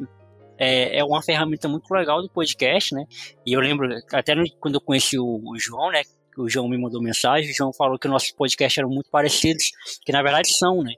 é, 0.57 0.99
é 0.99 1.03
uma 1.03 1.21
ferramenta 1.21 1.67
muito 1.67 1.89
legal 1.93 2.21
do 2.21 2.29
podcast, 2.29 2.93
né? 2.95 3.05
E 3.45 3.53
eu 3.53 3.59
lembro, 3.61 3.87
até 4.11 4.33
no- 4.35 4.43
quando 4.59 4.75
eu 4.75 4.81
conheci 4.81 5.17
o, 5.19 5.25
o 5.25 5.57
João, 5.59 5.91
né? 5.91 6.01
O 6.37 6.49
João 6.49 6.67
me 6.69 6.77
mandou 6.77 7.01
mensagem, 7.01 7.51
o 7.51 7.53
João 7.53 7.71
falou 7.73 7.99
que 7.99 8.07
nossos 8.07 8.31
podcasts 8.31 8.77
eram 8.77 8.89
muito 8.89 9.09
parecidos, 9.09 9.65
que 10.05 10.11
na 10.11 10.21
verdade 10.23 10.51
são, 10.53 10.81
né? 10.83 10.93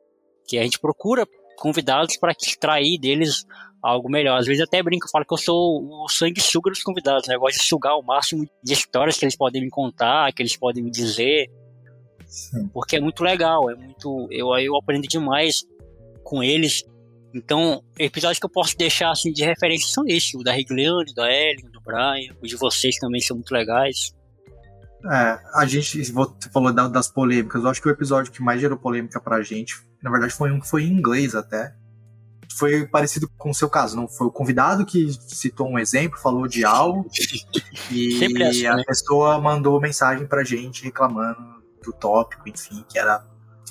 Que 0.47 0.57
a 0.57 0.63
gente 0.63 0.79
procura 0.79 1.25
convidados 1.57 2.17
para 2.17 2.31
extrair 2.31 2.99
deles 2.99 3.43
algo 3.81 4.09
melhor. 4.09 4.37
Às 4.39 4.45
vezes 4.45 4.61
até 4.61 4.81
brinco, 4.83 5.09
falo 5.09 5.25
que 5.25 5.33
eu 5.33 5.37
sou 5.37 5.83
o 6.03 6.07
sanguessuga 6.09 6.69
dos 6.69 6.83
convidados, 6.83 7.27
né? 7.27 7.35
Eu 7.35 7.39
gosto 7.39 7.57
de 7.59 7.67
sugar 7.67 7.95
o 7.97 8.03
máximo 8.03 8.45
de 8.63 8.73
histórias 8.73 9.17
que 9.17 9.25
eles 9.25 9.35
podem 9.35 9.61
me 9.61 9.69
contar, 9.69 10.31
que 10.33 10.41
eles 10.41 10.55
podem 10.55 10.83
me 10.83 10.91
dizer, 10.91 11.49
Sim. 12.27 12.67
porque 12.73 12.97
é 12.97 12.99
muito 12.99 13.23
legal, 13.23 13.69
é 13.69 13.75
muito. 13.75 14.27
Eu, 14.31 14.53
eu 14.59 14.75
aprendo 14.77 15.07
demais 15.07 15.63
com 16.23 16.43
eles. 16.43 16.83
Então, 17.33 17.81
episódios 17.97 18.39
que 18.39 18.45
eu 18.45 18.49
posso 18.49 18.77
deixar 18.77 19.09
assim 19.09 19.31
de 19.31 19.43
referência 19.43 19.87
são 19.87 20.03
esses: 20.07 20.33
o 20.33 20.43
da 20.43 20.51
Rigliane, 20.51 21.13
da 21.15 21.31
Ellen, 21.31 21.69
do 21.71 21.81
Brian, 21.81 22.33
os 22.41 22.49
de 22.49 22.57
vocês 22.57 22.97
também 22.97 23.21
são 23.21 23.37
muito 23.37 23.51
legais. 23.53 24.13
É, 25.03 25.39
a 25.55 25.65
gente, 25.65 26.11
você 26.11 26.49
falou 26.53 26.71
da- 26.71 26.87
das 26.87 27.07
polêmicas, 27.07 27.63
eu 27.63 27.69
acho 27.69 27.81
que 27.81 27.87
o 27.87 27.91
episódio 27.91 28.31
que 28.31 28.39
mais 28.43 28.61
gerou 28.61 28.77
polêmica 28.77 29.19
pra 29.19 29.41
gente, 29.41 29.73
na 30.03 30.11
verdade 30.11 30.31
foi 30.31 30.51
um 30.51 30.59
que 30.59 30.67
foi 30.69 30.83
em 30.83 30.89
inglês 30.93 31.33
até. 31.33 31.73
Foi 32.57 32.85
parecido 32.87 33.29
com 33.37 33.49
o 33.49 33.53
seu 33.53 33.69
caso, 33.69 33.95
não 33.95 34.07
foi 34.07 34.27
o 34.27 34.31
convidado 34.31 34.85
que 34.85 35.11
citou 35.27 35.67
um 35.69 35.79
exemplo, 35.79 36.19
falou 36.19 36.47
de 36.47 36.63
algo, 36.65 37.07
Sempre 38.19 38.43
é 38.43 38.47
e 38.47 38.49
assim, 38.49 38.65
a 38.67 38.75
né? 38.75 38.83
pessoa 38.85 39.39
mandou 39.39 39.79
mensagem 39.81 40.25
pra 40.27 40.43
gente 40.43 40.83
reclamando 40.83 41.39
do 41.83 41.91
tópico, 41.93 42.47
enfim, 42.47 42.83
que 42.89 42.97
era 42.99 43.25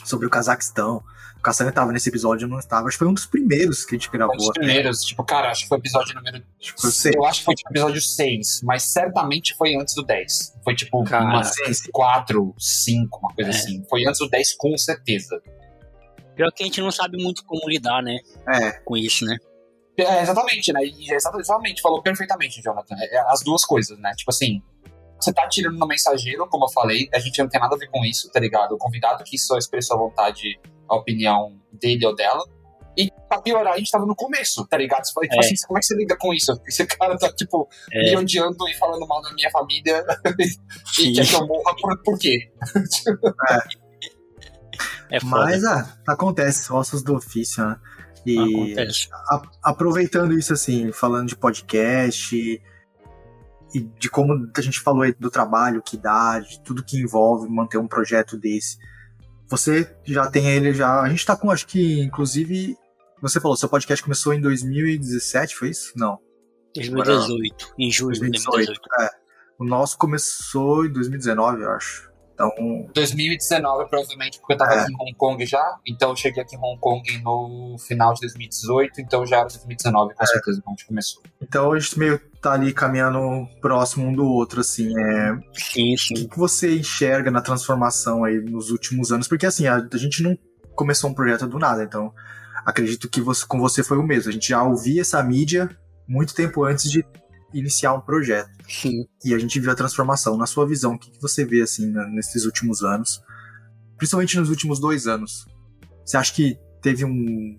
sobre 0.05 0.27
o 0.27 0.31
Cazaquistão. 0.31 1.03
O 1.39 1.43
Caçanga 1.43 1.73
tava 1.73 1.91
nesse 1.91 2.07
episódio, 2.11 2.45
eu 2.45 2.49
não 2.51 2.59
estava. 2.59 2.87
Acho 2.87 2.97
que 2.97 2.99
foi 2.99 3.09
um 3.09 3.15
dos 3.15 3.25
primeiros 3.25 3.85
que 3.87 3.95
a 3.95 3.99
gente 3.99 4.09
Foi 4.11 4.17
um 4.17 4.19
gravou. 4.19 4.37
dos 4.37 4.51
primeiros, 4.51 5.01
tipo, 5.05 5.25
cara, 5.25 5.51
acho 5.51 5.63
que 5.63 5.69
foi 5.69 5.79
o 5.79 5.81
episódio 5.81 6.15
número. 6.15 6.37
Acho 6.61 6.75
que 6.75 6.81
foi 6.83 6.91
o 6.91 6.93
seis. 6.93 7.15
Eu 7.17 7.25
acho 7.25 7.39
que 7.39 7.45
foi 7.47 7.55
tipo 7.55 7.71
episódio 7.71 8.03
6, 8.03 8.61
mas 8.63 8.83
certamente 8.83 9.55
foi 9.57 9.75
antes 9.75 9.95
do 9.95 10.03
10. 10.03 10.59
Foi 10.63 10.75
tipo 10.75 11.03
Cara. 11.05 11.25
uma 11.25 11.43
Sim, 11.45 11.73
sim. 11.73 11.91
4, 11.93 12.55
5, 12.59 13.19
uma 13.21 13.35
coisa 13.35 13.51
É. 13.51 13.55
assim. 13.55 13.83
Foi 13.89 14.05
antes 14.07 14.19
do 14.21 14.29
10, 14.29 14.55
com 14.57 14.77
certeza. 14.77 15.41
Pior 16.41 16.51
que 16.53 16.63
a 16.63 16.67
gente 16.67 16.81
não 16.81 16.91
sabe 16.91 17.23
muito 17.23 17.45
como 17.45 17.69
lidar, 17.69 18.03
né? 18.03 18.17
É, 18.49 18.71
Com 18.81 18.97
isso, 18.97 19.27
né? 19.27 19.37
É, 19.99 20.23
exatamente, 20.23 20.73
né? 20.73 20.81
Exa- 20.83 21.31
exatamente, 21.39 21.83
falou 21.83 22.01
perfeitamente, 22.03 22.63
Jonathan. 22.63 22.95
É, 22.99 23.17
é 23.17 23.21
as 23.31 23.43
duas 23.43 23.63
coisas, 23.63 23.99
né? 23.99 24.15
Tipo 24.17 24.31
assim, 24.31 24.63
você 25.21 25.35
tá 25.35 25.47
tirando 25.49 25.77
no 25.77 25.87
mensageiro, 25.87 26.49
como 26.49 26.65
eu 26.65 26.71
falei, 26.71 27.11
a 27.13 27.19
gente 27.19 27.39
não 27.43 27.49
tem 27.51 27.61
nada 27.61 27.75
a 27.75 27.79
ver 27.79 27.89
com 27.91 28.03
isso, 28.07 28.31
tá 28.33 28.41
ligado? 28.41 28.73
O 28.73 28.79
convidado 28.79 29.23
que 29.23 29.37
só 29.39 29.59
expressou 29.59 29.97
à 29.99 30.01
vontade 30.01 30.59
a 30.89 30.97
opinião 30.97 31.61
dele 31.71 32.07
ou 32.07 32.15
dela. 32.17 32.43
E 32.97 33.11
pra 33.29 33.41
piorar, 33.43 33.75
a 33.75 33.79
gente 33.79 33.91
tava 33.91 34.07
no 34.07 34.17
começo, 34.17 34.67
tá 34.67 34.79
ligado? 34.79 35.05
Você 35.05 35.13
fala, 35.13 35.27
tipo 35.29 35.37
É. 35.43 35.47
assim, 35.47 35.55
como 35.67 35.79
é 35.79 35.81
que 35.81 35.87
você 35.87 35.95
lida 35.97 36.17
com 36.19 36.33
isso? 36.33 36.53
Esse 36.67 36.87
cara 36.87 37.19
tá, 37.19 37.31
tipo, 37.35 37.69
É. 37.93 38.11
me 38.13 38.17
odiando 38.17 38.67
e 38.67 38.75
falando 38.79 39.07
mal 39.07 39.21
da 39.21 39.33
minha 39.35 39.51
família 39.51 40.03
e 40.99 41.13
quer 41.13 41.27
que 41.27 41.35
eu 41.35 41.47
morra 41.47 41.77
por, 41.79 42.03
por 42.03 42.19
quê? 42.19 42.51
É 43.51 43.80
foda. 45.19 45.45
mas 45.45 45.65
ah, 45.65 45.99
acontece, 46.07 46.73
ossos 46.73 47.03
do 47.03 47.15
ofício, 47.17 47.65
né? 47.67 47.77
E 48.25 48.39
Acontece. 48.39 49.09
a- 49.13 49.43
aproveitando 49.63 50.39
isso, 50.39 50.53
assim, 50.53 50.93
falando 50.93 51.29
de 51.29 51.37
podcast 51.37 52.37
e, 52.37 52.61
e 53.75 53.81
de 53.81 54.11
como 54.11 54.51
a 54.55 54.61
gente 54.61 54.79
falou 54.79 55.03
aí 55.03 55.15
do 55.19 55.31
trabalho 55.31 55.83
que 55.83 55.97
dá, 55.97 56.39
de 56.39 56.61
tudo 56.63 56.85
que 56.85 57.01
envolve 57.01 57.49
manter 57.49 57.79
um 57.79 57.89
projeto 57.89 58.37
desse. 58.37 58.77
Você 59.49 59.91
já 60.05 60.31
tem 60.31 60.47
ele 60.49 60.73
já. 60.75 61.01
A 61.01 61.09
gente 61.09 61.25
tá 61.27 61.35
com, 61.35 61.51
acho 61.51 61.67
que, 61.67 62.01
inclusive. 62.03 62.77
Você 63.23 63.41
falou, 63.41 63.57
seu 63.57 63.69
podcast 63.69 64.03
começou 64.03 64.33
em 64.33 64.41
2017, 64.41 65.57
foi 65.57 65.71
isso? 65.71 65.93
Não. 65.97 66.19
2018, 66.75 67.75
em 67.79 67.91
julho 67.91 68.15
de 68.15 68.21
2018. 68.21 68.81
É. 69.01 69.11
O 69.59 69.65
nosso 69.65 69.99
começou 69.99 70.87
em 70.87 70.93
2019, 70.93 71.63
eu 71.63 71.71
acho. 71.73 72.10
Então, 72.49 72.89
2019, 72.95 73.89
provavelmente, 73.89 74.39
porque 74.41 74.55
eu 74.55 74.57
tava 74.59 74.75
É. 74.75 74.81
aqui 74.81 74.93
em 74.93 74.97
Hong 74.97 75.15
Kong 75.15 75.45
já. 75.47 75.77
Então 75.87 76.11
eu 76.11 76.17
cheguei 76.17 76.43
aqui 76.43 76.57
em 76.57 76.59
Hong 76.59 76.79
Kong 76.81 77.03
no 77.23 77.77
final 77.79 78.15
de 78.15 78.21
2018, 78.23 79.01
então 79.01 79.27
já 79.27 79.37
era 79.39 79.49
2019, 79.49 80.13
É. 80.13 80.15
com 80.15 80.27
certeza, 80.27 80.61
quando 80.63 80.75
a 80.75 80.77
gente 80.77 80.87
começou. 80.87 81.23
então 81.43 81.73
a 81.73 81.79
gente 81.79 81.99
meio 81.99 82.21
tá 82.41 82.53
ali 82.53 82.73
caminhando 82.73 83.47
próximo 83.61 84.07
um 84.07 84.15
do 84.15 84.25
outro, 84.25 84.61
assim. 84.61 84.99
É, 84.99 85.37
Sim, 85.53 85.95
O 85.95 85.99
sim. 85.99 86.15
que, 86.15 86.29
que 86.29 86.39
você 86.39 86.75
enxerga 86.79 87.31
na 87.31 87.43
transformação 87.43 88.25
aí 88.25 88.41
nos 88.41 88.71
últimos 88.71 89.13
anos? 89.13 89.29
Porque 89.29 89.45
assim, 89.45 89.67
a, 89.67 89.77
a 89.93 89.97
gente 89.99 90.23
não 90.23 90.39
começou 90.75 91.11
um 91.11 91.15
projeto 91.15 91.47
do 91.47 91.59
nada, 91.59 91.85
então 91.85 92.13
acredito 92.65 93.09
que 93.11 93.21
você, 93.21 93.45
com 93.47 93.59
você 93.61 93.83
foi 93.83 93.99
o 93.99 94.03
mesmo. 94.03 94.31
A 94.31 94.33
gente 94.33 94.49
já 94.49 94.63
ouvia 94.63 95.03
essa 95.03 95.23
mídia 95.23 95.69
muito 96.09 96.35
tempo 96.35 96.65
antes 96.65 96.91
de 96.91 97.05
iniciar 97.53 97.95
um 97.95 98.01
projeto. 98.01 98.51
Sim. 98.69 99.07
E 99.25 99.35
a 99.35 99.39
gente 99.39 99.59
viu 99.59 99.71
a 99.71 99.75
transformação. 99.75 100.37
Na 100.37 100.47
sua 100.47 100.67
visão, 100.67 100.95
o 100.95 100.99
que, 100.99 101.11
que 101.11 101.21
você 101.21 101.45
vê 101.45 101.63
assim 101.63 101.93
nesses 102.13 102.45
últimos 102.45 102.83
anos? 102.83 103.23
Principalmente 103.97 104.39
nos 104.39 104.49
últimos 104.49 104.81
dois 104.81 105.07
anos. 105.07 105.47
Você 106.05 106.17
acha 106.17 106.33
que 106.33 106.59
teve 106.81 107.05
um 107.05 107.59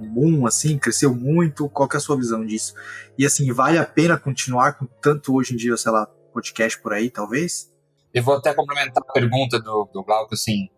um 0.00 0.08
boom, 0.08 0.46
assim, 0.46 0.78
cresceu 0.78 1.14
muito? 1.14 1.68
Qual 1.68 1.88
que 1.88 1.96
é 1.96 1.98
a 1.98 2.00
sua 2.00 2.16
visão 2.16 2.44
disso? 2.44 2.74
E 3.18 3.26
assim, 3.26 3.52
vale 3.52 3.78
a 3.78 3.84
pena 3.84 4.18
continuar 4.18 4.74
com 4.78 4.86
tanto 4.86 5.34
hoje 5.34 5.54
em 5.54 5.56
dia, 5.56 5.76
sei 5.76 5.90
lá, 5.90 6.06
podcast 6.32 6.80
por 6.80 6.92
aí, 6.92 7.10
talvez? 7.10 7.72
Eu 8.14 8.22
vou 8.22 8.36
até 8.36 8.54
complementar 8.54 9.02
a 9.06 9.12
pergunta 9.12 9.60
do, 9.60 9.88
do 9.92 10.02
Glauco, 10.02 10.34
assim, 10.34 10.68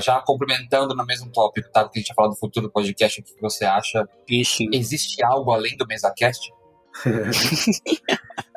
já 0.00 0.20
complementando 0.22 0.94
no 0.94 1.04
mesmo 1.04 1.30
tópico, 1.30 1.70
tá? 1.70 1.84
Porque 1.84 1.98
a 1.98 2.00
gente 2.00 2.08
já 2.08 2.14
falou 2.14 2.30
do 2.30 2.36
futuro 2.38 2.66
do 2.66 2.72
podcast, 2.72 3.20
o 3.20 3.24
que 3.24 3.40
você 3.40 3.64
acha? 3.64 4.08
Sim. 4.44 4.68
Existe 4.72 5.22
algo 5.24 5.50
além 5.50 5.76
do 5.76 5.86
MesaCast? 5.86 6.50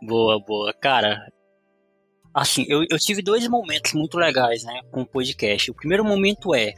Boa, 0.00 0.40
boa. 0.40 0.72
Cara, 0.72 1.30
assim, 2.34 2.64
eu, 2.68 2.84
eu 2.90 2.98
tive 2.98 3.22
dois 3.22 3.46
momentos 3.46 3.92
muito 3.92 4.16
legais, 4.16 4.64
né, 4.64 4.80
com 4.90 5.02
o 5.02 5.06
podcast. 5.06 5.70
O 5.70 5.74
primeiro 5.74 6.04
momento 6.04 6.54
é 6.54 6.72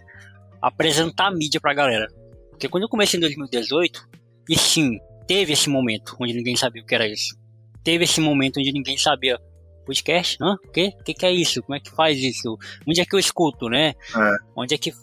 apresentar 0.61 1.29
a 1.29 1.31
mídia 1.31 1.61
pra 1.61 1.75
galera. 1.75 2.09
Porque 2.51 2.69
quando 2.69 2.85
eu 2.85 2.89
comecei 2.89 3.19
em 3.19 3.21
2018, 3.21 4.09
e 4.49 4.59
sim, 4.59 4.99
teve 5.27 5.53
esse 5.53 5.69
momento 5.69 6.17
onde 6.21 6.35
ninguém 6.35 6.57
sabia 6.57 6.83
o 6.83 6.87
que 6.87 6.95
era 6.95 7.07
isso. 7.07 7.37
Teve 7.83 8.05
esse 8.05 8.21
momento 8.21 8.59
onde 8.59 8.73
ninguém 8.73 8.97
sabia. 8.97 9.39
Podcast? 9.85 10.39
Hã? 10.41 10.57
O 10.65 10.71
quê? 10.71 10.95
O 10.99 11.05
que, 11.05 11.13
que 11.13 11.27
é 11.27 11.31
isso? 11.31 11.63
Como 11.63 11.77
é 11.77 11.81
que 11.81 11.91
faz 11.91 12.19
isso? 12.19 12.57
Onde 12.89 13.03
é 13.03 13.05
que 13.05 13.15
eu 13.15 13.19
escuto, 13.19 13.69
né? 13.69 13.93
É. 14.17 14.37
Onde 14.57 14.75
é 14.75 14.79
que 14.79 14.95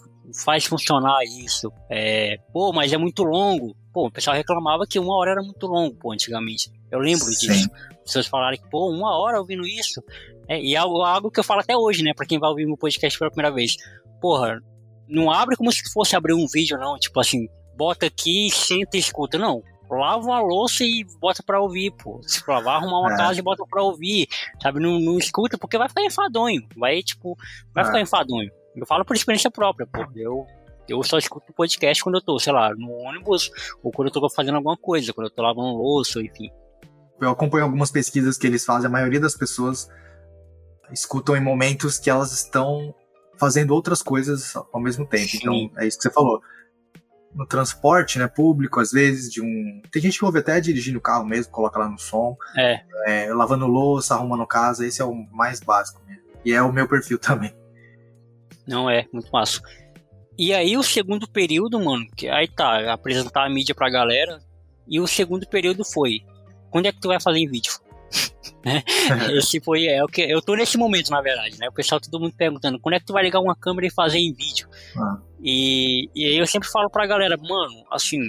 faz 0.44 0.64
funcionar 0.64 1.22
isso? 1.24 1.72
É, 1.88 2.38
pô, 2.52 2.72
mas 2.72 2.92
é 2.92 2.98
muito 2.98 3.22
longo. 3.22 3.76
Pô, 3.92 4.06
o 4.06 4.10
pessoal 4.10 4.36
reclamava 4.36 4.86
que 4.86 4.98
uma 4.98 5.16
hora 5.16 5.32
era 5.32 5.42
muito 5.42 5.66
longo, 5.66 5.94
pô, 5.96 6.12
antigamente. 6.12 6.70
Eu 6.90 6.98
lembro 6.98 7.26
Sim. 7.26 7.46
disso. 7.46 7.70
As 7.90 8.02
pessoas 8.04 8.26
falarem 8.26 8.60
que, 8.60 8.68
pô, 8.68 8.90
uma 8.90 9.16
hora 9.18 9.38
ouvindo 9.38 9.66
isso. 9.66 10.02
É, 10.48 10.60
e 10.60 10.74
é 10.74 10.78
algo, 10.78 11.02
algo 11.02 11.30
que 11.30 11.40
eu 11.40 11.44
falo 11.44 11.60
até 11.60 11.76
hoje, 11.76 12.02
né, 12.02 12.12
pra 12.14 12.26
quem 12.26 12.38
vai 12.38 12.50
ouvir 12.50 12.66
meu 12.66 12.76
podcast 12.76 13.18
pela 13.18 13.30
primeira 13.30 13.54
vez. 13.54 13.76
Porra, 14.20 14.60
não 15.08 15.30
abre 15.30 15.56
como 15.56 15.70
se 15.70 15.82
fosse 15.92 16.16
abrir 16.16 16.34
um 16.34 16.46
vídeo, 16.46 16.78
não. 16.78 16.98
Tipo 16.98 17.20
assim, 17.20 17.48
bota 17.76 18.06
aqui, 18.06 18.48
senta 18.50 18.96
e 18.96 19.00
escuta. 19.00 19.38
Não. 19.38 19.62
Lava 19.90 20.24
uma 20.24 20.40
louça 20.40 20.84
e 20.84 21.04
bota 21.20 21.42
pra 21.42 21.60
ouvir, 21.60 21.90
pô. 21.90 22.20
Se 22.22 22.42
lavar, 22.48 22.76
arrumar 22.76 23.00
uma 23.00 23.12
é. 23.12 23.16
casa 23.16 23.38
e 23.38 23.42
bota 23.42 23.62
pra 23.68 23.82
ouvir. 23.82 24.26
Sabe? 24.60 24.80
Não, 24.80 24.98
não 24.98 25.18
escuta 25.18 25.58
porque 25.58 25.76
vai 25.76 25.88
ficar 25.88 26.02
enfadonho. 26.02 26.62
Vai, 26.76 27.02
tipo, 27.02 27.36
vai 27.74 27.84
é. 27.84 27.86
ficar 27.86 28.00
enfadonho. 28.00 28.50
Eu 28.74 28.86
falo 28.86 29.04
por 29.04 29.14
experiência 29.14 29.50
própria, 29.50 29.86
pô. 29.86 30.06
Eu, 30.16 30.46
eu 30.92 31.02
só 31.02 31.18
escuto 31.18 31.52
podcast 31.52 32.02
quando 32.02 32.16
eu 32.16 32.22
tô, 32.22 32.38
sei 32.38 32.52
lá, 32.52 32.74
no 32.74 32.90
ônibus 32.90 33.50
ou 33.82 33.90
quando 33.90 34.08
eu 34.08 34.12
tô 34.12 34.28
fazendo 34.30 34.56
alguma 34.56 34.76
coisa, 34.76 35.12
quando 35.12 35.26
eu 35.26 35.34
tô 35.34 35.42
lavando 35.42 35.76
louça, 35.76 36.20
enfim. 36.20 36.50
Eu 37.20 37.30
acompanho 37.30 37.64
algumas 37.64 37.90
pesquisas 37.90 38.36
que 38.36 38.46
eles 38.46 38.64
fazem, 38.64 38.86
a 38.86 38.90
maioria 38.90 39.20
das 39.20 39.36
pessoas 39.36 39.88
escutam 40.92 41.36
em 41.36 41.40
momentos 41.40 41.98
que 41.98 42.10
elas 42.10 42.32
estão 42.32 42.94
fazendo 43.38 43.72
outras 43.72 44.02
coisas 44.02 44.54
ao 44.72 44.80
mesmo 44.80 45.06
tempo. 45.06 45.28
Sim. 45.28 45.38
Então, 45.38 45.70
é 45.78 45.86
isso 45.86 45.96
que 45.96 46.04
você 46.04 46.10
falou. 46.10 46.40
No 47.34 47.46
transporte, 47.46 48.18
né, 48.18 48.28
público, 48.28 48.78
às 48.78 48.92
vezes, 48.92 49.32
de 49.32 49.40
um. 49.40 49.80
Tem 49.90 50.02
gente 50.02 50.18
que 50.18 50.24
ouve 50.24 50.40
até 50.40 50.60
dirigindo 50.60 50.98
o 50.98 51.02
carro 51.02 51.24
mesmo, 51.24 51.50
coloca 51.50 51.78
lá 51.78 51.88
no 51.88 51.98
som. 51.98 52.36
É. 52.56 52.82
é. 53.06 53.32
Lavando 53.32 53.66
louça, 53.66 54.14
arrumando 54.14 54.46
casa, 54.46 54.86
esse 54.86 55.00
é 55.00 55.04
o 55.04 55.14
mais 55.32 55.60
básico 55.60 56.02
mesmo. 56.06 56.22
E 56.44 56.52
é 56.52 56.60
o 56.60 56.70
meu 56.70 56.86
perfil 56.86 57.18
também. 57.18 57.56
Não 58.66 58.88
é, 58.88 59.06
muito 59.12 59.30
massa. 59.32 59.62
E 60.38 60.52
aí 60.52 60.76
o 60.76 60.82
segundo 60.82 61.28
período, 61.28 61.78
mano, 61.78 62.06
que 62.16 62.28
aí 62.28 62.48
tá, 62.48 62.92
apresentar 62.92 63.44
a 63.44 63.50
mídia 63.50 63.74
pra 63.74 63.90
galera. 63.90 64.40
E 64.88 64.98
o 64.98 65.06
segundo 65.06 65.46
período 65.46 65.84
foi, 65.84 66.20
quando 66.70 66.86
é 66.86 66.92
que 66.92 67.00
tu 67.00 67.08
vai 67.08 67.20
fazer 67.20 67.38
em 67.38 67.48
vídeo? 67.48 67.72
né? 68.64 68.82
Esse 69.38 69.60
foi 69.60 69.86
é 69.86 70.02
o 70.02 70.08
que 70.08 70.22
eu 70.22 70.42
tô 70.42 70.54
nesse 70.54 70.76
momento, 70.76 71.10
na 71.10 71.20
verdade, 71.20 71.58
né? 71.58 71.68
O 71.68 71.72
pessoal 71.72 72.00
todo 72.00 72.20
mundo 72.20 72.34
perguntando, 72.36 72.78
quando 72.80 72.94
é 72.94 73.00
que 73.00 73.06
tu 73.06 73.12
vai 73.12 73.22
ligar 73.22 73.40
uma 73.40 73.54
câmera 73.54 73.86
e 73.86 73.92
fazer 73.92 74.18
em 74.18 74.32
vídeo? 74.32 74.68
Ah. 74.96 75.18
E, 75.40 76.08
e 76.14 76.24
aí 76.24 76.36
eu 76.36 76.46
sempre 76.46 76.68
falo 76.68 76.90
pra 76.90 77.06
galera, 77.06 77.36
mano, 77.36 77.84
assim, 77.90 78.20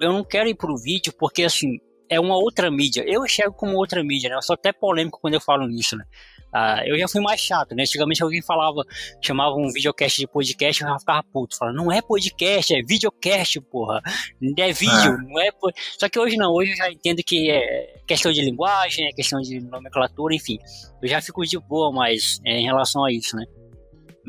eu 0.00 0.12
não 0.12 0.24
quero 0.24 0.48
ir 0.48 0.54
pro 0.54 0.76
vídeo 0.76 1.12
porque 1.18 1.44
assim, 1.44 1.78
é 2.08 2.18
uma 2.18 2.36
outra 2.36 2.70
mídia. 2.70 3.04
Eu 3.06 3.24
enxergo 3.24 3.54
como 3.54 3.76
outra 3.76 4.02
mídia, 4.02 4.30
né? 4.30 4.36
Eu 4.36 4.42
sou 4.42 4.54
até 4.54 4.72
polêmico 4.72 5.20
quando 5.20 5.34
eu 5.34 5.40
falo 5.40 5.66
nisso, 5.66 5.96
né? 5.96 6.04
Ah, 6.52 6.82
eu 6.86 6.98
já 6.98 7.06
fui 7.08 7.20
mais 7.20 7.40
chato, 7.40 7.74
né? 7.74 7.82
Antigamente 7.82 8.22
alguém 8.22 8.42
falava, 8.42 8.82
chamava 9.22 9.54
um 9.54 9.70
videocast 9.70 10.18
de 10.18 10.26
podcast, 10.26 10.82
eu 10.82 10.88
já 10.88 10.98
ficava 10.98 11.22
puto. 11.22 11.56
Falava, 11.56 11.76
não 11.76 11.92
é 11.92 12.00
podcast, 12.00 12.74
é 12.74 12.82
videocast, 12.82 13.60
porra. 13.70 14.00
É 14.56 14.72
vídeo, 14.72 15.12
ah. 15.12 15.22
não 15.22 15.40
é. 15.40 15.50
Só 15.98 16.08
que 16.08 16.18
hoje 16.18 16.36
não, 16.36 16.52
hoje 16.52 16.72
eu 16.72 16.76
já 16.76 16.90
entendo 16.90 17.22
que 17.22 17.50
é 17.50 18.00
questão 18.06 18.32
de 18.32 18.40
linguagem, 18.40 19.06
é 19.06 19.12
questão 19.12 19.40
de 19.40 19.60
nomenclatura, 19.60 20.34
enfim. 20.34 20.58
Eu 21.02 21.08
já 21.08 21.20
fico 21.20 21.44
de 21.44 21.58
boa 21.58 21.92
mais 21.92 22.40
é, 22.44 22.58
em 22.58 22.64
relação 22.64 23.04
a 23.04 23.12
isso, 23.12 23.36
né? 23.36 23.44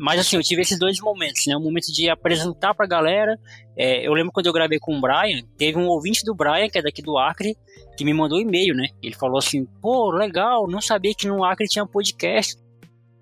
Mas 0.00 0.18
assim, 0.18 0.36
eu 0.36 0.42
tive 0.42 0.62
esses 0.62 0.78
dois 0.78 0.98
momentos, 0.98 1.46
né? 1.46 1.54
O 1.54 1.60
momento 1.60 1.92
de 1.92 2.08
apresentar 2.08 2.72
pra 2.72 2.86
galera. 2.86 3.38
É, 3.76 4.06
eu 4.06 4.14
lembro 4.14 4.32
quando 4.32 4.46
eu 4.46 4.52
gravei 4.52 4.78
com 4.78 4.96
o 4.96 5.00
Brian, 5.00 5.42
teve 5.58 5.78
um 5.78 5.86
ouvinte 5.86 6.24
do 6.24 6.34
Brian, 6.34 6.70
que 6.70 6.78
é 6.78 6.82
daqui 6.82 7.02
do 7.02 7.18
Acre, 7.18 7.54
que 7.98 8.04
me 8.04 8.14
mandou 8.14 8.38
um 8.38 8.40
e-mail, 8.40 8.74
né? 8.74 8.88
Ele 9.02 9.14
falou 9.14 9.36
assim, 9.36 9.66
pô, 9.82 10.10
legal, 10.10 10.66
não 10.66 10.80
sabia 10.80 11.14
que 11.14 11.28
no 11.28 11.44
Acre 11.44 11.68
tinha 11.68 11.86
podcast. 11.86 12.58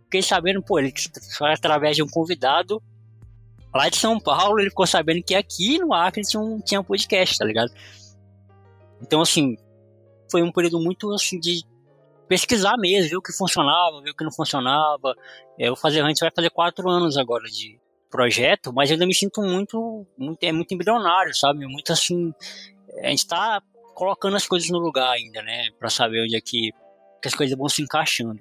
Fiquei 0.05 0.22
sabendo, 0.22 0.62
pô, 0.62 0.79
ele 0.79 0.95
foi 1.37 1.53
através 1.53 1.97
de 1.97 2.03
um 2.03 2.09
convidado 2.09 2.81
lá 3.74 3.89
de 3.89 3.97
São 3.97 4.20
Paulo, 4.20 4.61
ele 4.61 4.70
ficou 4.70 4.87
sabendo 4.87 5.22
que 5.22 5.35
aqui 5.35 5.79
no 5.79 5.93
Acre 5.93 6.22
tinha 6.22 6.41
um, 6.41 6.61
tinha 6.61 6.81
um 6.81 6.85
podcast, 6.85 7.37
tá 7.37 7.45
ligado? 7.45 7.72
Então, 9.03 9.20
assim, 9.20 9.57
foi 10.31 10.43
um 10.43 10.53
período 10.53 10.79
muito, 10.81 11.12
assim, 11.12 11.41
de 11.41 11.62
pesquisar 12.29 12.76
mesmo, 12.76 13.11
ver 13.11 13.16
o 13.16 13.22
que 13.22 13.33
funcionava, 13.33 14.03
ver 14.03 14.11
o 14.11 14.14
que 14.14 14.24
não 14.24 14.33
funcionava. 14.33 15.14
Eu 15.59 15.74
fazer, 15.74 16.03
a 16.03 16.09
gente 16.09 16.20
vai 16.20 16.31
fazer 16.35 16.51
quatro 16.51 16.89
anos 16.89 17.16
agora 17.16 17.45
de 17.45 17.81
projeto, 18.11 18.72
mas 18.72 18.91
eu 18.91 18.95
ainda 18.95 19.07
me 19.07 19.14
sinto 19.14 19.43
muito, 19.43 20.07
muito 20.16 20.43
é 20.43 20.53
muito 20.53 20.72
embrionário, 20.72 21.35
sabe? 21.35 21.66
Muito 21.66 21.93
assim, 21.93 22.33
a 23.03 23.09
gente 23.09 23.20
está 23.20 23.62
colocando 23.95 24.37
as 24.37 24.47
coisas 24.47 24.68
no 24.70 24.79
lugar 24.79 25.11
ainda, 25.11 25.43
né? 25.43 25.68
Para 25.79 25.91
saber 25.91 26.22
onde 26.22 26.37
é 26.37 26.41
que, 26.41 26.70
que, 27.20 27.29
as 27.29 27.35
coisas 27.35 27.57
vão 27.57 27.68
se 27.68 27.83
encaixando. 27.83 28.41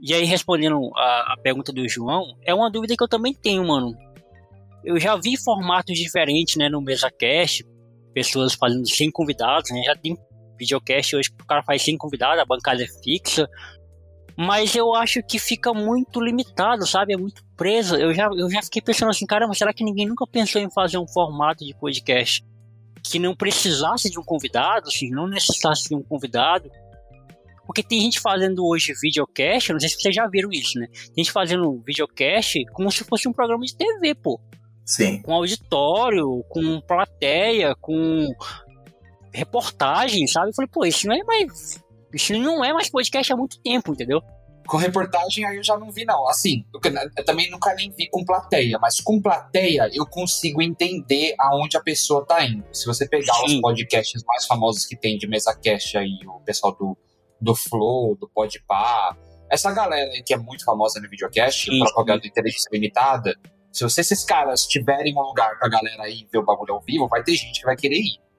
E 0.00 0.14
aí, 0.14 0.24
respondendo 0.24 0.90
a, 0.96 1.34
a 1.34 1.36
pergunta 1.42 1.72
do 1.72 1.86
João, 1.88 2.36
é 2.42 2.54
uma 2.54 2.70
dúvida 2.70 2.94
que 2.96 3.02
eu 3.02 3.08
também 3.08 3.34
tenho, 3.34 3.66
mano. 3.66 3.96
Eu 4.82 4.98
já 4.98 5.14
vi 5.14 5.36
formatos 5.36 5.96
diferentes, 5.96 6.56
né, 6.56 6.68
no 6.68 6.80
MesaCast, 6.80 7.64
pessoas 8.14 8.54
fazendo 8.54 8.88
sem 8.88 9.10
convidados, 9.10 9.70
né? 9.70 9.82
Já 9.84 9.94
tem 9.94 10.16
videocast 10.60 11.16
hoje 11.16 11.30
o 11.30 11.46
cara 11.46 11.62
faz 11.62 11.82
sem 11.82 11.96
convidado, 11.96 12.40
a 12.40 12.44
bancada 12.44 12.82
é 12.82 12.86
fixa. 13.02 13.48
Mas 14.36 14.74
eu 14.74 14.94
acho 14.94 15.22
que 15.22 15.38
fica 15.38 15.74
muito 15.74 16.20
limitado, 16.20 16.86
sabe? 16.86 17.12
É 17.12 17.16
muito 17.16 17.42
preso. 17.56 17.96
Eu 17.96 18.14
já, 18.14 18.26
eu 18.26 18.50
já 18.50 18.62
fiquei 18.62 18.80
pensando 18.80 19.10
assim, 19.10 19.26
caramba, 19.26 19.52
será 19.54 19.72
que 19.72 19.84
ninguém 19.84 20.06
nunca 20.06 20.26
pensou 20.26 20.60
em 20.60 20.70
fazer 20.70 20.98
um 20.98 21.06
formato 21.06 21.64
de 21.64 21.74
podcast 21.74 22.42
que 23.04 23.18
não 23.18 23.34
precisasse 23.34 24.08
de 24.08 24.18
um 24.18 24.22
convidado, 24.22 24.88
assim, 24.88 25.10
não 25.10 25.28
necessitasse 25.28 25.88
de 25.88 25.94
um 25.94 26.02
convidado? 26.02 26.70
Porque 27.66 27.82
tem 27.82 28.00
gente 28.00 28.18
fazendo 28.18 28.66
hoje 28.66 28.94
videocast, 29.00 29.72
não 29.72 29.80
sei 29.80 29.88
se 29.90 30.00
vocês 30.00 30.14
já 30.14 30.26
viram 30.26 30.50
isso, 30.50 30.78
né? 30.78 30.86
Tem 31.14 31.22
gente 31.22 31.32
fazendo 31.32 31.82
videocast 31.86 32.64
como 32.72 32.90
se 32.90 33.04
fosse 33.04 33.28
um 33.28 33.32
programa 33.32 33.64
de 33.64 33.76
TV, 33.76 34.14
pô. 34.14 34.40
Sim. 34.84 35.22
Com 35.22 35.34
auditório, 35.34 36.42
com 36.48 36.80
plateia, 36.80 37.74
com 37.76 38.26
reportagem, 39.32 40.26
sabe? 40.26 40.48
Eu 40.48 40.54
falei, 40.54 40.70
pô, 40.72 40.84
isso 40.84 41.06
não 41.06 41.14
é 41.14 41.22
mais. 41.24 41.82
Isso 42.12 42.32
não 42.34 42.64
é 42.64 42.72
mais 42.72 42.90
podcast 42.90 43.32
há 43.32 43.36
muito 43.36 43.60
tempo, 43.60 43.92
entendeu? 43.92 44.20
Com 44.66 44.76
reportagem 44.76 45.44
aí 45.44 45.56
eu 45.56 45.64
já 45.64 45.76
não 45.76 45.90
vi, 45.90 46.04
não. 46.04 46.28
Assim, 46.28 46.64
eu 46.72 47.24
também 47.24 47.50
nunca 47.50 47.74
nem 47.74 47.90
vi 47.90 48.08
com 48.08 48.24
plateia, 48.24 48.78
mas 48.80 49.00
com 49.00 49.20
plateia 49.20 49.88
eu 49.92 50.06
consigo 50.06 50.62
entender 50.62 51.34
aonde 51.38 51.76
a 51.76 51.80
pessoa 51.80 52.24
tá 52.24 52.44
indo. 52.44 52.64
Se 52.72 52.86
você 52.86 53.08
pegar 53.08 53.34
Sim. 53.34 53.56
os 53.56 53.60
podcasts 53.60 54.22
mais 54.24 54.46
famosos 54.46 54.84
que 54.84 54.96
tem 54.96 55.18
de 55.18 55.26
mesa 55.26 55.56
cast 55.60 55.96
aí, 55.96 56.18
o 56.26 56.40
pessoal 56.40 56.76
do, 56.76 56.96
do 57.40 57.54
Flow, 57.54 58.16
do 58.16 58.28
Podpah, 58.28 59.16
essa 59.50 59.72
galera 59.72 60.10
aí 60.10 60.22
que 60.22 60.34
é 60.34 60.36
muito 60.36 60.64
famosa 60.64 61.00
no 61.00 61.08
videocast, 61.08 61.64
Sim. 61.64 61.80
propaganda 61.80 62.26
inteligência 62.26 62.68
limitada, 62.72 63.34
se 63.72 63.82
você, 63.84 64.00
esses 64.00 64.24
caras 64.24 64.66
tiverem 64.66 65.16
um 65.16 65.20
lugar 65.20 65.58
pra 65.58 65.68
galera 65.68 66.02
aí 66.02 66.26
ver 66.30 66.38
o 66.38 66.44
bagulho 66.44 66.74
ao 66.74 66.80
vivo, 66.80 67.08
vai 67.08 67.22
ter 67.22 67.34
gente 67.34 67.60
que 67.60 67.66
vai 67.66 67.76
querer 67.76 67.98
ir 67.98 68.29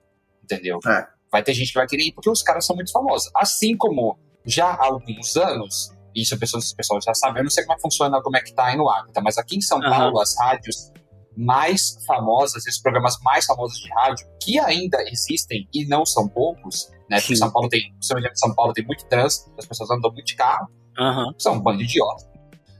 entendeu? 0.51 0.79
É. 0.85 1.07
Vai 1.31 1.43
ter 1.43 1.53
gente 1.53 1.69
que 1.69 1.77
vai 1.77 1.87
querer 1.87 2.03
ir 2.03 2.11
porque 2.11 2.29
os 2.29 2.43
caras 2.43 2.65
são 2.65 2.75
muito 2.75 2.91
famosos. 2.91 3.29
Assim 3.35 3.75
como 3.77 4.17
já 4.45 4.67
há 4.67 4.85
alguns 4.85 5.37
anos, 5.37 5.91
isso 6.15 6.37
pessoas 6.37 7.03
já 7.05 7.13
sabem, 7.13 7.39
eu 7.39 7.43
não 7.43 7.51
sei 7.51 7.63
como 7.63 7.73
é 7.73 7.75
que 7.75 7.81
funciona, 7.81 8.21
como 8.21 8.37
é 8.37 8.41
que 8.41 8.53
tá 8.53 8.65
aí 8.65 8.77
no 8.77 8.89
Acta, 8.89 9.21
mas 9.21 9.37
aqui 9.37 9.57
em 9.57 9.61
São 9.61 9.79
uhum. 9.79 9.89
Paulo, 9.89 10.19
as 10.19 10.35
rádios 10.37 10.91
mais 11.37 11.97
famosas, 12.05 12.65
os 12.65 12.79
programas 12.79 13.15
mais 13.23 13.45
famosos 13.45 13.79
de 13.79 13.89
rádio, 13.89 14.27
que 14.41 14.59
ainda 14.59 15.01
existem 15.09 15.67
e 15.73 15.85
não 15.85 16.05
são 16.05 16.27
poucos, 16.27 16.91
né? 17.09 17.19
Porque 17.21 17.35
São 17.35 17.51
Paulo 17.51 17.69
tem, 17.69 17.95
São 18.01 18.53
Paulo 18.53 18.73
tem 18.73 18.85
muito 18.85 19.05
trânsito, 19.05 19.49
as 19.57 19.65
pessoas 19.65 19.89
andam 19.91 20.11
muito 20.11 20.25
de 20.25 20.35
carro, 20.35 20.67
uhum. 20.99 21.33
são 21.37 21.53
um 21.53 21.61
bando 21.61 21.77
de 21.77 21.85
idiota. 21.85 22.29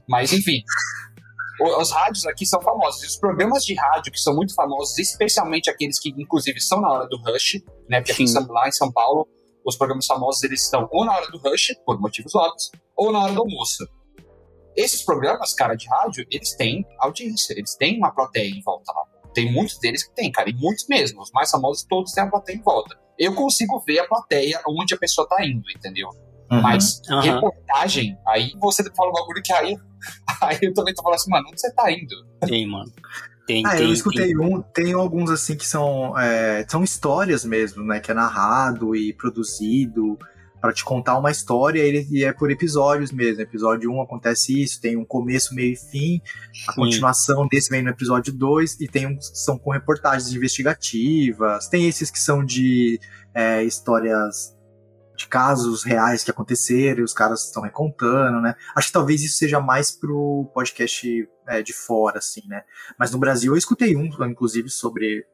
Mas 0.08 0.34
enfim, 0.34 0.62
os 1.62 1.92
rádios 1.92 2.26
aqui 2.26 2.46
são 2.46 2.62
famosos. 2.62 3.04
E 3.04 3.08
os 3.08 3.18
programas 3.18 3.66
de 3.66 3.74
rádio 3.74 4.12
que 4.12 4.20
são 4.20 4.36
muito 4.36 4.54
famosos, 4.54 4.98
especialmente 4.98 5.70
aqueles 5.70 6.00
que, 6.00 6.10
inclusive, 6.18 6.60
são 6.60 6.82
na 6.82 6.90
hora 6.90 7.08
do 7.08 7.18
rush, 7.18 7.62
né? 7.90 8.00
Porque 8.02 8.12
aqui 8.12 8.26
lá 8.50 8.68
em 8.68 8.72
São 8.72 8.92
Paulo, 8.92 9.28
os 9.66 9.76
programas 9.76 10.06
famosos 10.06 10.44
eles 10.44 10.64
estão 10.64 10.88
ou 10.92 11.06
na 11.06 11.16
hora 11.16 11.28
do 11.30 11.38
rush, 11.38 11.76
por 11.86 12.00
motivos 12.00 12.34
óbvios, 12.36 12.72
ou 12.96 13.12
na 13.12 13.24
hora 13.24 13.34
do 13.34 13.42
almoço. 13.42 13.88
Esses 14.76 15.04
programas, 15.04 15.54
cara, 15.54 15.76
de 15.76 15.88
rádio, 15.88 16.26
eles 16.32 16.56
têm 16.56 16.86
audiência, 17.00 17.54
eles 17.54 17.76
têm 17.76 17.98
uma 17.98 18.12
plateia 18.12 18.50
em 18.50 18.62
volta 18.62 18.92
lá. 18.94 19.04
Tem 19.34 19.52
muitos 19.52 19.78
deles 19.80 20.04
que 20.04 20.14
tem, 20.16 20.32
cara, 20.32 20.50
e 20.50 20.54
muitos 20.54 20.88
mesmo. 20.88 21.22
Os 21.22 21.32
mais 21.32 21.52
famosos 21.52 21.84
todos 21.84 22.12
têm 22.12 22.24
a 22.24 22.30
plateia 22.30 22.58
em 22.58 22.62
volta. 22.62 22.98
Eu 23.18 23.36
consigo 23.36 23.80
ver 23.86 24.00
a 24.00 24.08
plateia 24.08 24.62
onde 24.68 24.94
a 24.94 24.98
pessoa 24.98 25.28
tá 25.28 25.46
indo, 25.46 25.64
entendeu? 25.76 26.10
Uhum, 26.52 26.62
Mas 26.62 27.02
uhum. 27.10 27.20
reportagem, 27.22 28.18
aí 28.28 28.52
você 28.60 28.84
fala 28.94 29.10
um 29.10 29.14
bagulho 29.14 29.42
que 29.44 29.54
aí, 29.54 29.78
aí 30.42 30.58
eu 30.62 30.74
também 30.74 30.94
tô 30.94 31.04
falando 31.04 31.20
assim, 31.20 31.32
mano, 31.32 31.48
onde 31.50 31.62
você 31.62 31.72
tá 31.74 31.92
indo? 31.92 32.16
Tem, 32.46 32.68
mano. 32.68 32.92
Tem, 33.46 33.66
ah, 33.66 33.76
tem, 33.76 33.88
eu 33.88 33.94
escutei 33.94 34.28
tem. 34.28 34.38
um, 34.38 34.62
tem 34.62 34.94
alguns 34.94 35.30
assim 35.30 35.56
que 35.56 35.66
são, 35.66 36.18
é, 36.18 36.66
são 36.68 36.84
histórias 36.84 37.44
mesmo, 37.44 37.84
né? 37.84 38.00
Que 38.00 38.12
é 38.12 38.14
narrado 38.14 38.96
e 38.96 39.14
produzido 39.14 40.18
para 40.62 40.72
te 40.72 40.86
contar 40.86 41.18
uma 41.18 41.32
história 41.32 41.82
e 41.84 42.24
é 42.24 42.32
por 42.32 42.52
episódios 42.52 43.12
mesmo. 43.12 43.42
Episódio 43.42 43.92
1 43.92 44.02
acontece 44.02 44.62
isso, 44.62 44.80
tem 44.80 44.96
um 44.96 45.04
começo, 45.04 45.56
meio 45.56 45.74
e 45.74 45.76
fim. 45.76 46.22
A 46.68 46.74
Sim. 46.74 46.82
continuação 46.82 47.48
desse 47.48 47.70
vem 47.70 47.82
no 47.82 47.90
episódio 47.90 48.32
2 48.32 48.80
e 48.80 48.88
tem 48.88 49.08
uns 49.08 49.32
que 49.32 49.40
são 49.40 49.58
com 49.58 49.72
reportagens 49.72 50.32
investigativas. 50.34 51.68
Tem 51.68 51.88
esses 51.88 52.12
que 52.12 52.20
são 52.20 52.46
de 52.46 53.00
é, 53.34 53.64
histórias 53.64 54.56
de 55.22 55.28
casos 55.28 55.84
reais 55.84 56.24
que 56.24 56.32
aconteceram 56.32 57.00
e 57.00 57.04
os 57.04 57.14
caras 57.14 57.46
estão 57.46 57.64
recontando, 57.64 58.42
né? 58.42 58.56
Acho 58.76 58.88
que 58.88 58.94
talvez 58.94 59.22
isso 59.22 59.38
seja 59.38 59.60
mais 59.60 59.92
pro 59.92 60.50
podcast 60.54 61.08
é, 61.48 61.62
de 61.62 61.74
fora, 61.74 62.18
assim, 62.18 62.42
né? 62.48 62.64
Mas 62.98 63.12
no 63.12 63.20
Brasil 63.20 63.54
eu 63.54 63.58
escutei 63.58 63.96
um, 63.96 64.10
inclusive, 64.26 64.70
sobre 64.70 65.26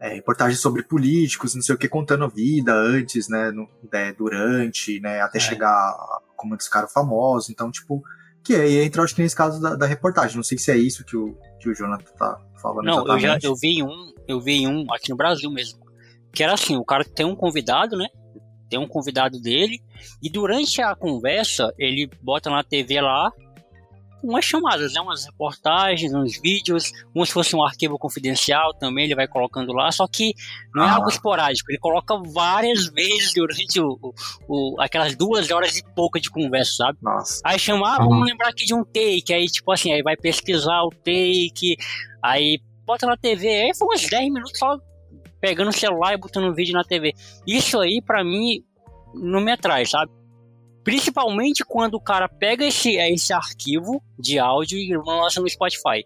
é, 0.00 0.14
reportagens 0.14 0.60
sobre 0.60 0.82
políticos, 0.82 1.54
não 1.54 1.62
sei 1.62 1.74
o 1.74 1.78
que, 1.78 1.88
contando 1.88 2.24
a 2.24 2.28
vida 2.28 2.72
antes, 2.72 3.28
né, 3.28 3.50
no, 3.50 3.68
né 3.92 4.12
durante, 4.12 5.00
né, 5.00 5.20
até 5.20 5.38
é. 5.38 5.40
chegar 5.40 5.96
como 6.36 6.56
dos 6.56 6.68
caras 6.68 6.92
famosos. 6.92 7.50
Então, 7.50 7.70
tipo, 7.70 8.02
que 8.42 8.54
aí 8.54 8.78
entra, 8.78 9.02
acho 9.02 9.14
que 9.14 9.22
nesse 9.22 9.36
caso 9.36 9.60
da, 9.60 9.74
da, 9.74 9.86
reportagem. 9.86 10.36
Não 10.36 10.42
sei 10.42 10.58
se 10.58 10.70
é 10.70 10.76
isso 10.76 11.04
que 11.04 11.16
o, 11.16 11.38
que 11.60 11.68
o 11.68 11.74
Jonathan 11.74 12.12
tá 12.18 12.38
falando. 12.60 12.84
Não, 12.84 13.06
eu 13.06 13.18
já 13.18 13.38
eu 13.42 13.54
vi 13.54 13.82
um, 13.82 14.12
eu 14.28 14.40
vi 14.40 14.66
um 14.66 14.92
aqui 14.92 15.10
no 15.10 15.16
Brasil 15.16 15.50
mesmo. 15.50 15.84
Que 16.32 16.42
era 16.42 16.52
assim, 16.52 16.76
o 16.76 16.84
cara 16.84 17.04
tem 17.04 17.24
um 17.24 17.36
convidado, 17.36 17.96
né? 17.96 18.08
Tem 18.74 18.82
um 18.82 18.88
convidado 18.88 19.40
dele, 19.40 19.80
e 20.20 20.28
durante 20.28 20.82
a 20.82 20.96
conversa, 20.96 21.72
ele 21.78 22.10
bota 22.20 22.50
na 22.50 22.64
TV 22.64 23.00
lá 23.00 23.30
umas 24.20 24.44
chamadas, 24.44 24.92
né? 24.92 25.00
Umas 25.00 25.24
reportagens, 25.26 26.12
uns 26.12 26.40
vídeos, 26.40 26.90
como 27.12 27.24
se 27.24 27.32
fosse 27.32 27.54
um 27.54 27.62
arquivo 27.62 27.96
confidencial 27.96 28.74
também, 28.74 29.04
ele 29.04 29.14
vai 29.14 29.28
colocando 29.28 29.72
lá, 29.72 29.92
só 29.92 30.08
que 30.08 30.34
não 30.74 30.82
é 30.82 30.88
ah. 30.88 30.94
algo 30.94 31.08
esporádico, 31.08 31.70
ele 31.70 31.78
coloca 31.78 32.16
várias 32.16 32.86
vezes 32.88 33.32
durante 33.32 33.80
o, 33.80 34.12
o, 34.48 34.74
aquelas 34.80 35.14
duas 35.14 35.48
horas 35.52 35.76
e 35.76 35.84
pouca 35.94 36.18
de 36.18 36.28
conversa, 36.28 36.72
sabe? 36.78 36.98
Nossa. 37.00 37.40
Aí 37.44 37.60
chama, 37.60 37.94
ah, 37.94 37.98
vamos 37.98 38.26
lembrar 38.26 38.48
aqui 38.48 38.64
de 38.64 38.74
um 38.74 38.82
take, 38.82 39.32
aí 39.32 39.46
tipo 39.46 39.70
assim, 39.70 39.92
aí 39.92 40.02
vai 40.02 40.16
pesquisar 40.16 40.82
o 40.82 40.90
take, 40.90 41.76
aí 42.20 42.60
bota 42.84 43.06
na 43.06 43.16
TV, 43.16 43.46
aí 43.46 43.72
foi 43.72 43.94
uns 43.94 44.08
10 44.08 44.32
minutos 44.32 44.58
só 44.58 44.76
pegando 45.44 45.68
o 45.68 45.72
celular 45.74 46.14
e 46.14 46.16
botando 46.16 46.44
um 46.44 46.54
vídeo 46.54 46.72
na 46.72 46.82
TV. 46.82 47.12
Isso 47.46 47.78
aí, 47.78 48.00
para 48.00 48.24
mim, 48.24 48.64
não 49.12 49.42
me 49.42 49.52
atrai, 49.52 49.84
sabe? 49.84 50.10
Principalmente 50.82 51.62
quando 51.62 51.96
o 51.96 52.00
cara 52.00 52.26
pega 52.26 52.64
esse, 52.64 52.96
esse 52.96 53.30
arquivo 53.30 54.02
de 54.18 54.38
áudio 54.38 54.78
e 54.78 54.96
lança 54.96 55.42
no 55.42 55.48
Spotify. 55.48 56.02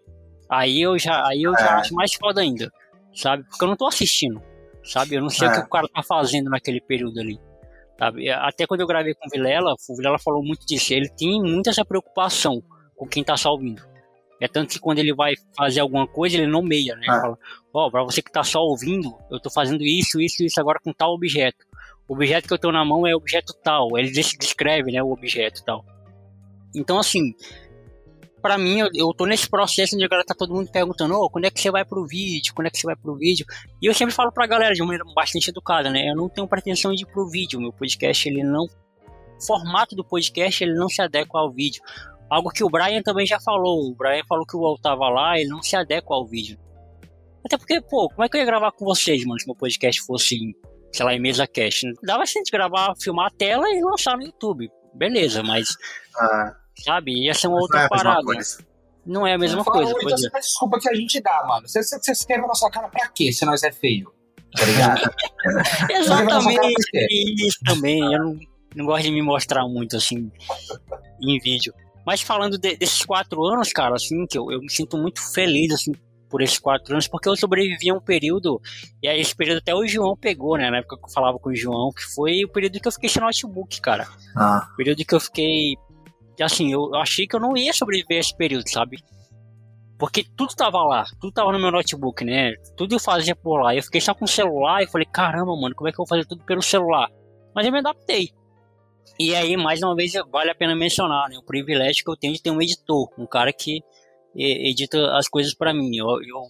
Aí 0.51 0.82
eu 0.82 0.98
já, 0.98 1.24
aí 1.24 1.44
eu 1.44 1.55
é. 1.55 1.59
já 1.60 1.78
acho 1.78 1.94
mais 1.94 2.12
foda 2.15 2.40
ainda, 2.40 2.69
sabe? 3.15 3.44
Porque 3.44 3.62
eu 3.62 3.69
não 3.69 3.77
tô 3.77 3.86
assistindo, 3.86 4.43
sabe? 4.82 5.15
Eu 5.15 5.23
não 5.23 5.31
sei 5.31 5.47
é. 5.47 5.51
o 5.51 5.55
que 5.55 5.60
o 5.60 5.69
cara 5.69 5.86
tá 5.86 6.02
fazendo 6.02 6.51
naquele 6.51 6.81
período 6.81 7.20
ali. 7.20 7.39
Sabe? 7.97 8.28
Até 8.31 8.66
quando 8.66 8.81
eu 8.81 8.89
gravei 8.89 9.15
com 9.15 9.28
o 9.28 9.31
Vilela, 9.31 9.73
o 9.89 9.97
Vilela 9.97 10.19
falou 10.19 10.43
muito 10.43 10.66
disso. 10.66 10.93
Ele 10.93 11.09
tem 11.09 11.40
muita 11.40 11.70
essa 11.70 11.85
preocupação 11.85 12.60
com 12.97 13.06
quem 13.06 13.23
tá 13.23 13.36
só 13.36 13.52
ouvindo. 13.52 13.82
É 14.40 14.47
tanto 14.47 14.70
que 14.70 14.78
quando 14.78 14.98
ele 14.98 15.15
vai 15.15 15.35
fazer 15.56 15.81
alguma 15.81 16.06
coisa, 16.06 16.36
ele 16.36 16.47
nomeia, 16.47 16.94
né? 16.97 17.05
É. 17.05 17.20
fala, 17.20 17.39
ó, 17.73 17.86
oh, 17.86 17.90
pra 17.90 18.05
você 18.05 18.23
que 18.23 18.31
tá 18.31 18.44
só 18.44 18.60
ouvindo, 18.60 19.16
eu 19.31 19.40
tô 19.40 19.51
fazendo 19.51 19.82
isso, 19.82 20.20
isso, 20.20 20.44
isso 20.44 20.60
agora 20.60 20.78
com 20.82 20.93
tal 20.93 21.12
objeto 21.12 21.69
o 22.09 22.15
objeto 22.15 22.48
que 22.48 22.55
eu 22.55 22.59
tenho 22.59 22.73
na 22.73 22.85
mão 22.85 23.06
é 23.06 23.15
objeto 23.15 23.52
tal, 23.62 23.97
ele 23.98 24.10
descreve, 24.10 24.90
né, 24.90 25.02
o 25.02 25.12
objeto 25.12 25.62
tal. 25.62 25.85
Então, 26.74 26.98
assim, 26.98 27.35
para 28.40 28.56
mim, 28.56 28.78
eu, 28.78 28.89
eu 28.94 29.12
tô 29.12 29.27
nesse 29.27 29.48
processo 29.48 29.94
onde 29.94 30.06
agora 30.06 30.24
tá 30.24 30.35
todo 30.35 30.55
mundo 30.55 30.70
perguntando, 30.70 31.15
oh, 31.15 31.28
quando 31.28 31.44
é 31.44 31.51
que 31.51 31.60
você 31.60 31.70
vai 31.70 31.85
pro 31.85 32.06
vídeo, 32.06 32.55
quando 32.55 32.69
é 32.69 32.70
que 32.70 32.78
você 32.78 32.86
vai 32.86 32.97
pro 32.97 33.15
vídeo? 33.15 33.44
E 33.82 33.86
eu 33.86 33.93
sempre 33.93 34.15
falo 34.15 34.32
pra 34.32 34.47
galera 34.47 34.74
de 34.74 34.81
uma 34.81 34.89
maneira 34.89 35.05
bastante 35.15 35.51
educada, 35.51 35.90
né, 35.90 36.09
eu 36.09 36.16
não 36.16 36.31
tenho 36.31 36.48
pretensão 36.48 36.94
de 36.94 37.02
ir 37.02 37.06
pro 37.06 37.28
vídeo, 37.28 37.60
meu 37.60 37.73
podcast, 37.73 38.27
ele 38.27 38.43
não... 38.43 38.65
O 38.65 39.47
formato 39.47 39.94
do 39.94 40.02
podcast, 40.02 40.65
ele 40.65 40.74
não 40.74 40.89
se 40.89 41.01
adequa 41.01 41.39
ao 41.39 41.52
vídeo. 41.52 41.81
Algo 42.31 42.51
que 42.51 42.63
o 42.63 42.69
Brian 42.69 43.03
também 43.03 43.27
já 43.27 43.41
falou, 43.41 43.91
o 43.91 43.95
Brian 43.95 44.23
falou 44.29 44.47
que 44.47 44.57
o 44.57 44.61
UOL 44.61 44.79
tava 44.79 45.09
lá, 45.09 45.39
ele 45.39 45.49
não 45.49 45.63
se 45.63 45.75
adequa 45.77 46.15
ao 46.15 46.27
vídeo. 46.27 46.59
Até 47.45 47.57
porque, 47.57 47.81
pô, 47.81 48.09
como 48.09 48.25
é 48.25 48.29
que 48.29 48.37
eu 48.37 48.41
ia 48.41 48.47
gravar 48.47 48.73
com 48.73 48.85
vocês, 48.85 49.25
mano, 49.25 49.41
se 49.41 49.47
meu 49.47 49.55
podcast 49.55 50.03
fosse 50.03 50.37
sei 50.93 51.05
lá, 51.05 51.15
em 51.15 51.21
mesa 51.21 51.47
cast. 51.47 51.87
Dava 52.03 52.23
assim 52.23 52.43
de 52.43 52.51
gravar, 52.51 52.95
filmar 53.01 53.27
a 53.27 53.31
tela 53.31 53.69
e 53.69 53.83
lançar 53.83 54.17
no 54.17 54.25
YouTube. 54.25 54.71
Beleza, 54.95 55.43
mas. 55.43 55.69
Ah, 56.17 56.57
sabe, 56.85 57.13
ia 57.25 57.35
ser 57.35 57.49
uma 57.49 57.61
outra 57.61 57.83
é 57.83 57.89
parada. 57.89 58.23
Não 59.07 59.27
é 59.27 59.35
a 59.35 59.39
mesma 59.39 59.65
falo, 59.65 59.77
coisa. 59.77 59.93
Então 60.03 60.19
você 60.19 60.31
desculpa 60.41 60.79
que 60.79 60.89
a 60.89 60.95
gente 60.95 61.21
dá, 61.21 61.45
mano. 61.47 61.67
Você, 61.67 61.83
você, 61.83 61.99
você 61.99 62.13
escreve 62.13 62.43
na 62.43 62.49
nossa 62.49 62.69
cara 62.71 62.89
pra 62.89 63.09
quê 63.09 63.33
se 63.33 63.45
nós 63.45 63.63
é 63.63 63.73
feio? 63.73 64.13
Tá 64.55 64.65
ligado? 64.65 65.11
Exatamente. 65.91 66.77
Isso 67.47 67.59
também. 67.65 68.01
Eu 68.01 68.25
não, 68.25 68.39
não 68.77 68.87
gosto 68.87 69.05
de 69.05 69.11
me 69.11 69.23
mostrar 69.23 69.67
muito 69.67 69.97
assim 69.97 70.31
em 71.23 71.39
vídeo. 71.39 71.73
Mas 72.09 72.23
falando 72.23 72.57
de, 72.57 72.75
desses 72.75 73.05
quatro 73.05 73.45
anos, 73.45 73.71
cara, 73.71 73.95
assim, 73.95 74.27
que 74.27 74.39
eu, 74.39 74.51
eu 74.51 74.63
me 74.63 74.71
sinto 74.71 74.97
muito 74.97 75.21
feliz, 75.35 75.75
assim, 75.75 75.93
por 76.31 76.41
esses 76.41 76.59
quatro 76.59 76.95
anos, 76.95 77.07
porque 77.07 77.29
eu 77.29 77.37
sobrevivi 77.37 77.91
a 77.91 77.95
um 77.95 78.01
período, 78.01 78.63
e 79.03 79.07
aí 79.07 79.21
esse 79.21 79.37
período 79.37 79.59
até 79.59 79.75
o 79.75 79.87
João 79.87 80.17
pegou, 80.17 80.57
né? 80.57 80.71
Na 80.71 80.79
época 80.79 80.97
que 80.97 81.05
eu 81.05 81.13
falava 81.13 81.39
com 81.39 81.51
o 81.51 81.55
João, 81.55 81.93
que 81.93 82.03
foi 82.15 82.47
o 82.47 82.49
período 82.49 82.81
que 82.81 82.89
eu 82.89 82.93
fiquei 82.93 83.11
sem 83.11 83.21
notebook, 83.21 83.79
cara. 83.83 84.09
Ah. 84.35 84.71
O 84.73 84.77
período 84.77 85.05
que 85.05 85.15
eu 85.15 85.21
fiquei. 85.21 85.75
Assim, 86.41 86.73
eu 86.73 86.95
achei 86.95 87.27
que 87.27 87.37
eu 87.37 87.41
não 87.41 87.55
ia 87.55 87.75
sobreviver 87.75 88.17
a 88.17 88.21
esse 88.21 88.35
período, 88.35 88.67
sabe? 88.71 88.97
Porque 89.99 90.25
tudo 90.35 90.55
tava 90.57 90.83
lá, 90.85 91.05
tudo 91.21 91.35
tava 91.35 91.53
no 91.53 91.59
meu 91.59 91.71
notebook, 91.71 92.25
né? 92.25 92.55
Tudo 92.75 92.95
eu 92.95 93.01
fazia 93.01 93.37
por 93.37 93.61
lá. 93.61 93.77
Eu 93.77 93.83
fiquei 93.83 94.01
só 94.01 94.15
com 94.15 94.25
o 94.25 94.29
celular 94.29 94.83
e 94.83 94.87
falei, 94.87 95.07
caramba, 95.13 95.55
mano, 95.61 95.75
como 95.75 95.91
é 95.91 95.93
que 95.93 96.01
eu 96.01 96.07
vou 96.07 96.09
fazer 96.09 96.25
tudo 96.25 96.43
pelo 96.47 96.63
celular? 96.63 97.11
Mas 97.55 97.67
eu 97.67 97.73
me 97.73 97.81
adaptei. 97.81 98.31
E 99.19 99.35
aí, 99.35 99.57
mais 99.57 99.83
uma 99.83 99.95
vez, 99.95 100.13
vale 100.31 100.51
a 100.51 100.55
pena 100.55 100.75
mencionar, 100.75 101.29
né? 101.29 101.39
O 101.39 101.43
privilégio 101.43 102.05
que 102.05 102.11
eu 102.11 102.17
tenho 102.17 102.33
de 102.33 102.43
ter 102.43 102.51
um 102.51 102.61
editor, 102.61 103.09
um 103.19 103.27
cara 103.27 103.53
que 103.53 103.83
edita 104.35 105.17
as 105.17 105.29
coisas 105.29 105.55
para 105.55 105.75
mim. 105.75 105.97
Eu, 105.97 106.07
eu, 106.23 106.43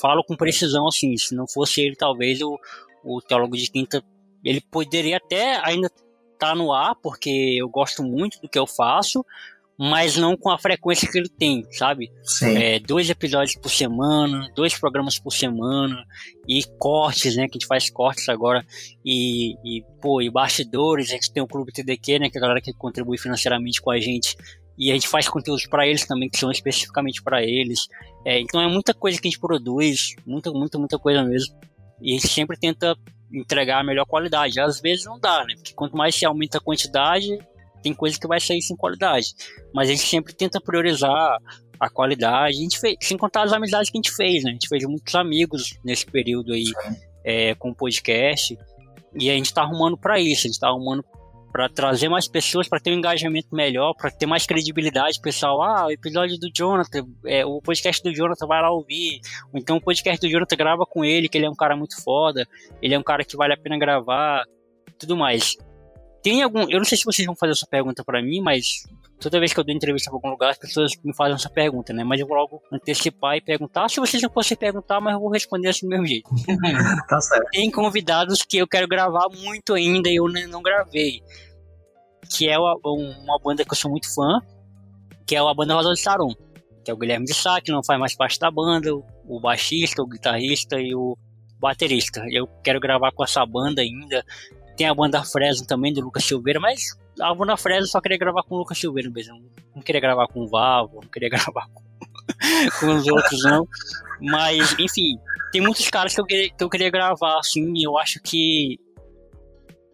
falo 0.00 0.24
com 0.24 0.36
precisão 0.36 0.88
assim, 0.88 1.16
se 1.16 1.34
não 1.34 1.46
fosse 1.46 1.80
ele, 1.80 1.94
talvez 1.94 2.40
o, 2.42 2.58
o 3.04 3.20
Teólogo 3.20 3.56
de 3.56 3.70
Quinta, 3.70 4.02
ele 4.44 4.60
poderia 4.60 5.16
até 5.16 5.60
ainda 5.64 5.86
estar 5.86 6.48
tá 6.48 6.54
no 6.54 6.72
ar, 6.72 6.94
porque 6.96 7.56
eu 7.58 7.68
gosto 7.68 8.02
muito 8.02 8.40
do 8.40 8.48
que 8.48 8.58
eu 8.58 8.66
faço, 8.66 9.24
mas 9.78 10.16
não 10.16 10.36
com 10.36 10.50
a 10.50 10.58
frequência 10.58 11.10
que 11.10 11.18
ele 11.18 11.28
tem, 11.28 11.66
sabe? 11.70 12.10
É, 12.42 12.78
dois 12.78 13.10
episódios 13.10 13.56
por 13.56 13.70
semana, 13.70 14.50
dois 14.54 14.78
programas 14.78 15.18
por 15.18 15.32
semana, 15.32 16.04
e 16.48 16.64
cortes, 16.78 17.36
né? 17.36 17.46
Que 17.46 17.52
a 17.52 17.58
gente 17.58 17.66
faz 17.66 17.90
cortes 17.90 18.28
agora, 18.28 18.64
e, 19.04 19.54
e 19.64 19.84
pô, 20.00 20.22
e 20.22 20.30
bastidores, 20.30 21.10
a 21.10 21.14
gente 21.14 21.32
tem 21.32 21.42
o 21.42 21.46
Clube 21.46 21.72
TDQ, 21.72 22.18
né? 22.18 22.30
Que 22.30 22.38
é 22.38 22.40
a 22.40 22.42
galera 22.42 22.60
que 22.60 22.72
contribui 22.72 23.18
financeiramente 23.18 23.80
com 23.80 23.90
a 23.90 23.98
gente 23.98 24.36
e 24.78 24.90
a 24.90 24.94
gente 24.94 25.08
faz 25.08 25.28
conteúdos 25.28 25.66
para 25.66 25.86
eles 25.86 26.06
também 26.06 26.28
que 26.28 26.38
são 26.38 26.50
especificamente 26.50 27.22
para 27.22 27.42
eles. 27.42 27.88
É, 28.24 28.40
então 28.40 28.60
é 28.60 28.68
muita 28.68 28.92
coisa 28.92 29.20
que 29.20 29.26
a 29.26 29.30
gente 29.30 29.40
produz, 29.40 30.14
muita, 30.26 30.50
muita, 30.52 30.78
muita 30.78 30.98
coisa 30.98 31.22
mesmo. 31.22 31.54
E 32.00 32.12
a 32.12 32.18
gente 32.18 32.28
sempre 32.28 32.58
tenta 32.58 32.94
entregar 33.32 33.80
a 33.80 33.84
melhor 33.84 34.04
qualidade. 34.04 34.60
Às 34.60 34.80
vezes 34.80 35.04
não 35.04 35.18
dá, 35.18 35.44
né? 35.44 35.54
Porque 35.54 35.72
quanto 35.72 35.96
mais 35.96 36.14
se 36.14 36.26
aumenta 36.26 36.58
a 36.58 36.60
quantidade, 36.60 37.38
tem 37.86 37.94
coisa 37.94 38.18
que 38.18 38.26
vai 38.26 38.40
sair 38.40 38.60
sem 38.60 38.76
qualidade. 38.76 39.28
Mas 39.72 39.88
a 39.88 39.92
gente 39.92 40.06
sempre 40.06 40.34
tenta 40.34 40.60
priorizar 40.60 41.38
a 41.78 41.88
qualidade. 41.88 42.56
A 42.56 42.60
gente 42.60 42.80
fez, 42.80 42.96
sem 43.00 43.16
contar 43.16 43.44
as 43.44 43.52
amizades 43.52 43.90
que 43.90 43.96
a 43.96 44.02
gente 44.02 44.10
fez, 44.10 44.42
né? 44.42 44.50
A 44.50 44.52
gente 44.54 44.68
fez 44.68 44.84
muitos 44.84 45.14
amigos 45.14 45.78
nesse 45.84 46.04
período 46.04 46.52
aí 46.52 46.64
é, 47.24 47.54
com 47.54 47.70
o 47.70 47.74
podcast. 47.74 48.58
E 49.14 49.30
a 49.30 49.34
gente 49.34 49.54
tá 49.54 49.62
arrumando 49.62 49.96
para 49.96 50.18
isso, 50.18 50.46
a 50.46 50.50
gente 50.50 50.58
tá 50.58 50.66
arrumando 50.66 51.04
para 51.52 51.68
trazer 51.68 52.08
mais 52.08 52.26
pessoas, 52.26 52.68
para 52.68 52.80
ter 52.80 52.90
um 52.90 52.98
engajamento 52.98 53.54
melhor, 53.54 53.94
para 53.94 54.10
ter 54.10 54.26
mais 54.26 54.44
credibilidade, 54.44 55.20
pessoal. 55.20 55.62
Ah, 55.62 55.86
o 55.86 55.90
episódio 55.92 56.36
do 56.38 56.50
Jonathan, 56.52 57.06
é, 57.24 57.46
o 57.46 57.62
podcast 57.62 58.02
do 58.02 58.12
Jonathan 58.12 58.46
vai 58.48 58.60
lá 58.60 58.70
ouvir. 58.72 59.20
Ou 59.52 59.60
então 59.60 59.76
o 59.76 59.80
podcast 59.80 60.20
do 60.20 60.30
Jonathan 60.30 60.56
grava 60.56 60.84
com 60.84 61.04
ele, 61.04 61.28
que 61.28 61.38
ele 61.38 61.46
é 61.46 61.50
um 61.50 61.54
cara 61.54 61.76
muito 61.76 62.02
foda, 62.02 62.46
ele 62.82 62.94
é 62.94 62.98
um 62.98 63.02
cara 63.02 63.24
que 63.24 63.36
vale 63.36 63.54
a 63.54 63.56
pena 63.56 63.78
gravar, 63.78 64.44
tudo 64.98 65.16
mais. 65.16 65.56
Tem 66.26 66.42
algum. 66.42 66.68
Eu 66.68 66.78
não 66.78 66.84
sei 66.84 66.98
se 66.98 67.04
vocês 67.04 67.24
vão 67.24 67.36
fazer 67.36 67.52
essa 67.52 67.68
pergunta 67.68 68.02
para 68.02 68.20
mim, 68.20 68.40
mas 68.40 68.82
toda 69.20 69.38
vez 69.38 69.52
que 69.54 69.60
eu 69.60 69.62
dou 69.62 69.72
entrevista 69.72 70.10
para 70.10 70.16
algum 70.16 70.30
lugar, 70.30 70.50
as 70.50 70.58
pessoas 70.58 70.90
me 71.04 71.14
fazem 71.14 71.36
essa 71.36 71.48
pergunta, 71.48 71.92
né? 71.92 72.02
Mas 72.02 72.18
eu 72.18 72.26
vou 72.26 72.36
logo 72.36 72.60
antecipar 72.72 73.36
e 73.36 73.40
perguntar. 73.40 73.88
Se 73.88 74.00
vocês 74.00 74.20
não 74.20 74.28
fossem 74.28 74.56
perguntar, 74.56 75.00
mas 75.00 75.14
eu 75.14 75.20
vou 75.20 75.30
responder 75.30 75.68
assim 75.68 75.86
do 75.86 75.90
mesmo 75.90 76.04
jeito. 76.04 76.28
tá 77.08 77.20
certo. 77.20 77.48
Tem 77.52 77.70
convidados 77.70 78.42
que 78.42 78.58
eu 78.58 78.66
quero 78.66 78.88
gravar 78.88 79.28
muito 79.36 79.72
ainda 79.72 80.08
e 80.08 80.16
eu 80.16 80.26
não 80.48 80.60
gravei 80.60 81.22
que 82.28 82.48
é 82.48 82.58
uma, 82.58 82.76
uma 82.84 83.38
banda 83.38 83.64
que 83.64 83.70
eu 83.70 83.76
sou 83.76 83.88
muito 83.88 84.12
fã, 84.12 84.40
que 85.24 85.36
é 85.36 85.38
a 85.38 85.54
banda 85.54 85.74
Rosa 85.74 85.92
de 85.92 86.00
Saron, 86.00 86.34
que 86.84 86.90
é 86.90 86.94
o 86.94 86.96
Guilherme 86.96 87.24
de 87.24 87.34
Sá, 87.34 87.60
que 87.60 87.70
não 87.70 87.84
faz 87.84 88.00
mais 88.00 88.16
parte 88.16 88.36
da 88.40 88.50
banda, 88.50 88.92
o 88.92 89.38
baixista, 89.40 90.02
o 90.02 90.08
guitarrista 90.08 90.80
e 90.80 90.92
o 90.92 91.16
baterista. 91.60 92.24
Eu 92.32 92.48
quero 92.64 92.80
gravar 92.80 93.12
com 93.12 93.22
essa 93.22 93.46
banda 93.46 93.80
ainda. 93.80 94.24
Tem 94.76 94.88
a 94.88 94.94
banda 94.94 95.24
Fresno 95.24 95.66
também, 95.66 95.92
do 95.92 96.02
Lucas 96.02 96.24
Silveira, 96.24 96.60
mas 96.60 96.96
a 97.20 97.34
banda 97.34 97.56
Fresno 97.56 97.86
só 97.86 98.00
queria 98.00 98.18
gravar 98.18 98.42
com 98.42 98.54
o 98.54 98.58
Lucas 98.58 98.78
Silveira 98.78 99.10
mesmo. 99.10 99.42
Não 99.74 99.82
queria 99.82 100.00
gravar 100.00 100.28
com 100.28 100.42
o 100.42 100.48
Vavo, 100.48 101.00
não 101.02 101.08
queria 101.08 101.28
gravar 101.30 101.66
com, 101.72 101.82
com 102.80 102.94
os 102.94 103.06
outros, 103.06 103.42
não. 103.44 103.66
Mas, 104.20 104.74
enfim, 104.78 105.18
tem 105.50 105.60
muitos 105.60 105.88
caras 105.88 106.14
que 106.14 106.20
eu, 106.20 106.26
queria, 106.26 106.50
que 106.50 106.62
eu 106.62 106.68
queria 106.68 106.90
gravar, 106.90 107.38
assim, 107.38 107.72
e 107.74 107.84
eu 107.84 107.98
acho 107.98 108.20
que 108.22 108.78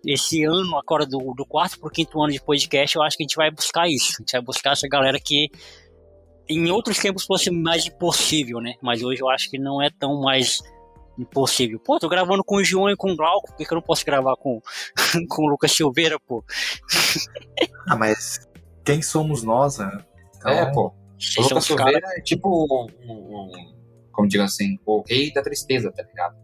esse 0.05 0.43
ano, 0.43 0.77
agora 0.77 1.07
do, 1.07 1.33
do 1.35 1.47
quarto 1.47 1.79
para 1.79 1.87
o 1.87 1.91
quinto 1.91 2.21
ano 2.21 2.33
de 2.33 2.43
podcast, 2.43 2.97
eu 2.97 3.03
acho 3.03 3.17
que 3.17 3.23
a 3.23 3.27
gente 3.27 3.37
vai 3.37 3.51
buscar 3.51 3.89
isso. 3.89 4.15
A 4.19 4.23
gente 4.23 4.33
vai 4.33 4.43
buscar 4.43 4.73
essa 4.73 4.89
galera 4.89 5.19
que 5.21 5.49
em 6.49 6.71
outros 6.71 6.99
tempos 6.99 7.25
fosse 7.25 7.51
mais 7.51 7.87
impossível, 7.87 8.61
né? 8.61 8.75
Mas 8.83 9.03
hoje 9.03 9.23
eu 9.23 9.31
acho 9.31 9.49
que 9.49 9.59
não 9.59 9.81
é 9.81 9.91
tão 9.91 10.21
mais 10.21 10.61
impossível. 11.19 11.79
Pô, 11.81 11.99
tô 11.99 12.09
gravando 12.09 12.43
com 12.45 12.57
o 12.57 12.65
João 12.65 12.91
e 12.91 12.97
com 12.97 13.13
o 13.13 13.17
Glauco, 13.17 13.49
por 13.49 13.57
que, 13.57 13.65
que 13.65 13.73
eu 13.73 13.77
não 13.77 13.83
posso 13.83 14.05
gravar 14.05 14.37
com, 14.37 14.61
com 15.29 15.43
o 15.43 15.49
Lucas 15.49 15.73
Silveira, 15.73 16.19
pô? 16.21 16.45
ah, 17.89 17.97
mas 17.97 18.49
quem 18.85 19.03
somos 19.03 19.43
nós, 19.43 19.79
né? 19.79 19.91
Então... 20.37 20.51
É, 20.51 20.73
pô. 20.73 20.93
O 21.39 21.43
Lucas 21.43 21.65
Silveira 21.65 22.01
cara... 22.01 22.19
é 22.19 22.21
tipo, 22.23 22.89
um, 23.07 23.13
um, 23.13 23.51
como 24.11 24.27
digo 24.29 24.43
assim, 24.43 24.77
o 24.85 25.03
rei 25.09 25.33
da 25.33 25.43
tristeza, 25.43 25.93
tá 25.93 26.03
ligado? 26.03 26.37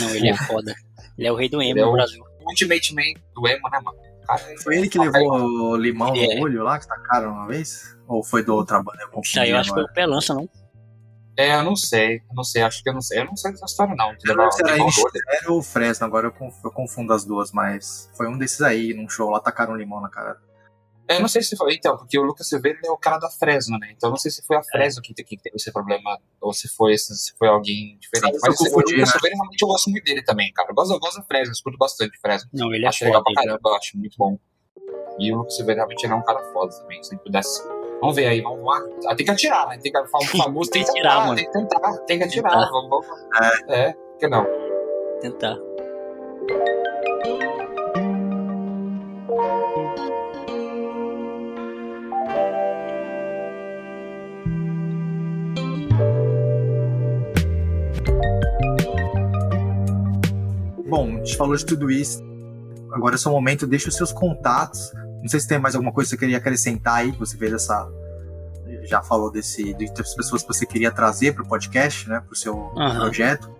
Não, 0.00 0.14
ele 0.14 0.30
é 0.30 0.36
foda. 0.46 0.74
Ele 1.16 1.28
é 1.28 1.32
o 1.32 1.36
rei 1.36 1.48
do 1.48 1.62
emo 1.62 1.72
Ele 1.72 1.80
é 1.80 1.84
no 1.84 1.90
o- 1.90 1.92
Brasil. 1.92 2.24
Ultimate 2.48 2.94
Man 2.94 3.02
do 3.34 3.46
emo, 3.48 3.68
né, 3.70 3.80
mano? 3.84 3.98
Cara, 4.26 4.42
Foi 4.62 4.76
ele 4.76 4.88
que 4.88 4.98
tá 4.98 5.04
levou 5.04 5.32
o 5.72 5.76
limão 5.76 6.14
É. 6.16 6.34
no 6.36 6.42
olho 6.42 6.62
lá, 6.64 6.78
que 6.80 6.86
tacaram 6.88 7.30
uma 7.32 7.46
vez? 7.46 7.96
Ou 8.08 8.22
foi 8.24 8.44
do 8.44 8.54
outra 8.54 8.78
banda? 8.82 8.98
Eu 9.02 9.06
Isso 9.06 9.10
confundi 9.12 9.38
aí 9.40 9.50
eu 9.50 9.56
acho 9.56 9.68
que 9.70 9.74
foi 9.74 9.84
o 9.84 9.92
Pelança, 9.92 10.34
não? 10.34 10.48
É, 11.38 11.54
eu 11.56 11.62
não 11.64 11.76
sei, 11.76 12.16
eu 12.16 12.34
não 12.34 12.42
sei, 12.44 12.62
acho 12.62 12.82
que 12.82 12.88
eu 12.88 12.94
não 12.94 13.00
sei. 13.02 13.20
Eu 13.20 13.26
não 13.26 13.36
sei 13.36 13.50
dessa 13.52 13.66
história, 13.66 13.94
não. 13.94 14.10
Eu 14.24 14.36
não 14.36 14.50
se 14.50 14.62
era 14.62 15.52
o 15.52 15.62
Fresno, 15.62 16.06
agora 16.06 16.28
eu 16.28 16.32
conf- 16.32 16.64
eu 16.64 16.70
confundo 16.70 17.12
as 17.12 17.24
duas, 17.26 17.52
mas 17.52 18.10
foi 18.16 18.26
um 18.28 18.38
desses 18.38 18.62
aí, 18.62 18.94
num 18.94 19.08
show 19.08 19.28
lá, 19.30 19.38
tacaram 19.40 19.76
limão 19.76 20.00
na 20.00 20.08
cara. 20.08 20.38
É, 21.08 21.18
eu 21.18 21.20
não 21.20 21.28
sei 21.28 21.40
se 21.42 21.54
foi. 21.56 21.74
Então, 21.74 21.96
porque 21.96 22.18
o 22.18 22.22
Lucas 22.22 22.48
Silveira 22.48 22.78
é 22.84 22.90
o 22.90 22.96
cara 22.96 23.18
da 23.18 23.30
Fresno, 23.30 23.78
né? 23.78 23.92
Então 23.94 24.08
eu 24.08 24.12
não 24.12 24.16
sei 24.18 24.30
se 24.30 24.42
foi 24.44 24.56
a 24.56 24.62
Fresno 24.64 25.00
que, 25.02 25.14
que 25.14 25.36
teve 25.36 25.54
esse 25.54 25.70
problema 25.72 26.18
ou 26.40 26.52
se 26.52 26.66
foi, 26.68 26.94
esse- 26.94 27.14
se 27.16 27.32
foi 27.38 27.46
alguém 27.48 27.96
diferente. 28.00 28.38
Mas 28.42 28.58
eu 28.58 28.66
confundi, 28.66 28.94
o 28.94 28.96
Lucas 28.96 28.98
né? 29.08 29.12
Silveira 29.12 29.36
realmente 29.36 29.62
eu 29.62 29.68
gosto 29.68 29.90
muito 29.90 30.04
dele 30.04 30.22
também, 30.24 30.52
cara. 30.52 30.70
Eu 30.70 30.74
gosto, 30.74 30.92
eu 30.94 30.98
gosto 30.98 31.18
da 31.18 31.22
Fresno, 31.24 31.48
eu 31.50 31.52
escuto 31.52 31.78
bastante 31.78 32.18
Fresno. 32.18 32.48
Não, 32.52 32.74
ele 32.74 32.86
é 32.86 32.88
acho 32.88 33.04
legal 33.04 33.22
foda. 33.22 33.34
pra 33.34 33.42
caramba, 33.44 33.60
eu 33.70 33.74
acho 33.76 33.96
muito 33.98 34.16
bom. 34.18 34.36
E 35.18 35.32
o 35.32 35.36
Lucas 35.38 35.54
Silveira 35.56 35.80
realmente 35.82 36.02
ele 36.04 36.12
é 36.12 36.16
um 36.16 36.22
cara 36.24 36.42
foda 36.52 36.74
também, 36.76 37.00
se 37.04 37.14
ele 37.14 37.20
pudesse. 37.22 37.62
Vamos 38.00 38.14
ver 38.14 38.26
aí, 38.26 38.40
vamos 38.40 38.64
lá. 38.64 38.82
Ah, 39.06 39.14
tem 39.14 39.24
que 39.24 39.32
atirar, 39.32 39.68
né? 39.68 39.78
Tem 39.82 39.90
que 39.90 40.06
falar 40.08 40.24
um 40.24 40.26
famoso, 40.38 40.70
tem 40.70 40.84
que 40.84 40.92
Tem 40.92 41.00
que 41.02 41.06
atirar, 41.08 41.26
mano. 41.26 41.36
tem 41.36 41.46
que 41.46 41.52
tentar, 41.52 41.98
tem 42.06 42.18
que 42.18 42.24
atirar. 42.24 42.52
Tentar. 42.52 42.70
Vamos, 42.70 42.90
vamos. 42.90 43.70
É, 43.70 43.92
por 43.92 44.18
que 44.18 44.28
não? 44.28 44.46
Tentar. 45.20 45.56
Bom, 60.88 61.16
a 61.16 61.24
gente 61.24 61.36
falou 61.36 61.56
de 61.56 61.66
tudo 61.66 61.90
isso. 61.90 62.22
Agora 62.92 63.16
é 63.16 63.18
seu 63.18 63.32
momento, 63.32 63.66
deixa 63.66 63.88
os 63.88 63.96
seus 63.96 64.12
contatos. 64.12 64.92
Não 65.26 65.30
sei 65.30 65.40
se 65.40 65.48
tem 65.48 65.58
mais 65.58 65.74
alguma 65.74 65.92
coisa 65.92 66.08
que 66.08 66.10
você 66.10 66.20
queria 66.20 66.36
acrescentar 66.38 66.98
aí, 66.98 67.10
que 67.10 67.18
você 67.18 67.36
fez 67.36 67.52
essa. 67.52 67.90
Já 68.84 69.02
falou 69.02 69.28
desse, 69.28 69.74
das 69.74 70.14
pessoas 70.14 70.42
que 70.42 70.46
você 70.46 70.64
queria 70.64 70.92
trazer 70.92 71.34
para 71.34 71.42
o 71.42 71.48
podcast, 71.48 72.08
né? 72.08 72.20
Para 72.20 72.32
o 72.32 72.36
seu 72.36 72.72
Aham. 72.78 73.00
projeto. 73.00 73.52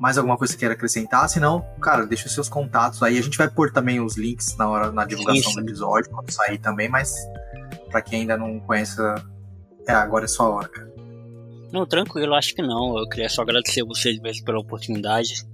Mais 0.00 0.18
alguma 0.18 0.36
coisa 0.36 0.52
que 0.52 0.56
você 0.56 0.58
queira 0.58 0.74
acrescentar? 0.74 1.28
Se 1.28 1.38
não, 1.38 1.64
cara, 1.80 2.04
deixa 2.04 2.26
os 2.26 2.34
seus 2.34 2.48
contatos 2.48 3.04
aí. 3.04 3.16
A 3.18 3.22
gente 3.22 3.38
vai 3.38 3.48
pôr 3.48 3.70
também 3.70 4.00
os 4.00 4.16
links 4.16 4.56
na 4.56 4.68
hora 4.68 4.90
na 4.90 5.04
divulgação 5.04 5.52
Sim, 5.52 5.60
do 5.60 5.68
episódio, 5.68 6.10
quando 6.10 6.28
sair 6.32 6.58
também, 6.58 6.88
mas 6.88 7.14
para 7.88 8.02
quem 8.02 8.22
ainda 8.22 8.36
não 8.36 8.58
conhece, 8.58 9.00
é, 9.86 9.92
agora 9.92 10.24
é 10.24 10.28
sua 10.28 10.48
hora, 10.48 10.68
cara. 10.68 10.92
Não, 11.72 11.86
tranquilo, 11.86 12.34
acho 12.34 12.52
que 12.52 12.62
não. 12.62 12.98
Eu 12.98 13.08
queria 13.08 13.28
só 13.28 13.42
agradecer 13.42 13.84
vocês 13.84 14.18
mesmo 14.18 14.44
pela 14.44 14.58
oportunidade. 14.58 15.46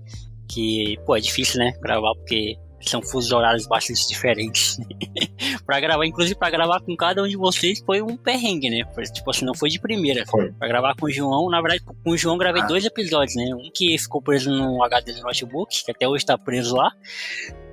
Que, 0.48 0.98
pô, 1.04 1.14
é 1.14 1.20
difícil, 1.20 1.58
né? 1.58 1.72
Gravar, 1.82 2.14
porque 2.14 2.56
são 2.88 3.02
fusos 3.02 3.32
horários 3.32 3.66
bastante 3.66 4.06
diferentes. 4.08 4.76
pra 5.66 5.80
gravar, 5.80 6.06
inclusive 6.06 6.38
pra 6.38 6.50
gravar 6.50 6.80
com 6.80 6.96
cada 6.96 7.22
um 7.22 7.28
de 7.28 7.36
vocês 7.36 7.82
foi 7.84 8.02
um 8.02 8.16
perrengue, 8.16 8.70
né? 8.70 8.84
Tipo 9.12 9.30
assim, 9.30 9.44
não 9.44 9.54
foi 9.54 9.68
de 9.70 9.80
primeira. 9.80 10.24
Foi. 10.26 10.52
Pra 10.52 10.68
gravar 10.68 10.94
com 10.96 11.06
o 11.06 11.10
João, 11.10 11.48
na 11.50 11.60
verdade, 11.60 11.82
com 11.84 12.10
o 12.10 12.16
João 12.16 12.38
gravei 12.38 12.62
Ah. 12.62 12.66
dois 12.66 12.84
episódios, 12.84 13.34
né? 13.36 13.54
Um 13.54 13.70
que 13.74 13.96
ficou 13.98 14.20
preso 14.22 14.50
no 14.50 14.82
HD 14.84 15.12
do 15.12 15.22
notebook, 15.22 15.84
que 15.84 15.90
até 15.90 16.08
hoje 16.08 16.24
tá 16.26 16.36
preso 16.38 16.76
lá. 16.76 16.90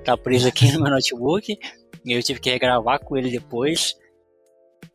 Tá 0.04 0.16
preso 0.16 0.48
aqui 0.48 0.70
no 0.72 0.80
meu 0.82 0.90
notebook. 0.94 1.58
E 2.04 2.12
eu 2.12 2.22
tive 2.22 2.40
que 2.40 2.50
regravar 2.50 2.98
com 3.00 3.16
ele 3.16 3.30
depois. 3.30 3.94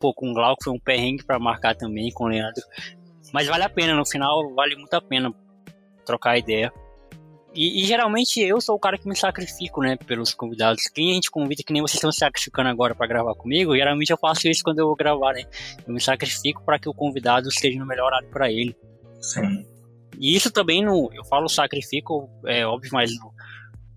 Pô, 0.00 0.12
com 0.12 0.30
o 0.30 0.34
Glauco 0.34 0.64
foi 0.64 0.72
um 0.72 0.80
perrengue 0.80 1.24
pra 1.24 1.38
marcar 1.38 1.74
também, 1.74 2.10
com 2.12 2.24
o 2.24 2.28
Leandro. 2.28 2.62
Mas 3.32 3.46
vale 3.46 3.62
a 3.64 3.68
pena, 3.68 3.94
no 3.94 4.04
final 4.04 4.52
vale 4.54 4.76
muito 4.76 4.92
a 4.94 5.00
pena 5.00 5.32
trocar 6.04 6.36
ideia. 6.38 6.72
E, 7.54 7.82
e 7.82 7.86
geralmente 7.86 8.40
eu 8.40 8.60
sou 8.60 8.76
o 8.76 8.78
cara 8.78 8.98
que 8.98 9.08
me 9.08 9.16
sacrifico, 9.16 9.80
né, 9.80 9.96
pelos 9.96 10.34
convidados. 10.34 10.84
Quem 10.94 11.10
a 11.10 11.14
gente 11.14 11.30
convida, 11.30 11.62
que 11.62 11.72
nem 11.72 11.80
vocês 11.80 11.96
estão 11.96 12.12
se 12.12 12.18
sacrificando 12.18 12.68
agora 12.68 12.94
pra 12.94 13.06
gravar 13.06 13.34
comigo, 13.34 13.74
geralmente 13.74 14.10
eu 14.10 14.18
faço 14.18 14.46
isso 14.48 14.62
quando 14.62 14.78
eu 14.78 14.86
vou 14.86 14.96
gravar, 14.96 15.32
né? 15.32 15.44
Eu 15.86 15.94
me 15.94 16.00
sacrifico 16.00 16.62
para 16.64 16.78
que 16.78 16.88
o 16.88 16.94
convidado 16.94 17.48
esteja 17.48 17.78
no 17.78 17.86
melhor 17.86 18.06
horário 18.06 18.28
para 18.28 18.50
ele. 18.50 18.76
Sim. 19.20 19.64
E 20.18 20.34
isso 20.34 20.50
também, 20.50 20.84
no, 20.84 21.10
eu 21.14 21.24
falo 21.24 21.48
sacrifico, 21.48 22.28
é 22.46 22.66
óbvio, 22.66 22.90
mas 22.92 23.10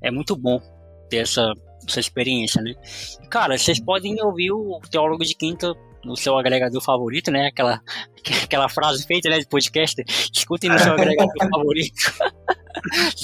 é 0.01 0.11
muito 0.11 0.35
bom 0.35 0.61
ter 1.09 1.17
essa, 1.17 1.53
essa 1.87 1.99
experiência, 1.99 2.61
né? 2.61 2.73
E, 3.21 3.27
Cara, 3.27 3.57
vocês 3.57 3.79
podem 3.79 4.21
ouvir 4.21 4.51
o 4.51 4.79
Teólogo 4.89 5.23
de 5.23 5.35
Quinta 5.35 5.73
no 6.03 6.15
seu 6.15 6.37
agregador 6.37 6.81
favorito, 6.81 7.31
né? 7.31 7.47
Aquela, 7.47 7.81
aquela 8.43 8.69
frase 8.69 9.05
feita, 9.05 9.29
né, 9.29 9.39
de 9.39 9.47
podcast. 9.47 10.01
Escutem 10.33 10.69
no 10.69 10.79
seu 10.79 10.93
agregador 10.93 11.49
favorito. 11.49 12.13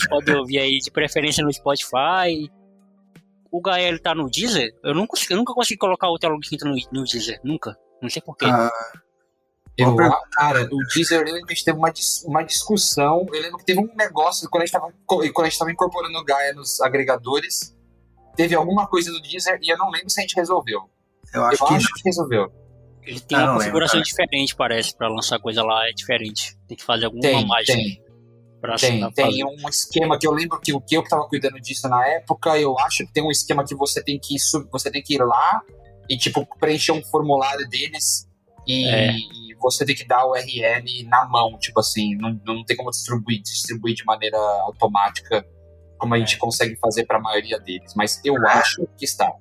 Podem 0.09 0.35
ouvir 0.35 0.59
aí, 0.59 0.80
de 0.80 0.89
preferência 0.91 1.43
no 1.43 1.53
Spotify. 1.53 2.49
O 3.51 3.61
Gael 3.61 3.99
tá 4.01 4.13
no 4.13 4.30
Deezer? 4.30 4.72
Eu 4.84 4.93
nunca, 4.93 5.17
eu 5.30 5.38
nunca 5.38 5.53
consegui 5.53 5.77
colocar 5.77 6.09
o 6.09 6.17
Teólogo 6.17 6.41
de 6.41 6.49
Quinta 6.49 6.65
no, 6.65 6.76
no 6.91 7.03
Deezer, 7.05 7.39
nunca. 7.43 7.77
Não 8.01 8.09
sei 8.09 8.22
porquê. 8.22 8.45
Ah, 8.45 8.69
Eu, 9.77 9.95
cara, 10.31 10.67
o 10.72 10.77
Deezer, 10.93 11.19
eu 11.22 11.26
lembro 11.26 11.45
que 11.47 11.53
a 11.53 11.55
gente 11.55 11.65
teve 11.65 11.77
uma, 11.77 11.91
dis- 11.91 12.23
uma 12.26 12.43
discussão. 12.43 13.26
Eu 13.31 13.41
lembro 13.41 13.57
que 13.57 13.65
teve 13.65 13.80
um 13.80 13.89
negócio 13.95 14.49
quando 14.49 14.63
a 14.63 14.65
gente 14.65 14.73
tava, 14.73 14.93
quando 15.05 15.41
a 15.45 15.49
gente 15.49 15.59
tava 15.59 15.72
incorporando 15.72 16.17
o 16.17 16.23
Gaia 16.23 16.53
nos 16.53 16.81
agregadores. 16.81 17.73
Teve 18.35 18.53
alguma 18.55 18.88
coisa 18.88 19.11
do 19.11 19.22
Deezer 19.22 19.57
e 19.61 19.69
eu 19.72 19.77
não 19.77 19.89
lembro 19.89 20.09
se 20.09 20.19
a 20.19 20.23
gente 20.23 20.35
resolveu. 20.35 20.81
eu 21.34 21.41
Eu 21.41 21.45
acho 21.47 21.65
acho, 21.65 21.88
que 21.93 22.01
que 22.01 22.09
resolveu. 22.09 22.51
Ele 23.03 23.19
tem 23.22 23.38
Ah, 23.38 23.45
uma 23.51 23.53
configuração 23.55 23.97
lembro, 23.99 24.09
diferente, 24.09 24.55
parece, 24.55 24.97
pra 24.97 25.07
lançar 25.07 25.39
coisa 25.39 25.63
lá, 25.63 25.88
é 25.88 25.93
diferente. 25.93 26.57
Tem 26.67 26.76
que 26.76 26.84
fazer 26.84 27.05
alguma 27.05 27.22
Tem, 27.22 27.45
mágica 27.47 27.73
tem, 27.73 28.03
pra 28.66 28.76
tem. 28.78 29.12
Tem 29.12 29.26
fazer. 29.26 29.44
um 29.46 29.70
esquema 29.70 30.18
que 30.20 30.28
eu 30.28 30.32
lembro 30.32 30.60
que 30.60 30.74
o 30.74 30.82
que 30.82 30.96
eu 30.98 31.04
que 31.04 31.10
tava 31.10 31.28
cuidando 31.28 31.60
disso 31.60 31.88
na 31.90 32.06
época, 32.08 32.58
eu 32.60 32.78
acho 32.80 33.06
que 33.06 33.14
tem 33.14 33.24
um 33.24 33.32
esquema 33.32 33.64
que 33.66 33.76
você 33.76 34.04
tem 34.04 34.20
que, 34.20 34.38
sub- 34.40 34.68
você 34.72 34.90
tem 34.92 35.02
que 35.02 35.16
ir 35.16 35.24
lá 35.24 35.62
e, 36.10 36.18
tipo, 36.18 36.46
preencher 36.60 36.92
um 36.92 37.04
formulário 37.04 37.68
deles 37.70 38.28
e, 38.68 38.88
É. 38.88 39.12
e 39.12 39.56
você 39.60 39.86
tem 39.86 39.96
que 39.96 40.06
dar 40.06 40.26
o 40.26 40.32
URL 40.32 41.04
na 41.08 41.26
mão, 41.28 41.58
tipo 41.58 41.80
assim, 41.80 42.16
não, 42.16 42.40
não 42.46 42.64
tem 42.66 42.76
como 42.78 42.90
distribuir, 42.92 43.42
distribuir 43.42 43.96
de 43.96 44.04
maneira 44.06 44.38
automática 44.38 45.46
como 45.98 46.14
a 46.14 46.18
É. 46.18 46.20
gente 46.20 46.38
consegue 46.38 46.76
fazer 46.78 47.06
para 47.06 47.18
a 47.18 47.22
maioria 47.22 47.60
deles, 47.60 47.94
mas 47.96 48.20
eu 48.24 48.36
acho 48.48 48.88
que 48.98 49.06
está. 49.06 49.32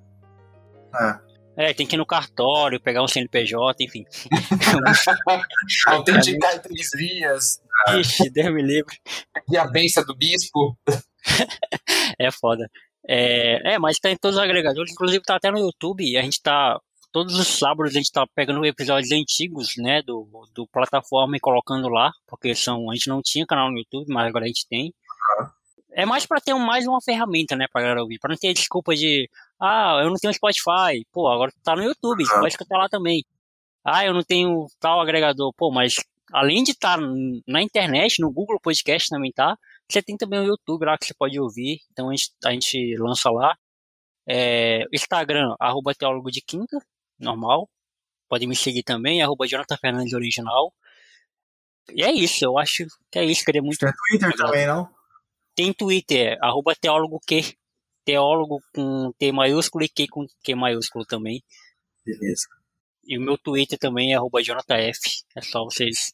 É, 1.57 1.73
tem 1.75 1.87
que 1.87 1.97
ir 1.97 1.99
no 1.99 2.07
cartório, 2.07 2.81
pegar 2.81 3.03
um 3.03 3.09
CNPJ, 3.09 3.85
enfim. 3.85 4.05
Autenticar 5.87 6.55
em 6.57 6.59
três 6.61 6.91
vias, 6.97 7.61
Ixi, 7.99 8.31
Deus 8.31 8.55
me 8.55 8.63
livre. 8.63 8.97
e 9.51 9.57
a 9.57 9.67
benção 9.67 10.05
do 10.05 10.15
bispo. 10.17 10.77
É 12.19 12.31
foda. 12.31 12.69
É, 13.09 13.75
é, 13.75 13.79
mas 13.79 13.99
tá 13.99 14.11
em 14.11 14.17
todos 14.17 14.37
os 14.37 14.43
agregadores, 14.43 14.93
inclusive 14.93 15.23
tá 15.25 15.37
até 15.37 15.51
no 15.51 15.59
YouTube, 15.59 16.17
a 16.17 16.23
gente 16.23 16.41
tá. 16.43 16.79
Todos 17.13 17.39
os 17.39 17.47
sábados 17.47 17.95
a 17.95 17.99
gente 17.99 18.11
tá 18.11 18.27
pegando 18.35 18.65
episódios 18.67 19.13
antigos, 19.13 19.75
né, 19.79 20.03
do, 20.03 20.29
do 20.53 20.67
plataforma 20.67 21.37
e 21.37 21.41
colocando 21.41 21.89
lá, 21.89 22.11
porque 22.27 22.55
são, 22.57 22.91
a 22.91 22.95
gente 22.95 23.09
não 23.09 23.23
tinha 23.23 23.47
canal 23.47 23.71
no 23.71 23.79
YouTube, 23.79 24.13
mas 24.13 24.27
agora 24.27 24.45
a 24.45 24.49
gente 24.49 24.67
tem. 24.69 24.93
É 25.93 26.05
mais 26.05 26.27
pra 26.27 26.41
ter 26.41 26.55
mais 26.55 26.87
uma 26.89 27.01
ferramenta, 27.01 27.55
né, 27.55 27.67
pra 27.73 27.83
galera 27.83 28.03
ouvir, 28.03 28.19
pra 28.19 28.31
não 28.31 28.37
ter 28.37 28.53
desculpa 28.53 28.95
de, 28.97 29.31
ah, 29.61 30.01
eu 30.03 30.11
não 30.11 30.17
tenho 30.17 30.35
Spotify, 30.35 31.07
pô, 31.13 31.29
agora 31.29 31.53
tá 31.63 31.77
no 31.77 31.85
YouTube, 31.85 32.25
Uhum. 32.25 32.41
pode 32.41 32.49
escutar 32.49 32.79
lá 32.79 32.89
também. 32.89 33.25
Ah, 33.85 34.05
eu 34.05 34.13
não 34.13 34.25
tenho 34.25 34.67
tal 34.81 35.01
agregador, 35.01 35.53
pô, 35.57 35.71
mas 35.71 35.95
além 36.33 36.63
de 36.63 36.73
estar 36.73 36.99
na 37.47 37.63
internet, 37.63 38.21
no 38.21 38.31
Google 38.31 38.61
Podcast 38.61 39.09
também 39.09 39.33
tá, 39.33 39.57
você 39.89 40.03
tem 40.03 40.17
também 40.17 40.41
o 40.41 40.45
YouTube 40.45 40.87
lá 40.87 40.97
que 40.97 41.07
você 41.07 41.15
pode 41.15 41.39
ouvir, 41.39 41.81
então 41.93 42.09
a 42.09 42.13
gente, 42.15 42.33
a 42.45 42.53
gente 42.53 42.97
lança 42.99 43.31
lá. 43.31 43.57
É, 44.27 44.85
Instagram, 44.93 45.55
arroba 45.61 45.95
teólogo 45.95 46.31
de 46.31 46.41
quinta, 46.41 46.79
normal. 47.19 47.69
Pode 48.29 48.47
me 48.47 48.57
seguir 48.57 48.83
também, 48.83 49.23
arroba 49.23 49.47
Jonathan 49.47 49.77
Fernandes 49.77 50.15
Original. 50.15 50.73
E 51.93 52.03
é 52.03 52.11
isso, 52.11 52.45
eu 52.45 52.59
acho 52.59 52.87
que 53.11 53.19
é 53.19 53.25
isso, 53.25 53.45
queria 53.45 53.63
muito. 53.63 53.79
tem 53.79 53.93
Twitter 53.93 54.37
também, 54.37 54.67
não? 54.67 54.89
Tem 55.55 55.73
Twitter, 55.73 56.39
arroba 56.41 56.75
teólogo 56.75 57.21
Q. 57.27 57.57
Teólogo 58.07 58.61
com 58.75 59.13
T 59.19 59.33
maiúsculo 59.33 59.85
e 59.85 59.89
Q 59.89 60.09
com 60.09 60.27
Q 60.43 60.55
maiúsculo 60.55 61.07
também. 61.07 61.43
Beleza. 62.05 62.47
E 63.06 63.18
o 63.18 63.20
meu 63.20 63.39
Twitter 63.39 63.78
também 63.78 64.12
é 64.12 64.16
arroba 64.16 64.43
JF. 64.43 65.24
É 65.36 65.40
só 65.43 65.64
vocês 65.64 66.12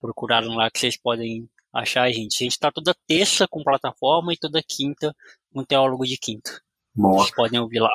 procurarem 0.00 0.54
lá 0.56 0.70
que 0.70 0.80
vocês 0.80 0.96
podem 0.96 1.48
achar 1.72 2.02
a 2.02 2.12
gente. 2.12 2.42
A 2.42 2.44
gente 2.44 2.58
tá 2.58 2.70
toda 2.70 2.96
terça 3.06 3.46
com 3.48 3.62
plataforma 3.62 4.32
e 4.32 4.36
toda 4.36 4.62
quinta 4.66 5.14
com 5.52 5.64
teólogo 5.64 6.04
de 6.04 6.16
quinta. 6.16 6.60
Boa. 6.94 7.18
Vocês 7.18 7.34
podem 7.34 7.60
ouvir 7.60 7.80
lá. 7.80 7.90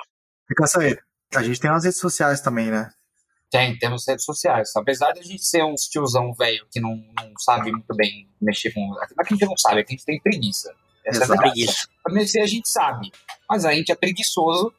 Fica 0.48 0.68
saber. 0.68 1.04
A 1.36 1.44
gente 1.44 1.60
tem 1.60 1.70
umas 1.70 1.84
redes 1.84 2.00
sociais 2.00 2.42
também, 2.42 2.70
né? 2.70 2.92
Tem, 3.50 3.78
temos 3.78 4.08
redes 4.08 4.26
sociais. 4.26 4.76
Apesar 4.76 5.12
de 5.14 5.20
a 5.20 5.24
gente 5.24 5.46
ser 5.46 5.64
uns 5.64 5.88
tiozão 5.88 6.34
velho 6.34 6.66
que 6.72 6.80
não, 6.80 6.96
não 6.96 7.34
sabe 7.40 7.72
muito 7.72 7.96
bem 7.96 8.30
mexer 8.42 8.72
com. 8.72 8.88
Não 8.88 9.02
é 9.02 9.08
que 9.08 9.14
a 9.20 9.36
gente 9.36 9.46
não 9.46 9.58
sabe, 9.58 9.82
é 9.82 9.84
que 9.84 9.94
a 9.94 9.96
gente 9.96 10.06
tem 10.06 10.20
preguiça. 10.20 10.74
Essa 11.06 11.20
é 11.20 11.22
a 11.22 11.26
Exato. 11.26 11.42
Preguiça. 11.42 11.88
Pra 12.04 12.14
mexer 12.14 12.42
a 12.42 12.48
gente 12.48 12.68
sabe. 12.68 13.12
Mas 13.50 13.66
a 13.66 13.74
gente 13.74 13.92
é 13.92 13.96
preguiçoso. 13.96 14.74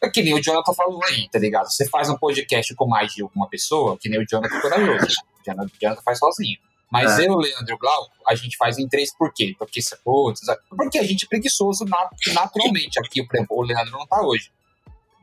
É 0.00 0.08
que 0.08 0.22
nem 0.22 0.34
o 0.34 0.42
Jonathan 0.42 0.72
falou 0.74 1.02
aí, 1.04 1.28
tá 1.28 1.38
ligado? 1.38 1.70
Você 1.70 1.88
faz 1.88 2.08
um 2.08 2.16
podcast 2.16 2.72
com 2.74 2.86
mais 2.86 3.12
de 3.12 3.22
uma 3.34 3.48
pessoa, 3.48 3.98
que 3.98 4.08
nem 4.08 4.20
o 4.20 4.26
Jonathan 4.28 4.56
é 4.56 4.60
corajoso. 4.60 5.06
O 5.40 5.44
Jonathan, 5.44 5.70
Jonathan 5.80 6.02
faz 6.02 6.18
sozinho. 6.18 6.58
Mas 6.90 7.18
é. 7.18 7.26
eu, 7.26 7.36
Leandro 7.36 7.70
e 7.70 7.74
o 7.74 7.78
Glauco, 7.78 8.12
a 8.26 8.34
gente 8.34 8.56
faz 8.56 8.78
em 8.78 8.88
três 8.88 9.14
por 9.14 9.32
quê? 9.32 9.54
Porque, 9.58 9.80
putz, 10.02 10.40
porque 10.70 10.98
a 10.98 11.04
gente 11.04 11.24
é 11.24 11.28
preguiçoso 11.28 11.84
naturalmente. 11.84 12.98
Aqui, 12.98 13.26
por 13.26 13.36
exemplo, 13.36 13.56
o 13.56 13.62
Leandro 13.62 13.92
não 13.92 14.06
tá 14.06 14.22
hoje. 14.22 14.50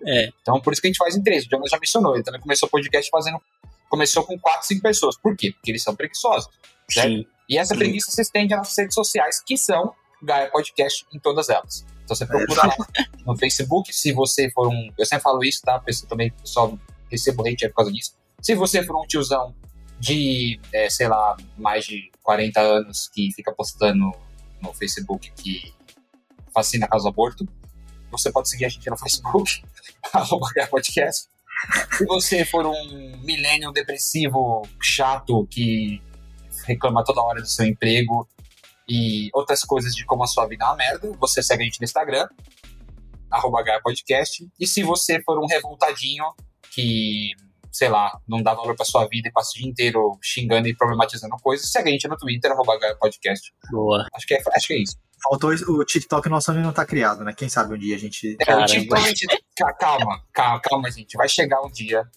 É. 0.06 0.30
Então, 0.42 0.62
por 0.62 0.74
isso 0.74 0.82
que 0.82 0.88
a 0.88 0.92
gente 0.92 0.98
faz 0.98 1.16
em 1.16 1.24
três. 1.24 1.46
O 1.46 1.50
Jonas 1.50 1.72
já 1.72 1.80
mencionou, 1.80 2.14
ele 2.14 2.24
também 2.24 2.42
começou 2.42 2.68
o 2.68 2.70
podcast 2.70 3.10
fazendo. 3.10 3.42
Começou 3.90 4.24
com 4.24 4.38
quatro, 4.38 4.68
cinco 4.68 4.82
pessoas. 4.82 5.18
Por 5.18 5.36
quê? 5.36 5.52
Porque 5.54 5.72
eles 5.72 5.82
são 5.82 5.96
preguiçosos. 5.96 6.50
Certo? 6.90 7.10
Sim. 7.10 7.26
E 7.50 7.58
essa 7.58 7.74
Sim. 7.74 7.80
preguiça 7.80 8.12
se 8.12 8.22
estende 8.22 8.56
nas 8.56 8.78
redes 8.78 8.94
sociais, 8.94 9.42
que 9.42 9.58
são 9.58 9.94
Gaia 10.22 10.50
Podcast 10.52 11.06
em 11.14 11.20
todas 11.20 11.50
elas. 11.50 11.86
Então 12.04 12.16
você 12.16 12.26
procura 12.26 12.62
é. 12.62 12.68
lá 12.68 12.76
no 13.26 13.38
Facebook, 13.38 13.94
se 13.94 14.14
você 14.14 14.50
for 14.52 14.68
um. 14.68 14.92
Eu 14.98 15.06
sempre 15.06 15.24
falo 15.24 15.44
isso, 15.44 15.62
tá? 15.64 15.80
Pessoal, 15.80 16.10
também, 16.10 16.32
pessoal, 16.32 16.80
recebo 17.10 17.48
hate 17.48 17.68
por 17.70 17.76
causa 17.76 17.92
disso. 17.92 18.14
Se 18.42 18.54
você 18.56 18.84
for 18.84 19.02
um 19.02 19.08
tiozão 19.08 19.56
de, 20.00 20.60
é, 20.72 20.90
sei 20.90 21.08
lá, 21.08 21.36
mais 21.58 21.86
de 21.86 22.12
40 22.22 22.60
anos 22.60 23.10
que 23.14 23.32
fica 23.34 23.52
postando 23.52 24.12
no 24.62 24.74
Facebook 24.74 25.32
que 25.36 25.74
fascina 26.54 26.88
do 26.88 27.08
aborto, 27.08 27.48
você 28.12 28.32
pode 28.32 28.50
seguir 28.50 28.66
a 28.66 28.70
gente 28.70 28.90
no 28.90 28.98
Facebook, 28.98 29.64
arroba 30.14 30.48
podcast. 30.70 31.28
Se 31.98 32.06
você 32.06 32.46
for 32.46 32.66
um 32.66 33.18
milênio 33.24 33.72
depressivo 33.72 34.62
chato 34.82 35.48
que 35.48 36.02
reclama 36.66 37.04
toda 37.04 37.22
hora 37.22 37.42
do 37.42 37.48
seu 37.48 37.66
emprego 37.66 38.28
e 38.88 39.30
outras 39.34 39.62
coisas 39.62 39.96
de 39.96 40.06
como 40.06 40.24
a 40.24 40.28
sua 40.28 40.46
vida 40.48 40.64
é 40.64 40.68
uma 40.68 40.76
merda, 40.76 41.12
você 41.20 41.42
segue 41.42 41.64
a 41.64 41.66
gente 41.66 41.80
no 41.80 41.86
Instagram, 41.86 42.28
arroba 43.32 43.64
Podcast. 43.84 44.48
E 44.60 44.68
se 44.68 44.84
você 44.84 45.22
for 45.24 45.38
um 45.40 45.48
revoltadinho 45.48 46.26
que 46.72 47.32
sei 47.76 47.90
lá, 47.90 48.18
não 48.26 48.42
dá 48.42 48.54
valor 48.54 48.74
pra 48.74 48.86
sua 48.86 49.06
vida 49.06 49.28
e 49.28 49.32
passa 49.34 49.52
o 49.52 49.60
dia 49.60 49.70
inteiro 49.70 50.18
xingando 50.24 50.66
e 50.66 50.74
problematizando 50.74 51.36
coisas, 51.44 51.70
segue 51.70 51.90
a 51.90 51.92
gente 51.92 52.08
no 52.08 52.16
Twitter, 52.16 52.50
arroba 52.50 52.80
podcast. 52.98 53.54
Boa. 53.70 54.08
Acho 54.14 54.26
que 54.26 54.34
é, 54.34 54.42
acho 54.56 54.68
que 54.68 54.74
é 54.74 54.82
isso. 54.82 54.98
Faltou 55.22 55.52
o 55.52 55.84
TikTok 55.84 56.30
nosso 56.30 56.52
ainda 56.52 56.64
não 56.64 56.72
tá 56.72 56.86
criado, 56.86 57.26
né? 57.26 57.34
Quem 57.36 57.50
sabe 57.50 57.74
um 57.74 57.78
dia 57.78 57.96
a 57.96 58.00
gente. 58.00 58.38
É, 58.48 58.56
o 58.56 58.66
TikTok, 58.66 59.02
a 59.02 59.08
gente... 59.08 59.28
calma, 59.78 60.24
calma, 60.32 60.62
calma, 60.62 60.92
gente. 60.92 61.18
Vai 61.18 61.28
chegar 61.28 61.62
um 61.64 61.70
dia. 61.70 62.08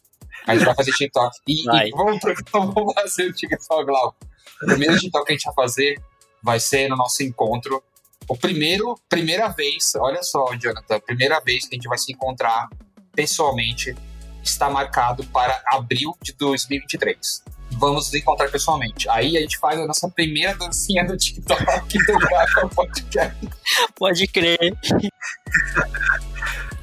A 0.47 0.55
gente 0.55 0.65
vai 0.65 0.75
fazer 0.77 0.93
TikTok. 0.93 1.37
E, 1.49 1.63
e 1.63 1.91
vamos, 1.91 2.21
vamos 2.53 2.95
fazer 2.95 3.29
o 3.29 3.33
TikTok, 3.33 3.85
Glauco. 3.85 4.17
O 4.63 4.67
primeiro 4.67 4.97
TikTok 4.97 5.27
que 5.27 5.33
a 5.33 5.35
gente 5.35 5.45
vai 5.45 5.55
fazer 5.55 6.01
vai 6.41 6.61
ser 6.61 6.89
no 6.89 6.97
nosso 6.97 7.23
encontro. 7.25 7.83
O 8.29 8.37
primeiro, 8.37 8.95
primeira 9.09 9.49
vez, 9.49 9.93
olha 9.97 10.23
só, 10.23 10.55
Jonathan, 10.55 11.01
primeira 11.01 11.41
vez 11.41 11.67
que 11.67 11.75
a 11.75 11.77
gente 11.77 11.89
vai 11.89 11.97
se 11.97 12.13
encontrar 12.13 12.69
pessoalmente 13.15 13.97
está 14.43 14.71
marcado 14.71 15.25
para 15.25 15.61
abril 15.73 16.17
de 16.23 16.33
2023. 16.35 17.43
Vamos 17.73 18.07
nos 18.07 18.15
encontrar 18.15 18.51
pessoalmente. 18.51 19.09
Aí 19.09 19.37
a 19.37 19.41
gente 19.41 19.59
faz 19.59 19.79
a 19.79 19.87
nossa 19.87 20.09
primeira 20.09 20.55
dancinha 20.57 21.07
do 21.07 21.17
TikTok 21.17 21.65
do 22.07 22.19
Gato 22.19 22.69
Podcast. 22.75 23.49
Pode 23.97 24.27
crer. 24.29 24.59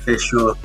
Fechou. 0.04 0.56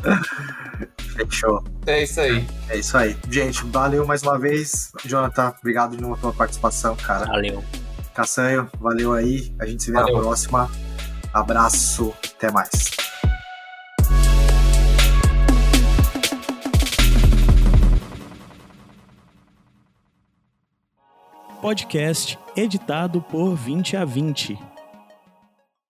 Fechou. 1.17 1.65
É 1.87 2.03
isso 2.03 2.21
aí. 2.21 2.47
É 2.69 2.77
isso 2.79 2.97
aí. 2.97 3.17
Gente, 3.31 3.65
valeu 3.67 4.07
mais 4.07 4.23
uma 4.23 4.39
vez. 4.39 4.93
Jonathan, 5.05 5.55
obrigado 5.59 5.97
de 5.97 6.03
novo 6.03 6.17
pela 6.19 6.33
participação, 6.33 6.95
cara. 6.97 7.27
Valeu. 7.27 7.65
Caçanho, 8.21 8.69
valeu 8.79 9.15
aí. 9.15 9.51
A 9.59 9.65
gente 9.65 9.83
se 9.83 9.91
vê 9.91 9.97
valeu. 9.97 10.17
na 10.17 10.21
próxima. 10.21 10.71
Abraço, 11.33 12.13
até 12.37 12.51
mais. 12.51 12.91
podcast 21.63 22.39
editado 22.57 23.21
por 23.23 23.55
20 23.55 23.97
a 23.97 24.05
20. 24.05 24.70